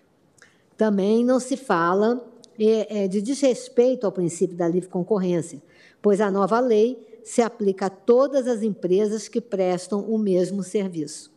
Também 0.76 1.24
não 1.24 1.40
se 1.40 1.56
fala 1.56 2.22
é, 2.60 3.04
é, 3.04 3.08
de 3.08 3.22
desrespeito 3.22 4.04
ao 4.04 4.12
princípio 4.12 4.54
da 4.54 4.68
livre 4.68 4.90
concorrência, 4.90 5.62
pois 6.02 6.20
a 6.20 6.30
nova 6.30 6.60
lei 6.60 7.18
se 7.24 7.40
aplica 7.40 7.86
a 7.86 7.90
todas 7.90 8.46
as 8.46 8.62
empresas 8.62 9.26
que 9.26 9.40
prestam 9.40 10.00
o 10.00 10.18
mesmo 10.18 10.62
serviço. 10.62 11.32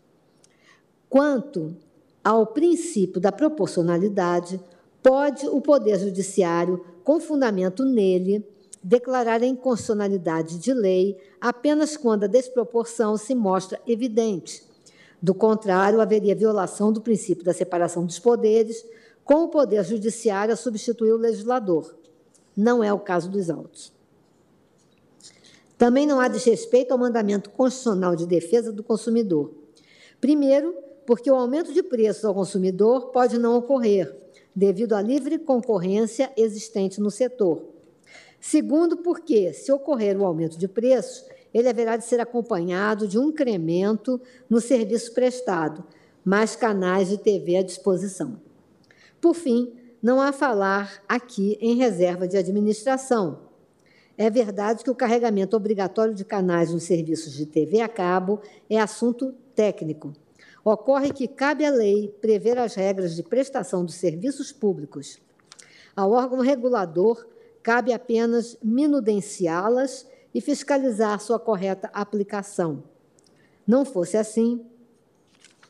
Quanto 1.07 1.73
ao 2.21 2.47
princípio 2.47 3.21
da 3.21 3.31
proporcionalidade, 3.31 4.59
pode 5.01 5.47
o 5.47 5.61
Poder 5.61 5.97
Judiciário, 5.97 6.83
com 7.01 7.17
fundamento 7.21 7.85
nele, 7.85 8.45
declarar 8.81 9.41
a 9.41 9.45
inconstitucionalidade 9.45 10.57
de 10.57 10.73
lei 10.73 11.17
apenas 11.39 11.97
quando 11.97 12.23
a 12.23 12.27
desproporção 12.27 13.17
se 13.17 13.35
mostra 13.35 13.81
evidente, 13.85 14.63
do 15.21 15.33
contrário, 15.33 15.99
haveria 15.99 16.35
violação 16.35 16.93
do 16.93 17.01
princípio 17.01 17.43
da 17.43 17.53
separação 17.53 18.05
dos 18.05 18.19
poderes, 18.19 18.85
com 19.23 19.43
o 19.43 19.49
poder 19.49 19.83
judiciário 19.83 20.53
a 20.53 20.57
substituir 20.57 21.11
o 21.11 21.17
legislador. 21.17 21.93
Não 22.55 22.83
é 22.83 22.91
o 22.91 22.99
caso 22.99 23.29
dos 23.29 23.49
autos. 23.49 23.91
Também 25.77 26.05
não 26.05 26.19
há 26.19 26.27
desrespeito 26.27 26.93
ao 26.93 26.97
mandamento 26.97 27.49
constitucional 27.49 28.15
de 28.15 28.25
defesa 28.25 28.71
do 28.71 28.83
consumidor. 28.83 29.53
Primeiro, 30.19 30.75
porque 31.05 31.29
o 31.29 31.35
aumento 31.35 31.73
de 31.73 31.83
preços 31.83 32.23
ao 32.23 32.33
consumidor 32.33 33.07
pode 33.07 33.37
não 33.37 33.57
ocorrer, 33.57 34.13
devido 34.55 34.93
à 34.93 35.01
livre 35.01 35.37
concorrência 35.37 36.31
existente 36.37 36.99
no 36.99 37.11
setor. 37.11 37.63
Segundo, 38.39 38.97
porque, 38.97 39.53
se 39.53 39.71
ocorrer 39.71 40.19
o 40.19 40.25
aumento 40.25 40.57
de 40.57 40.67
preços, 40.67 41.25
ele 41.53 41.67
haverá 41.67 41.97
de 41.97 42.05
ser 42.05 42.19
acompanhado 42.19 43.07
de 43.07 43.17
um 43.17 43.29
incremento 43.29 44.19
no 44.49 44.61
serviço 44.61 45.13
prestado, 45.13 45.83
mais 46.23 46.55
canais 46.55 47.09
de 47.09 47.17
TV 47.17 47.57
à 47.57 47.63
disposição. 47.63 48.39
Por 49.19 49.33
fim, 49.33 49.73
não 50.01 50.21
há 50.21 50.31
falar 50.31 51.03
aqui 51.07 51.57
em 51.59 51.75
reserva 51.75 52.27
de 52.27 52.37
administração. 52.37 53.49
É 54.17 54.29
verdade 54.29 54.83
que 54.83 54.91
o 54.91 54.95
carregamento 54.95 55.55
obrigatório 55.55 56.13
de 56.13 56.23
canais 56.23 56.71
nos 56.71 56.83
serviços 56.83 57.33
de 57.33 57.45
TV 57.45 57.81
a 57.81 57.87
cabo 57.87 58.41
é 58.69 58.79
assunto 58.79 59.33
técnico. 59.55 60.13
Ocorre 60.63 61.11
que 61.11 61.27
cabe 61.27 61.65
à 61.65 61.71
lei 61.71 62.13
prever 62.21 62.57
as 62.57 62.75
regras 62.75 63.15
de 63.15 63.23
prestação 63.23 63.83
dos 63.83 63.95
serviços 63.95 64.51
públicos. 64.51 65.19
Ao 65.95 66.11
órgão 66.11 66.39
regulador 66.39 67.25
cabe 67.61 67.93
apenas 67.93 68.57
minudenciá-las 68.63 70.05
e 70.33 70.41
fiscalizar 70.41 71.19
sua 71.19 71.39
correta 71.39 71.89
aplicação. 71.93 72.83
Não 73.67 73.85
fosse 73.85 74.17
assim, 74.17 74.65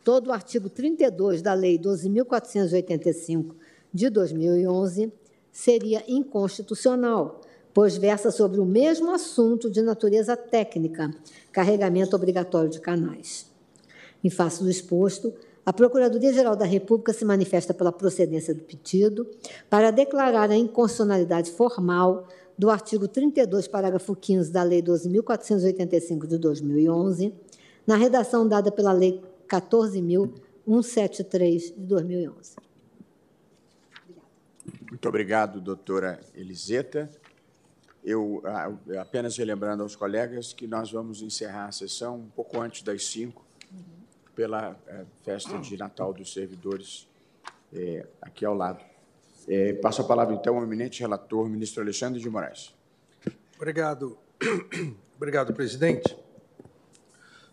todo 0.03 0.27
o 0.27 0.31
artigo 0.31 0.69
32 0.69 1.41
da 1.41 1.53
Lei 1.53 1.77
12.485 1.77 3.55
de 3.93 4.09
2011 4.09 5.11
seria 5.51 6.03
inconstitucional, 6.07 7.41
pois 7.73 7.97
versa 7.97 8.31
sobre 8.31 8.59
o 8.59 8.65
mesmo 8.65 9.11
assunto 9.11 9.69
de 9.69 9.81
natureza 9.81 10.37
técnica, 10.37 11.13
carregamento 11.51 12.15
obrigatório 12.15 12.69
de 12.69 12.79
canais. 12.79 13.47
Em 14.23 14.29
face 14.29 14.63
do 14.63 14.69
exposto, 14.69 15.33
a 15.69 15.71
Procuradoria-Geral 15.71 16.55
da 16.55 16.65
República 16.65 17.13
se 17.13 17.23
manifesta 17.23 17.75
pela 17.75 17.91
procedência 17.91 18.55
do 18.55 18.63
pedido 18.63 19.29
para 19.69 19.91
declarar 19.91 20.49
a 20.49 20.55
inconstitucionalidade 20.55 21.51
formal 21.51 22.27
do 22.57 22.71
artigo 22.71 23.07
32, 23.07 23.67
parágrafo 23.67 24.15
15 24.15 24.51
da 24.51 24.63
Lei 24.63 24.81
12.485 24.81 26.25
de 26.25 26.39
2011, 26.39 27.35
na 27.85 27.95
redação 27.95 28.47
dada 28.47 28.71
pela 28.71 28.91
Lei 28.91 29.21
14.173 29.47 31.59
de 31.59 31.85
2011. 31.85 32.55
Muito 34.89 35.07
obrigado, 35.07 35.61
doutora 35.61 36.19
Eliseta. 36.33 37.07
Eu 38.03 38.41
ah, 38.43 38.71
apenas 38.99 39.37
relembrando 39.37 39.83
aos 39.83 39.95
colegas 39.95 40.51
que 40.51 40.65
nós 40.65 40.91
vamos 40.91 41.21
encerrar 41.21 41.67
a 41.67 41.71
sessão 41.71 42.15
um 42.15 42.29
pouco 42.29 42.59
antes 42.59 42.81
das 42.81 43.05
cinco, 43.05 43.45
pela 44.39 44.79
eh, 44.87 45.05
festa 45.21 45.57
de 45.57 45.75
Natal 45.75 46.13
dos 46.13 46.31
servidores 46.31 47.05
eh, 47.73 48.07
aqui 48.21 48.45
ao 48.45 48.53
lado. 48.53 48.81
É, 49.45 49.73
passo 49.73 50.01
a 50.01 50.05
palavra, 50.05 50.33
então, 50.33 50.55
ao 50.55 50.63
eminente 50.63 51.01
relator, 51.01 51.49
ministro 51.49 51.83
Alexandre 51.83 52.21
de 52.21 52.29
Moraes. 52.29 52.73
Obrigado. 53.57 54.17
Obrigado, 55.17 55.53
presidente. 55.53 56.17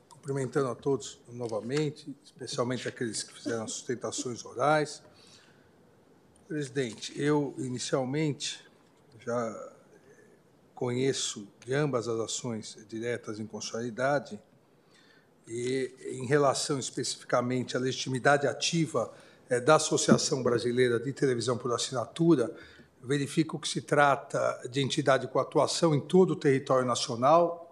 Cumprimentando 0.09 0.69
a 0.69 0.77
todos 0.77 1.21
novamente, 1.33 2.15
especialmente 2.23 2.87
aqueles 2.87 3.25
que 3.25 3.35
fizeram 3.35 3.67
sustentações 3.67 4.45
orais. 4.45 5.03
Presidente, 6.47 7.21
eu, 7.21 7.53
inicialmente, 7.59 8.65
já 9.25 9.73
conheço 10.73 11.49
de 11.65 11.75
ambas 11.75 12.07
as 12.07 12.21
ações 12.21 12.79
diretas 12.89 13.41
em 13.41 13.47
constitucionalidade 13.47 14.41
e, 15.47 15.93
em 16.21 16.27
relação 16.27 16.79
especificamente 16.79 17.77
à 17.77 17.81
legitimidade 17.81 18.47
ativa 18.47 19.13
é, 19.49 19.61
da 19.61 19.77
Associação 19.77 20.43
Brasileira 20.43 20.99
de 20.99 21.13
Televisão 21.13 21.57
por 21.57 21.73
Assinatura, 21.73 22.53
verifico 23.03 23.59
que 23.59 23.69
se 23.69 23.81
trata 23.81 24.61
de 24.69 24.81
entidade 24.81 25.29
com 25.29 25.39
atuação 25.39 25.95
em 25.95 26.01
todo 26.01 26.33
o 26.33 26.37
território 26.37 26.85
nacional, 26.85 27.63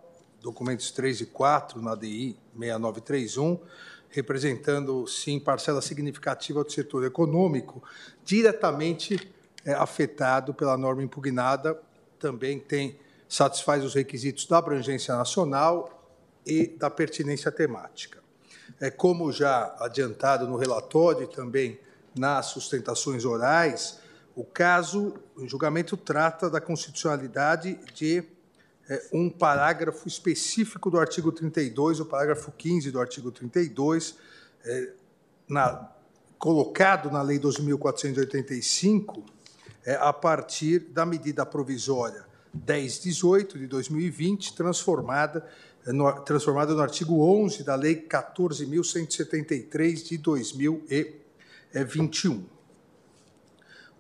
documentos 0.40 0.90
3 0.92 1.22
e 1.22 1.26
4 1.26 1.82
na 1.82 1.94
DI 1.94 2.36
6931, 2.56 3.58
representando, 4.10 5.06
sim, 5.08 5.40
parcela 5.40 5.82
significativa 5.82 6.62
do 6.62 6.70
setor 6.70 7.04
econômico, 7.04 7.82
diretamente 8.24 9.32
é, 9.64 9.72
afetado 9.72 10.54
pela 10.54 10.76
norma 10.76 11.02
impugnada, 11.02 11.80
também 12.20 12.60
tem 12.60 12.96
satisfaz 13.28 13.82
os 13.82 13.94
requisitos 13.94 14.46
da 14.46 14.58
abrangência 14.58 15.16
nacional 15.16 15.93
e 16.46 16.66
da 16.66 16.90
pertinência 16.90 17.50
temática. 17.50 18.22
É, 18.80 18.90
como 18.90 19.30
já 19.32 19.74
adiantado 19.78 20.46
no 20.46 20.56
relatório 20.56 21.24
e 21.24 21.26
também 21.26 21.78
nas 22.16 22.46
sustentações 22.46 23.24
orais, 23.24 23.98
o 24.34 24.44
caso, 24.44 25.14
em 25.38 25.48
julgamento, 25.48 25.96
trata 25.96 26.50
da 26.50 26.60
constitucionalidade 26.60 27.78
de 27.94 28.24
é, 28.88 29.08
um 29.12 29.30
parágrafo 29.30 30.06
específico 30.08 30.90
do 30.90 30.98
artigo 30.98 31.30
32, 31.32 32.00
o 32.00 32.06
parágrafo 32.06 32.52
15 32.52 32.90
do 32.90 33.00
artigo 33.00 33.30
32, 33.30 34.16
é, 34.64 34.92
na, 35.48 35.88
colocado 36.38 37.10
na 37.10 37.22
Lei 37.22 37.38
2.485, 37.38 39.22
é, 39.84 39.94
a 39.94 40.12
partir 40.12 40.80
da 40.80 41.06
medida 41.06 41.46
provisória 41.46 42.26
1018 42.52 43.58
de 43.58 43.66
2020, 43.66 44.54
transformada 44.54 45.46
no, 45.86 46.12
transformada 46.20 46.74
no 46.74 46.80
artigo 46.80 47.22
11 47.22 47.62
da 47.62 47.74
Lei 47.74 48.08
14.173 48.08 50.02
de 50.02 50.16
2021. 50.18 52.46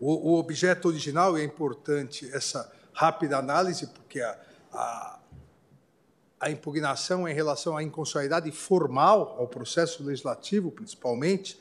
O, 0.00 0.30
o 0.30 0.38
objeto 0.38 0.88
original, 0.88 1.38
e 1.38 1.42
é 1.42 1.44
importante 1.44 2.28
essa 2.32 2.72
rápida 2.92 3.38
análise, 3.38 3.86
porque 3.88 4.20
a, 4.20 4.36
a, 4.72 5.18
a 6.40 6.50
impugnação 6.50 7.28
é 7.28 7.32
em 7.32 7.34
relação 7.34 7.76
à 7.76 7.82
inconstitucionalidade 7.82 8.50
formal 8.50 9.36
ao 9.38 9.46
processo 9.48 10.02
legislativo, 10.02 10.70
principalmente, 10.70 11.60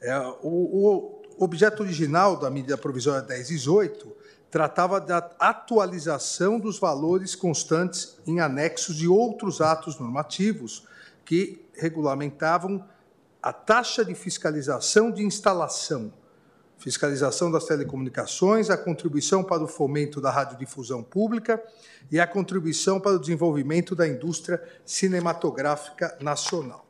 é, 0.00 0.18
o, 0.42 0.48
o 0.48 1.22
objeto 1.38 1.82
original 1.82 2.34
da 2.36 2.48
medida 2.50 2.78
provisória 2.78 3.26
1018 3.26 4.17
tratava 4.50 5.00
da 5.00 5.18
atualização 5.38 6.58
dos 6.58 6.78
valores 6.78 7.34
constantes 7.34 8.16
em 8.26 8.40
anexos 8.40 8.96
de 8.96 9.06
outros 9.06 9.60
atos 9.60 9.98
normativos 9.98 10.86
que 11.24 11.64
regulamentavam 11.74 12.84
a 13.42 13.52
taxa 13.52 14.04
de 14.04 14.14
fiscalização 14.14 15.10
de 15.10 15.22
instalação 15.22 16.12
fiscalização 16.78 17.50
das 17.50 17.64
telecomunicações, 17.64 18.70
a 18.70 18.76
contribuição 18.76 19.42
para 19.42 19.62
o 19.62 19.68
fomento 19.68 20.20
da 20.20 20.30
radiodifusão 20.30 21.02
pública 21.02 21.62
e 22.10 22.20
a 22.20 22.26
contribuição 22.26 23.00
para 23.00 23.16
o 23.16 23.18
desenvolvimento 23.18 23.94
da 23.94 24.06
indústria 24.06 24.62
cinematográfica 24.86 26.16
nacional. 26.20 26.86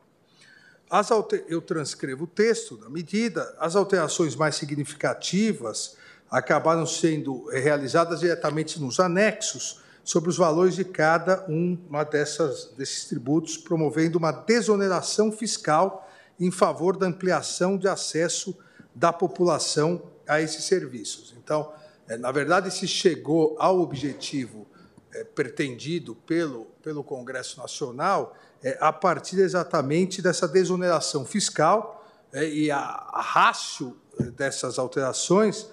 Alter... 0.89 1.43
Eu 1.47 1.61
transcrevo 1.61 2.23
o 2.23 2.27
texto 2.27 2.77
da 2.77 2.89
medida. 2.89 3.55
As 3.59 3.75
alterações 3.75 4.35
mais 4.35 4.55
significativas 4.55 5.97
acabaram 6.29 6.85
sendo 6.85 7.47
realizadas 7.49 8.19
diretamente 8.19 8.79
nos 8.79 8.99
anexos 8.99 9.81
sobre 10.03 10.29
os 10.29 10.37
valores 10.37 10.75
de 10.75 10.85
cada 10.85 11.45
uma 11.47 12.03
dessas, 12.03 12.71
desses 12.77 13.05
tributos, 13.05 13.57
promovendo 13.57 14.17
uma 14.17 14.31
desoneração 14.31 15.31
fiscal 15.31 16.09
em 16.39 16.51
favor 16.51 16.97
da 16.97 17.07
ampliação 17.07 17.77
de 17.77 17.87
acesso 17.87 18.57
da 18.95 19.11
população 19.11 20.01
a 20.27 20.41
esses 20.41 20.63
serviços. 20.63 21.35
Então, 21.37 21.71
é, 22.07 22.17
na 22.17 22.31
verdade, 22.31 22.71
se 22.71 22.87
chegou 22.87 23.55
ao 23.59 23.79
objetivo 23.79 24.65
é, 25.13 25.23
pretendido 25.23 26.15
pelo, 26.15 26.65
pelo 26.81 27.03
Congresso 27.03 27.59
Nacional 27.59 28.35
é, 28.63 28.77
a 28.79 28.91
partir 28.91 29.39
exatamente 29.39 30.21
dessa 30.21 30.47
desoneração 30.47 31.25
fiscal 31.25 31.97
e 32.33 32.69
a, 32.69 32.77
a 32.77 33.21
rácio 33.21 33.97
dessas 34.35 34.77
alterações 34.77 35.67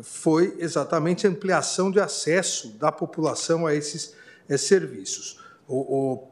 foi 0.00 0.56
exatamente 0.58 1.26
a 1.26 1.30
ampliação 1.30 1.90
de 1.90 2.00
acesso 2.00 2.68
da 2.78 2.90
população 2.90 3.66
a 3.66 3.74
esses 3.74 4.14
serviços. 4.56 5.40
O, 5.68 5.76
o, 5.76 6.28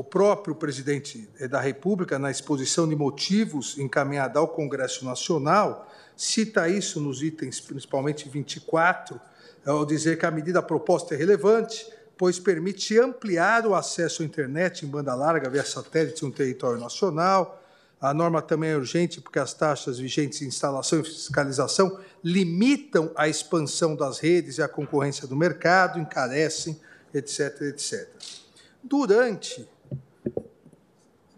o 0.00 0.04
próprio 0.04 0.54
presidente 0.54 1.28
da 1.50 1.60
República, 1.60 2.18
na 2.18 2.30
exposição 2.30 2.88
de 2.88 2.96
motivos 2.96 3.76
encaminhada 3.78 4.38
ao 4.38 4.48
Congresso 4.48 5.04
Nacional, 5.04 5.90
cita 6.16 6.68
isso 6.68 7.00
nos 7.00 7.22
itens, 7.22 7.60
principalmente 7.60 8.28
24, 8.28 9.20
ao 9.64 9.84
dizer 9.84 10.18
que 10.18 10.26
a 10.26 10.30
medida 10.30 10.62
proposta 10.62 11.14
é 11.14 11.18
relevante, 11.18 11.86
pois 12.16 12.38
permite 12.38 12.98
ampliar 12.98 13.66
o 13.66 13.74
acesso 13.74 14.22
à 14.22 14.24
internet 14.24 14.84
em 14.84 14.88
banda 14.88 15.14
larga 15.14 15.48
via 15.48 15.64
satélite 15.64 16.24
no 16.24 16.32
território 16.32 16.80
nacional. 16.80 17.62
A 18.00 18.14
norma 18.14 18.40
também 18.40 18.70
é 18.70 18.76
urgente 18.76 19.20
porque 19.20 19.38
as 19.38 19.52
taxas 19.52 19.98
vigentes 19.98 20.40
em 20.40 20.46
instalação 20.46 21.00
e 21.00 21.04
fiscalização 21.04 21.98
limitam 22.22 23.10
a 23.16 23.28
expansão 23.28 23.96
das 23.96 24.18
redes 24.18 24.58
e 24.58 24.62
a 24.62 24.68
concorrência 24.68 25.26
do 25.26 25.34
mercado, 25.34 25.98
encarecem, 25.98 26.78
etc, 27.12 27.62
etc. 27.62 28.08
Durante 28.82 29.68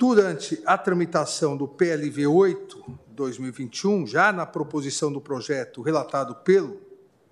Durante 0.01 0.63
a 0.65 0.79
tramitação 0.79 1.59
do 1.59 1.69
PLV 1.69 2.27
8 2.27 2.99
2021, 3.11 4.07
já 4.07 4.33
na 4.33 4.47
proposição 4.47 5.13
do 5.13 5.21
projeto 5.21 5.83
relatado 5.83 6.37
pelo 6.37 6.81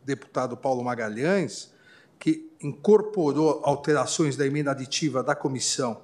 deputado 0.04 0.54
Paulo 0.54 0.84
Magalhães, 0.84 1.72
que 2.18 2.52
incorporou 2.62 3.62
alterações 3.64 4.36
da 4.36 4.46
emenda 4.46 4.72
aditiva 4.72 5.22
da 5.22 5.34
comissão 5.34 6.02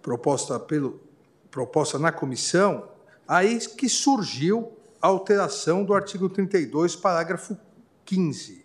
proposta 0.00 0.58
pelo 0.58 1.02
proposta 1.52 1.98
na 1.98 2.10
comissão, 2.10 2.88
aí 3.28 3.60
que 3.60 3.88
surgiu 3.88 4.72
a 5.00 5.06
alteração 5.06 5.84
do 5.84 5.94
artigo 5.94 6.28
32, 6.28 6.96
parágrafo 6.96 7.56
15, 8.06 8.64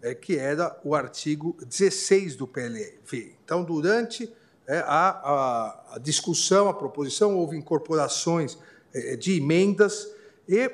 é, 0.00 0.14
que 0.14 0.36
era 0.36 0.80
o 0.82 0.94
artigo 0.94 1.56
16 1.64 2.34
do 2.34 2.48
PLV. 2.48 3.36
Então, 3.44 3.62
durante 3.62 4.32
é, 4.66 4.78
a, 4.78 5.94
a, 5.94 5.98
discussão, 5.98 6.68
a 6.68 6.74
proposição, 6.74 7.36
houve 7.36 7.56
incorporações 7.56 8.56
é, 8.94 9.14
de 9.14 9.36
emendas 9.36 10.08
e 10.48 10.70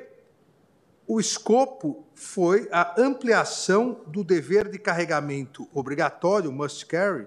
o 1.08 1.18
escopo 1.18 2.06
foi 2.14 2.68
a 2.70 3.00
ampliação 3.00 4.02
do 4.06 4.22
dever 4.22 4.68
de 4.68 4.78
carregamento 4.78 5.66
obrigatório, 5.74 6.52
must 6.52 6.86
carry, 6.86 7.26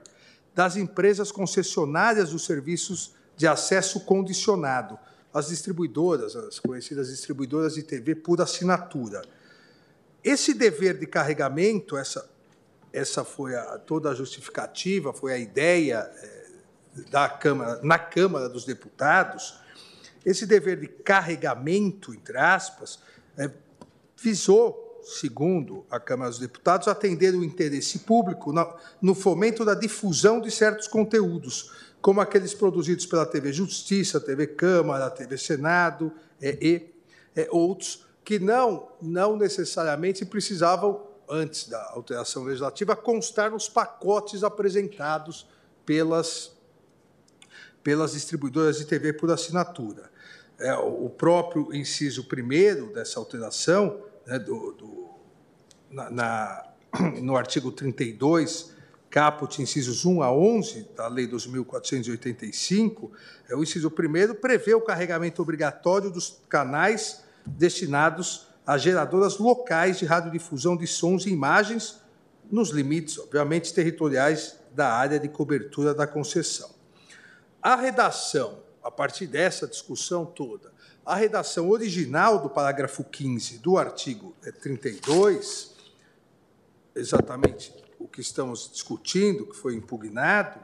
das 0.53 0.77
empresas 0.77 1.31
concessionárias 1.31 2.29
dos 2.29 2.45
serviços 2.45 3.15
de 3.41 3.47
acesso 3.47 4.01
condicionado, 4.01 4.99
as 5.33 5.47
distribuidoras, 5.47 6.35
as 6.35 6.59
conhecidas 6.59 7.09
distribuidoras 7.09 7.73
de 7.73 7.81
TV 7.81 8.13
por 8.13 8.39
assinatura. 8.39 9.23
Esse 10.23 10.53
dever 10.53 10.99
de 10.99 11.07
carregamento, 11.07 11.97
essa, 11.97 12.29
essa 12.93 13.23
foi 13.23 13.55
a, 13.55 13.79
toda 13.79 14.11
a 14.11 14.13
justificativa, 14.13 15.11
foi 15.11 15.33
a 15.33 15.39
ideia 15.39 16.07
é, 16.15 16.49
da 17.09 17.27
Câmara, 17.27 17.79
na 17.81 17.97
Câmara 17.97 18.47
dos 18.47 18.63
Deputados, 18.63 19.59
esse 20.23 20.45
dever 20.45 20.79
de 20.79 20.87
carregamento, 20.87 22.13
entre 22.13 22.37
aspas, 22.37 22.99
é, 23.35 23.49
visou, 24.21 24.80
segundo 25.03 25.85
a 25.89 25.99
Câmara 25.99 26.29
dos 26.29 26.39
Deputados, 26.39 26.87
atender 26.87 27.33
o 27.33 27.43
interesse 27.43 27.99
público 27.99 28.53
no 29.01 29.15
fomento 29.15 29.63
da 29.65 29.73
difusão 29.73 30.39
de 30.39 30.51
certos 30.51 30.87
conteúdos, 30.87 31.71
como 32.01 32.21
aqueles 32.21 32.53
produzidos 32.53 33.05
pela 33.05 33.25
TV 33.25 33.53
Justiça, 33.53 34.19
TV 34.19 34.47
Câmara, 34.47 35.09
TV 35.09 35.37
Senado 35.37 36.11
é, 36.41 36.57
e 36.61 36.93
é, 37.35 37.47
outros, 37.51 38.05
que 38.23 38.39
não, 38.39 38.89
não 39.01 39.35
necessariamente 39.37 40.25
precisavam, 40.25 41.07
antes 41.29 41.69
da 41.69 41.81
alteração 41.91 42.43
legislativa, 42.43 42.95
constar 42.95 43.51
nos 43.51 43.69
pacotes 43.69 44.43
apresentados 44.43 45.47
pelas 45.85 46.51
pelas 47.83 48.13
distribuidoras 48.13 48.77
de 48.77 48.85
TV 48.85 49.13
por 49.13 49.31
assinatura. 49.31 50.09
É, 50.59 50.73
o 50.75 51.09
próprio 51.09 51.73
inciso 51.73 52.25
primeiro 52.25 52.93
dessa 52.93 53.19
alteração, 53.19 54.03
né, 54.25 54.39
do, 54.39 54.71
do, 54.73 55.09
na, 55.89 56.09
na, 56.09 56.67
no 57.21 57.35
artigo 57.35 57.71
32, 57.71 58.75
caput, 59.09 59.61
incisos 59.61 60.05
1 60.05 60.21
a 60.21 60.31
11 60.31 60.89
da 60.95 61.07
Lei 61.07 61.27
2.485, 61.27 63.11
é, 63.49 63.55
o 63.55 63.63
inciso 63.63 63.91
primeiro 63.91 64.35
prevê 64.35 64.73
o 64.73 64.81
carregamento 64.81 65.41
obrigatório 65.41 66.09
dos 66.09 66.41
canais 66.47 67.23
destinados 67.45 68.47
a 68.65 68.77
geradoras 68.77 69.37
locais 69.37 69.99
de 69.99 70.05
radiodifusão 70.05 70.77
de 70.77 70.87
sons 70.87 71.25
e 71.25 71.29
imagens, 71.29 71.99
nos 72.49 72.69
limites, 72.69 73.17
obviamente, 73.17 73.73
territoriais 73.73 74.57
da 74.73 74.93
área 74.93 75.19
de 75.19 75.27
cobertura 75.27 75.93
da 75.93 76.05
concessão. 76.05 76.69
A 77.61 77.75
redação, 77.75 78.59
a 78.83 78.91
partir 78.91 79.27
dessa 79.27 79.67
discussão 79.67 80.25
toda, 80.25 80.70
a 81.05 81.15
redação 81.15 81.69
original 81.69 82.39
do 82.39 82.49
parágrafo 82.49 83.03
15 83.03 83.57
do 83.59 83.77
artigo 83.77 84.35
32, 84.61 85.75
exatamente 86.95 87.73
o 87.99 88.07
que 88.07 88.21
estamos 88.21 88.69
discutindo, 88.71 89.45
que 89.45 89.55
foi 89.55 89.75
impugnado, 89.75 90.59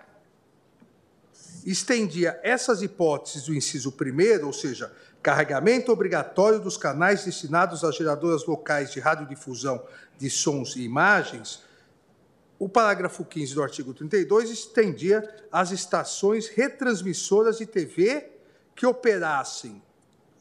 estendia 1.65 2.39
essas 2.43 2.81
hipóteses 2.81 3.45
do 3.45 3.55
inciso 3.55 3.91
primeiro, 3.91 4.47
ou 4.47 4.53
seja, 4.53 4.91
carregamento 5.21 5.91
obrigatório 5.91 6.59
dos 6.59 6.77
canais 6.77 7.25
destinados 7.25 7.83
às 7.83 7.95
geradoras 7.95 8.45
locais 8.45 8.91
de 8.91 8.99
radiodifusão 8.99 9.83
de 10.17 10.29
sons 10.29 10.75
e 10.75 10.81
imagens, 10.81 11.61
o 12.59 12.67
parágrafo 12.67 13.23
15 13.23 13.53
do 13.53 13.61
artigo 13.61 13.93
32 13.93 14.49
estendia 14.49 15.23
as 15.51 15.71
estações 15.71 16.47
retransmissoras 16.47 17.57
de 17.57 17.65
TV 17.65 18.31
que 18.75 18.85
operassem, 18.85 19.81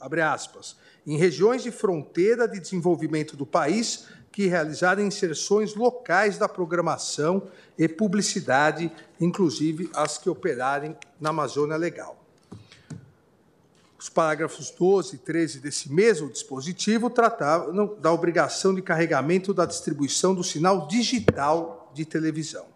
abre 0.01 0.21
aspas, 0.21 0.77
em 1.07 1.17
regiões 1.17 1.63
de 1.63 1.71
fronteira 1.71 2.49
de 2.49 2.61
desenvolvimento 2.61 3.37
do 3.37 3.47
país 3.47 4.07
que 4.33 4.47
realizarem 4.47 5.07
inserções 5.07 5.75
locais 5.75 6.37
da 6.37 6.49
programação 6.49 7.49
e 7.79 7.89
publicidade, 7.89 8.93
inclusive 9.21 9.91
as 9.95 10.19
que 10.19 10.29
operarem 10.29 10.97
na 11.21 11.31
Amazônia 11.31 11.77
Legal. 11.77 12.23
Os 13.99 14.11
parágrafos 14.11 14.71
12 14.71 15.17
e 15.17 15.19
13 15.19 15.59
desse 15.59 15.91
mesmo 15.91 16.31
dispositivo 16.31 17.09
tratavam 17.09 17.97
da 17.99 18.13
obrigação 18.13 18.75
de 18.75 18.83
carregamento 18.83 19.55
da 19.55 19.65
distribuição 19.65 20.35
do 20.35 20.45
sinal 20.45 20.87
digital 20.87 21.91
de 21.95 22.05
televisão. 22.05 22.67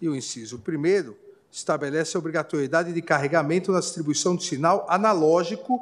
E 0.00 0.08
o 0.08 0.14
inciso 0.14 0.58
primeiro 0.58 1.16
estabelece 1.50 2.16
a 2.16 2.20
obrigatoriedade 2.20 2.92
de 2.92 3.00
carregamento 3.02 3.72
na 3.72 3.80
distribuição 3.80 4.36
de 4.36 4.44
sinal 4.44 4.86
analógico, 4.88 5.80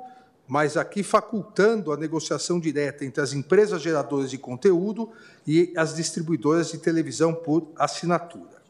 mas 0.51 0.77
aqui 0.77 1.05
facultando 1.05 1.93
a 1.93 1.97
negociação 1.97 2.59
direta 2.59 3.05
entre 3.05 3.23
as 3.23 3.33
empresas 3.33 3.81
geradoras 3.81 4.29
de 4.29 4.37
conteúdo 4.37 5.13
e 5.47 5.73
as 5.77 5.95
distribuidoras 5.95 6.73
de 6.73 6.79
televisão 6.79 7.33
por 7.33 7.71
assinatura. 7.77 8.61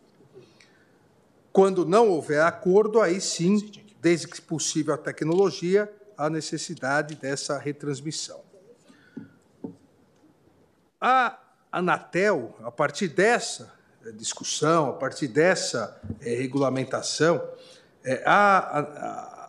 Quando 1.50 1.86
não 1.86 2.10
houver 2.10 2.42
acordo, 2.42 3.00
aí 3.00 3.18
sim, 3.18 3.72
desde 3.98 4.28
que 4.28 4.42
possível 4.42 4.92
a 4.92 4.98
tecnologia, 4.98 5.90
a 6.18 6.28
necessidade 6.28 7.14
dessa 7.14 7.56
retransmissão. 7.56 8.42
A 11.00 11.38
Anatel, 11.72 12.58
a 12.62 12.70
partir 12.70 13.08
dessa 13.08 13.72
eh, 14.04 14.12
discussão, 14.12 14.90
a 14.90 14.92
partir 14.92 15.28
dessa 15.28 15.98
é, 16.20 16.34
regulamentação, 16.34 17.42
é, 18.04 18.22
a, 18.26 18.80
a, 18.80 19.39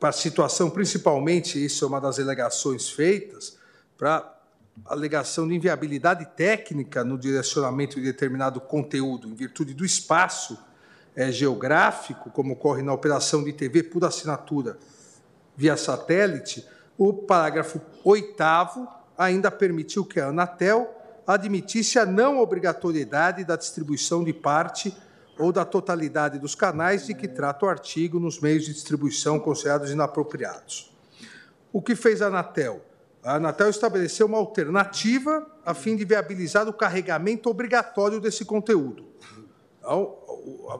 a, 0.00 0.08
a 0.08 0.12
situação, 0.12 0.70
principalmente, 0.70 1.62
isso 1.62 1.84
é 1.84 1.88
uma 1.88 2.00
das 2.00 2.18
alegações 2.18 2.88
feitas, 2.88 3.56
para 3.96 4.34
alegação 4.84 5.48
de 5.48 5.54
inviabilidade 5.54 6.26
técnica 6.36 7.02
no 7.02 7.18
direcionamento 7.18 7.96
de 7.96 8.02
determinado 8.02 8.60
conteúdo, 8.60 9.28
em 9.28 9.34
virtude 9.34 9.72
do 9.72 9.84
espaço 9.84 10.58
é, 11.14 11.32
geográfico, 11.32 12.30
como 12.30 12.52
ocorre 12.52 12.82
na 12.82 12.92
operação 12.92 13.42
de 13.42 13.52
TV 13.52 13.82
por 13.82 14.04
assinatura 14.04 14.78
via 15.56 15.76
satélite, 15.76 16.66
o 16.98 17.12
parágrafo 17.12 17.80
8 18.04 18.36
ainda 19.16 19.50
permitiu 19.50 20.04
que 20.04 20.20
a 20.20 20.28
Anatel 20.28 20.94
admitisse 21.26 21.98
a 21.98 22.06
não 22.06 22.38
obrigatoriedade 22.38 23.44
da 23.44 23.56
distribuição 23.56 24.22
de 24.22 24.32
parte 24.32 24.94
ou 25.38 25.52
da 25.52 25.64
totalidade 25.64 26.38
dos 26.38 26.54
canais 26.54 27.06
de 27.06 27.14
que 27.14 27.28
trata 27.28 27.66
o 27.66 27.68
artigo 27.68 28.18
nos 28.18 28.40
meios 28.40 28.64
de 28.64 28.72
distribuição 28.72 29.38
considerados 29.38 29.90
inapropriados. 29.90 30.94
O 31.72 31.82
que 31.82 31.94
fez 31.94 32.22
a 32.22 32.28
Anatel? 32.28 32.82
A 33.22 33.34
Anatel 33.34 33.68
estabeleceu 33.68 34.26
uma 34.26 34.38
alternativa 34.38 35.46
a 35.64 35.74
fim 35.74 35.96
de 35.96 36.04
viabilizar 36.04 36.68
o 36.68 36.72
carregamento 36.72 37.50
obrigatório 37.50 38.20
desse 38.20 38.44
conteúdo. 38.44 39.04
Então, 39.80 40.16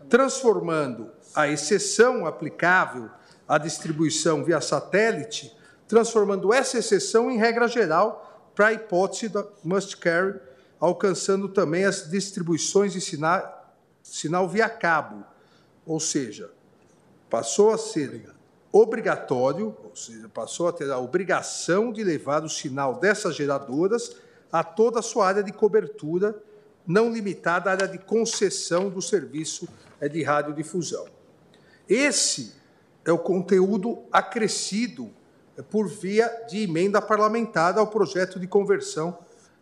transformando 0.10 1.12
a 1.34 1.48
exceção 1.48 2.26
aplicável 2.26 3.10
à 3.48 3.58
distribuição 3.58 4.44
via 4.44 4.60
satélite, 4.62 5.56
transformando 5.88 6.54
essa 6.54 6.78
exceção 6.78 7.32
em 7.32 7.38
regra 7.38 7.68
geral 7.68 8.29
para 8.60 8.68
a 8.68 8.74
hipótese 8.74 9.30
da 9.30 9.48
must 9.64 9.96
carry, 9.96 10.38
alcançando 10.82 11.48
também 11.48 11.86
as 11.86 12.12
distribuições 12.12 12.92
de 12.92 13.00
sinal, 13.00 13.74
sinal 14.04 14.50
via 14.50 14.68
cabo, 14.68 15.24
ou 15.86 15.98
seja, 15.98 16.52
passou 17.30 17.72
a 17.72 17.78
ser 17.78 18.30
obrigatório, 18.70 19.74
ou 19.82 19.96
seja, 19.96 20.28
passou 20.28 20.68
a 20.68 20.74
ter 20.74 20.92
a 20.92 20.98
obrigação 20.98 21.94
de 21.94 22.04
levar 22.04 22.44
o 22.44 22.50
sinal 22.50 23.00
dessas 23.00 23.34
geradoras 23.34 24.18
a 24.52 24.62
toda 24.62 25.00
a 25.00 25.02
sua 25.02 25.26
área 25.26 25.42
de 25.42 25.54
cobertura, 25.54 26.38
não 26.86 27.10
limitada 27.10 27.70
à 27.70 27.74
área 27.76 27.88
de 27.88 27.98
concessão 27.98 28.90
do 28.90 29.02
serviço 29.02 29.70
de 30.02 30.22
radiodifusão. 30.22 31.06
Esse 31.88 32.54
é 33.06 33.12
o 33.14 33.20
conteúdo 33.20 34.04
acrescido 34.12 35.10
por 35.64 35.88
via 35.88 36.28
de 36.48 36.64
emenda 36.64 37.02
parlamentar 37.02 37.78
ao 37.78 37.88
projeto 37.88 38.40
de 38.40 38.48
conversão 38.48 39.18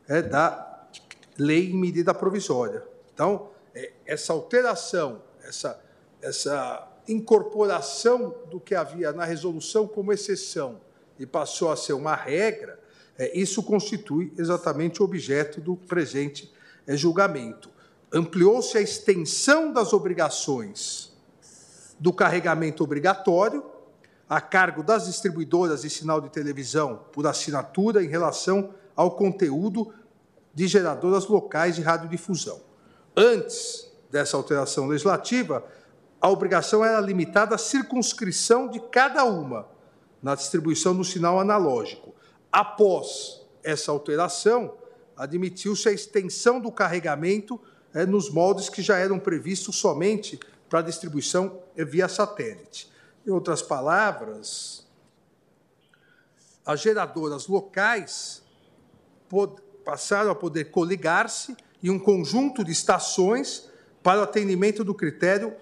é, 0.08 0.22
da 0.22 0.88
lei 1.38 1.72
em 1.72 1.78
medida 1.78 2.14
provisória. 2.14 2.84
Então, 3.14 3.50
essa 4.06 4.34
alteração, 4.34 5.22
essa, 5.44 5.80
essa 6.22 6.88
incorporação 7.08 8.36
do 8.50 8.60
que 8.60 8.76
havia 8.76 9.12
na 9.12 9.26
resolução 9.26 9.88
como 9.88 10.12
exceção 10.12 10.82
e 11.20 11.26
passou 11.26 11.72
a 11.72 11.76
ser 11.76 11.94
uma 11.94 12.16
regra, 12.16 12.80
é, 13.18 13.38
isso 13.38 13.64
constitui 13.64 14.32
exatamente 14.38 15.02
o 15.02 15.06
objeto 15.06 15.60
do 15.60 15.76
presente 15.76 16.54
é, 16.86 16.96
julgamento. 16.96 17.70
Ampliou-se 18.12 18.78
a 18.78 18.82
extensão 18.82 19.74
das 19.74 19.94
obrigações 19.94 21.14
do 22.00 22.14
carregamento 22.14 22.84
obrigatório 22.84 23.64
a 24.30 24.42
cargo 24.42 24.84
das 24.84 25.06
distribuidoras 25.06 25.82
de 25.82 25.90
sinal 25.90 26.20
de 26.20 26.30
televisão 26.30 27.06
por 27.12 27.26
assinatura 27.26 28.04
em 28.04 28.08
relação 28.08 28.74
ao 28.96 29.12
conteúdo 29.12 29.94
de 30.54 30.68
geradoras 30.68 31.28
locais 31.28 31.76
de 31.76 31.82
radiodifusão. 31.82 32.60
Antes 33.16 33.90
dessa 34.12 34.36
alteração 34.36 34.88
legislativa, 34.88 35.64
a 36.20 36.30
obrigação 36.30 36.84
era 36.84 37.00
limitada 37.00 37.56
à 37.56 37.58
circunscrição 37.58 38.68
de 38.68 38.80
cada 38.80 39.24
uma 39.24 39.68
na 40.22 40.36
distribuição 40.36 40.96
do 40.96 41.04
sinal 41.04 41.40
analógico. 41.40 42.14
Após 42.52 43.42
essa 43.64 43.92
alteração, 43.92 44.74
admitiu-se 45.16 45.88
a 45.88 45.92
extensão 45.92 46.60
do 46.60 46.72
carregamento 46.72 47.60
é, 47.94 48.06
nos 48.06 48.30
moldes 48.30 48.70
que 48.70 48.82
já 48.82 48.98
eram 48.98 49.20
previstos 49.20 49.76
somente 49.76 50.40
para 50.70 50.82
distribuição 50.82 51.60
via 51.76 52.08
satélite. 52.08 52.92
Em 53.28 53.30
outras 53.30 53.62
palavras, 53.62 54.88
as 56.66 56.80
geradoras 56.80 57.48
locais 57.48 58.42
passaram 59.84 60.32
a 60.32 60.36
poder 60.36 60.72
coligar-se 60.72 61.58
em 61.84 61.90
um 61.90 62.00
conjunto 62.00 62.64
de 62.64 62.72
estações 62.72 63.70
para 64.02 64.22
o 64.22 64.24
atendimento 64.24 64.82
do 64.82 64.96
critério 64.96 65.54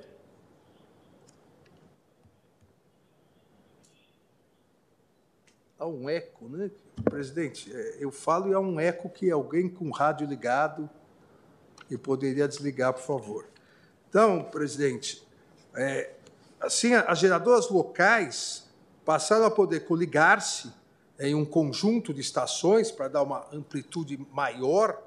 há 5.79 5.87
um 5.87 6.09
eco, 6.09 6.47
né? 6.47 6.69
Presidente, 7.03 7.75
é, 7.75 7.97
eu 7.99 8.11
falo 8.11 8.49
e 8.49 8.53
há 8.53 8.59
um 8.59 8.79
eco 8.79 9.09
que 9.09 9.29
alguém 9.29 9.69
com 9.69 9.89
rádio 9.89 10.27
ligado 10.27 10.89
e 11.89 11.97
poderia 11.97 12.47
desligar, 12.47 12.93
por 12.93 13.03
favor. 13.03 13.47
Então, 14.09 14.43
presidente, 14.43 15.25
é, 15.75 16.14
assim, 16.65 16.93
as 16.93 17.19
geradoras 17.19 17.69
locais 17.69 18.65
passaram 19.03 19.45
a 19.45 19.51
poder 19.51 19.81
coligar-se 19.81 20.71
em 21.19 21.33
um 21.33 21.45
conjunto 21.45 22.13
de 22.13 22.21
estações 22.21 22.91
para 22.91 23.07
dar 23.07 23.23
uma 23.23 23.47
amplitude 23.53 24.19
maior 24.31 25.01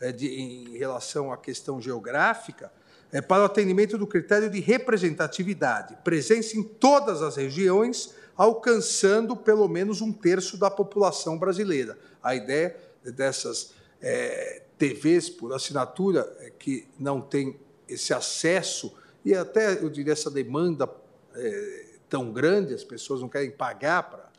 é, 0.00 0.10
de, 0.10 0.28
em 0.28 0.78
relação 0.78 1.32
à 1.32 1.36
questão 1.36 1.80
geográfica, 1.80 2.72
é, 3.12 3.20
para 3.20 3.42
o 3.42 3.44
atendimento 3.44 3.98
do 3.98 4.06
critério 4.06 4.48
de 4.48 4.60
representatividade, 4.60 5.96
presença 6.02 6.56
em 6.56 6.62
todas 6.62 7.20
as 7.20 7.36
regiões 7.36 8.14
alcançando 8.34 9.36
pelo 9.36 9.68
menos 9.68 10.00
um 10.00 10.12
terço 10.12 10.56
da 10.56 10.70
população 10.70 11.38
brasileira. 11.38 11.98
A 12.22 12.34
ideia 12.34 12.74
dessas 13.04 13.74
é, 14.00 14.62
TVs 14.78 15.28
por 15.28 15.52
assinatura 15.52 16.34
é 16.40 16.50
que 16.50 16.88
não 16.98 17.20
tem 17.20 17.60
esse 17.86 18.14
acesso 18.14 18.96
e 19.24 19.34
até, 19.34 19.74
eu 19.82 19.88
diria, 19.88 20.12
essa 20.12 20.30
demanda 20.30 20.88
é, 21.34 21.86
tão 22.08 22.32
grande, 22.32 22.74
as 22.74 22.84
pessoas 22.84 23.20
não 23.20 23.28
querem 23.28 23.50
pagar 23.50 24.32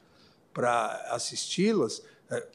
para 0.53 1.07
assisti-las, 1.11 2.03
é, 2.29 2.47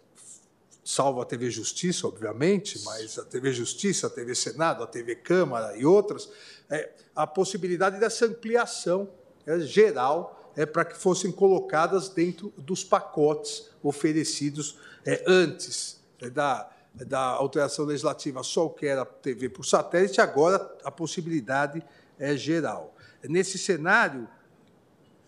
salvo 0.85 1.21
a 1.21 1.25
TV 1.25 1.51
Justiça, 1.51 2.07
obviamente, 2.07 2.83
mas 2.85 3.19
a 3.19 3.25
TV 3.25 3.53
Justiça, 3.53 4.07
a 4.07 4.11
TV 4.11 4.35
Senado, 4.35 4.83
a 4.83 4.87
TV 4.87 5.17
Câmara 5.17 5.77
e 5.77 5.85
outras, 5.85 6.31
é, 6.71 6.91
a 7.15 7.27
possibilidade 7.27 7.99
dessa 7.99 8.27
ampliação 8.27 9.11
é, 9.47 9.61
geral 9.61 10.53
é, 10.57 10.67
para 10.67 10.85
que 10.85 10.97
fossem 10.97 11.31
colocadas 11.31 12.09
dentro 12.09 12.53
dos 12.57 12.83
pacotes 12.83 13.71
oferecidos 13.83 14.79
é, 15.05 15.23
antes 15.27 16.01
é, 16.21 16.29
da, 16.31 16.71
da 16.95 17.21
alteração 17.21 17.85
legislativa, 17.85 18.43
só 18.43 18.67
o 18.67 18.71
que 18.71 18.87
era 18.87 19.05
TV 19.05 19.49
por 19.49 19.65
satélite, 19.65 20.21
agora 20.21 20.77
a 20.85 20.91
possibilidade 20.91 21.83
é 22.19 22.37
geral. 22.37 22.97
Nesse 23.23 23.59
cenário, 23.59 24.29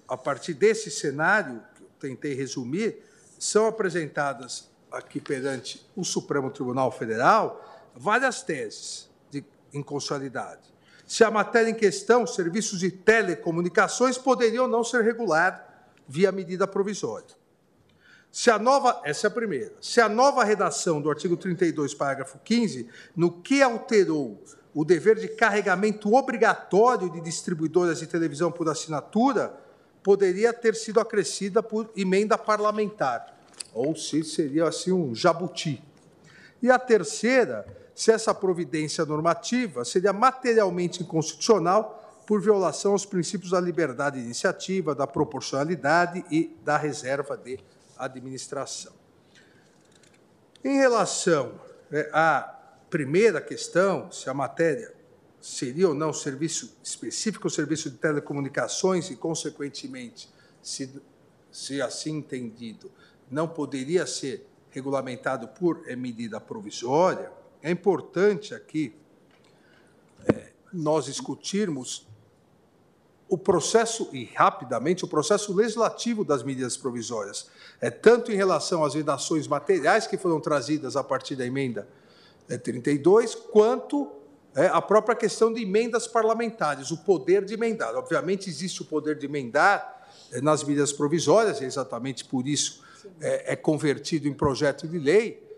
a 0.09 0.17
partir 0.17 0.55
desse 0.55 0.91
cenário, 0.91 1.63
que 1.75 1.83
eu 1.83 1.89
tentei 1.99 2.35
resumir, 2.35 3.05
são 3.39 3.67
apresentadas 3.67 4.71
aqui 4.91 5.21
perante 5.21 5.87
o 5.97 6.05
Supremo 6.05 6.51
Tribunal 6.51 6.91
Federal 6.91 7.91
várias 7.95 8.43
teses 8.43 9.09
de 9.31 9.45
inconstitucionalidade 9.73 10.71
se 11.11 11.25
a 11.25 11.31
matéria 11.31 11.69
em 11.69 11.75
questão, 11.75 12.25
serviços 12.25 12.79
de 12.79 12.89
telecomunicações, 12.89 14.17
poderia 14.17 14.63
ou 14.63 14.69
não 14.69 14.85
ser 14.85 15.03
regulada 15.03 15.61
via 16.07 16.31
medida 16.31 16.69
provisória. 16.69 17.35
Se 18.31 18.49
a 18.49 18.61
nova, 18.61 19.03
essa 19.05 19.27
é 19.27 19.29
a 19.29 19.33
primeira. 19.33 19.73
Se 19.81 20.01
a 20.01 20.09
nova 20.09 20.45
redação 20.45 21.03
do 21.03 21.11
artigo 21.11 21.37
32, 21.37 21.95
parágrafo 21.95 22.39
15, 22.45 22.89
no 23.17 23.43
que 23.43 23.61
alterou 23.61 24.41
o 24.75 24.85
dever 24.85 25.17
de 25.17 25.29
carregamento 25.29 26.15
obrigatório 26.15 27.11
de 27.11 27.21
distribuidoras 27.21 27.99
de 27.99 28.07
televisão 28.07 28.53
por 28.53 28.69
assinatura, 28.69 29.55
poderia 30.03 30.53
ter 30.53 30.75
sido 30.75 31.01
acrescida 31.01 31.63
por 31.63 31.91
emenda 31.97 32.39
parlamentar, 32.39 33.37
ou 33.75 33.95
se 33.95 34.23
seria 34.25 34.69
assim 34.69 34.93
um 34.93 35.15
jabuti. 35.15 35.83
E 36.63 36.71
a 36.71 36.79
terceira, 36.79 37.67
se 37.95 38.11
essa 38.11 38.35
providência 38.35 39.05
normativa 39.05 39.85
seria 39.85 40.13
materialmente 40.13 41.03
inconstitucional 41.03 42.23
por 42.27 42.41
violação 42.41 42.93
aos 42.93 43.05
princípios 43.05 43.51
da 43.51 43.61
liberdade 43.61 44.19
de 44.19 44.25
iniciativa, 44.25 44.95
da 44.95 45.07
proporcionalidade 45.07 46.25
e 46.31 46.57
da 46.65 46.77
reserva 46.77 47.37
de 47.37 47.59
administração. 47.99 48.93
Em 50.65 50.77
relação 50.77 51.53
à 52.13 52.60
primeira 52.91 53.41
questão, 53.41 54.11
se 54.11 54.29
a 54.29 54.35
matéria 54.35 54.93
seria 55.41 55.89
ou 55.89 55.95
não 55.95 56.13
serviço 56.13 56.77
específico 56.83 57.49
serviço 57.49 57.89
de 57.89 57.97
telecomunicações 57.97 59.11
e, 59.11 59.17
consequentemente, 59.17 60.29
se, 60.61 60.93
se 61.51 61.81
assim 61.81 62.19
entendido, 62.19 62.91
não 63.31 63.49
poderia 63.49 64.07
ser 64.07 64.47
regulamentado 64.71 65.49
por 65.49 65.87
medida 65.97 66.41
provisória, 66.41 67.33
é 67.63 67.71
importante 67.71 68.55
aqui 68.55 68.95
é, 70.27 70.53
nós 70.73 71.07
discutirmos 71.07 72.07
o 73.29 73.39
processo, 73.39 74.09
e 74.13 74.25
rapidamente, 74.25 75.05
o 75.05 75.09
processo 75.09 75.55
legislativo 75.55 76.25
das 76.25 76.43
medidas 76.43 76.77
provisórias. 76.77 77.49
É 77.81 77.89
tanto 77.89 78.33
em 78.33 78.35
relação 78.35 78.85
às 78.85 78.95
vedações 78.95 79.47
materiais 79.47 80.09
que 80.09 80.19
foram 80.19 80.41
trazidas 80.41 80.97
a 80.97 81.05
partir 81.05 81.37
da 81.37 81.47
emenda 81.47 81.87
32, 82.59 83.35
é, 83.35 83.37
quanto 83.51 84.11
é, 84.55 84.67
a 84.67 84.83
própria 84.83 85.15
questão 85.15 85.53
de 85.53 85.63
emendas 85.63 86.07
parlamentares, 86.07 86.91
o 86.91 86.99
poder 86.99 87.45
de 87.45 87.55
emendar. 87.55 87.95
Obviamente, 87.95 88.51
existe 88.51 88.83
o 88.83 88.85
poder 88.85 89.17
de 89.17 89.27
emendar 89.27 90.09
é, 90.33 90.41
nas 90.41 90.65
medidas 90.65 90.93
provisórias, 90.93 91.61
e 91.61 91.65
exatamente 91.65 92.25
por 92.25 92.49
isso 92.49 92.83
é, 93.21 93.53
é 93.53 93.57
convertido 93.57 94.27
em 94.27 94.33
projeto 94.33 94.89
de 94.89 94.99
lei, 94.99 95.49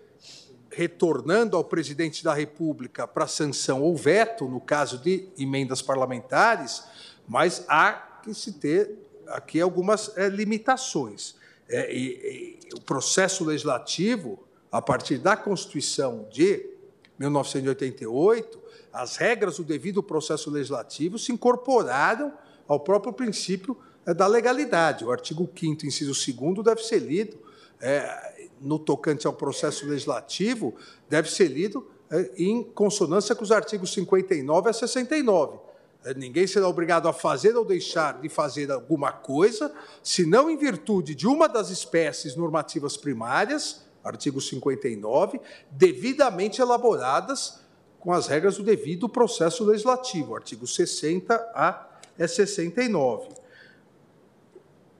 retornando 0.71 1.57
ao 1.57 1.65
presidente 1.65 2.25
da 2.25 2.33
República 2.33 3.07
para 3.07 3.27
sanção 3.27 3.83
ou 3.83 3.97
veto, 3.97 4.47
no 4.47 4.61
caso 4.61 4.99
de 4.99 5.29
emendas 5.39 5.83
parlamentares, 5.83 6.85
mas 7.29 7.65
há 7.69 8.21
que 8.23 8.33
se 8.35 8.53
ter 8.53 8.99
aqui 9.27 9.61
algumas 9.61 10.17
é, 10.17 10.29
limitações. 10.29 11.35
É, 11.69 11.93
e, 11.95 12.59
e, 12.71 12.75
o 12.75 12.81
processo 12.81 13.45
legislativo, 13.45 14.43
a 14.71 14.81
partir 14.81 15.19
da 15.19 15.37
Constituição 15.37 16.27
de 16.31 16.72
1988, 17.19 18.61
as 18.93 19.17
regras 19.17 19.57
do 19.57 19.65
devido 19.65 20.03
processo 20.03 20.51
legislativo 20.51 21.19
se 21.19 21.33
incorporaram 21.33 22.33
ao 22.67 22.81
próprio 22.81 23.13
princípio 23.13 23.77
é, 24.07 24.13
da 24.13 24.27
legalidade. 24.27 25.05
O 25.05 25.11
artigo 25.11 25.49
5 25.55 25.87
inciso 25.87 26.13
2 26.13 26.65
deve 26.65 26.83
ser 26.83 26.99
lido, 26.99 27.39
é, 27.81 28.51
no 28.61 28.79
tocante 28.79 29.27
ao 29.27 29.33
processo 29.33 29.87
legislativo, 29.87 30.75
deve 31.09 31.31
ser 31.31 31.49
lido 31.49 31.87
é, 32.11 32.31
em 32.37 32.63
consonância 32.63 33.35
com 33.35 33.43
os 33.43 33.51
artigos 33.51 33.93
59 33.93 34.71
a 34.71 34.73
69. 34.73 35.59
É, 36.05 36.15
ninguém 36.15 36.47
será 36.47 36.69
obrigado 36.69 37.09
a 37.09 37.13
fazer 37.13 37.57
ou 37.57 37.65
deixar 37.65 38.21
de 38.21 38.29
fazer 38.29 38.71
alguma 38.71 39.13
coisa, 39.13 39.73
senão 40.03 40.51
em 40.51 40.57
virtude 40.57 41.15
de 41.15 41.27
uma 41.27 41.49
das 41.49 41.71
espécies 41.71 42.35
normativas 42.35 42.97
primárias, 42.97 43.83
artigo 44.03 44.41
59, 44.41 45.41
devidamente 45.71 46.61
elaboradas 46.61 47.61
com 48.01 48.13
as 48.13 48.27
regras 48.27 48.57
do 48.57 48.65
devido 48.65 49.09
processo 49.09 49.65
legislativo, 49.65 50.35
artigo 50.35 50.67
60 50.67 51.35
a 51.55 51.89
69. 52.19 53.29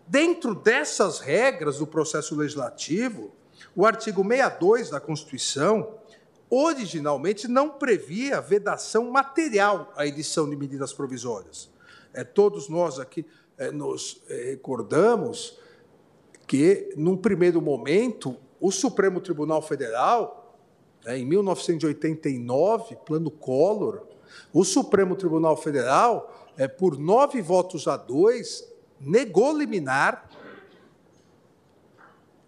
Dentro 0.07 0.55
dessas 0.55 1.19
regras 1.21 1.79
do 1.79 1.87
processo 1.87 2.37
legislativo, 2.37 3.33
o 3.75 3.87
artigo 3.87 4.23
62 4.23 4.91
da 4.91 5.01
Constituição 5.01 5.99
originalmente 6.51 7.49
não 7.49 7.71
previa 7.71 8.41
vedação 8.41 9.11
material 9.11 9.91
à 9.97 10.07
edição 10.07 10.49
de 10.49 10.55
medidas 10.55 10.93
provisórias. 10.93 11.71
É, 12.13 12.23
todos 12.23 12.69
nós 12.69 12.99
aqui 12.99 13.25
é, 13.57 13.71
nos 13.71 14.23
é, 14.29 14.51
recordamos 14.51 15.59
que, 16.47 16.93
num 16.95 17.17
primeiro 17.17 17.63
momento, 17.63 18.37
o 18.63 18.71
Supremo 18.71 19.21
Tribunal 19.21 19.61
Federal 19.61 20.57
né, 21.05 21.19
em 21.19 21.27
1989, 21.27 22.95
Plano 23.05 23.29
Collor, 23.29 24.07
o 24.53 24.65
Supremo 24.65 25.17
Tribunal 25.17 25.57
Federal, 25.57 26.33
é, 26.57 26.69
por 26.69 26.97
nove 26.97 27.43
votos 27.43 27.89
a 27.89 27.97
dois, 27.97 28.65
negou 29.01 29.53
liminar 29.53 30.31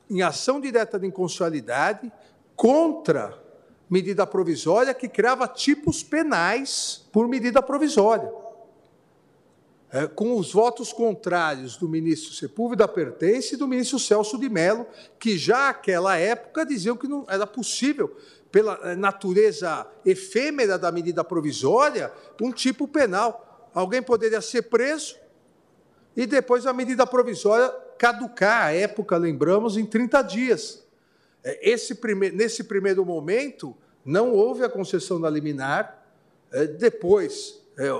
em 0.08 0.22
ação 0.22 0.60
direta 0.60 1.00
de 1.00 1.08
inconstitucionalidade 1.08 2.12
contra 2.54 3.36
medida 3.90 4.24
provisória 4.24 4.94
que 4.94 5.08
criava 5.08 5.48
tipos 5.48 6.04
penais 6.04 7.04
por 7.12 7.26
medida 7.26 7.60
provisória. 7.60 8.32
É, 9.94 10.08
com 10.08 10.36
os 10.36 10.52
votos 10.52 10.92
contrários 10.92 11.76
do 11.76 11.88
ministro 11.88 12.34
Sepúlveda 12.34 12.88
Pertence 12.88 13.54
e 13.54 13.56
do 13.56 13.68
ministro 13.68 13.96
Celso 13.96 14.36
de 14.36 14.48
Mello, 14.48 14.84
que 15.20 15.38
já 15.38 15.68
naquela 15.68 16.16
época 16.16 16.66
diziam 16.66 16.96
que 16.96 17.06
não 17.06 17.24
era 17.28 17.46
possível 17.46 18.12
pela 18.50 18.76
eh, 18.82 18.96
natureza 18.96 19.86
efêmera 20.04 20.76
da 20.76 20.90
medida 20.90 21.22
provisória, 21.22 22.12
um 22.42 22.50
tipo 22.50 22.88
penal. 22.88 23.70
Alguém 23.72 24.02
poderia 24.02 24.40
ser 24.40 24.62
preso 24.62 25.14
e 26.16 26.26
depois 26.26 26.66
a 26.66 26.72
medida 26.72 27.06
provisória 27.06 27.68
caducar, 27.96 28.66
à 28.66 28.72
época, 28.72 29.16
lembramos, 29.16 29.76
em 29.76 29.86
30 29.86 30.22
dias. 30.22 30.84
É, 31.44 31.70
esse 31.70 31.94
prime... 31.94 32.30
Nesse 32.30 32.64
primeiro 32.64 33.06
momento, 33.06 33.76
não 34.04 34.32
houve 34.32 34.64
a 34.64 34.68
concessão 34.68 35.20
da 35.20 35.30
liminar, 35.30 36.04
é, 36.50 36.66
depois 36.66 37.60
é, 37.78 37.90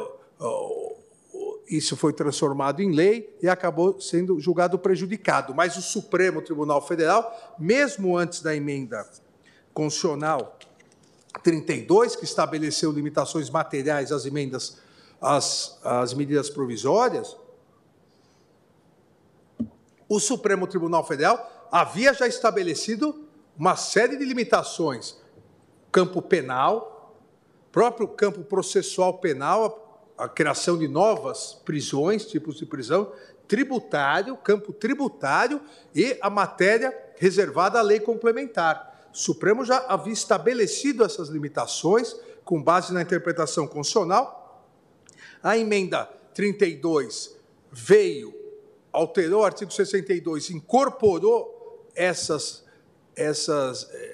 isso 1.69 1.97
foi 1.97 2.13
transformado 2.13 2.83
em 2.83 2.93
lei 2.93 3.37
e 3.43 3.49
acabou 3.49 4.01
sendo 4.01 4.39
julgado 4.39 4.79
prejudicado. 4.79 5.55
Mas 5.55 5.77
o 5.77 5.83
Supremo 5.83 6.43
Tribunal 6.43 6.87
Federal, 6.87 7.57
mesmo 7.59 8.17
antes 8.17 8.43
da 8.43 8.55
emenda 8.55 9.09
Constitucional 9.73 10.59
32, 11.43 12.17
que 12.17 12.25
estabeleceu 12.25 12.93
limitações 12.93 13.51
materiais 13.51 14.13
às 14.13 14.25
emendas, 14.25 14.79
às, 15.21 15.79
às 15.83 16.15
medidas 16.15 16.49
provisórias, 16.49 17.37
o 20.09 20.21
Supremo 20.21 20.67
Tribunal 20.67 21.05
Federal 21.05 21.69
havia 21.73 22.15
já 22.15 22.27
estabelecido 22.27 23.27
uma 23.59 23.75
série 23.75 24.17
de 24.17 24.25
limitações. 24.25 25.17
Campo 25.91 26.21
penal, 26.21 27.17
próprio 27.73 28.07
campo 28.07 28.45
processual 28.45 29.19
penal, 29.19 29.84
a, 30.17 30.29
criação 30.29 30.79
de 30.79 30.89
novas 30.89 31.55
prisões, 31.65 32.27
tipos 32.27 32.57
de 32.57 32.67
prisão, 32.67 33.13
tributário, 33.47 34.37
campo 34.37 34.73
tributário 34.73 35.61
e 35.95 36.17
a 36.21 36.31
matéria 36.31 36.97
reservada 37.17 37.79
à 37.79 37.83
lei 37.83 38.01
complementar. 38.01 39.09
O 39.13 39.17
Supremo 39.17 39.65
já 39.65 39.79
havia 39.89 40.13
estabelecido 40.13 41.05
essas 41.05 41.29
limitações 41.29 42.17
com 42.45 42.63
base 42.63 42.93
na 42.93 43.03
interpretação 43.03 43.67
constitucional. 43.67 44.67
A 45.43 45.57
emenda 45.57 46.09
32 46.35 47.37
veio, 47.71 48.35
alterou 48.93 49.43
o 49.43 49.45
artigo 49.45 49.71
62, 49.71 50.51
incorporou 50.51 51.89
essas, 51.95 52.65
essas 53.15 53.89
eh, 53.93 54.14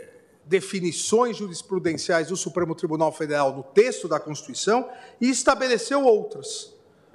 definições 0.51 1.37
jurisprudenciais 1.37 2.27
do 2.27 2.37
Supremo 2.37 2.75
Tribunal 2.75 3.13
Federal 3.13 3.55
no 3.55 3.63
texto 3.63 4.09
da 4.09 4.19
Constituição 4.19 4.91
e 5.21 5.31
estabeleceu 5.31 6.03
outras, 6.05 6.75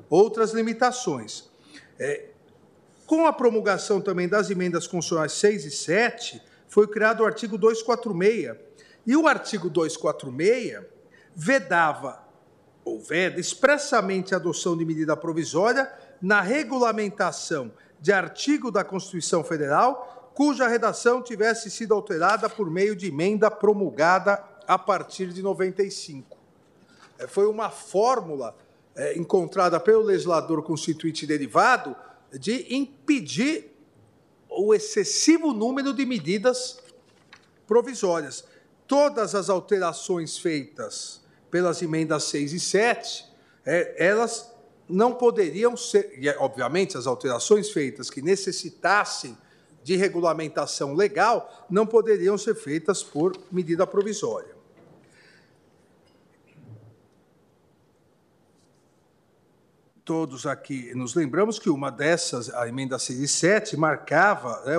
outras 0.10 0.54
limitações. 0.54 1.44
É, 2.00 2.30
com 3.06 3.28
a 3.28 3.34
promulgação 3.34 4.00
também 4.00 4.30
das 4.30 4.50
emendas 4.50 4.88
constitucionais 4.88 5.34
6 5.34 5.66
e 5.66 5.72
7, 5.72 6.42
foi 6.70 6.88
criado 6.88 7.24
o 7.24 7.26
artigo 7.26 7.58
246. 7.58 8.56
E 9.06 9.18
o 9.18 9.28
artigo 9.28 9.70
246 9.70 10.86
vedava, 11.36 12.24
ou 12.86 13.02
veda, 13.02 13.38
expressamente 13.38 14.34
a 14.34 14.38
adoção 14.38 14.78
de 14.78 14.86
medida 14.86 15.16
provisória 15.18 15.92
na 16.22 16.40
regulamentação 16.40 17.70
de 18.00 18.14
artigo 18.14 18.72
da 18.72 18.84
Constituição 18.84 19.44
Federal 19.44 20.15
cuja 20.36 20.68
redação 20.68 21.22
tivesse 21.22 21.72
sido 21.72 21.94
alterada 21.94 22.50
por 22.50 22.70
meio 22.70 22.94
de 22.94 23.08
emenda 23.08 23.50
promulgada 23.50 24.44
a 24.68 24.78
partir 24.78 25.28
de 25.28 25.42
95. 25.42 26.38
É, 27.18 27.26
foi 27.26 27.48
uma 27.48 27.70
fórmula 27.70 28.54
é, 28.94 29.18
encontrada 29.18 29.80
pelo 29.80 30.04
legislador 30.04 30.62
constituinte 30.62 31.26
derivado 31.26 31.96
de 32.34 32.76
impedir 32.76 33.72
o 34.50 34.74
excessivo 34.74 35.54
número 35.54 35.94
de 35.94 36.06
medidas 36.06 36.80
provisórias. 37.66 38.44
Todas 38.86 39.36
as 39.36 39.50
alterações 39.50 40.38
feitas 40.38 41.22
pelas 41.50 41.82
emendas 41.82 42.26
6 42.26 42.52
e 42.52 42.60
7, 42.60 43.26
é, 43.66 44.06
elas 44.06 44.54
não 44.88 45.14
poderiam 45.14 45.78
ser, 45.78 46.14
e 46.18 46.30
obviamente 46.32 46.98
as 46.98 47.08
alterações 47.08 47.70
feitas 47.72 48.10
que 48.10 48.22
necessitassem 48.22 49.38
de 49.86 49.96
regulamentação 49.96 50.96
legal 50.96 51.68
não 51.70 51.86
poderiam 51.86 52.40
ser 52.40 52.56
feitas 52.56 53.04
por 53.04 53.38
medida 53.52 53.86
provisória. 53.86 54.56
todos 60.06 60.46
aqui 60.46 60.94
nos 60.94 61.16
lembramos 61.16 61.58
que 61.58 61.68
uma 61.68 61.90
dessas, 61.90 62.54
a 62.54 62.68
emenda 62.68 63.00
6 63.00 63.74
marcava, 63.74 64.62
né, 64.64 64.76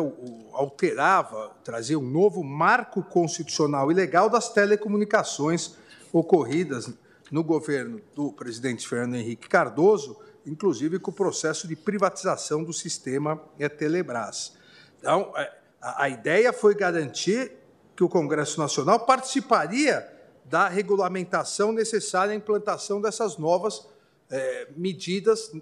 alterava, 0.53 1.51
trazia 1.65 1.99
um 1.99 2.09
novo 2.09 2.45
marco 2.45 3.03
constitucional 3.03 3.91
e 3.91 3.95
legal 3.95 4.31
das 4.31 4.53
telecomunicações 4.53 5.75
ocorridas 6.13 6.93
no 7.29 7.43
governo 7.43 8.01
do 8.15 8.33
presidente 8.33 8.87
Fernando 8.87 9.17
Henrique 9.17 9.49
Cardoso, 9.49 10.17
inclusive 10.47 11.01
com 11.01 11.11
o 11.11 11.15
processo 11.15 11.67
de 11.67 11.75
privatização 11.75 12.63
do 12.63 12.73
sistema 12.73 13.43
Telebrás. 13.77 14.53
Então, 14.99 15.33
é, 15.37 15.53
a, 15.81 16.09
ideia 16.09 16.53
foi 16.53 16.75
garantir 16.75 17.53
que 17.95 18.05
o 18.05 18.09
Congresso 18.09 18.59
Nacional 18.61 19.01
participaria 19.01 20.07
da 20.45 20.69
regulamentação 20.69 21.73
necessária 21.73 22.33
à 22.33 22.37
implantação 22.37 23.01
dessas 23.01 23.37
novas 23.37 23.89
é, 24.31 24.69
medidas 24.77 25.53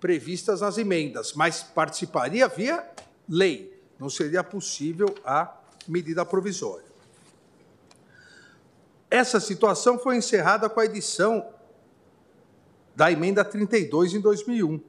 previstas 0.00 0.60
nas 0.60 0.76
emendas, 0.76 1.32
mas 1.32 1.62
participaria 1.62 2.46
via 2.48 2.86
lei, 3.28 3.82
não 3.98 4.10
seria 4.10 4.44
possível 4.44 5.14
a 5.24 5.56
medida 5.88 6.24
provisória. 6.24 6.84
Essa 9.10 9.38
situação 9.38 9.98
foi 9.98 10.16
encerrada 10.16 10.68
com 10.68 10.80
a 10.80 10.84
edição 10.84 11.48
da 12.94 13.10
emenda 13.10 13.44
32 13.44 14.14
em 14.14 14.20
2001, 14.20 14.80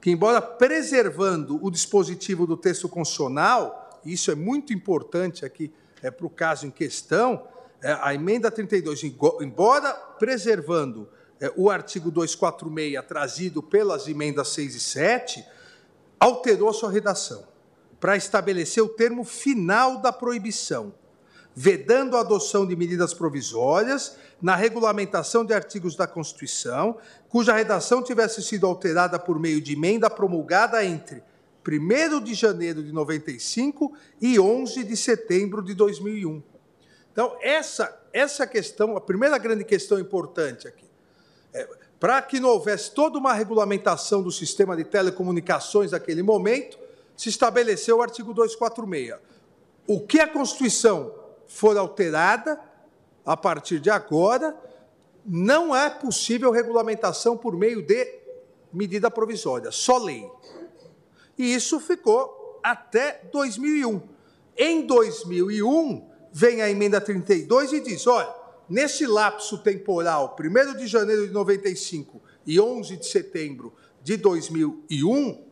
que, 0.00 0.10
embora 0.10 0.40
preservando 0.40 1.58
o 1.62 1.70
dispositivo 1.70 2.46
do 2.46 2.56
texto 2.56 2.88
constitucional, 2.88 4.00
isso 4.04 4.30
é 4.30 4.34
muito 4.34 4.72
importante 4.72 5.44
aqui 5.44 5.72
é, 6.02 6.10
para 6.10 6.26
o 6.26 6.30
caso 6.30 6.66
em 6.66 6.70
questão, 6.70 7.46
é, 7.82 7.92
a 8.00 8.14
emenda 8.14 8.50
32, 8.50 9.02
embora 9.40 9.92
preservando 10.18 11.08
é, 11.38 11.52
o 11.56 11.70
artigo 11.70 12.10
246, 12.10 13.06
trazido 13.06 13.62
pelas 13.62 14.08
emendas 14.08 14.48
6 14.48 14.74
e 14.74 14.80
7, 14.80 15.44
alterou 16.18 16.72
sua 16.72 16.90
redação 16.90 17.48
para 17.98 18.16
estabelecer 18.16 18.82
o 18.82 18.88
termo 18.88 19.24
final 19.24 19.98
da 19.98 20.12
proibição, 20.12 20.94
vedando 21.54 22.16
a 22.16 22.20
adoção 22.20 22.66
de 22.66 22.76
medidas 22.76 23.12
provisórias 23.12 24.16
na 24.40 24.54
regulamentação 24.56 25.44
de 25.44 25.52
artigos 25.52 25.96
da 25.96 26.06
Constituição, 26.06 26.96
cuja 27.28 27.54
redação 27.54 28.02
tivesse 28.02 28.42
sido 28.42 28.66
alterada 28.66 29.18
por 29.18 29.38
meio 29.38 29.60
de 29.60 29.74
emenda 29.74 30.08
promulgada 30.08 30.84
entre 30.84 31.22
1 31.66 32.20
de 32.20 32.34
janeiro 32.34 32.82
de 32.82 32.92
95 32.92 33.92
e 34.20 34.40
11 34.40 34.84
de 34.84 34.96
setembro 34.96 35.62
de 35.62 35.74
2001. 35.74 36.42
Então, 37.12 37.36
essa, 37.40 38.00
essa 38.12 38.46
questão, 38.46 38.96
a 38.96 39.00
primeira 39.00 39.36
grande 39.36 39.64
questão 39.64 39.98
importante 39.98 40.66
aqui, 40.66 40.86
é, 41.52 41.68
para 41.98 42.22
que 42.22 42.40
não 42.40 42.48
houvesse 42.50 42.92
toda 42.92 43.18
uma 43.18 43.34
regulamentação 43.34 44.22
do 44.22 44.32
sistema 44.32 44.76
de 44.76 44.84
telecomunicações 44.84 45.90
naquele 45.90 46.22
momento, 46.22 46.78
se 47.14 47.28
estabeleceu 47.28 47.98
o 47.98 48.02
artigo 48.02 48.32
246. 48.32 49.20
O 49.86 50.00
que 50.00 50.20
a 50.20 50.26
Constituição 50.26 51.19
for 51.50 51.76
alterada, 51.76 52.58
a 53.26 53.36
partir 53.36 53.80
de 53.80 53.90
agora, 53.90 54.56
não 55.26 55.74
é 55.74 55.90
possível 55.90 56.50
regulamentação 56.50 57.36
por 57.36 57.56
meio 57.56 57.82
de 57.82 58.20
medida 58.72 59.10
provisória, 59.10 59.70
só 59.70 59.98
lei. 59.98 60.30
E 61.36 61.52
isso 61.52 61.80
ficou 61.80 62.60
até 62.62 63.20
2001. 63.32 64.00
Em 64.56 64.86
2001, 64.86 66.08
vem 66.32 66.62
a 66.62 66.70
emenda 66.70 67.00
32 67.00 67.72
e 67.72 67.80
diz: 67.80 68.06
olha, 68.06 68.40
Nesse 68.70 69.04
lapso 69.04 69.58
temporal, 69.58 70.36
1 70.38 70.78
de 70.78 70.86
janeiro 70.86 71.26
de 71.26 71.32
95 71.32 72.22
e 72.46 72.60
11 72.60 72.98
de 72.98 73.06
setembro 73.06 73.74
de 74.00 74.16
2001, 74.16 75.44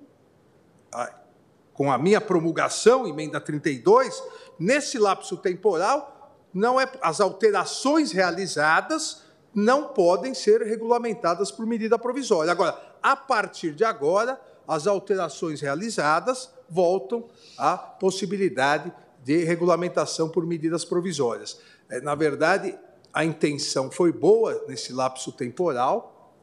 com 1.73 1.91
a 1.91 1.99
minha 1.99 2.21
promulgação, 2.21 3.09
emenda 3.09 3.41
32, 3.41 4.23
nesse 4.59 4.99
lapso 4.99 5.37
temporal, 5.37 6.37
não 6.53 6.81
é, 6.81 6.91
as 7.01 7.21
alterações 7.21 8.13
realizadas 8.13 9.23
não 9.55 9.89
podem 9.89 10.35
ser 10.35 10.63
regulamentadas 10.63 11.51
por 11.51 11.67
medida 11.67 11.99
provisória. 11.99 12.53
Agora, 12.53 12.81
a 13.03 13.17
partir 13.17 13.73
de 13.73 13.85
agora, 13.85 14.41
as 14.67 14.87
alterações 14.87 15.61
realizadas 15.61 16.51
voltam 16.69 17.27
à 17.57 17.77
possibilidade 17.77 18.93
de 19.25 19.45
regulamentação 19.45 20.29
por 20.29 20.47
medidas 20.47 20.85
provisórias. 20.85 21.59
É, 21.89 22.01
na 22.01 22.15
verdade, 22.15 22.79
a 23.13 23.25
intenção 23.25 23.91
foi 23.91 24.13
boa 24.13 24.65
nesse 24.69 24.93
lapso 24.93 25.33
temporal, 25.33 26.35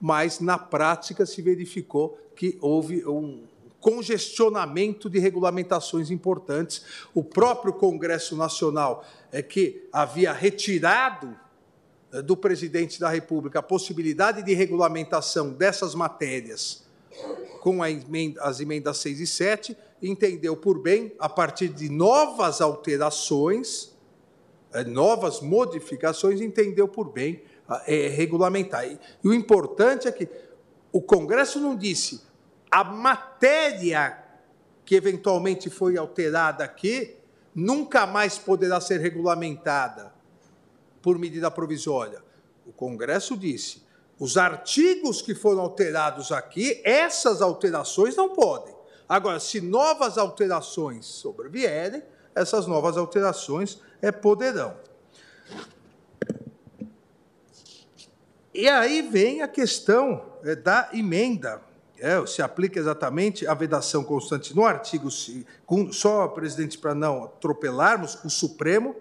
mas 0.00 0.40
na 0.40 0.58
prática 0.58 1.26
se 1.26 1.42
verificou 1.42 2.18
que 2.36 2.58
houve 2.60 3.04
um 3.06 3.47
congestionamento 3.80 5.08
de 5.08 5.18
regulamentações 5.18 6.10
importantes. 6.10 6.82
O 7.14 7.22
próprio 7.22 7.72
Congresso 7.72 8.36
Nacional 8.36 9.04
é 9.30 9.42
que 9.42 9.88
havia 9.92 10.32
retirado 10.32 11.36
eh, 12.12 12.22
do 12.22 12.36
presidente 12.36 12.98
da 12.98 13.08
República 13.08 13.60
a 13.60 13.62
possibilidade 13.62 14.42
de 14.42 14.54
regulamentação 14.54 15.50
dessas 15.50 15.94
matérias 15.94 16.88
com 17.60 17.82
as 17.82 18.60
emendas 18.60 18.98
6 18.98 19.20
e 19.20 19.26
7, 19.26 19.76
entendeu 20.02 20.56
por 20.56 20.80
bem, 20.80 21.12
a 21.18 21.28
partir 21.28 21.68
de 21.68 21.88
novas 21.88 22.60
alterações, 22.60 23.92
é, 24.72 24.84
novas 24.84 25.40
modificações, 25.40 26.40
entendeu 26.40 26.86
por 26.86 27.10
bem 27.10 27.42
é, 27.86 28.08
regulamentar. 28.08 28.86
E 28.86 29.28
o 29.28 29.34
importante 29.34 30.06
é 30.06 30.12
que 30.12 30.28
o 30.92 31.02
Congresso 31.02 31.60
não 31.60 31.76
disse 31.76 32.27
a 32.70 32.84
matéria 32.84 34.24
que 34.84 34.94
eventualmente 34.94 35.68
foi 35.68 35.96
alterada 35.96 36.64
aqui 36.64 37.16
nunca 37.54 38.06
mais 38.06 38.38
poderá 38.38 38.80
ser 38.80 39.00
regulamentada 39.00 40.12
por 41.02 41.18
medida 41.18 41.50
provisória. 41.50 42.22
O 42.66 42.72
Congresso 42.72 43.36
disse: 43.36 43.82
os 44.18 44.36
artigos 44.36 45.22
que 45.22 45.34
foram 45.34 45.60
alterados 45.60 46.32
aqui, 46.32 46.80
essas 46.84 47.40
alterações 47.40 48.16
não 48.16 48.30
podem. 48.30 48.74
Agora, 49.08 49.40
se 49.40 49.60
novas 49.60 50.18
alterações 50.18 51.06
sobrevierem, 51.06 52.02
essas 52.34 52.66
novas 52.66 52.96
alterações 52.96 53.80
é, 54.02 54.12
poderão. 54.12 54.76
E 58.52 58.68
aí 58.68 59.02
vem 59.02 59.40
a 59.40 59.48
questão 59.48 60.24
é, 60.44 60.54
da 60.54 60.90
emenda. 60.92 61.62
É, 62.00 62.24
se 62.26 62.40
aplica 62.42 62.78
exatamente 62.78 63.46
a 63.46 63.54
vedação 63.54 64.04
constante 64.04 64.54
no 64.54 64.64
artigo, 64.64 65.08
só, 65.90 66.28
presidente, 66.28 66.78
para 66.78 66.94
não 66.94 67.24
atropelarmos, 67.24 68.22
o 68.24 68.30
Supremo, 68.30 68.94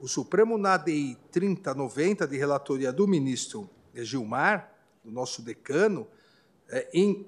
o 0.00 0.06
Supremo 0.06 0.58
na 0.58 0.74
ADI 0.74 1.16
3090, 1.32 2.26
de 2.26 2.36
relatoria 2.36 2.92
do 2.92 3.08
ministro 3.08 3.68
Gilmar, 3.94 4.70
do 5.02 5.10
nosso 5.10 5.40
decano, 5.40 6.06
é, 6.68 6.88
em 6.92 7.26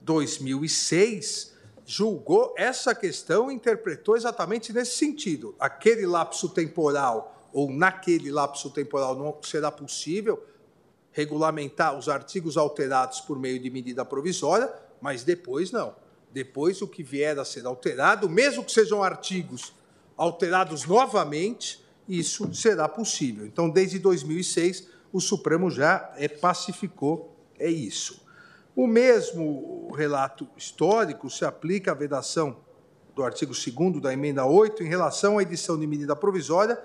2006, 0.00 1.54
julgou 1.86 2.54
essa 2.56 2.94
questão 2.94 3.50
e 3.50 3.54
interpretou 3.54 4.16
exatamente 4.16 4.72
nesse 4.72 4.96
sentido. 4.96 5.54
Aquele 5.58 6.06
lapso 6.06 6.48
temporal, 6.48 7.48
ou 7.52 7.70
naquele 7.70 8.30
lapso 8.30 8.70
temporal, 8.70 9.16
não 9.16 9.36
será 9.42 9.70
possível 9.70 10.42
regulamentar 11.12 11.96
os 11.98 12.08
artigos 12.08 12.56
alterados 12.56 13.20
por 13.20 13.38
meio 13.38 13.58
de 13.58 13.70
medida 13.70 14.04
provisória, 14.04 14.72
mas 15.00 15.24
depois 15.24 15.70
não. 15.70 15.94
Depois, 16.32 16.80
o 16.80 16.86
que 16.86 17.02
vier 17.02 17.38
a 17.38 17.44
ser 17.44 17.66
alterado, 17.66 18.28
mesmo 18.28 18.64
que 18.64 18.70
sejam 18.70 19.02
artigos 19.02 19.72
alterados 20.16 20.84
novamente, 20.84 21.84
isso 22.08 22.54
será 22.54 22.88
possível. 22.88 23.46
Então, 23.46 23.68
desde 23.68 23.98
2006, 23.98 24.86
o 25.12 25.20
Supremo 25.20 25.70
já 25.70 26.12
é, 26.16 26.28
pacificou 26.28 27.36
é 27.58 27.68
isso. 27.68 28.24
O 28.74 28.86
mesmo 28.86 29.92
relato 29.94 30.48
histórico 30.56 31.28
se 31.28 31.44
aplica 31.44 31.90
à 31.90 31.94
vedação 31.94 32.56
do 33.14 33.22
artigo 33.22 33.52
2 33.52 34.00
da 34.00 34.12
emenda 34.12 34.46
8 34.46 34.82
em 34.82 34.88
relação 34.88 35.38
à 35.38 35.42
edição 35.42 35.78
de 35.78 35.86
medida 35.86 36.14
provisória 36.14 36.80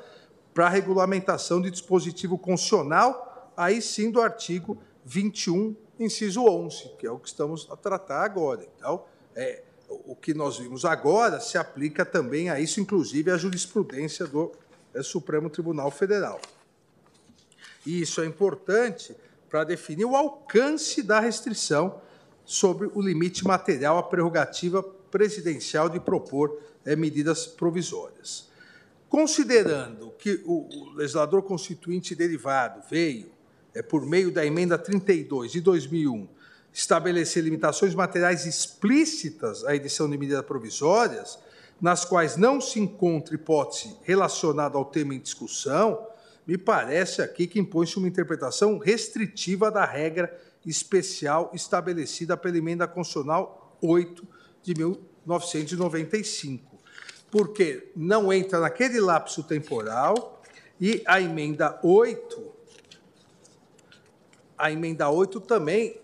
para 0.54 0.68
regulamentação 0.68 1.62
de 1.62 1.70
dispositivo 1.70 2.38
constitucional, 2.38 3.35
aí 3.56 3.82
sim 3.82 4.12
do 4.12 4.22
artigo 4.22 4.78
21 5.06 5.76
inciso 6.00 6.44
11, 6.44 6.92
que 7.00 7.08
é 7.08 7.12
o 7.12 7.18
que 7.18 7.28
estamos 7.28 7.68
a 7.72 7.76
tratar 7.76 8.24
agora. 8.24 8.68
Então, 8.78 9.06
é, 9.36 9.64
o 9.88 10.16
que 10.16 10.34
nós 10.34 10.58
vimos 10.58 10.86
agora 10.86 11.40
se 11.40 11.58
aplica 11.58 12.06
também 12.06 12.50
a 12.50 12.60
isso, 12.60 12.80
inclusive 12.80 13.32
a 13.32 13.38
jurisprudência 13.38 14.26
do 14.26 14.52
é, 14.94 15.02
Supremo 15.02 15.50
Tribunal 15.50 15.92
Federal. 15.92 16.40
E 17.86 18.02
isso 18.02 18.22
é 18.22 18.26
importante 18.26 19.16
para 19.50 19.64
definir 19.64 20.06
o 20.06 20.16
alcance 20.16 21.02
da 21.02 21.20
restrição 21.20 22.02
sobre 22.44 22.90
o 22.94 23.02
limite 23.02 23.46
material 23.46 23.98
à 23.98 24.04
prerrogativa 24.04 24.84
presidencial 24.84 25.88
de 25.88 26.00
propor 26.00 26.60
é, 26.84 26.96
medidas 26.96 27.46
provisórias. 27.46 28.50
Considerando 29.08 30.12
que 30.18 30.42
o 30.46 30.94
legislador 30.96 31.42
constituinte 31.44 32.16
derivado 32.16 32.82
veio, 32.90 33.35
é, 33.76 33.82
por 33.82 34.06
meio 34.06 34.32
da 34.32 34.46
emenda 34.46 34.78
32 34.78 35.52
de 35.52 35.62
2001, 35.62 36.28
estabelecer 36.74 37.44
limitações 37.44 37.94
materiais 37.94 38.46
explícitas 38.46 39.66
à 39.66 39.76
edição 39.76 40.10
de 40.10 40.18
medidas 40.18 40.46
provisórias, 40.46 41.38
nas 41.80 42.06
quais 42.06 42.38
não 42.38 42.62
se 42.62 42.80
encontra 42.80 43.36
hipótese 43.36 43.98
relacionada 44.04 44.78
ao 44.78 44.86
tema 44.86 45.14
em 45.14 45.20
discussão, 45.20 46.08
me 46.48 46.58
parece 46.58 47.22
aqui 47.22 47.48
que 47.48 47.60
impõe-se 47.60 47.98
uma 47.98 48.08
interpretação 48.08 48.78
restritiva 48.78 49.70
da 49.70 49.84
regra 49.84 50.34
especial 50.66 51.52
estabelecida 51.54 52.38
pela 52.38 52.58
emenda 52.58 52.88
constitucional 52.88 53.78
8 53.82 54.26
de 54.64 54.74
1995, 54.74 56.80
porque 57.30 57.92
não 57.96 58.32
entra 58.32 58.60
naquele 58.60 59.02
lapso 59.02 59.44
temporal 59.44 60.42
e 60.80 61.04
a 61.06 61.20
emenda 61.20 61.78
8 61.84 62.55
a 64.58 64.72
emenda 64.72 65.10
8 65.10 65.40
também 65.42 66.00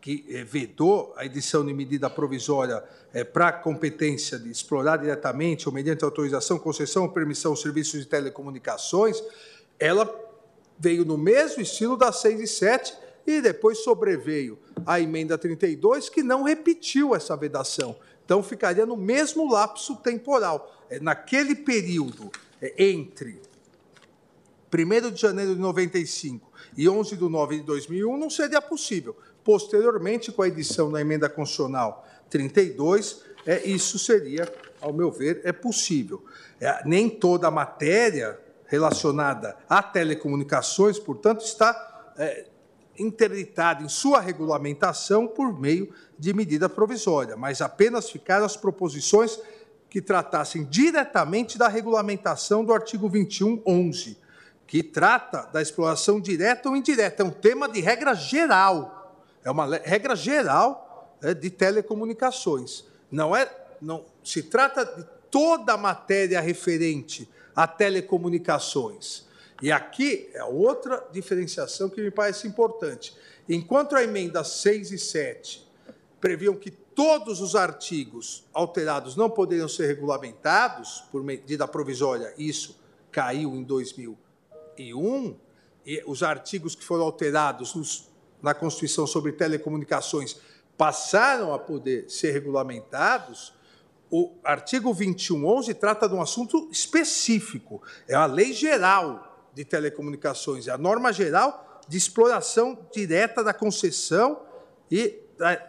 que 0.00 0.24
eh, 0.28 0.44
vedou 0.44 1.12
a 1.16 1.24
edição 1.24 1.66
de 1.66 1.74
medida 1.74 2.08
provisória 2.08 2.82
é, 3.12 3.24
para 3.24 3.48
a 3.48 3.52
competência 3.52 4.38
de 4.38 4.50
explorar 4.50 4.98
diretamente 4.98 5.68
ou 5.68 5.74
mediante 5.74 6.04
autorização, 6.04 6.58
concessão 6.58 7.02
ou 7.04 7.08
permissão 7.08 7.52
os 7.52 7.60
serviços 7.60 8.00
de 8.00 8.06
telecomunicações, 8.06 9.20
ela 9.80 10.08
veio 10.78 11.04
no 11.04 11.18
mesmo 11.18 11.60
estilo 11.60 11.96
da 11.96 12.12
6 12.12 12.40
e 12.40 12.46
7 12.46 12.94
e 13.26 13.40
depois 13.40 13.78
sobreveio 13.78 14.58
a 14.84 15.00
emenda 15.00 15.36
32, 15.36 16.08
que 16.08 16.22
não 16.22 16.44
repetiu 16.44 17.14
essa 17.14 17.36
vedação. 17.36 17.96
Então, 18.24 18.42
ficaria 18.42 18.86
no 18.86 18.96
mesmo 18.96 19.50
lapso 19.50 19.96
temporal. 19.96 20.84
É, 20.88 21.00
naquele 21.00 21.54
período 21.54 22.30
é, 22.62 22.74
entre 22.78 23.40
1 24.72 25.10
de 25.10 25.20
janeiro 25.20 25.54
de 25.54 25.60
95 25.60 26.45
e 26.76 26.88
11 26.88 27.16
de 27.16 27.28
9 27.28 27.56
de 27.56 27.62
2001, 27.62 28.16
não 28.16 28.30
seria 28.30 28.60
possível. 28.60 29.16
Posteriormente, 29.44 30.32
com 30.32 30.42
a 30.42 30.48
edição 30.48 30.90
da 30.90 31.00
emenda 31.00 31.28
constitucional 31.28 32.06
32, 32.28 33.22
é, 33.46 33.64
isso 33.64 33.98
seria, 33.98 34.52
ao 34.80 34.92
meu 34.92 35.10
ver, 35.10 35.40
é 35.44 35.52
possível. 35.52 36.24
É, 36.60 36.82
nem 36.84 37.08
toda 37.08 37.48
a 37.48 37.50
matéria 37.50 38.38
relacionada 38.66 39.56
a 39.68 39.82
telecomunicações, 39.82 40.98
portanto, 40.98 41.44
está 41.44 42.12
é, 42.18 42.46
interditada 42.98 43.82
em 43.82 43.88
sua 43.88 44.20
regulamentação 44.20 45.26
por 45.26 45.58
meio 45.58 45.92
de 46.18 46.32
medida 46.32 46.68
provisória, 46.68 47.36
mas 47.36 47.60
apenas 47.60 48.10
ficaram 48.10 48.44
as 48.44 48.56
proposições 48.56 49.38
que 49.88 50.00
tratassem 50.00 50.64
diretamente 50.64 51.56
da 51.56 51.68
regulamentação 51.68 52.64
do 52.64 52.72
artigo 52.72 53.08
21, 53.08 53.62
11, 53.66 54.18
que 54.66 54.82
trata 54.82 55.48
da 55.52 55.62
exploração 55.62 56.20
direta 56.20 56.68
ou 56.68 56.76
indireta. 56.76 57.22
É 57.22 57.26
um 57.26 57.30
tema 57.30 57.68
de 57.68 57.80
regra 57.80 58.14
geral. 58.14 59.22
É 59.44 59.50
uma 59.50 59.76
regra 59.76 60.16
geral 60.16 61.16
né, 61.22 61.32
de 61.32 61.50
telecomunicações. 61.50 62.84
Não 63.10 63.34
é, 63.34 63.50
não 63.80 64.04
se 64.24 64.42
trata 64.42 64.84
de 64.84 65.04
toda 65.30 65.74
a 65.74 65.76
matéria 65.76 66.40
referente 66.40 67.28
a 67.54 67.66
telecomunicações. 67.66 69.24
E 69.62 69.70
aqui 69.70 70.28
é 70.34 70.44
outra 70.44 71.06
diferenciação 71.12 71.88
que 71.88 72.02
me 72.02 72.10
parece 72.10 72.46
importante. 72.46 73.16
Enquanto 73.48 73.94
a 73.94 74.02
emenda 74.02 74.42
6 74.42 74.90
e 74.90 74.98
7 74.98 75.66
previam 76.20 76.56
que 76.56 76.70
todos 76.70 77.40
os 77.40 77.54
artigos 77.54 78.44
alterados 78.52 79.16
não 79.16 79.30
poderiam 79.30 79.68
ser 79.68 79.86
regulamentados 79.86 81.04
por 81.12 81.22
medida 81.22 81.68
provisória, 81.68 82.34
isso 82.36 82.78
caiu 83.12 83.54
em 83.54 83.62
2000 83.62 84.18
e 84.82 86.02
os 86.04 86.22
artigos 86.22 86.74
que 86.74 86.84
foram 86.84 87.04
alterados 87.04 87.74
nos, 87.74 88.08
na 88.42 88.54
Constituição 88.54 89.06
sobre 89.06 89.32
telecomunicações 89.32 90.36
passaram 90.76 91.54
a 91.54 91.58
poder 91.58 92.10
ser 92.10 92.32
regulamentados, 92.32 93.54
o 94.10 94.32
artigo 94.44 94.92
2111 94.94 95.74
trata 95.74 96.08
de 96.08 96.14
um 96.14 96.20
assunto 96.20 96.68
específico, 96.70 97.82
é 98.06 98.14
a 98.14 98.26
lei 98.26 98.52
geral 98.52 99.48
de 99.52 99.64
telecomunicações, 99.64 100.68
é 100.68 100.70
a 100.70 100.78
norma 100.78 101.12
geral 101.12 101.80
de 101.88 101.96
exploração 101.96 102.78
direta 102.92 103.42
da 103.42 103.54
concessão 103.54 104.42
e 104.90 105.20
da, 105.36 105.60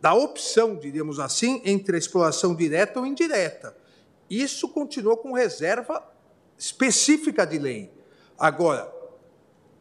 da 0.00 0.14
opção, 0.14 0.76
diríamos 0.76 1.18
assim, 1.18 1.62
entre 1.64 1.96
a 1.96 1.98
exploração 1.98 2.54
direta 2.54 2.98
ou 2.98 3.06
indireta. 3.06 3.76
Isso 4.28 4.68
continuou 4.68 5.16
com 5.16 5.32
reserva 5.32 6.02
específica 6.58 7.46
de 7.46 7.58
lei. 7.58 8.01
Agora, 8.42 8.92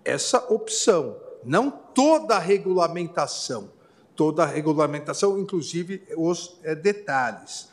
essa 0.06 0.38
opção 0.54 1.20
não 1.44 1.72
toda 1.72 2.36
a 2.36 2.40
regulamentação, 2.40 3.72
toda 4.16 4.44
a 4.44 4.46
regulamentação, 4.46 5.40
inclusive 5.40 6.08
os 6.16 6.60
é, 6.62 6.76
detalhes. 6.76 7.70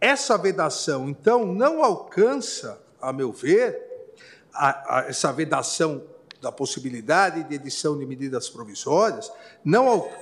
Essa 0.00 0.38
vedação, 0.38 1.08
então, 1.08 1.44
não 1.52 1.82
alcança, 1.82 2.80
a 3.00 3.12
meu 3.12 3.32
ver, 3.32 4.14
a, 4.54 4.98
a, 4.98 5.00
essa 5.08 5.32
vedação 5.32 6.04
da 6.40 6.52
possibilidade 6.52 7.42
de 7.42 7.56
edição 7.56 7.98
de 7.98 8.06
medidas 8.06 8.48
provisórias, 8.48 9.32
não, 9.64 9.88
al, 9.88 10.12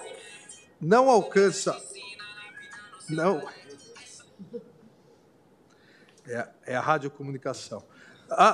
não 0.81 1.11
alcança. 1.11 1.79
Não. 3.11 3.47
É, 6.27 6.49
é 6.65 6.77
a 6.77 6.81
radiocomunicação. 6.81 7.85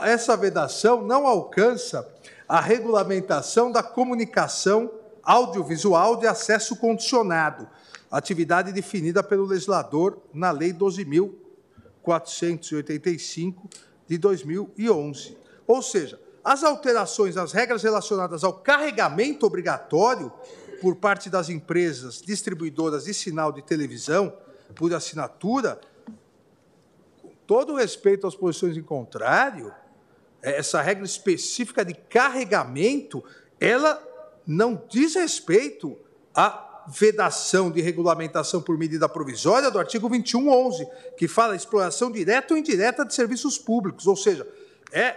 Essa 0.05 0.37
vedação 0.37 1.03
não 1.03 1.27
alcança 1.27 2.09
a 2.49 2.61
regulamentação 2.61 3.71
da 3.71 3.83
comunicação 3.83 4.91
audiovisual 5.23 6.17
de 6.17 6.27
acesso 6.27 6.75
condicionado, 6.77 7.69
atividade 8.11 8.73
definida 8.73 9.23
pelo 9.23 9.45
legislador 9.45 10.19
na 10.35 10.51
Lei 10.51 10.73
12.485 10.73 13.55
de 14.09 14.17
2011. 14.19 15.39
Ou 15.67 15.83
seja, 15.83 16.19
as 16.43 16.65
alterações 16.65 17.37
às 17.37 17.53
regras 17.53 17.83
relacionadas 17.83 18.43
ao 18.43 18.55
carregamento 18.55 19.45
obrigatório 19.47 20.33
por 20.81 20.97
parte 20.97 21.31
das 21.31 21.49
empresas 21.49 22.21
distribuidoras 22.21 23.05
de 23.05 23.15
sinal 23.15 23.53
de 23.53 23.63
televisão 23.63 24.33
por 24.75 24.93
assinatura, 24.95 25.81
todo 27.51 27.75
respeito 27.75 28.29
às 28.29 28.37
posições 28.37 28.77
em 28.77 28.83
contrário, 28.83 29.75
essa 30.41 30.81
regra 30.81 31.05
específica 31.05 31.85
de 31.85 31.95
carregamento, 31.95 33.25
ela 33.59 34.01
não 34.47 34.81
diz 34.89 35.17
respeito 35.17 35.99
à 36.33 36.85
vedação 36.87 37.69
de 37.69 37.81
regulamentação 37.81 38.63
por 38.63 38.79
medida 38.79 39.09
provisória 39.09 39.69
do 39.69 39.81
artigo 39.81 40.09
2111, 40.09 40.87
que 41.17 41.27
fala 41.27 41.57
exploração 41.57 42.13
direta 42.13 42.55
ou 42.55 42.61
indireta 42.61 43.05
de 43.05 43.13
serviços 43.13 43.59
públicos, 43.59 44.07
ou 44.07 44.15
seja, 44.15 44.47
é 44.93 45.17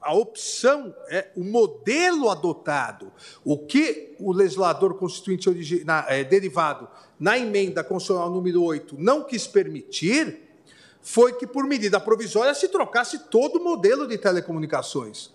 a 0.00 0.14
opção, 0.14 0.94
é 1.10 1.28
o 1.36 1.44
modelo 1.44 2.30
adotado. 2.30 3.12
O 3.44 3.66
que 3.66 4.16
o 4.18 4.32
legislador 4.32 4.94
constituinte 4.94 5.50
é, 6.08 6.24
derivado 6.24 6.88
na 7.18 7.36
emenda 7.36 7.84
constitucional 7.84 8.30
número 8.30 8.62
8 8.62 8.96
não 8.98 9.24
quis 9.24 9.46
permitir 9.46 10.48
foi 11.02 11.32
que, 11.34 11.46
por 11.46 11.64
medida 11.64 11.98
provisória, 11.98 12.54
se 12.54 12.68
trocasse 12.68 13.30
todo 13.30 13.56
o 13.56 13.64
modelo 13.64 14.06
de 14.06 14.18
telecomunicações. 14.18 15.30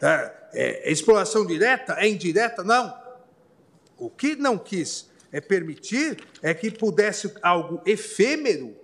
É, 0.00 0.32
é, 0.52 0.92
exploração 0.92 1.46
direta? 1.46 1.94
É 1.98 2.08
indireta? 2.08 2.62
Não. 2.62 2.94
O 3.98 4.08
que 4.08 4.34
não 4.36 4.58
quis 4.58 5.10
é 5.32 5.40
permitir 5.40 6.24
é 6.42 6.52
que 6.54 6.70
pudesse 6.70 7.32
algo 7.42 7.80
efêmero 7.84 8.76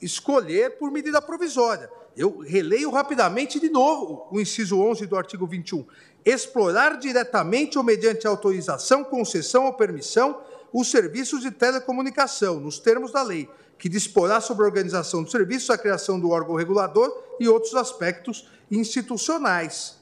escolher 0.00 0.78
por 0.78 0.90
medida 0.90 1.20
provisória. 1.20 1.90
Eu 2.16 2.38
releio 2.38 2.90
rapidamente 2.90 3.60
de 3.60 3.68
novo 3.68 4.26
o 4.30 4.40
inciso 4.40 4.80
11 4.80 5.06
do 5.06 5.16
artigo 5.16 5.46
21. 5.46 5.86
Explorar 6.24 6.98
diretamente 6.98 7.78
ou 7.78 7.84
mediante 7.84 8.26
autorização, 8.26 9.04
concessão 9.04 9.66
ou 9.66 9.72
permissão 9.72 10.42
os 10.72 10.90
serviços 10.90 11.42
de 11.42 11.50
telecomunicação, 11.50 12.60
nos 12.60 12.78
termos 12.78 13.12
da 13.12 13.22
lei, 13.22 13.48
que 13.78 13.88
disporá 13.88 14.40
sobre 14.40 14.64
a 14.64 14.66
organização 14.66 15.22
do 15.22 15.30
serviço, 15.30 15.72
a 15.72 15.78
criação 15.78 16.20
do 16.20 16.30
órgão 16.30 16.54
regulador 16.54 17.10
e 17.40 17.48
outros 17.48 17.74
aspectos 17.74 18.48
institucionais. 18.70 19.98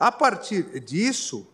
A 0.00 0.10
partir 0.10 0.80
disso, 0.80 1.46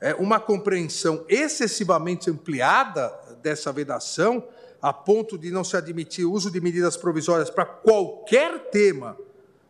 é, 0.00 0.14
uma 0.14 0.40
compreensão 0.40 1.24
excessivamente 1.28 2.30
ampliada 2.30 3.08
dessa 3.42 3.72
vedação, 3.72 4.46
a 4.80 4.92
ponto 4.92 5.36
de 5.36 5.50
não 5.50 5.64
se 5.64 5.76
admitir 5.76 6.24
o 6.24 6.32
uso 6.32 6.50
de 6.50 6.60
medidas 6.60 6.96
provisórias 6.96 7.50
para 7.50 7.64
qualquer 7.64 8.70
tema 8.70 9.16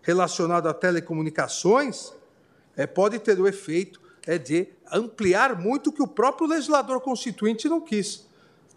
relacionado 0.03 0.69
a 0.69 0.75
telecomunicações, 0.75 2.13
é, 2.77 2.87
pode 2.87 3.19
ter 3.19 3.39
o 3.39 3.47
efeito 3.47 4.01
é, 4.29 4.37
de 4.37 4.69
ampliar 4.93 5.59
muito 5.59 5.89
o 5.89 5.93
que 5.93 6.03
o 6.03 6.07
próprio 6.07 6.47
legislador 6.47 7.01
constituinte 7.01 7.67
não 7.67 7.81
quis. 7.81 8.29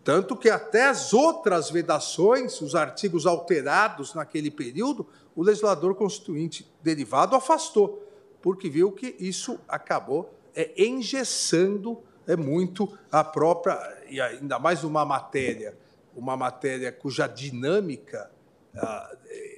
Tanto 0.02 0.34
que 0.34 0.50
até 0.50 0.88
as 0.88 1.14
outras 1.14 1.70
vedações, 1.70 2.62
os 2.62 2.74
artigos 2.74 3.26
alterados 3.26 4.16
naquele 4.16 4.50
período, 4.50 5.06
o 5.36 5.44
legislador 5.44 5.94
constituinte 5.94 6.66
derivado 6.82 7.36
afastou, 7.36 8.02
porque 8.42 8.70
viu 8.70 8.94
que 8.94 9.14
isso 9.20 9.60
acabou 9.68 10.34
é, 10.56 10.72
engessando 10.82 12.02
é, 12.26 12.38
muito 12.38 12.98
a 13.12 13.22
própria, 13.22 13.78
e 14.10 14.22
ainda 14.22 14.58
mais 14.58 14.86
uma 14.86 15.04
matéria, 15.04 15.78
uma 16.16 16.38
matéria 16.38 16.94
cuja 16.94 17.28
dinâmica, 17.28 18.32
a, 18.74 19.12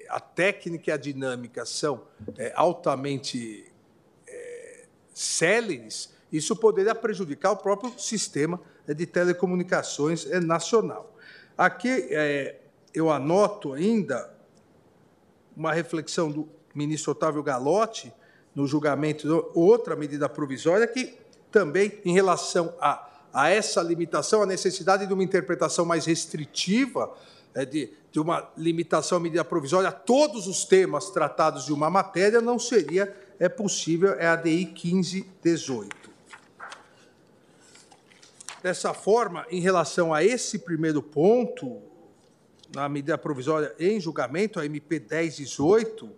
a 0.09 0.19
técnica 0.19 0.89
e 0.89 0.93
a 0.93 0.97
dinâmica 0.97 1.65
são 1.67 2.01
é, 2.35 2.51
altamente 2.55 3.71
céleres, 5.13 6.11
isso 6.31 6.55
poderia 6.55 6.95
prejudicar 6.95 7.51
o 7.51 7.57
próprio 7.57 7.93
sistema 7.97 8.59
de 8.87 9.05
telecomunicações 9.05 10.25
nacional. 10.41 11.15
Aqui 11.57 12.07
é, 12.09 12.59
eu 12.93 13.11
anoto 13.11 13.73
ainda 13.73 14.33
uma 15.55 15.71
reflexão 15.71 16.31
do 16.31 16.49
ministro 16.73 17.11
Otávio 17.11 17.43
Galotti, 17.43 18.11
no 18.55 18.67
julgamento 18.67 19.27
de 19.27 19.47
outra 19.53 19.95
medida 19.95 20.27
provisória, 20.27 20.87
que 20.87 21.17
também, 21.51 21.99
em 22.03 22.13
relação 22.13 22.73
a, 22.79 23.07
a 23.31 23.49
essa 23.49 23.81
limitação, 23.81 24.41
a 24.41 24.45
necessidade 24.45 25.05
de 25.05 25.13
uma 25.13 25.23
interpretação 25.23 25.85
mais 25.85 26.05
restritiva, 26.05 27.15
é, 27.53 27.65
de, 27.65 27.91
de 28.11 28.19
uma 28.19 28.49
limitação 28.57 29.17
à 29.17 29.21
medida 29.21 29.45
provisória 29.45 29.89
a 29.89 29.91
todos 29.91 30.47
os 30.47 30.65
temas 30.65 31.11
tratados 31.11 31.65
de 31.65 31.73
uma 31.73 31.89
matéria, 31.89 32.41
não 32.41 32.57
seria 32.57 33.15
é 33.39 33.49
possível, 33.49 34.13
é 34.13 34.27
a 34.27 34.35
DI 34.35 34.65
1518. 34.65 36.11
Dessa 38.61 38.93
forma, 38.93 39.45
em 39.49 39.59
relação 39.59 40.13
a 40.13 40.23
esse 40.23 40.59
primeiro 40.59 41.01
ponto, 41.03 41.81
na 42.73 42.87
medida 42.87 43.17
provisória 43.17 43.75
em 43.77 43.99
julgamento, 43.99 44.59
a 44.59 44.65
MP 44.65 44.99
1018, 44.99 46.09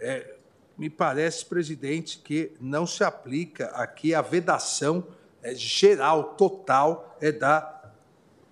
é, 0.00 0.34
me 0.76 0.90
parece, 0.90 1.44
presidente, 1.44 2.18
que 2.18 2.52
não 2.60 2.86
se 2.86 3.02
aplica 3.02 3.66
aqui 3.68 4.14
a 4.14 4.20
vedação 4.20 5.06
é, 5.42 5.54
geral, 5.54 6.34
total, 6.34 7.16
é 7.20 7.32
da 7.32 7.92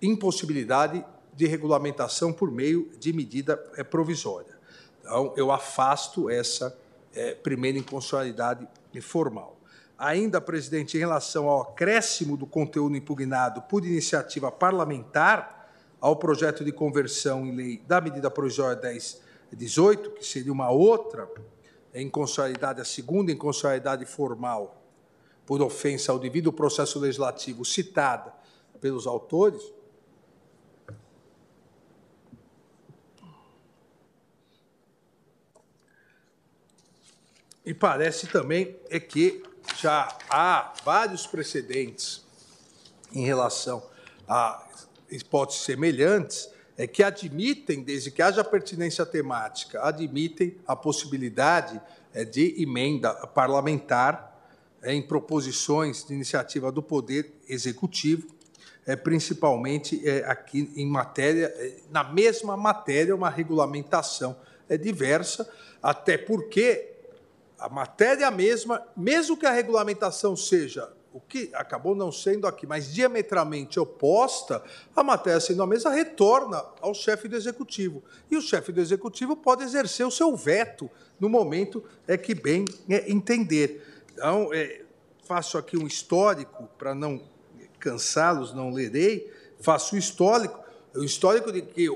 impossibilidade 0.01 1.05
de 1.33 1.45
regulamentação 1.45 2.33
por 2.33 2.51
meio 2.51 2.91
de 2.99 3.13
medida 3.13 3.63
é, 3.75 3.83
provisória. 3.83 4.57
Então, 4.99 5.33
eu 5.37 5.51
afasto 5.51 6.29
essa 6.29 6.77
é, 7.17 7.33
primeira 7.33 7.79
inconstitucionalidade 7.79 8.67
formal. 9.01 9.59
Ainda, 9.97 10.39
presidente, 10.39 10.95
em 10.97 10.99
relação 10.99 11.47
ao 11.49 11.61
acréscimo 11.61 12.37
do 12.37 12.45
conteúdo 12.45 12.95
impugnado 12.95 13.63
por 13.63 13.83
iniciativa 13.83 14.51
parlamentar 14.51 15.71
ao 15.99 16.15
projeto 16.15 16.63
de 16.63 16.71
conversão 16.71 17.45
em 17.45 17.55
lei 17.55 17.83
da 17.87 17.99
medida 17.99 18.29
provisória 18.29 18.79
1018, 18.79 20.11
que 20.11 20.25
seria 20.25 20.51
uma 20.51 20.69
outra 20.69 21.27
inconstitucionalidade, 21.95 22.81
a 22.81 22.85
segunda 22.85 23.31
inconstitucionalidade 23.31 24.05
formal 24.05 24.83
por 25.45 25.61
ofensa 25.61 26.11
ao 26.11 26.19
devido 26.19 26.53
processo 26.53 26.99
legislativo 26.99 27.65
citada 27.65 28.31
pelos 28.79 29.07
autores, 29.07 29.61
e 37.67 37.73
parece 37.73 38.27
também 38.27 38.77
é 38.89 38.97
que 38.97 39.43
já 39.75 40.07
há 40.29 40.73
vários 40.85 41.27
precedentes 41.27 42.25
em 43.13 43.25
relação 43.25 43.83
a 44.25 44.65
hipóteses 45.11 45.63
semelhantes, 45.63 46.49
é 46.77 46.87
que 46.87 47.03
admitem, 47.03 47.83
desde 47.83 48.09
que 48.09 48.21
haja 48.21 48.41
pertinência 48.41 49.05
temática, 49.05 49.83
admitem 49.83 50.55
a 50.65 50.77
possibilidade 50.77 51.81
é, 52.13 52.23
de 52.23 52.55
emenda 52.61 53.13
parlamentar 53.27 54.49
é, 54.81 54.93
em 54.93 55.01
proposições 55.01 56.05
de 56.05 56.13
iniciativa 56.13 56.71
do 56.71 56.81
Poder 56.81 57.33
Executivo, 57.49 58.29
é, 58.85 58.95
principalmente 58.95 60.01
aqui 60.25 60.71
em 60.77 60.87
matéria, 60.87 61.53
na 61.91 62.05
mesma 62.05 62.55
matéria, 62.55 63.13
uma 63.13 63.29
regulamentação 63.29 64.37
diversa, 64.79 65.49
até 65.83 66.17
porque 66.17 66.96
a 67.59 67.69
matéria 67.69 68.25
é 68.25 68.31
mesma, 68.31 68.85
mesmo 68.95 69.37
que 69.37 69.45
a 69.45 69.51
regulamentação 69.51 70.35
seja 70.35 70.91
o 71.17 71.19
que 71.19 71.49
acabou 71.55 71.95
não 71.95 72.11
sendo 72.11 72.45
aqui, 72.45 72.67
mas 72.67 72.93
diametralmente 72.93 73.79
oposta, 73.79 74.63
a 74.95 75.03
matéria 75.03 75.39
sendo 75.39 75.63
a 75.63 75.67
mesma 75.67 75.89
retorna 75.89 76.63
ao 76.79 76.93
chefe 76.93 77.27
do 77.27 77.35
executivo. 77.35 78.03
E 78.29 78.37
o 78.37 78.41
chefe 78.41 78.71
do 78.71 78.79
executivo 78.79 79.35
pode 79.35 79.63
exercer 79.63 80.05
o 80.05 80.11
seu 80.11 80.35
veto 80.35 80.87
no 81.19 81.27
momento 81.27 81.83
é 82.07 82.17
que 82.17 82.35
bem 82.35 82.65
é, 82.87 83.11
entender. 83.11 83.83
Então, 84.13 84.53
é, 84.53 84.83
faço 85.27 85.57
aqui 85.57 85.75
um 85.75 85.87
histórico, 85.87 86.69
para 86.77 86.93
não 86.93 87.19
cansá-los, 87.79 88.53
não 88.53 88.71
lerei, 88.71 89.31
faço 89.59 89.95
o 89.95 89.97
histórico, 89.97 90.59
o 90.95 91.03
histórico 91.03 91.51
de 91.51 91.63
que, 91.63 91.87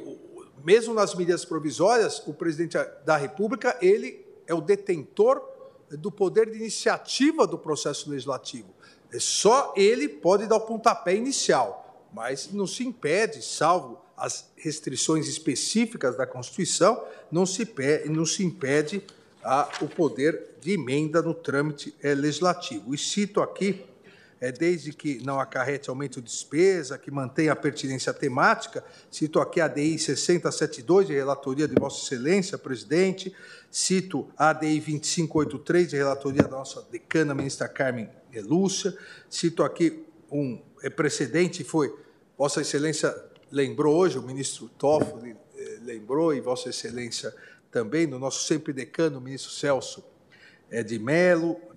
mesmo 0.64 0.96
nas 0.96 1.14
medidas 1.14 1.46
provisórias, 1.46 2.26
o 2.26 2.34
presidente 2.34 2.76
da 3.06 3.18
República, 3.18 3.78
ele 3.82 4.26
é 4.48 4.54
o 4.54 4.62
detentor 4.62 5.51
do 5.98 6.12
poder 6.12 6.50
de 6.50 6.58
iniciativa 6.58 7.46
do 7.46 7.58
processo 7.58 8.10
legislativo. 8.10 8.70
É 9.12 9.20
só 9.20 9.74
ele 9.76 10.08
pode 10.08 10.48
dar 10.48 10.56
o 10.56 10.62
pontapé 10.62 11.16
inicial, 11.16 12.08
mas 12.14 12.52
não 12.52 12.66
se 12.66 12.86
impede, 12.86 13.44
salvo 13.44 14.02
as 14.16 14.52
restrições 14.56 15.28
específicas 15.28 16.16
da 16.16 16.28
Constituição, 16.28 17.04
não 17.32 17.46
se, 17.46 17.64
impede, 17.64 18.10
não 18.10 18.26
se 18.26 18.44
impede 18.44 19.04
a, 19.44 19.68
o 19.82 19.88
poder 19.88 20.52
de 20.62 20.74
emenda 20.74 21.22
no 21.22 21.34
trâmite 21.34 21.96
é, 22.02 22.14
legislativo. 22.14 22.94
E 22.94 22.98
cito 22.98 23.42
aqui 23.42 23.84
é, 24.42 24.52
desde 24.52 24.92
que 24.92 25.24
não 25.24 25.40
acarrete 25.40 25.90
aumento 25.90 26.20
de 26.20 26.28
despesa, 26.28 26.98
que 26.98 27.12
mantenha 27.12 27.54
a 27.54 27.56
pertinência 27.56 28.12
temática. 28.12 28.84
Cito 29.12 29.40
aqui 29.40 29.62
a 29.62 29.66
ADI 29.66 30.00
6072, 30.00 31.08
de 31.08 31.14
relatoria 31.14 31.68
de 31.68 31.76
Vossa 31.80 32.04
Excelência, 32.04 32.58
presidente. 32.58 33.34
Cito 33.70 34.28
a 34.36 34.50
ADI 34.50 34.80
2583, 34.80 35.90
de 35.90 35.96
relatoria 35.96 36.42
da 36.42 36.50
nossa 36.50 36.82
decana, 36.92 37.36
ministra 37.36 37.70
Carmen 37.70 38.10
Lúcia. 38.44 38.98
Cito 39.30 39.64
aqui 39.64 40.04
um 40.32 40.60
é, 40.82 40.90
precedente, 40.90 41.64
foi 41.64 41.96
Vossa 42.36 42.62
Excelência 42.62 43.16
lembrou 43.52 43.96
hoje, 43.96 44.18
o 44.18 44.22
ministro 44.22 44.70
Toffoli 44.70 45.36
eh, 45.56 45.80
lembrou, 45.84 46.34
e 46.34 46.40
Vossa 46.40 46.70
Excelência 46.70 47.36
também, 47.70 48.08
no 48.08 48.18
nosso 48.18 48.48
sempre 48.48 48.72
decano, 48.72 49.18
o 49.18 49.22
ministro 49.22 49.52
Celso 49.52 50.04
é, 50.70 50.82
de 50.82 50.98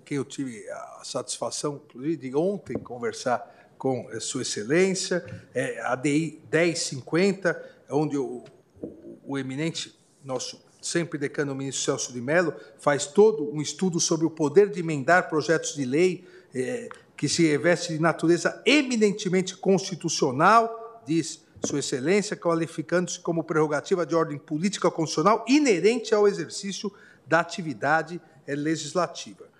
quem 0.05 0.17
eu 0.17 0.25
tive 0.25 0.69
a 0.69 1.01
satisfação, 1.03 1.81
inclusive, 1.83 2.15
de 2.15 2.35
ontem 2.35 2.77
conversar 2.77 3.73
com 3.77 4.07
a 4.09 4.19
Sua 4.19 4.43
Excelência, 4.43 5.25
é, 5.53 5.81
a 5.81 5.95
DI 5.95 6.41
1050, 6.51 7.75
onde 7.89 8.17
o, 8.17 8.43
o, 8.81 9.19
o 9.25 9.37
eminente 9.37 9.97
nosso 10.23 10.63
sempre 10.85 11.17
decano 11.17 11.55
ministro 11.55 11.83
Celso 11.83 12.13
de 12.13 12.21
Mello, 12.21 12.53
faz 12.77 13.07
todo 13.07 13.51
um 13.51 13.61
estudo 13.61 13.99
sobre 13.99 14.25
o 14.25 14.29
poder 14.29 14.69
de 14.69 14.79
emendar 14.79 15.27
projetos 15.27 15.73
de 15.73 15.83
lei 15.83 16.27
é, 16.53 16.87
que 17.17 17.27
se 17.27 17.47
reveste 17.47 17.93
de 17.93 17.99
natureza 17.99 18.61
eminentemente 18.65 19.57
constitucional, 19.57 21.01
diz 21.05 21.43
Sua 21.65 21.79
Excelência, 21.79 22.37
qualificando-se 22.37 23.19
como 23.19 23.43
prerrogativa 23.43 24.05
de 24.05 24.13
ordem 24.13 24.37
política 24.37 24.91
constitucional 24.91 25.43
inerente 25.47 26.13
ao 26.13 26.27
exercício 26.27 26.93
da 27.25 27.39
atividade 27.39 28.21
é, 28.45 28.53
legislativa. 28.53 29.54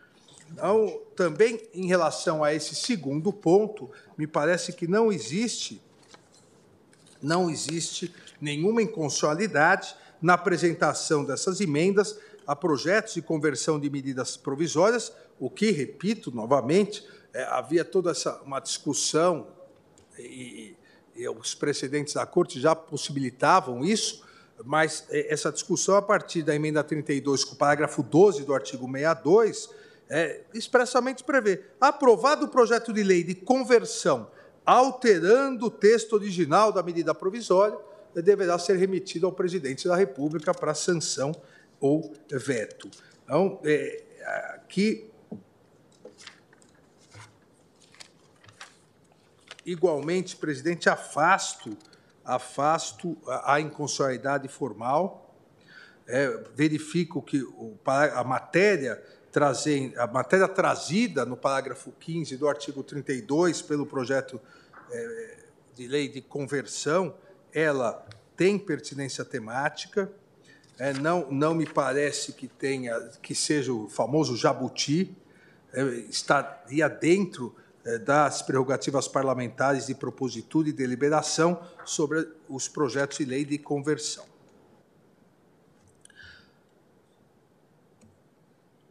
Então, 0.52 1.02
também 1.16 1.60
em 1.74 1.88
relação 1.88 2.44
a 2.44 2.54
esse 2.54 2.76
segundo 2.76 3.32
ponto, 3.34 3.90
me 4.18 4.28
parece 4.28 4.74
que 4.74 4.88
não 4.88 5.12
existe, 5.12 5.82
não 7.22 7.50
existe 7.50 8.14
nenhuma 8.40 8.82
inconstitucionalidade 8.82 9.96
na 10.22 10.34
apresentação 10.34 11.24
dessas 11.24 11.60
emendas 11.60 12.18
a 12.48 12.56
projetos 12.56 13.16
de 13.16 13.22
conversão 13.22 13.80
de 13.80 13.90
medidas 13.90 14.38
provisórias, 14.38 15.12
o 15.40 15.50
que, 15.50 15.72
repito 15.72 16.32
novamente, 16.32 17.06
é, 17.34 17.44
havia 17.44 17.84
toda 17.84 18.12
essa 18.12 18.42
uma 18.42 18.60
discussão 18.60 19.48
e, 20.18 20.76
e 21.16 21.28
os 21.28 21.56
precedentes 21.56 22.14
da 22.14 22.26
Corte 22.26 22.60
já 22.60 22.76
possibilitavam 22.76 23.84
isso, 23.84 24.24
mas 24.64 25.06
é, 25.10 25.34
essa 25.34 25.52
discussão, 25.52 25.96
a 25.96 26.02
partir 26.02 26.44
da 26.44 26.56
emenda 26.56 26.84
32, 26.84 27.44
com 27.44 27.56
o 27.56 27.58
parágrafo 27.58 28.02
12 28.04 28.44
do 28.46 28.54
artigo 28.54 28.86
62, 28.86 29.70
é, 30.10 30.42
expressamente 30.54 31.24
prevê. 31.24 31.64
Aprovado 31.80 32.46
o 32.46 32.50
projeto 32.50 32.94
de 32.94 33.04
lei 33.04 33.24
de 33.24 33.36
conversão, 33.36 34.30
alterando 34.66 35.68
o 35.68 35.72
texto 35.72 36.14
original 36.14 36.72
da 36.72 36.82
medida 36.82 37.14
provisória, 37.14 37.78
deverá 38.14 38.58
ser 38.58 38.78
remetido 38.78 39.26
ao 39.26 39.32
presidente 39.32 39.88
da 39.88 39.96
República 39.96 40.54
para 40.54 40.74
sanção 40.74 41.34
ou 41.80 42.14
veto. 42.30 42.90
Então, 43.24 43.60
é, 43.64 44.04
aqui. 44.54 45.10
Igualmente, 49.66 50.36
presidente, 50.36 50.88
afasto, 50.88 51.76
afasto 52.24 53.18
a 53.28 53.60
inconstitucionalidade 53.60 54.48
formal, 54.48 55.36
é, 56.08 56.28
verifico 56.54 57.20
que 57.20 57.44
a 57.88 58.24
matéria 58.24 59.04
trazer, 59.36 59.94
a 60.00 60.08
matéria 60.08 60.48
trazida 60.48 61.26
no 61.26 61.36
parágrafo 61.36 61.92
15 62.00 62.38
do 62.38 62.48
artigo 62.48 62.82
32 62.82 63.62
pelo 63.62 63.86
projeto 63.86 64.40
é, 64.90 65.38
de 65.74 65.90
lei 65.90 66.08
de 66.08 66.22
conversão, 66.22 67.14
ela 67.54 68.08
tem 68.38 68.58
pertinência 68.58 69.26
temática, 69.26 70.10
é, 70.80 70.94
não, 70.94 71.30
não 71.30 71.54
me 71.54 71.66
parece 71.66 72.32
que 72.32 72.48
tenha 72.48 72.98
que 73.22 73.36
seja 73.36 73.74
o 73.74 73.90
famoso 73.90 74.38
jabuti, 74.38 75.14
é, 75.74 75.84
estaria 76.10 76.88
dentro 76.88 77.54
é, 77.84 77.98
das 77.98 78.42
prerrogativas 78.42 79.06
parlamentares 79.06 79.88
de 79.88 79.96
propositura 79.96 80.70
e 80.70 80.72
deliberação 80.72 81.62
sobre 81.84 82.26
os 82.48 82.70
projetos 82.70 83.18
de 83.18 83.26
lei 83.26 83.44
de 83.44 83.58
conversão. 83.58 84.24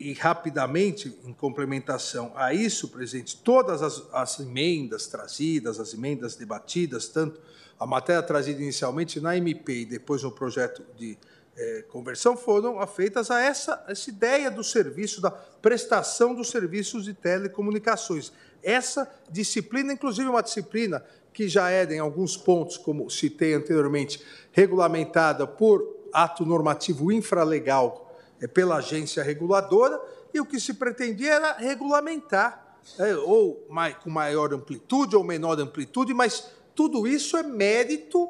E 0.05 0.13
rapidamente, 0.13 1.19
em 1.25 1.33
complementação 1.33 2.31
a 2.37 2.53
isso, 2.53 2.89
presidente, 2.89 3.39
todas 3.39 3.81
as, 3.81 4.03
as 4.13 4.39
emendas 4.39 5.07
trazidas, 5.07 5.81
as 5.81 5.95
emendas 5.95 6.37
debatidas, 6.37 7.09
tanto 7.09 7.41
a 7.81 7.87
matéria 7.87 8.23
trazida 8.23 8.61
inicialmente 8.61 9.19
na 9.19 9.35
MP 9.35 9.81
e 9.81 9.85
depois 9.87 10.23
no 10.23 10.31
projeto 10.31 10.85
de 10.95 11.17
é, 11.57 11.87
conversão 11.89 12.37
foram 12.37 12.87
feitas 12.87 13.31
a 13.31 13.41
essa, 13.41 13.83
essa 13.89 14.11
ideia 14.11 14.51
do 14.51 14.63
serviço, 14.63 15.23
da 15.23 15.31
prestação 15.31 16.35
dos 16.35 16.51
serviços 16.51 17.07
de 17.07 17.15
telecomunicações. 17.15 18.31
Essa 18.63 19.11
disciplina, 19.31 19.95
inclusive 19.95 20.29
uma 20.29 20.43
disciplina 20.43 21.03
que 21.33 21.49
já 21.49 21.71
é, 21.71 21.83
em 21.85 21.99
alguns 21.99 22.37
pontos, 22.37 22.77
como 22.77 23.09
citei 23.09 23.55
anteriormente, 23.55 24.21
regulamentada 24.53 25.47
por 25.47 26.11
ato 26.13 26.45
normativo 26.45 27.11
infralegal 27.11 28.03
é, 28.03 28.04
pela 28.47 28.77
agência 28.77 29.23
reguladora, 29.23 30.01
e 30.33 30.41
o 30.41 30.47
que 30.47 30.59
se 30.59 30.75
pretendia 30.75 31.35
era 31.35 31.53
regulamentar, 31.53 32.79
é, 32.99 33.15
ou 33.17 33.67
com 34.03 34.11
maior 34.11 34.53
amplitude 34.53 35.17
ou 35.17 35.25
menor 35.25 35.59
amplitude, 35.61 36.13
mas 36.13 36.51
tudo 36.75 37.07
isso 37.07 37.37
é 37.37 37.43
mérito, 37.43 38.29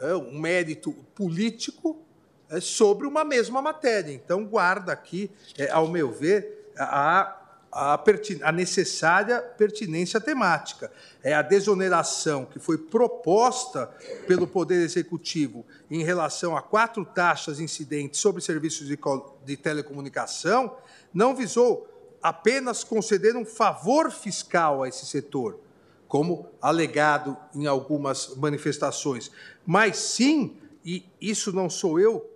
é 0.00 0.14
um 0.14 0.38
mérito 0.38 0.92
político 1.14 1.98
é, 2.48 2.60
sobre 2.60 3.06
uma 3.06 3.24
mesma 3.24 3.60
matéria. 3.60 4.12
Então, 4.12 4.44
guarda 4.44 4.92
aqui, 4.92 5.30
é, 5.58 5.70
ao 5.70 5.88
meu 5.88 6.10
ver, 6.10 6.72
a, 6.78 7.43
a, 7.74 8.00
a, 8.42 8.52
necessária 8.52 9.42
pertinência 9.42 10.20
temática. 10.20 10.92
É 11.22 11.34
a 11.34 11.42
desoneração 11.42 12.44
que 12.44 12.60
foi 12.60 12.78
proposta 12.78 13.88
pelo 14.28 14.46
Poder 14.46 14.80
Executivo 14.80 15.66
em 15.90 16.04
relação 16.04 16.56
a 16.56 16.62
quatro 16.62 17.04
taxas 17.04 17.58
incidentes 17.58 18.20
sobre 18.20 18.40
serviços 18.40 18.86
de, 18.86 18.96
de 19.44 19.56
telecomunicação, 19.56 20.76
não 21.12 21.34
visou 21.34 21.90
apenas 22.22 22.84
conceder 22.84 23.36
um 23.36 23.44
favor 23.44 24.10
fiscal 24.12 24.84
a 24.84 24.88
esse 24.88 25.04
setor, 25.04 25.58
como 26.06 26.48
alegado 26.62 27.36
em 27.54 27.66
algumas 27.66 28.36
manifestações, 28.36 29.32
mas 29.66 29.96
sim, 29.96 30.56
e 30.84 31.04
isso 31.20 31.52
não 31.52 31.68
sou 31.68 31.98
eu 31.98 32.33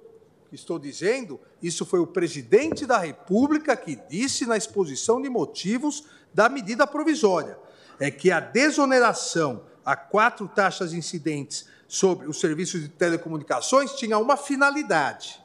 estou 0.54 0.78
dizendo, 0.78 1.40
isso 1.62 1.84
foi 1.84 2.00
o 2.00 2.06
presidente 2.06 2.86
da 2.86 2.98
República 2.98 3.76
que 3.76 3.96
disse 4.08 4.46
na 4.46 4.56
exposição 4.56 5.20
de 5.20 5.28
motivos 5.28 6.04
da 6.32 6.48
medida 6.48 6.86
provisória, 6.86 7.58
é 7.98 8.10
que 8.10 8.30
a 8.30 8.40
desoneração 8.40 9.62
a 9.84 9.96
quatro 9.96 10.46
taxas 10.46 10.92
incidentes 10.92 11.66
sobre 11.88 12.28
os 12.28 12.38
serviços 12.38 12.82
de 12.82 12.88
telecomunicações 12.88 13.92
tinha 13.94 14.18
uma 14.18 14.36
finalidade. 14.36 15.42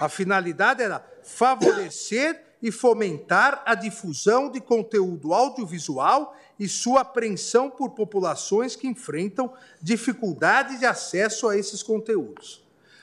A 0.00 0.08
finalidade 0.08 0.80
era 0.82 1.04
favorecer 1.24 2.40
e 2.62 2.70
fomentar 2.70 3.62
a 3.66 3.74
difusão 3.74 4.50
de 4.50 4.60
conteúdo 4.60 5.34
audiovisual 5.34 6.36
e 6.58 6.68
sua 6.68 7.00
apreensão 7.00 7.70
por 7.70 7.90
populações 7.90 8.76
que 8.76 8.86
enfrentam 8.86 9.52
dificuldade 9.82 10.78
de 10.78 10.86
acesso 10.86 11.48
a 11.48 11.56
esses 11.56 11.82
conteúdos. 11.82 12.62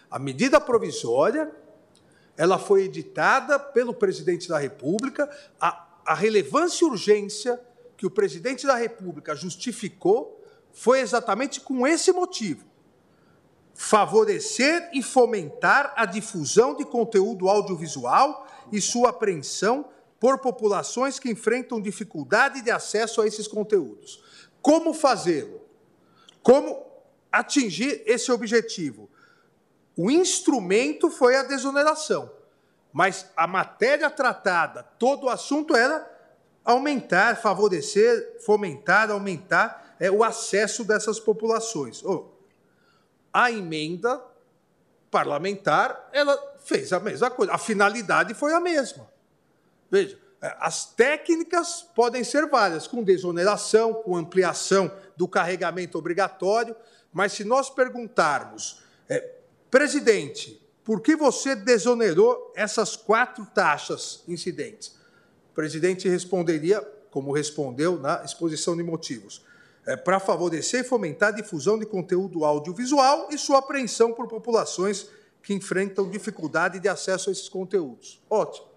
A 0.09 0.17
medida 0.17 0.59
provisória, 0.59 1.51
ela 2.37 2.57
foi 2.57 2.83
editada 2.83 3.59
pelo 3.59 3.93
presidente 3.93 4.47
da 4.47 4.57
República, 4.57 5.29
a, 5.59 5.87
a 6.05 6.13
relevância 6.13 6.85
e 6.85 6.87
urgência 6.87 7.59
que 7.97 8.05
o 8.05 8.11
presidente 8.11 8.65
da 8.65 8.75
República 8.75 9.35
justificou 9.35 10.43
foi 10.71 10.99
exatamente 10.99 11.59
com 11.59 11.85
esse 11.85 12.11
motivo: 12.11 12.65
favorecer 13.73 14.89
e 14.93 15.01
fomentar 15.01 15.93
a 15.95 16.05
difusão 16.05 16.75
de 16.75 16.85
conteúdo 16.85 17.49
audiovisual 17.49 18.47
e 18.71 18.79
sua 18.79 19.09
apreensão 19.09 19.89
por 20.19 20.39
populações 20.39 21.19
que 21.19 21.29
enfrentam 21.29 21.81
dificuldade 21.81 22.61
de 22.61 22.71
acesso 22.71 23.21
a 23.21 23.27
esses 23.27 23.47
conteúdos. 23.47 24.23
Como 24.61 24.93
fazê-lo? 24.93 25.61
Como 26.41 26.85
atingir 27.31 28.03
esse 28.05 28.31
objetivo? 28.31 29.09
O 29.97 30.11
instrumento 30.11 31.09
foi 31.09 31.35
a 31.35 31.43
desoneração, 31.43 32.31
mas 32.93 33.25
a 33.35 33.47
matéria 33.47 34.11
tratada, 34.11 34.83
todo 34.83 35.25
o 35.25 35.29
assunto 35.29 35.75
era 35.75 36.07
aumentar, 36.63 37.37
favorecer, 37.37 38.37
fomentar, 38.45 39.09
aumentar 39.09 39.95
é, 39.99 40.11
o 40.11 40.23
acesso 40.23 40.83
dessas 40.83 41.19
populações. 41.19 42.03
Oh, 42.05 42.27
a 43.33 43.51
emenda 43.51 44.21
parlamentar, 45.09 46.09
ela 46.11 46.37
fez 46.63 46.93
a 46.93 46.99
mesma 46.99 47.31
coisa. 47.31 47.53
A 47.53 47.57
finalidade 47.57 48.33
foi 48.33 48.53
a 48.53 48.59
mesma. 48.59 49.07
Veja, 49.89 50.19
é, 50.41 50.55
as 50.59 50.85
técnicas 50.85 51.81
podem 51.95 52.23
ser 52.23 52.47
várias, 52.47 52.85
com 52.85 53.01
desoneração, 53.01 53.95
com 53.95 54.15
ampliação 54.15 54.91
do 55.15 55.27
carregamento 55.27 55.97
obrigatório, 55.97 56.75
mas 57.11 57.33
se 57.33 57.43
nós 57.43 57.69
perguntarmos, 57.69 58.83
é, 59.09 59.37
presidente, 59.69 60.61
por 60.83 61.01
que 61.01 61.15
você 61.15 61.55
desonerou 61.55 62.53
essas 62.55 62.95
quatro 62.95 63.45
taxas 63.47 64.23
incidentes? 64.27 64.95
O 65.51 65.53
presidente 65.53 66.07
responderia, 66.07 66.81
como 67.11 67.33
respondeu 67.33 67.99
na 67.99 68.23
exposição 68.23 68.75
de 68.75 68.83
motivos, 68.83 69.45
é, 69.85 69.95
para 69.95 70.19
favorecer 70.19 70.81
e 70.81 70.83
fomentar 70.83 71.29
a 71.29 71.35
difusão 71.35 71.79
de 71.79 71.85
conteúdo 71.85 72.45
audiovisual 72.45 73.29
e 73.31 73.37
sua 73.37 73.59
apreensão 73.59 74.13
por 74.13 74.27
populações 74.27 75.07
que 75.41 75.53
enfrentam 75.53 76.09
dificuldade 76.09 76.79
de 76.79 76.89
acesso 76.89 77.29
a 77.29 77.31
esses 77.31 77.47
conteúdos. 77.47 78.21
Ótimo. 78.29 78.67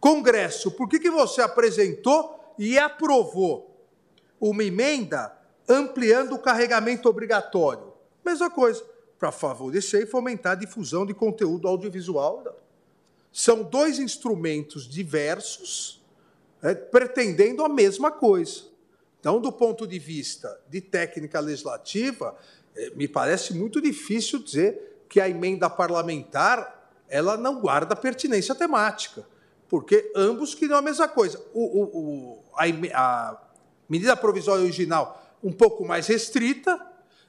Congresso, 0.00 0.70
por 0.72 0.88
que, 0.88 0.98
que 0.98 1.10
você 1.10 1.40
apresentou 1.40 2.54
e 2.58 2.78
aprovou 2.78 3.86
uma 4.40 4.64
emenda 4.64 5.32
ampliando 5.68 6.34
o 6.34 6.38
carregamento 6.38 7.08
obrigatório? 7.08 7.92
Mesma 8.24 8.50
coisa, 8.50 8.84
para 9.20 9.30
favorecer 9.30 10.02
e 10.02 10.06
fomentar 10.06 10.52
a 10.52 10.54
difusão 10.54 11.04
de 11.04 11.12
conteúdo 11.12 11.68
audiovisual. 11.68 12.58
São 13.30 13.62
dois 13.62 13.98
instrumentos 13.98 14.88
diversos, 14.88 16.02
é, 16.62 16.74
pretendendo 16.74 17.62
a 17.62 17.68
mesma 17.68 18.10
coisa. 18.10 18.62
Então, 19.20 19.38
do 19.38 19.52
ponto 19.52 19.86
de 19.86 19.98
vista 19.98 20.58
de 20.70 20.80
técnica 20.80 21.38
legislativa, 21.38 22.34
é, 22.74 22.90
me 22.90 23.06
parece 23.06 23.52
muito 23.52 23.78
difícil 23.80 24.42
dizer 24.42 25.04
que 25.06 25.20
a 25.20 25.28
emenda 25.28 25.68
parlamentar 25.68 26.78
ela 27.06 27.36
não 27.36 27.60
guarda 27.60 27.94
pertinência 27.94 28.54
temática, 28.54 29.26
porque 29.68 30.10
ambos 30.16 30.54
queriam 30.54 30.78
a 30.78 30.82
mesma 30.82 31.08
coisa. 31.08 31.44
O, 31.52 31.60
o, 31.60 31.82
o, 31.82 32.44
a, 32.54 32.64
a 32.94 33.42
medida 33.88 34.16
provisória 34.16 34.62
original 34.62 35.22
um 35.42 35.52
pouco 35.52 35.84
mais 35.84 36.06
restrita 36.06 36.80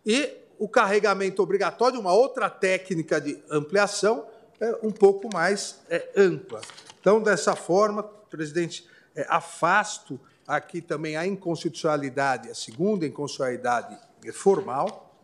e 0.06 0.41
o 0.62 0.70
carregamento 0.70 1.42
obrigatório, 1.42 2.00
uma 2.00 2.14
outra 2.14 2.48
técnica 2.48 3.20
de 3.20 3.44
ampliação, 3.50 4.28
é 4.60 4.78
um 4.84 4.92
pouco 4.92 5.28
mais 5.34 5.82
é, 5.90 6.08
ampla. 6.16 6.62
Então, 7.00 7.20
dessa 7.20 7.56
forma, 7.56 8.04
presidente, 8.04 8.88
é, 9.16 9.26
afasto 9.28 10.20
aqui 10.46 10.80
também 10.80 11.18
a 11.18 11.26
inconstitucionalidade, 11.26 12.48
a 12.48 12.54
segunda 12.54 13.08
inconstitucionalidade 13.08 13.98
formal, 14.34 15.20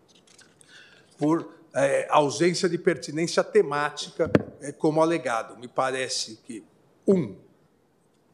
por 1.19 1.53
é, 1.71 2.07
ausência 2.09 2.67
de 2.67 2.79
pertinência 2.79 3.43
temática, 3.43 4.31
é, 4.59 4.71
como 4.71 5.03
alegado. 5.03 5.55
Me 5.59 5.67
parece 5.67 6.37
que, 6.37 6.63
um, 7.07 7.35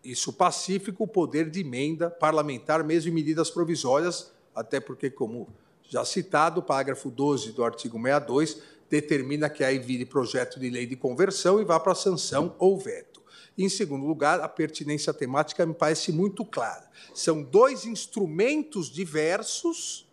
isso 0.02 0.32
pacífico, 0.32 1.04
o 1.04 1.08
poder 1.08 1.50
de 1.50 1.60
emenda 1.60 2.10
parlamentar, 2.10 2.82
mesmo 2.82 3.12
em 3.12 3.14
medidas 3.14 3.52
provisórias, 3.52 4.32
até 4.56 4.80
porque, 4.80 5.10
como 5.10 5.50
já 5.94 6.04
citado, 6.04 6.60
o 6.60 6.64
parágrafo 6.64 7.12
12 7.12 7.52
do 7.52 7.64
artigo 7.64 8.02
62 8.02 8.58
determina 8.90 9.48
que 9.48 9.64
aí 9.64 9.78
vire 9.78 10.06
projeto 10.06 10.60
de 10.60 10.68
lei 10.68 10.88
de 10.88 10.96
conversão 10.96 11.62
e 11.62 11.64
vá 11.64 11.80
para 11.80 11.94
sanção 11.94 12.56
ou 12.58 12.80
veto. 12.80 13.22
Em 13.56 13.70
segundo 13.70 14.04
lugar, 14.04 14.42
a 14.42 14.50
pertinência 14.50 15.14
temática 15.14 15.64
me 15.68 15.74
parece 15.76 16.12
muito 16.12 16.44
clara. 16.44 16.90
São 17.14 17.44
dois 17.44 17.86
instrumentos 17.86 18.90
diversos 18.90 20.10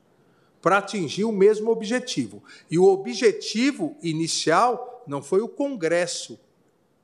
para 0.60 0.76
atingir 0.76 1.24
o 1.24 1.32
mesmo 1.32 1.70
objetivo. 1.70 2.44
E 2.70 2.78
o 2.78 2.84
objetivo 2.84 3.96
inicial 4.02 5.02
não 5.06 5.22
foi 5.22 5.40
o 5.40 5.48
Congresso 5.48 6.38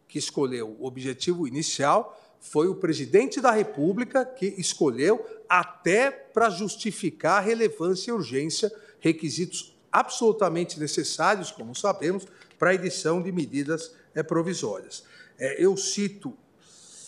que 0.07 0.19
escolheu. 0.19 0.77
O 0.79 0.87
objetivo 0.87 1.49
inicial 1.49 2.15
foi 2.51 2.69
o 2.69 2.75
presidente 2.75 3.41
da 3.41 3.51
República 3.51 4.25
que 4.25 4.47
escolheu, 4.57 5.25
até 5.49 6.11
para 6.11 6.49
justificar 6.49 7.39
a 7.39 7.45
relevância 7.45 8.11
e 8.11 8.15
urgência, 8.15 8.73
requisitos 9.01 9.77
absolutamente 9.91 10.79
necessários, 10.79 11.51
como 11.51 11.75
sabemos, 11.75 12.27
para 12.59 12.71
a 12.71 12.75
edição 12.75 13.21
de 13.21 13.33
medidas 13.33 13.93
é, 14.15 14.23
provisórias. 14.23 15.05
É, 15.39 15.63
eu 15.63 15.77
cito, 15.77 16.37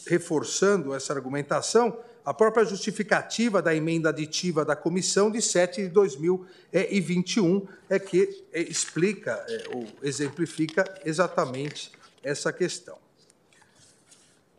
reforçando 0.06 0.94
essa 0.94 1.12
argumentação, 1.12 1.98
a 2.24 2.34
própria 2.34 2.64
justificativa 2.64 3.62
da 3.62 3.74
emenda 3.74 4.08
aditiva 4.08 4.64
da 4.64 4.76
comissão 4.76 5.30
de 5.30 5.40
7 5.40 5.82
de 5.82 5.88
2021 5.88 7.66
é 7.88 7.98
que 7.98 8.44
é, 8.52 8.60
explica 8.60 9.46
ou 9.72 9.86
exemplifica 10.02 10.84
exatamente 11.04 11.92
essa 12.22 12.52
questão. 12.52 13.07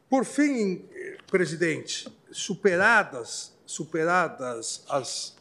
Por 0.09 0.25
fim, 0.25 0.89
presidente, 1.29 2.11
superadas, 2.31 3.53
superadas 3.63 4.83
as 4.89 5.35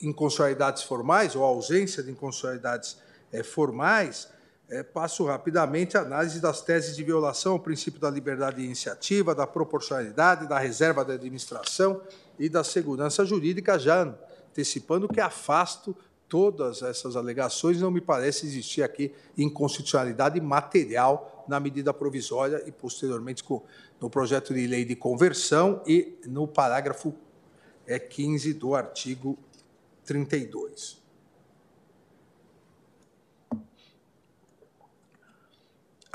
inconstitucionalidades 0.00 0.82
formais 0.82 1.36
ou 1.36 1.44
a 1.44 1.46
ausência 1.46 2.02
de 2.02 2.10
inconstitucionalidades 2.10 2.98
é, 3.32 3.44
formais, 3.44 4.28
é, 4.68 4.82
passo 4.82 5.24
rapidamente 5.24 5.96
a 5.96 6.00
análise 6.00 6.40
das 6.40 6.60
teses 6.62 6.96
de 6.96 7.04
violação 7.04 7.52
ao 7.52 7.60
princípio 7.60 8.00
da 8.00 8.10
liberdade 8.10 8.56
de 8.56 8.64
iniciativa, 8.64 9.36
da 9.36 9.46
proporcionalidade, 9.46 10.48
da 10.48 10.58
reserva 10.58 11.04
da 11.04 11.14
administração 11.14 12.02
e 12.40 12.48
da 12.48 12.64
segurança 12.64 13.24
jurídica, 13.24 13.78
já 13.78 14.02
antecipando 14.02 15.08
que 15.08 15.20
afasto 15.20 15.96
todas 16.28 16.82
essas 16.82 17.14
alegações, 17.14 17.80
não 17.80 17.92
me 17.92 18.00
parece 18.00 18.46
existir 18.46 18.82
aqui 18.82 19.14
inconstitucionalidade 19.38 20.40
material 20.40 21.35
na 21.48 21.60
medida 21.60 21.92
provisória 21.92 22.62
e, 22.66 22.72
posteriormente, 22.72 23.44
no 24.00 24.10
projeto 24.10 24.52
de 24.54 24.66
lei 24.66 24.84
de 24.84 24.96
conversão 24.96 25.82
e 25.86 26.18
no 26.26 26.46
parágrafo 26.46 27.14
15 28.10 28.50
é, 28.50 28.54
do 28.54 28.74
artigo 28.74 29.38
32. 30.04 31.06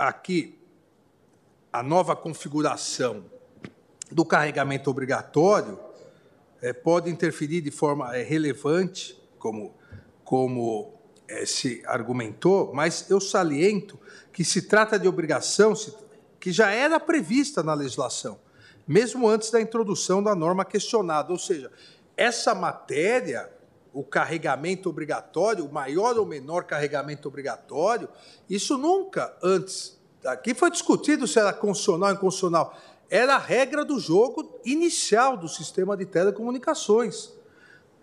aqui 0.08 0.58
a 1.72 1.84
nova 1.84 2.16
configuração 2.16 3.24
do 4.12 4.26
carregamento 4.26 4.90
obrigatório 4.90 5.80
é, 6.62 6.74
pode 6.74 7.10
interferir 7.10 7.62
de 7.62 7.72
forma 7.72 8.16
é, 8.16 8.24
relevante, 8.24 9.18
como, 9.38 9.74
como 10.24 11.01
se 11.46 11.82
argumentou, 11.86 12.72
mas 12.74 13.10
eu 13.10 13.20
saliento 13.20 14.00
que 14.32 14.44
se 14.44 14.64
trata 14.64 14.98
de 14.98 15.08
obrigação 15.08 15.74
que 16.40 16.52
já 16.52 16.72
era 16.72 17.00
prevista 17.00 17.62
na 17.62 17.74
legislação, 17.74 18.40
mesmo 18.88 19.28
antes 19.28 19.52
da 19.52 19.62
introdução 19.62 20.24
da 20.24 20.34
norma 20.36 20.66
questionada. 20.66 21.32
Ou 21.32 21.40
seja, 21.40 21.72
essa 22.18 22.56
matéria 22.56 23.50
o 23.94 24.04
carregamento 24.04 24.90
obrigatório, 24.90 25.66
o 25.66 25.72
maior 25.72 26.18
ou 26.18 26.26
menor 26.26 26.64
carregamento 26.64 27.28
obrigatório, 27.28 28.08
isso 28.50 28.78
nunca 28.78 29.36
antes. 29.44 30.00
Aqui 30.26 30.54
foi 30.54 30.72
discutido 30.72 31.28
se 31.28 31.40
era 31.40 31.52
constitucional 31.52 32.10
ou 32.10 32.16
inconstitucional. 32.16 32.78
Era 33.10 33.36
a 33.36 33.40
regra 33.40 33.84
do 33.84 34.00
jogo 34.00 34.60
inicial 34.64 35.36
do 35.36 35.50
sistema 35.50 35.98
de 35.98 36.06
telecomunicações. 36.06 37.34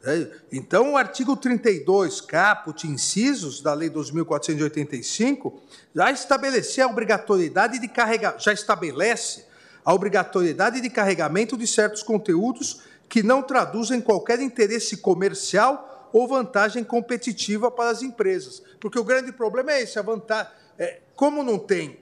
É, 0.04 0.28
então, 0.52 0.92
o 0.92 0.96
artigo 0.96 1.36
32, 1.36 2.20
caput, 2.20 2.86
incisos 2.86 3.60
da 3.60 3.74
Lei 3.74 3.90
2.485, 3.90 5.54
já 5.94 6.10
estabelecia 6.10 6.84
a 6.84 6.88
obrigatoriedade 6.88 7.78
de 7.78 7.88
carregar, 7.88 8.38
já 8.38 8.52
estabelece 8.52 9.44
a 9.84 9.92
obrigatoriedade 9.92 10.80
de 10.80 10.90
carregamento 10.90 11.56
de 11.56 11.66
certos 11.66 12.02
conteúdos 12.02 12.82
que 13.08 13.22
não 13.22 13.42
traduzem 13.42 14.00
qualquer 14.00 14.38
interesse 14.40 14.98
comercial 14.98 16.10
ou 16.12 16.28
vantagem 16.28 16.84
competitiva 16.84 17.70
para 17.70 17.90
as 17.90 18.02
empresas. 18.02 18.62
Porque 18.80 18.98
o 18.98 19.04
grande 19.04 19.32
problema 19.32 19.72
é 19.72 19.82
esse, 19.82 19.98
a 19.98 20.02
vantagem. 20.02 20.52
É, 20.78 21.00
como 21.16 21.42
não 21.42 21.58
tem 21.58 21.98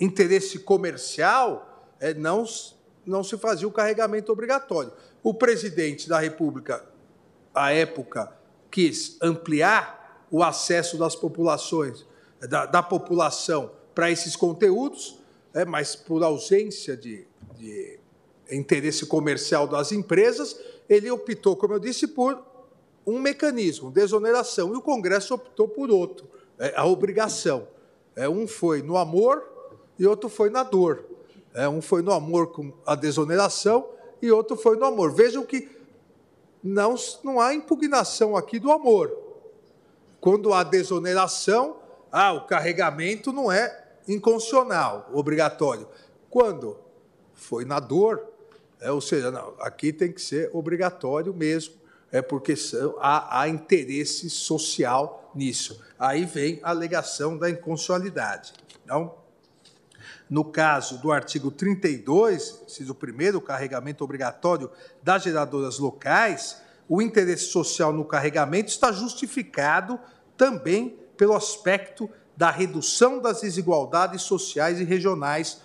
interesse 0.00 0.58
comercial, 0.58 1.92
é, 2.00 2.12
não, 2.14 2.44
não 3.06 3.22
se 3.22 3.36
fazia 3.38 3.68
o 3.68 3.72
carregamento 3.72 4.32
obrigatório. 4.32 4.92
O 5.22 5.32
presidente 5.32 6.08
da 6.08 6.18
República, 6.18 6.84
à 7.54 7.72
época, 7.72 8.32
quis 8.70 9.16
ampliar 9.22 10.26
o 10.30 10.42
acesso 10.42 10.98
das 10.98 11.14
populações, 11.14 12.04
da, 12.40 12.66
da 12.66 12.82
população 12.82 13.70
para 13.94 14.10
esses 14.10 14.34
conteúdos, 14.34 15.18
é, 15.54 15.64
mas 15.64 15.94
por 15.94 16.22
ausência 16.24 16.96
de, 16.96 17.26
de 17.56 17.98
interesse 18.50 19.06
comercial 19.06 19.66
das 19.66 19.92
empresas, 19.92 20.58
ele 20.88 21.10
optou, 21.10 21.56
como 21.56 21.74
eu 21.74 21.78
disse, 21.78 22.08
por 22.08 22.42
um 23.06 23.20
mecanismo, 23.20 23.90
desoneração, 23.90 24.72
e 24.72 24.76
o 24.76 24.82
Congresso 24.82 25.34
optou 25.34 25.68
por 25.68 25.90
outro, 25.90 26.26
é, 26.58 26.74
a 26.76 26.84
obrigação. 26.84 27.68
É, 28.16 28.28
um 28.28 28.46
foi 28.46 28.82
no 28.82 28.96
amor 28.96 29.44
e 29.98 30.06
outro 30.06 30.28
foi 30.28 30.50
na 30.50 30.62
dor. 30.62 31.04
É, 31.54 31.68
um 31.68 31.80
foi 31.80 32.02
no 32.02 32.12
amor 32.12 32.48
com 32.48 32.72
a 32.84 32.94
desoneração 32.94 33.88
e 34.20 34.30
outro 34.30 34.56
foi 34.56 34.76
no 34.76 34.84
amor. 34.84 35.12
Vejam 35.12 35.44
que 35.44 35.68
não, 36.64 36.94
não 37.22 37.38
há 37.38 37.52
impugnação 37.52 38.34
aqui 38.34 38.58
do 38.58 38.72
amor. 38.72 39.14
Quando 40.18 40.54
há 40.54 40.62
desoneração, 40.62 41.76
ah, 42.10 42.32
o 42.32 42.46
carregamento 42.46 43.30
não 43.30 43.52
é 43.52 43.84
inconstitucional, 44.08 45.10
obrigatório. 45.12 45.86
Quando 46.30 46.78
foi 47.34 47.66
na 47.66 47.78
dor, 47.78 48.26
é, 48.80 48.90
ou 48.90 49.02
seja, 49.02 49.30
não, 49.30 49.54
aqui 49.60 49.92
tem 49.92 50.10
que 50.10 50.22
ser 50.22 50.48
obrigatório 50.54 51.34
mesmo, 51.34 51.74
é 52.10 52.22
porque 52.22 52.56
são, 52.56 52.96
há, 52.98 53.40
há 53.40 53.48
interesse 53.48 54.30
social 54.30 55.30
nisso. 55.34 55.82
Aí 55.98 56.24
vem 56.24 56.60
a 56.62 56.70
alegação 56.70 57.36
da 57.36 57.50
inconstitucionalidade. 57.50 58.54
Então, 58.82 59.16
no 60.28 60.44
caso 60.44 60.98
do 60.98 61.12
artigo 61.12 61.50
32, 61.50 62.62
inciso 62.66 62.94
primeiro, 62.94 63.38
o 63.38 63.42
carregamento 63.42 64.02
obrigatório 64.02 64.70
das 65.02 65.22
geradoras 65.22 65.78
locais, 65.78 66.56
o 66.88 67.00
interesse 67.00 67.44
social 67.44 67.92
no 67.92 68.04
carregamento 68.04 68.68
está 68.68 68.90
justificado 68.90 69.98
também 70.36 70.98
pelo 71.16 71.34
aspecto 71.34 72.10
da 72.36 72.50
redução 72.50 73.20
das 73.20 73.42
desigualdades 73.42 74.22
sociais 74.22 74.80
e 74.80 74.84
regionais. 74.84 75.60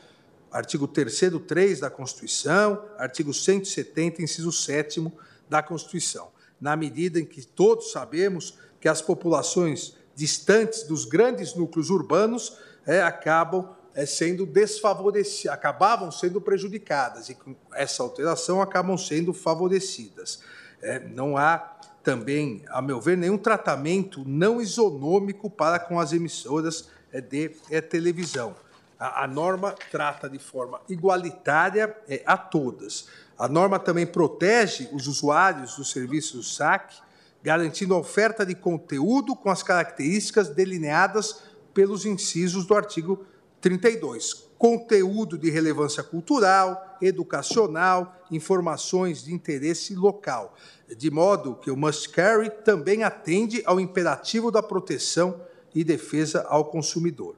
Artigo 0.51 0.87
3 0.87 1.19
3 1.47 1.79
da 1.79 1.89
Constituição, 1.89 2.83
artigo 2.97 3.33
170, 3.33 4.21
inciso 4.21 4.51
7 4.51 5.11
da 5.49 5.61
Constituição, 5.61 6.29
na 6.59 6.75
medida 6.75 7.19
em 7.19 7.25
que 7.25 7.45
todos 7.45 7.91
sabemos 7.91 8.57
que 8.79 8.87
as 8.87 9.01
populações 9.01 9.95
distantes 10.15 10.83
dos 10.83 11.05
grandes 11.05 11.53
núcleos 11.55 11.89
urbanos 11.89 12.57
é, 12.85 13.01
acabam 13.01 13.69
sendo 14.05 14.45
desfavorecidas, 14.45 15.53
acabavam 15.53 16.11
sendo 16.11 16.39
prejudicadas 16.39 17.29
e 17.29 17.35
com 17.35 17.55
essa 17.73 18.03
alteração 18.03 18.61
acabam 18.61 18.97
sendo 18.97 19.33
favorecidas. 19.33 20.41
É, 20.81 20.99
não 20.99 21.37
há 21.37 21.77
também, 22.03 22.63
a 22.69 22.81
meu 22.81 23.01
ver, 23.01 23.17
nenhum 23.17 23.37
tratamento 23.37 24.23
não 24.25 24.61
isonômico 24.61 25.49
para 25.49 25.79
com 25.79 25.99
as 25.99 26.13
emissoras 26.13 26.89
é, 27.11 27.19
de 27.19 27.51
é, 27.69 27.81
televisão 27.81 28.55
a, 28.99 29.23
a 29.23 29.27
norma 29.27 29.73
trata 29.89 30.29
de 30.29 30.37
forma 30.37 30.81
igualitária 30.89 31.95
é, 32.07 32.21
a 32.25 32.37
todas. 32.37 33.07
A 33.37 33.47
norma 33.47 33.79
também 33.79 34.05
protege 34.05 34.89
os 34.91 35.07
usuários 35.07 35.77
dos 35.77 35.91
serviços 35.91 36.33
do 36.33 36.43
SAC, 36.43 36.95
garantindo 37.41 37.95
a 37.95 37.97
oferta 37.97 38.45
de 38.45 38.53
conteúdo 38.53 39.33
com 39.33 39.49
as 39.49 39.63
características 39.63 40.49
delineadas 40.49 41.41
pelos 41.73 42.05
incisos 42.05 42.65
do 42.65 42.75
artigo 42.75 43.25
32. 43.61 44.47
Conteúdo 44.57 45.37
de 45.37 45.49
relevância 45.49 46.03
cultural, 46.03 46.97
educacional, 47.01 48.25
informações 48.29 49.23
de 49.23 49.33
interesse 49.33 49.95
local. 49.95 50.55
De 50.97 51.09
modo 51.09 51.55
que 51.55 51.71
o 51.71 51.77
must 51.77 52.09
carry 52.09 52.49
também 52.49 53.03
atende 53.03 53.61
ao 53.65 53.79
imperativo 53.79 54.51
da 54.51 54.61
proteção 54.61 55.41
e 55.73 55.83
defesa 55.83 56.45
ao 56.49 56.65
consumidor. 56.65 57.37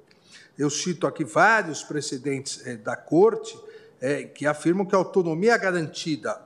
Eu 0.57 0.69
cito 0.69 1.05
aqui 1.05 1.23
vários 1.23 1.83
precedentes 1.83 2.65
é, 2.65 2.75
da 2.75 2.95
Corte 2.95 3.57
é, 3.99 4.23
que 4.23 4.45
afirmam 4.45 4.85
que 4.85 4.95
a 4.95 4.97
autonomia 4.97 5.57
garantida 5.57 6.39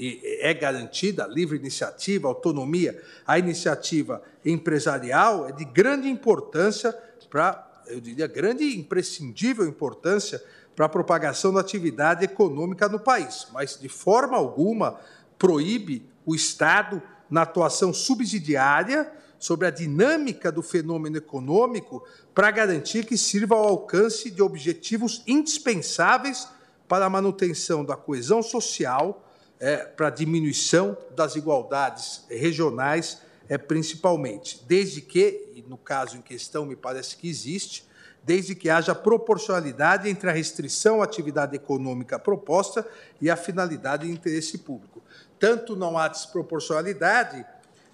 e 0.00 0.38
é 0.40 0.54
garantida, 0.54 1.26
livre 1.26 1.58
iniciativa, 1.58 2.26
autonomia, 2.26 3.02
a 3.26 3.38
iniciativa 3.38 4.22
empresarial 4.42 5.46
é 5.46 5.52
de 5.52 5.64
grande 5.66 6.08
importância 6.08 6.90
para, 7.28 7.69
eu 7.90 8.00
diria, 8.00 8.26
grande 8.26 8.64
e 8.64 8.78
imprescindível 8.78 9.66
importância 9.66 10.42
para 10.74 10.86
a 10.86 10.88
propagação 10.88 11.52
da 11.52 11.60
atividade 11.60 12.24
econômica 12.24 12.88
no 12.88 12.98
país, 12.98 13.46
mas 13.52 13.78
de 13.78 13.88
forma 13.88 14.36
alguma 14.36 14.98
proíbe 15.38 16.08
o 16.24 16.34
Estado 16.34 17.02
na 17.28 17.42
atuação 17.42 17.92
subsidiária 17.92 19.10
sobre 19.38 19.66
a 19.66 19.70
dinâmica 19.70 20.52
do 20.52 20.62
fenômeno 20.62 21.16
econômico 21.16 22.04
para 22.34 22.50
garantir 22.50 23.06
que 23.06 23.16
sirva 23.16 23.54
ao 23.54 23.66
alcance 23.66 24.30
de 24.30 24.42
objetivos 24.42 25.22
indispensáveis 25.26 26.46
para 26.86 27.06
a 27.06 27.10
manutenção 27.10 27.84
da 27.84 27.96
coesão 27.96 28.42
social, 28.42 29.26
é, 29.58 29.78
para 29.78 30.08
a 30.08 30.10
diminuição 30.10 30.96
das 31.14 31.36
igualdades 31.36 32.24
regionais, 32.28 33.18
é, 33.50 33.58
principalmente, 33.58 34.64
desde 34.64 35.00
que, 35.00 35.50
e 35.56 35.62
no 35.62 35.76
caso 35.76 36.16
em 36.16 36.22
questão 36.22 36.64
me 36.64 36.76
parece 36.76 37.16
que 37.16 37.28
existe, 37.28 37.84
desde 38.22 38.54
que 38.54 38.70
haja 38.70 38.94
proporcionalidade 38.94 40.08
entre 40.08 40.30
a 40.30 40.32
restrição 40.32 41.02
à 41.02 41.04
atividade 41.04 41.56
econômica 41.56 42.16
proposta 42.16 42.86
e 43.20 43.28
a 43.28 43.36
finalidade 43.36 44.06
de 44.06 44.12
interesse 44.12 44.58
público. 44.58 45.02
Tanto 45.36 45.74
não 45.74 45.98
há 45.98 46.06
desproporcionalidade, 46.06 47.44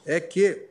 é 0.04 0.20
que, 0.20 0.68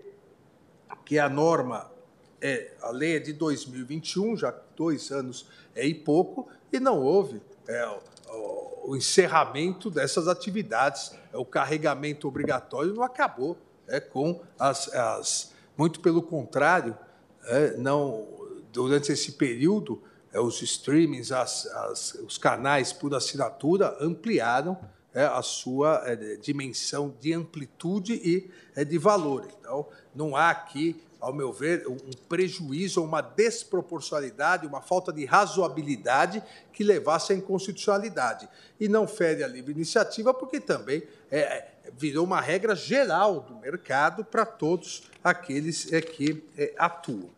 que 1.03 1.18
a 1.18 1.28
norma, 1.28 1.91
é, 2.40 2.72
a 2.80 2.91
lei 2.91 3.16
é 3.16 3.20
de 3.20 3.34
2021, 3.34 4.38
já 4.38 4.53
dois 4.76 5.10
anos 5.10 5.48
é 5.74 5.84
e 5.84 5.95
pouco, 5.95 6.48
e 6.72 6.80
não 6.80 7.02
houve 7.02 7.41
é, 7.68 7.88
o, 8.30 8.91
o, 8.91 8.95
encerramento 8.95 9.90
dessas 9.90 10.28
atividades. 10.28 11.12
É, 11.34 11.38
o 11.38 11.44
carregamento 11.44 12.28
obrigatório 12.28 12.94
não 12.94 13.02
acabou 13.02 13.57
é, 13.88 13.99
com 13.99 14.41
as, 14.57 14.94
as. 14.94 15.53
Muito 15.78 15.99
pelo 15.99 16.22
contrário, 16.22 16.98
é, 17.45 17.78
não 17.78 18.28
durante 18.72 19.12
esse 19.12 19.34
período, 19.34 20.02
é, 20.34 20.40
os 20.40 20.62
streamings, 20.62 21.32
as, 21.32 21.66
as, 21.66 22.14
os 22.16 22.38
canais 22.38 22.91
por 22.91 23.16
assinatura 23.16 23.95
ampliaram 24.02 24.78
é, 25.14 25.24
a 25.24 25.41
sua 25.41 26.03
é, 26.06 26.36
dimensão 26.36 27.16
de 27.22 27.34
amplitude 27.34 28.14
e 28.16 28.52
é, 28.76 28.84
de 28.84 28.98
valor. 28.98 29.48
Então, 29.60 29.88
não 30.14 30.36
há 30.36 30.49
aqui, 30.49 31.02
ao 31.22 31.34
meu 31.34 31.53
ver, 31.53 31.88
um 31.88 31.98
prejuízo, 32.28 33.02
uma 33.02 33.22
desproporcionalidade, 33.22 34.68
uma 34.68 34.82
falta 34.82 35.14
de 35.14 35.24
razoabilidade 35.24 36.44
que 36.74 36.84
levasse 36.84 37.32
à 37.32 37.36
inconstitucionalidade. 37.36 38.49
E 38.78 38.90
não 38.90 39.07
fere 39.07 39.41
a 39.41 39.48
livre 39.48 39.72
iniciativa, 39.72 40.34
porque 40.34 40.60
também 40.60 41.02
é, 41.32 41.40
é 41.40 41.74
virou 41.97 42.26
uma 42.26 42.41
regra 42.41 42.76
geral 42.76 43.41
do 43.41 43.55
mercado 43.55 44.23
para 44.23 44.45
todos 44.45 45.03
aqueles 45.23 45.91
é, 45.91 46.01
que 46.01 46.43
atuam 46.77 47.35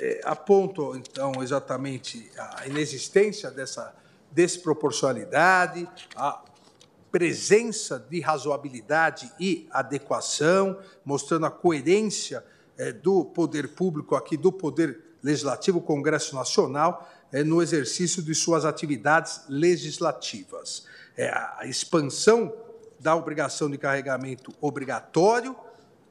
é, 0.00 0.20
apontam, 0.24 0.96
então, 0.96 1.42
exatamente 1.42 2.30
a 2.38 2.66
inexistência 2.66 3.50
dessa 3.50 3.94
desproporcionalidade, 4.32 5.86
a 6.16 6.42
presença 7.12 7.98
de 8.08 8.20
razoabilidade 8.20 9.30
e 9.38 9.68
adequação, 9.70 10.78
mostrando 11.04 11.44
a 11.44 11.50
coerência 11.50 12.42
é, 12.78 12.92
do 12.92 13.24
poder 13.26 13.74
público 13.74 14.14
aqui, 14.14 14.36
do 14.38 14.50
poder 14.50 14.98
legislativo, 15.22 15.82
Congresso 15.82 16.34
Nacional, 16.34 17.06
é, 17.30 17.44
no 17.44 17.60
exercício 17.60 18.22
de 18.22 18.34
suas 18.34 18.64
atividades 18.64 19.42
legislativas. 19.48 20.86
É, 21.14 21.28
a 21.28 21.66
expansão 21.66 22.50
da 23.00 23.16
obrigação 23.16 23.70
de 23.70 23.78
carregamento 23.78 24.52
obrigatório, 24.60 25.56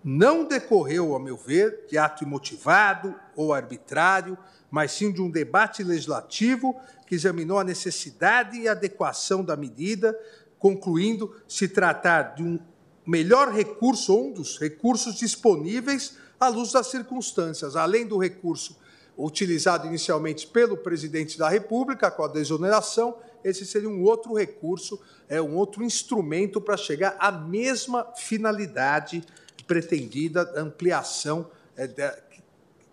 não 0.03 0.45
decorreu, 0.45 1.16
a 1.16 1.20
meu 1.20 1.38
ver, 1.38 1.86
de 1.88 1.98
ato 1.98 2.24
imotivado 2.24 3.14
ou 3.36 3.53
arbitrário, 3.53 4.38
mas 4.72 4.91
sim 4.91 5.11
de 5.11 5.22
um 5.22 5.30
debate 5.30 5.84
legislativo 5.84 6.76
que 7.06 7.16
examinou 7.16 7.60
a 7.60 7.64
necessidade 7.64 8.57
e 8.57 8.68
adequação 8.68 9.44
da 9.44 9.56
medida, 9.56 10.18
concluindo 10.58 11.35
se 11.48 11.68
tratar 11.68 12.35
de 12.35 12.43
um 12.43 12.59
melhor 13.06 13.51
recurso, 13.51 14.14
ou 14.14 14.27
um 14.27 14.32
dos 14.34 14.59
recursos 14.59 15.16
disponíveis 15.16 16.18
à 16.40 16.48
luz 16.48 16.72
das 16.72 16.88
circunstâncias, 16.88 17.76
além 17.76 18.06
do 18.06 18.18
recurso 18.18 18.77
utilizado 19.18 19.85
inicialmente 19.85 20.48
pelo 20.48 20.77
presidente 20.77 21.38
da 21.38 21.50
República, 21.50 22.09
com 22.09 22.24
a 22.24 22.27
desoneração, 22.27 23.18
esse 23.43 23.66
seria 23.66 23.90
um 23.90 24.03
outro 24.03 24.34
recurso, 24.34 25.00
é 25.27 25.42
um 25.42 25.56
outro 25.56 25.84
instrumento 25.84 26.59
para 26.59 26.77
chegar 26.77 27.16
à 27.19 27.32
mesma 27.32 28.06
finalidade 28.16 29.24
pretendida 29.68 30.51
ampliação 30.59 31.50
é, 31.77 31.85
de, 31.85 32.11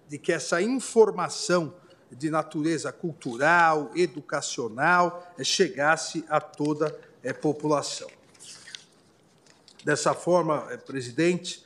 de 0.08 0.18
que 0.18 0.30
essa 0.30 0.60
informação 0.60 1.74
de 2.12 2.30
natureza 2.30 2.92
cultural, 2.92 3.90
educacional, 3.96 5.26
é, 5.38 5.42
chegasse 5.42 6.24
a 6.28 6.38
toda 6.40 6.88
a 7.24 7.28
é, 7.28 7.32
população. 7.32 8.08
Dessa 9.82 10.12
forma, 10.14 10.62
presidente, 10.84 11.64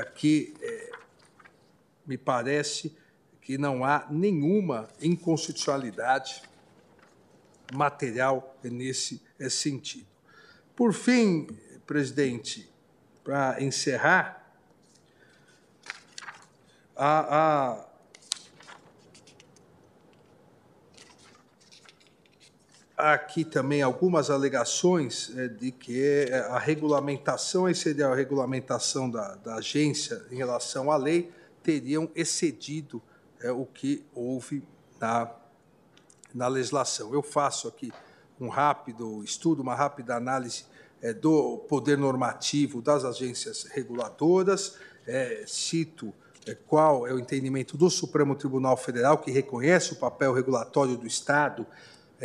aqui 0.00 0.54
me 2.06 2.16
parece 2.16 2.96
que 3.42 3.58
não 3.58 3.84
há 3.84 4.06
nenhuma 4.10 4.88
inconstitucionalidade 5.02 6.42
material 7.74 8.56
nesse 8.62 9.22
sentido. 9.50 10.06
Por 10.74 10.92
fim, 10.92 11.46
presidente, 11.86 12.70
para 13.24 13.62
encerrar, 13.62 14.54
há, 16.96 17.86
há 22.96 23.12
aqui 23.12 23.44
também 23.44 23.80
algumas 23.82 24.28
alegações 24.28 25.32
é, 25.36 25.48
de 25.48 25.70
que 25.70 26.02
é, 26.02 26.38
a 26.50 26.58
regulamentação, 26.58 27.66
aí 27.66 27.74
seria 27.74 28.08
a 28.08 28.14
regulamentação 28.14 29.10
da, 29.10 29.36
da 29.36 29.54
agência 29.56 30.24
em 30.30 30.36
relação 30.36 30.90
à 30.90 30.96
lei, 30.96 31.32
teriam 31.62 32.10
excedido 32.14 33.02
é, 33.40 33.52
o 33.52 33.64
que 33.64 34.04
houve 34.14 34.62
na, 35.00 35.26
na 36.34 36.48
legislação. 36.48 37.12
Eu 37.12 37.22
faço 37.22 37.68
aqui 37.68 37.92
um 38.40 38.48
rápido 38.48 39.22
estudo, 39.24 39.62
uma 39.62 39.74
rápida 39.74 40.16
análise 40.16 40.64
é, 41.02 41.12
do 41.12 41.58
poder 41.68 41.96
normativo 41.96 42.80
das 42.80 43.04
agências 43.04 43.64
reguladoras, 43.64 44.76
é, 45.06 45.44
cito 45.46 46.12
é, 46.46 46.54
qual 46.54 47.06
é 47.06 47.12
o 47.12 47.18
entendimento 47.18 47.76
do 47.76 47.90
Supremo 47.90 48.34
Tribunal 48.34 48.76
Federal, 48.76 49.18
que 49.18 49.30
reconhece 49.30 49.92
o 49.92 49.96
papel 49.96 50.32
regulatório 50.32 50.96
do 50.96 51.06
Estado 51.06 51.66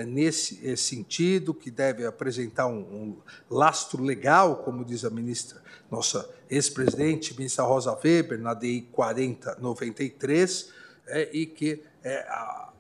nesse 0.07 0.75
sentido, 0.75 1.53
que 1.53 1.69
deve 1.69 2.03
apresentar 2.03 2.65
um, 2.65 2.79
um, 2.79 3.17
lastro 3.47 4.01
legal, 4.01 4.55
como 4.63 4.83
diz 4.83 5.05
a 5.05 5.09
ministra, 5.11 5.61
nossa 5.91 6.27
ex-presidente, 6.49 7.37
ministra 7.37 7.63
Rosa 7.63 7.95
Weber, 8.03 8.39
na 8.39 8.55
DI 8.55 8.89
4093, 8.91 10.71
é, 11.05 11.29
e 11.31 11.45
que 11.45 11.83
a, 12.03 12.72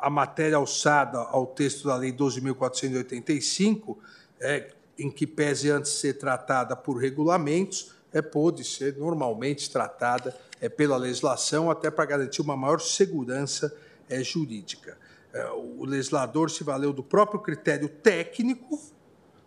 a, 0.00 0.10
matéria 0.10 0.56
alçada 0.56 1.18
ao 1.18 1.46
texto 1.46 1.86
da 1.88 1.96
Lei 1.96 2.12
12.485, 2.12 3.96
é, 4.40 4.72
em 4.98 5.10
que 5.10 5.26
pese 5.26 5.70
antes 5.70 5.92
ser 5.92 6.14
tratada 6.14 6.74
por 6.76 6.96
regulamentos, 6.96 7.92
é, 8.12 8.20
pôde 8.20 8.64
ser 8.64 8.96
normalmente 8.96 9.70
tratada 9.70 10.36
é, 10.60 10.68
pela 10.68 10.96
legislação, 10.96 11.70
até 11.70 11.90
para 11.90 12.04
garantir 12.04 12.42
uma 12.42 12.56
maior 12.56 12.80
segurança 12.80 13.74
é, 14.08 14.22
jurídica. 14.22 14.98
É, 15.32 15.48
o 15.50 15.84
legislador 15.84 16.50
se 16.50 16.64
valeu 16.64 16.92
do 16.92 17.02
próprio 17.02 17.40
critério 17.40 17.88
técnico, 17.88 18.80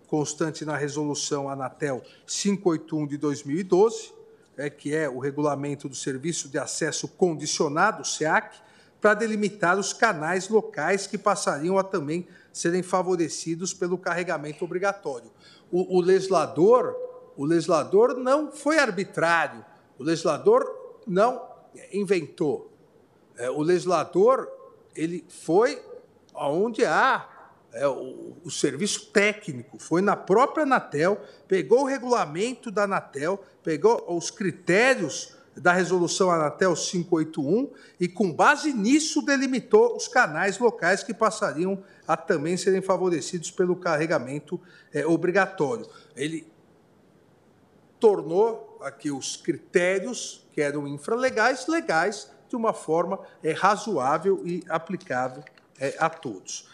constante 0.08 0.64
na 0.64 0.78
resolução 0.78 1.50
Anatel 1.50 2.02
581 2.26 3.08
de 3.08 3.18
2012, 3.18 4.14
é, 4.56 4.70
que 4.70 4.94
é 4.94 5.10
o 5.10 5.20
regulamento 5.20 5.90
do 5.90 5.96
Serviço 5.96 6.48
de 6.48 6.58
Acesso 6.58 7.08
Condicionado, 7.08 8.06
SEAC, 8.06 8.58
para 9.04 9.16
delimitar 9.16 9.78
os 9.78 9.92
canais 9.92 10.48
locais 10.48 11.06
que 11.06 11.18
passariam 11.18 11.78
a 11.78 11.84
também 11.84 12.26
serem 12.54 12.82
favorecidos 12.82 13.74
pelo 13.74 13.98
carregamento 13.98 14.64
obrigatório. 14.64 15.30
O, 15.70 15.98
o 15.98 16.00
legislador, 16.00 16.96
o 17.36 17.44
legislador 17.44 18.16
não 18.16 18.50
foi 18.50 18.80
arbitrário. 18.80 19.66
O 20.00 20.04
legislador 20.04 20.64
não 21.06 21.46
inventou. 21.92 22.72
É, 23.36 23.52
o 23.52 23.62
legislador 23.62 24.50
ele 24.96 25.26
foi 25.28 25.84
aonde 26.34 26.86
há 26.86 27.28
é, 27.74 27.86
o, 27.86 28.38
o, 28.42 28.50
serviço 28.50 29.08
técnico, 29.08 29.80
foi 29.80 30.02
na 30.02 30.16
própria 30.16 30.64
Anatel, 30.64 31.20
pegou 31.46 31.82
o 31.82 31.88
regulamento 31.88 32.72
da 32.72 32.84
Anatel, 32.84 33.44
pegou 33.62 34.06
os 34.16 34.32
critérios 34.32 35.36
da 35.56 35.72
resolução 35.72 36.32
Anatel 36.32 36.76
581 36.76 37.72
e, 38.00 38.08
com 38.08 38.32
base 38.32 38.74
nisso, 38.74 39.22
delimitou 39.22 39.96
os 39.96 40.08
canais 40.08 40.58
locais 40.58 41.04
que 41.04 41.14
passariam 41.14 41.84
a 42.08 42.18
também 42.18 42.58
serem 42.58 42.82
favorecidos 42.82 43.52
pelo 43.52 43.76
carregamento 43.76 44.60
é, 44.92 45.06
obrigatório. 45.06 45.88
Ele 46.16 46.48
tornou 48.00 48.80
aqui 48.82 49.12
os 49.12 49.38
critérios 49.38 50.46
que 50.52 50.62
eram 50.62 50.88
infralegais 50.88 51.68
legais 51.68 52.30
de 52.50 52.56
uma 52.56 52.74
forma 52.74 53.20
é, 53.42 53.52
razoável 53.52 54.42
e 54.46 54.64
aplicável 54.68 55.44
é, 55.80 55.96
a 56.00 56.10
todos. 56.10 56.68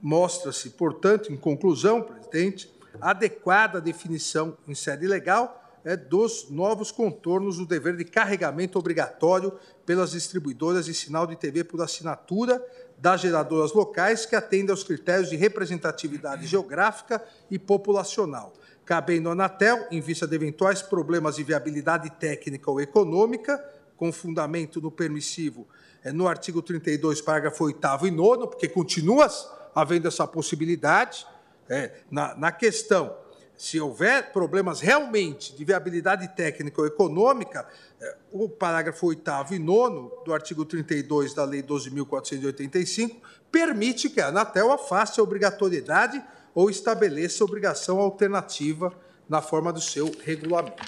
Mostra-se, 0.00 0.70
portanto, 0.70 1.32
em 1.32 1.36
conclusão, 1.36 2.02
presidente, 2.02 2.72
adequada 3.00 3.80
definição 3.80 4.56
em 4.66 4.74
sede 4.74 5.06
legal 5.06 5.61
é, 5.84 5.96
dos 5.96 6.48
novos 6.50 6.90
contornos 6.90 7.58
do 7.58 7.66
dever 7.66 7.96
de 7.96 8.04
carregamento 8.04 8.78
obrigatório 8.78 9.52
pelas 9.84 10.12
distribuidoras 10.12 10.86
de 10.86 10.94
sinal 10.94 11.26
de 11.26 11.36
TV 11.36 11.64
por 11.64 11.80
assinatura 11.80 12.64
das 12.98 13.20
geradoras 13.20 13.72
locais 13.72 14.24
que 14.24 14.36
atendem 14.36 14.70
aos 14.70 14.84
critérios 14.84 15.28
de 15.28 15.36
representatividade 15.36 16.46
geográfica 16.46 17.22
e 17.50 17.58
populacional, 17.58 18.52
cabendo 18.84 19.28
à 19.28 19.32
Anatel, 19.32 19.86
em 19.90 20.00
vista 20.00 20.26
de 20.26 20.36
eventuais 20.36 20.82
problemas 20.82 21.36
de 21.36 21.42
viabilidade 21.42 22.10
técnica 22.10 22.70
ou 22.70 22.80
econômica, 22.80 23.62
com 23.96 24.12
fundamento 24.12 24.80
no 24.80 24.90
permissivo 24.90 25.66
é, 26.04 26.12
no 26.12 26.26
artigo 26.26 26.60
32, 26.60 27.20
parágrafo 27.20 27.64
8 27.64 27.80
e 28.06 28.10
9, 28.10 28.46
porque 28.48 28.68
continua 28.68 29.28
havendo 29.74 30.08
essa 30.08 30.26
possibilidade, 30.26 31.26
é, 31.68 31.92
na, 32.10 32.34
na 32.34 32.52
questão, 32.52 33.16
se 33.62 33.80
houver 33.80 34.32
problemas 34.32 34.80
realmente 34.80 35.54
de 35.54 35.64
viabilidade 35.64 36.26
técnica 36.34 36.80
ou 36.80 36.86
econômica, 36.88 37.64
é, 38.00 38.16
o 38.32 38.48
parágrafo 38.48 39.06
8 39.06 39.22
e 39.52 39.58
9 39.60 40.10
do 40.24 40.34
artigo 40.34 40.64
32 40.64 41.32
da 41.32 41.44
Lei 41.44 41.62
12.485 41.62 43.18
permite 43.52 44.10
que 44.10 44.20
a 44.20 44.26
Anatel 44.26 44.72
afaste 44.72 45.20
a 45.20 45.22
obrigatoriedade 45.22 46.20
ou 46.52 46.68
estabeleça 46.68 47.44
obrigação 47.44 48.00
alternativa 48.00 48.92
na 49.28 49.40
forma 49.40 49.72
do 49.72 49.80
seu 49.80 50.10
regulamento. 50.24 50.82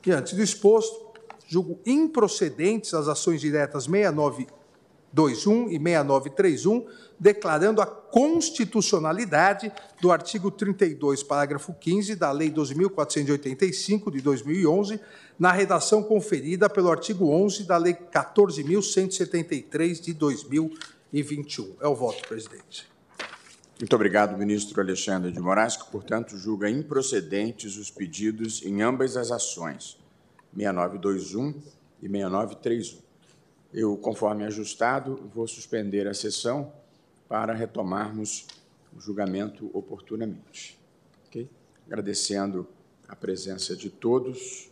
Diante 0.00 0.34
do 0.34 0.42
exposto, 0.42 1.12
julgo 1.46 1.78
improcedentes 1.84 2.94
as 2.94 3.08
ações 3.08 3.42
diretas 3.42 3.84
6921 3.84 5.68
e 5.68 5.78
6931, 5.78 6.88
declarando 7.18 7.80
a 7.80 7.86
constitucionalidade 7.86 9.72
do 10.00 10.12
artigo 10.12 10.50
32, 10.50 11.22
parágrafo 11.22 11.72
15 11.72 12.16
da 12.16 12.30
Lei 12.30 12.50
12.485 12.50 14.10
de 14.10 14.20
2011, 14.20 15.00
na 15.38 15.52
redação 15.52 16.02
conferida 16.02 16.68
pelo 16.68 16.90
artigo 16.90 17.30
11 17.30 17.64
da 17.64 17.76
Lei 17.76 17.94
14.173 17.94 20.00
de 20.00 20.12
2021. 20.12 21.76
É 21.80 21.88
o 21.88 21.94
voto, 21.94 22.26
presidente. 22.28 22.92
Muito 23.78 23.96
obrigado, 23.96 24.38
ministro 24.38 24.80
Alexandre 24.80 25.32
de 25.32 25.40
Moraes, 25.40 25.76
que, 25.76 25.90
portanto, 25.90 26.38
julga 26.38 26.70
improcedentes 26.70 27.76
os 27.76 27.90
pedidos 27.90 28.62
em 28.64 28.82
ambas 28.82 29.16
as 29.16 29.32
ações. 29.32 29.98
6921 30.56 31.60
e 32.00 32.08
6931. 32.08 33.02
Eu, 33.72 33.96
conforme 33.96 34.44
ajustado, 34.44 35.28
vou 35.34 35.48
suspender 35.48 36.06
a 36.06 36.14
sessão 36.14 36.72
para 37.34 37.52
retomarmos 37.52 38.46
o 38.96 39.00
julgamento 39.00 39.68
oportunamente. 39.76 40.78
Okay? 41.26 41.50
Agradecendo 41.84 42.68
a 43.08 43.16
presença 43.16 43.74
de 43.74 43.90
todos 43.90 44.70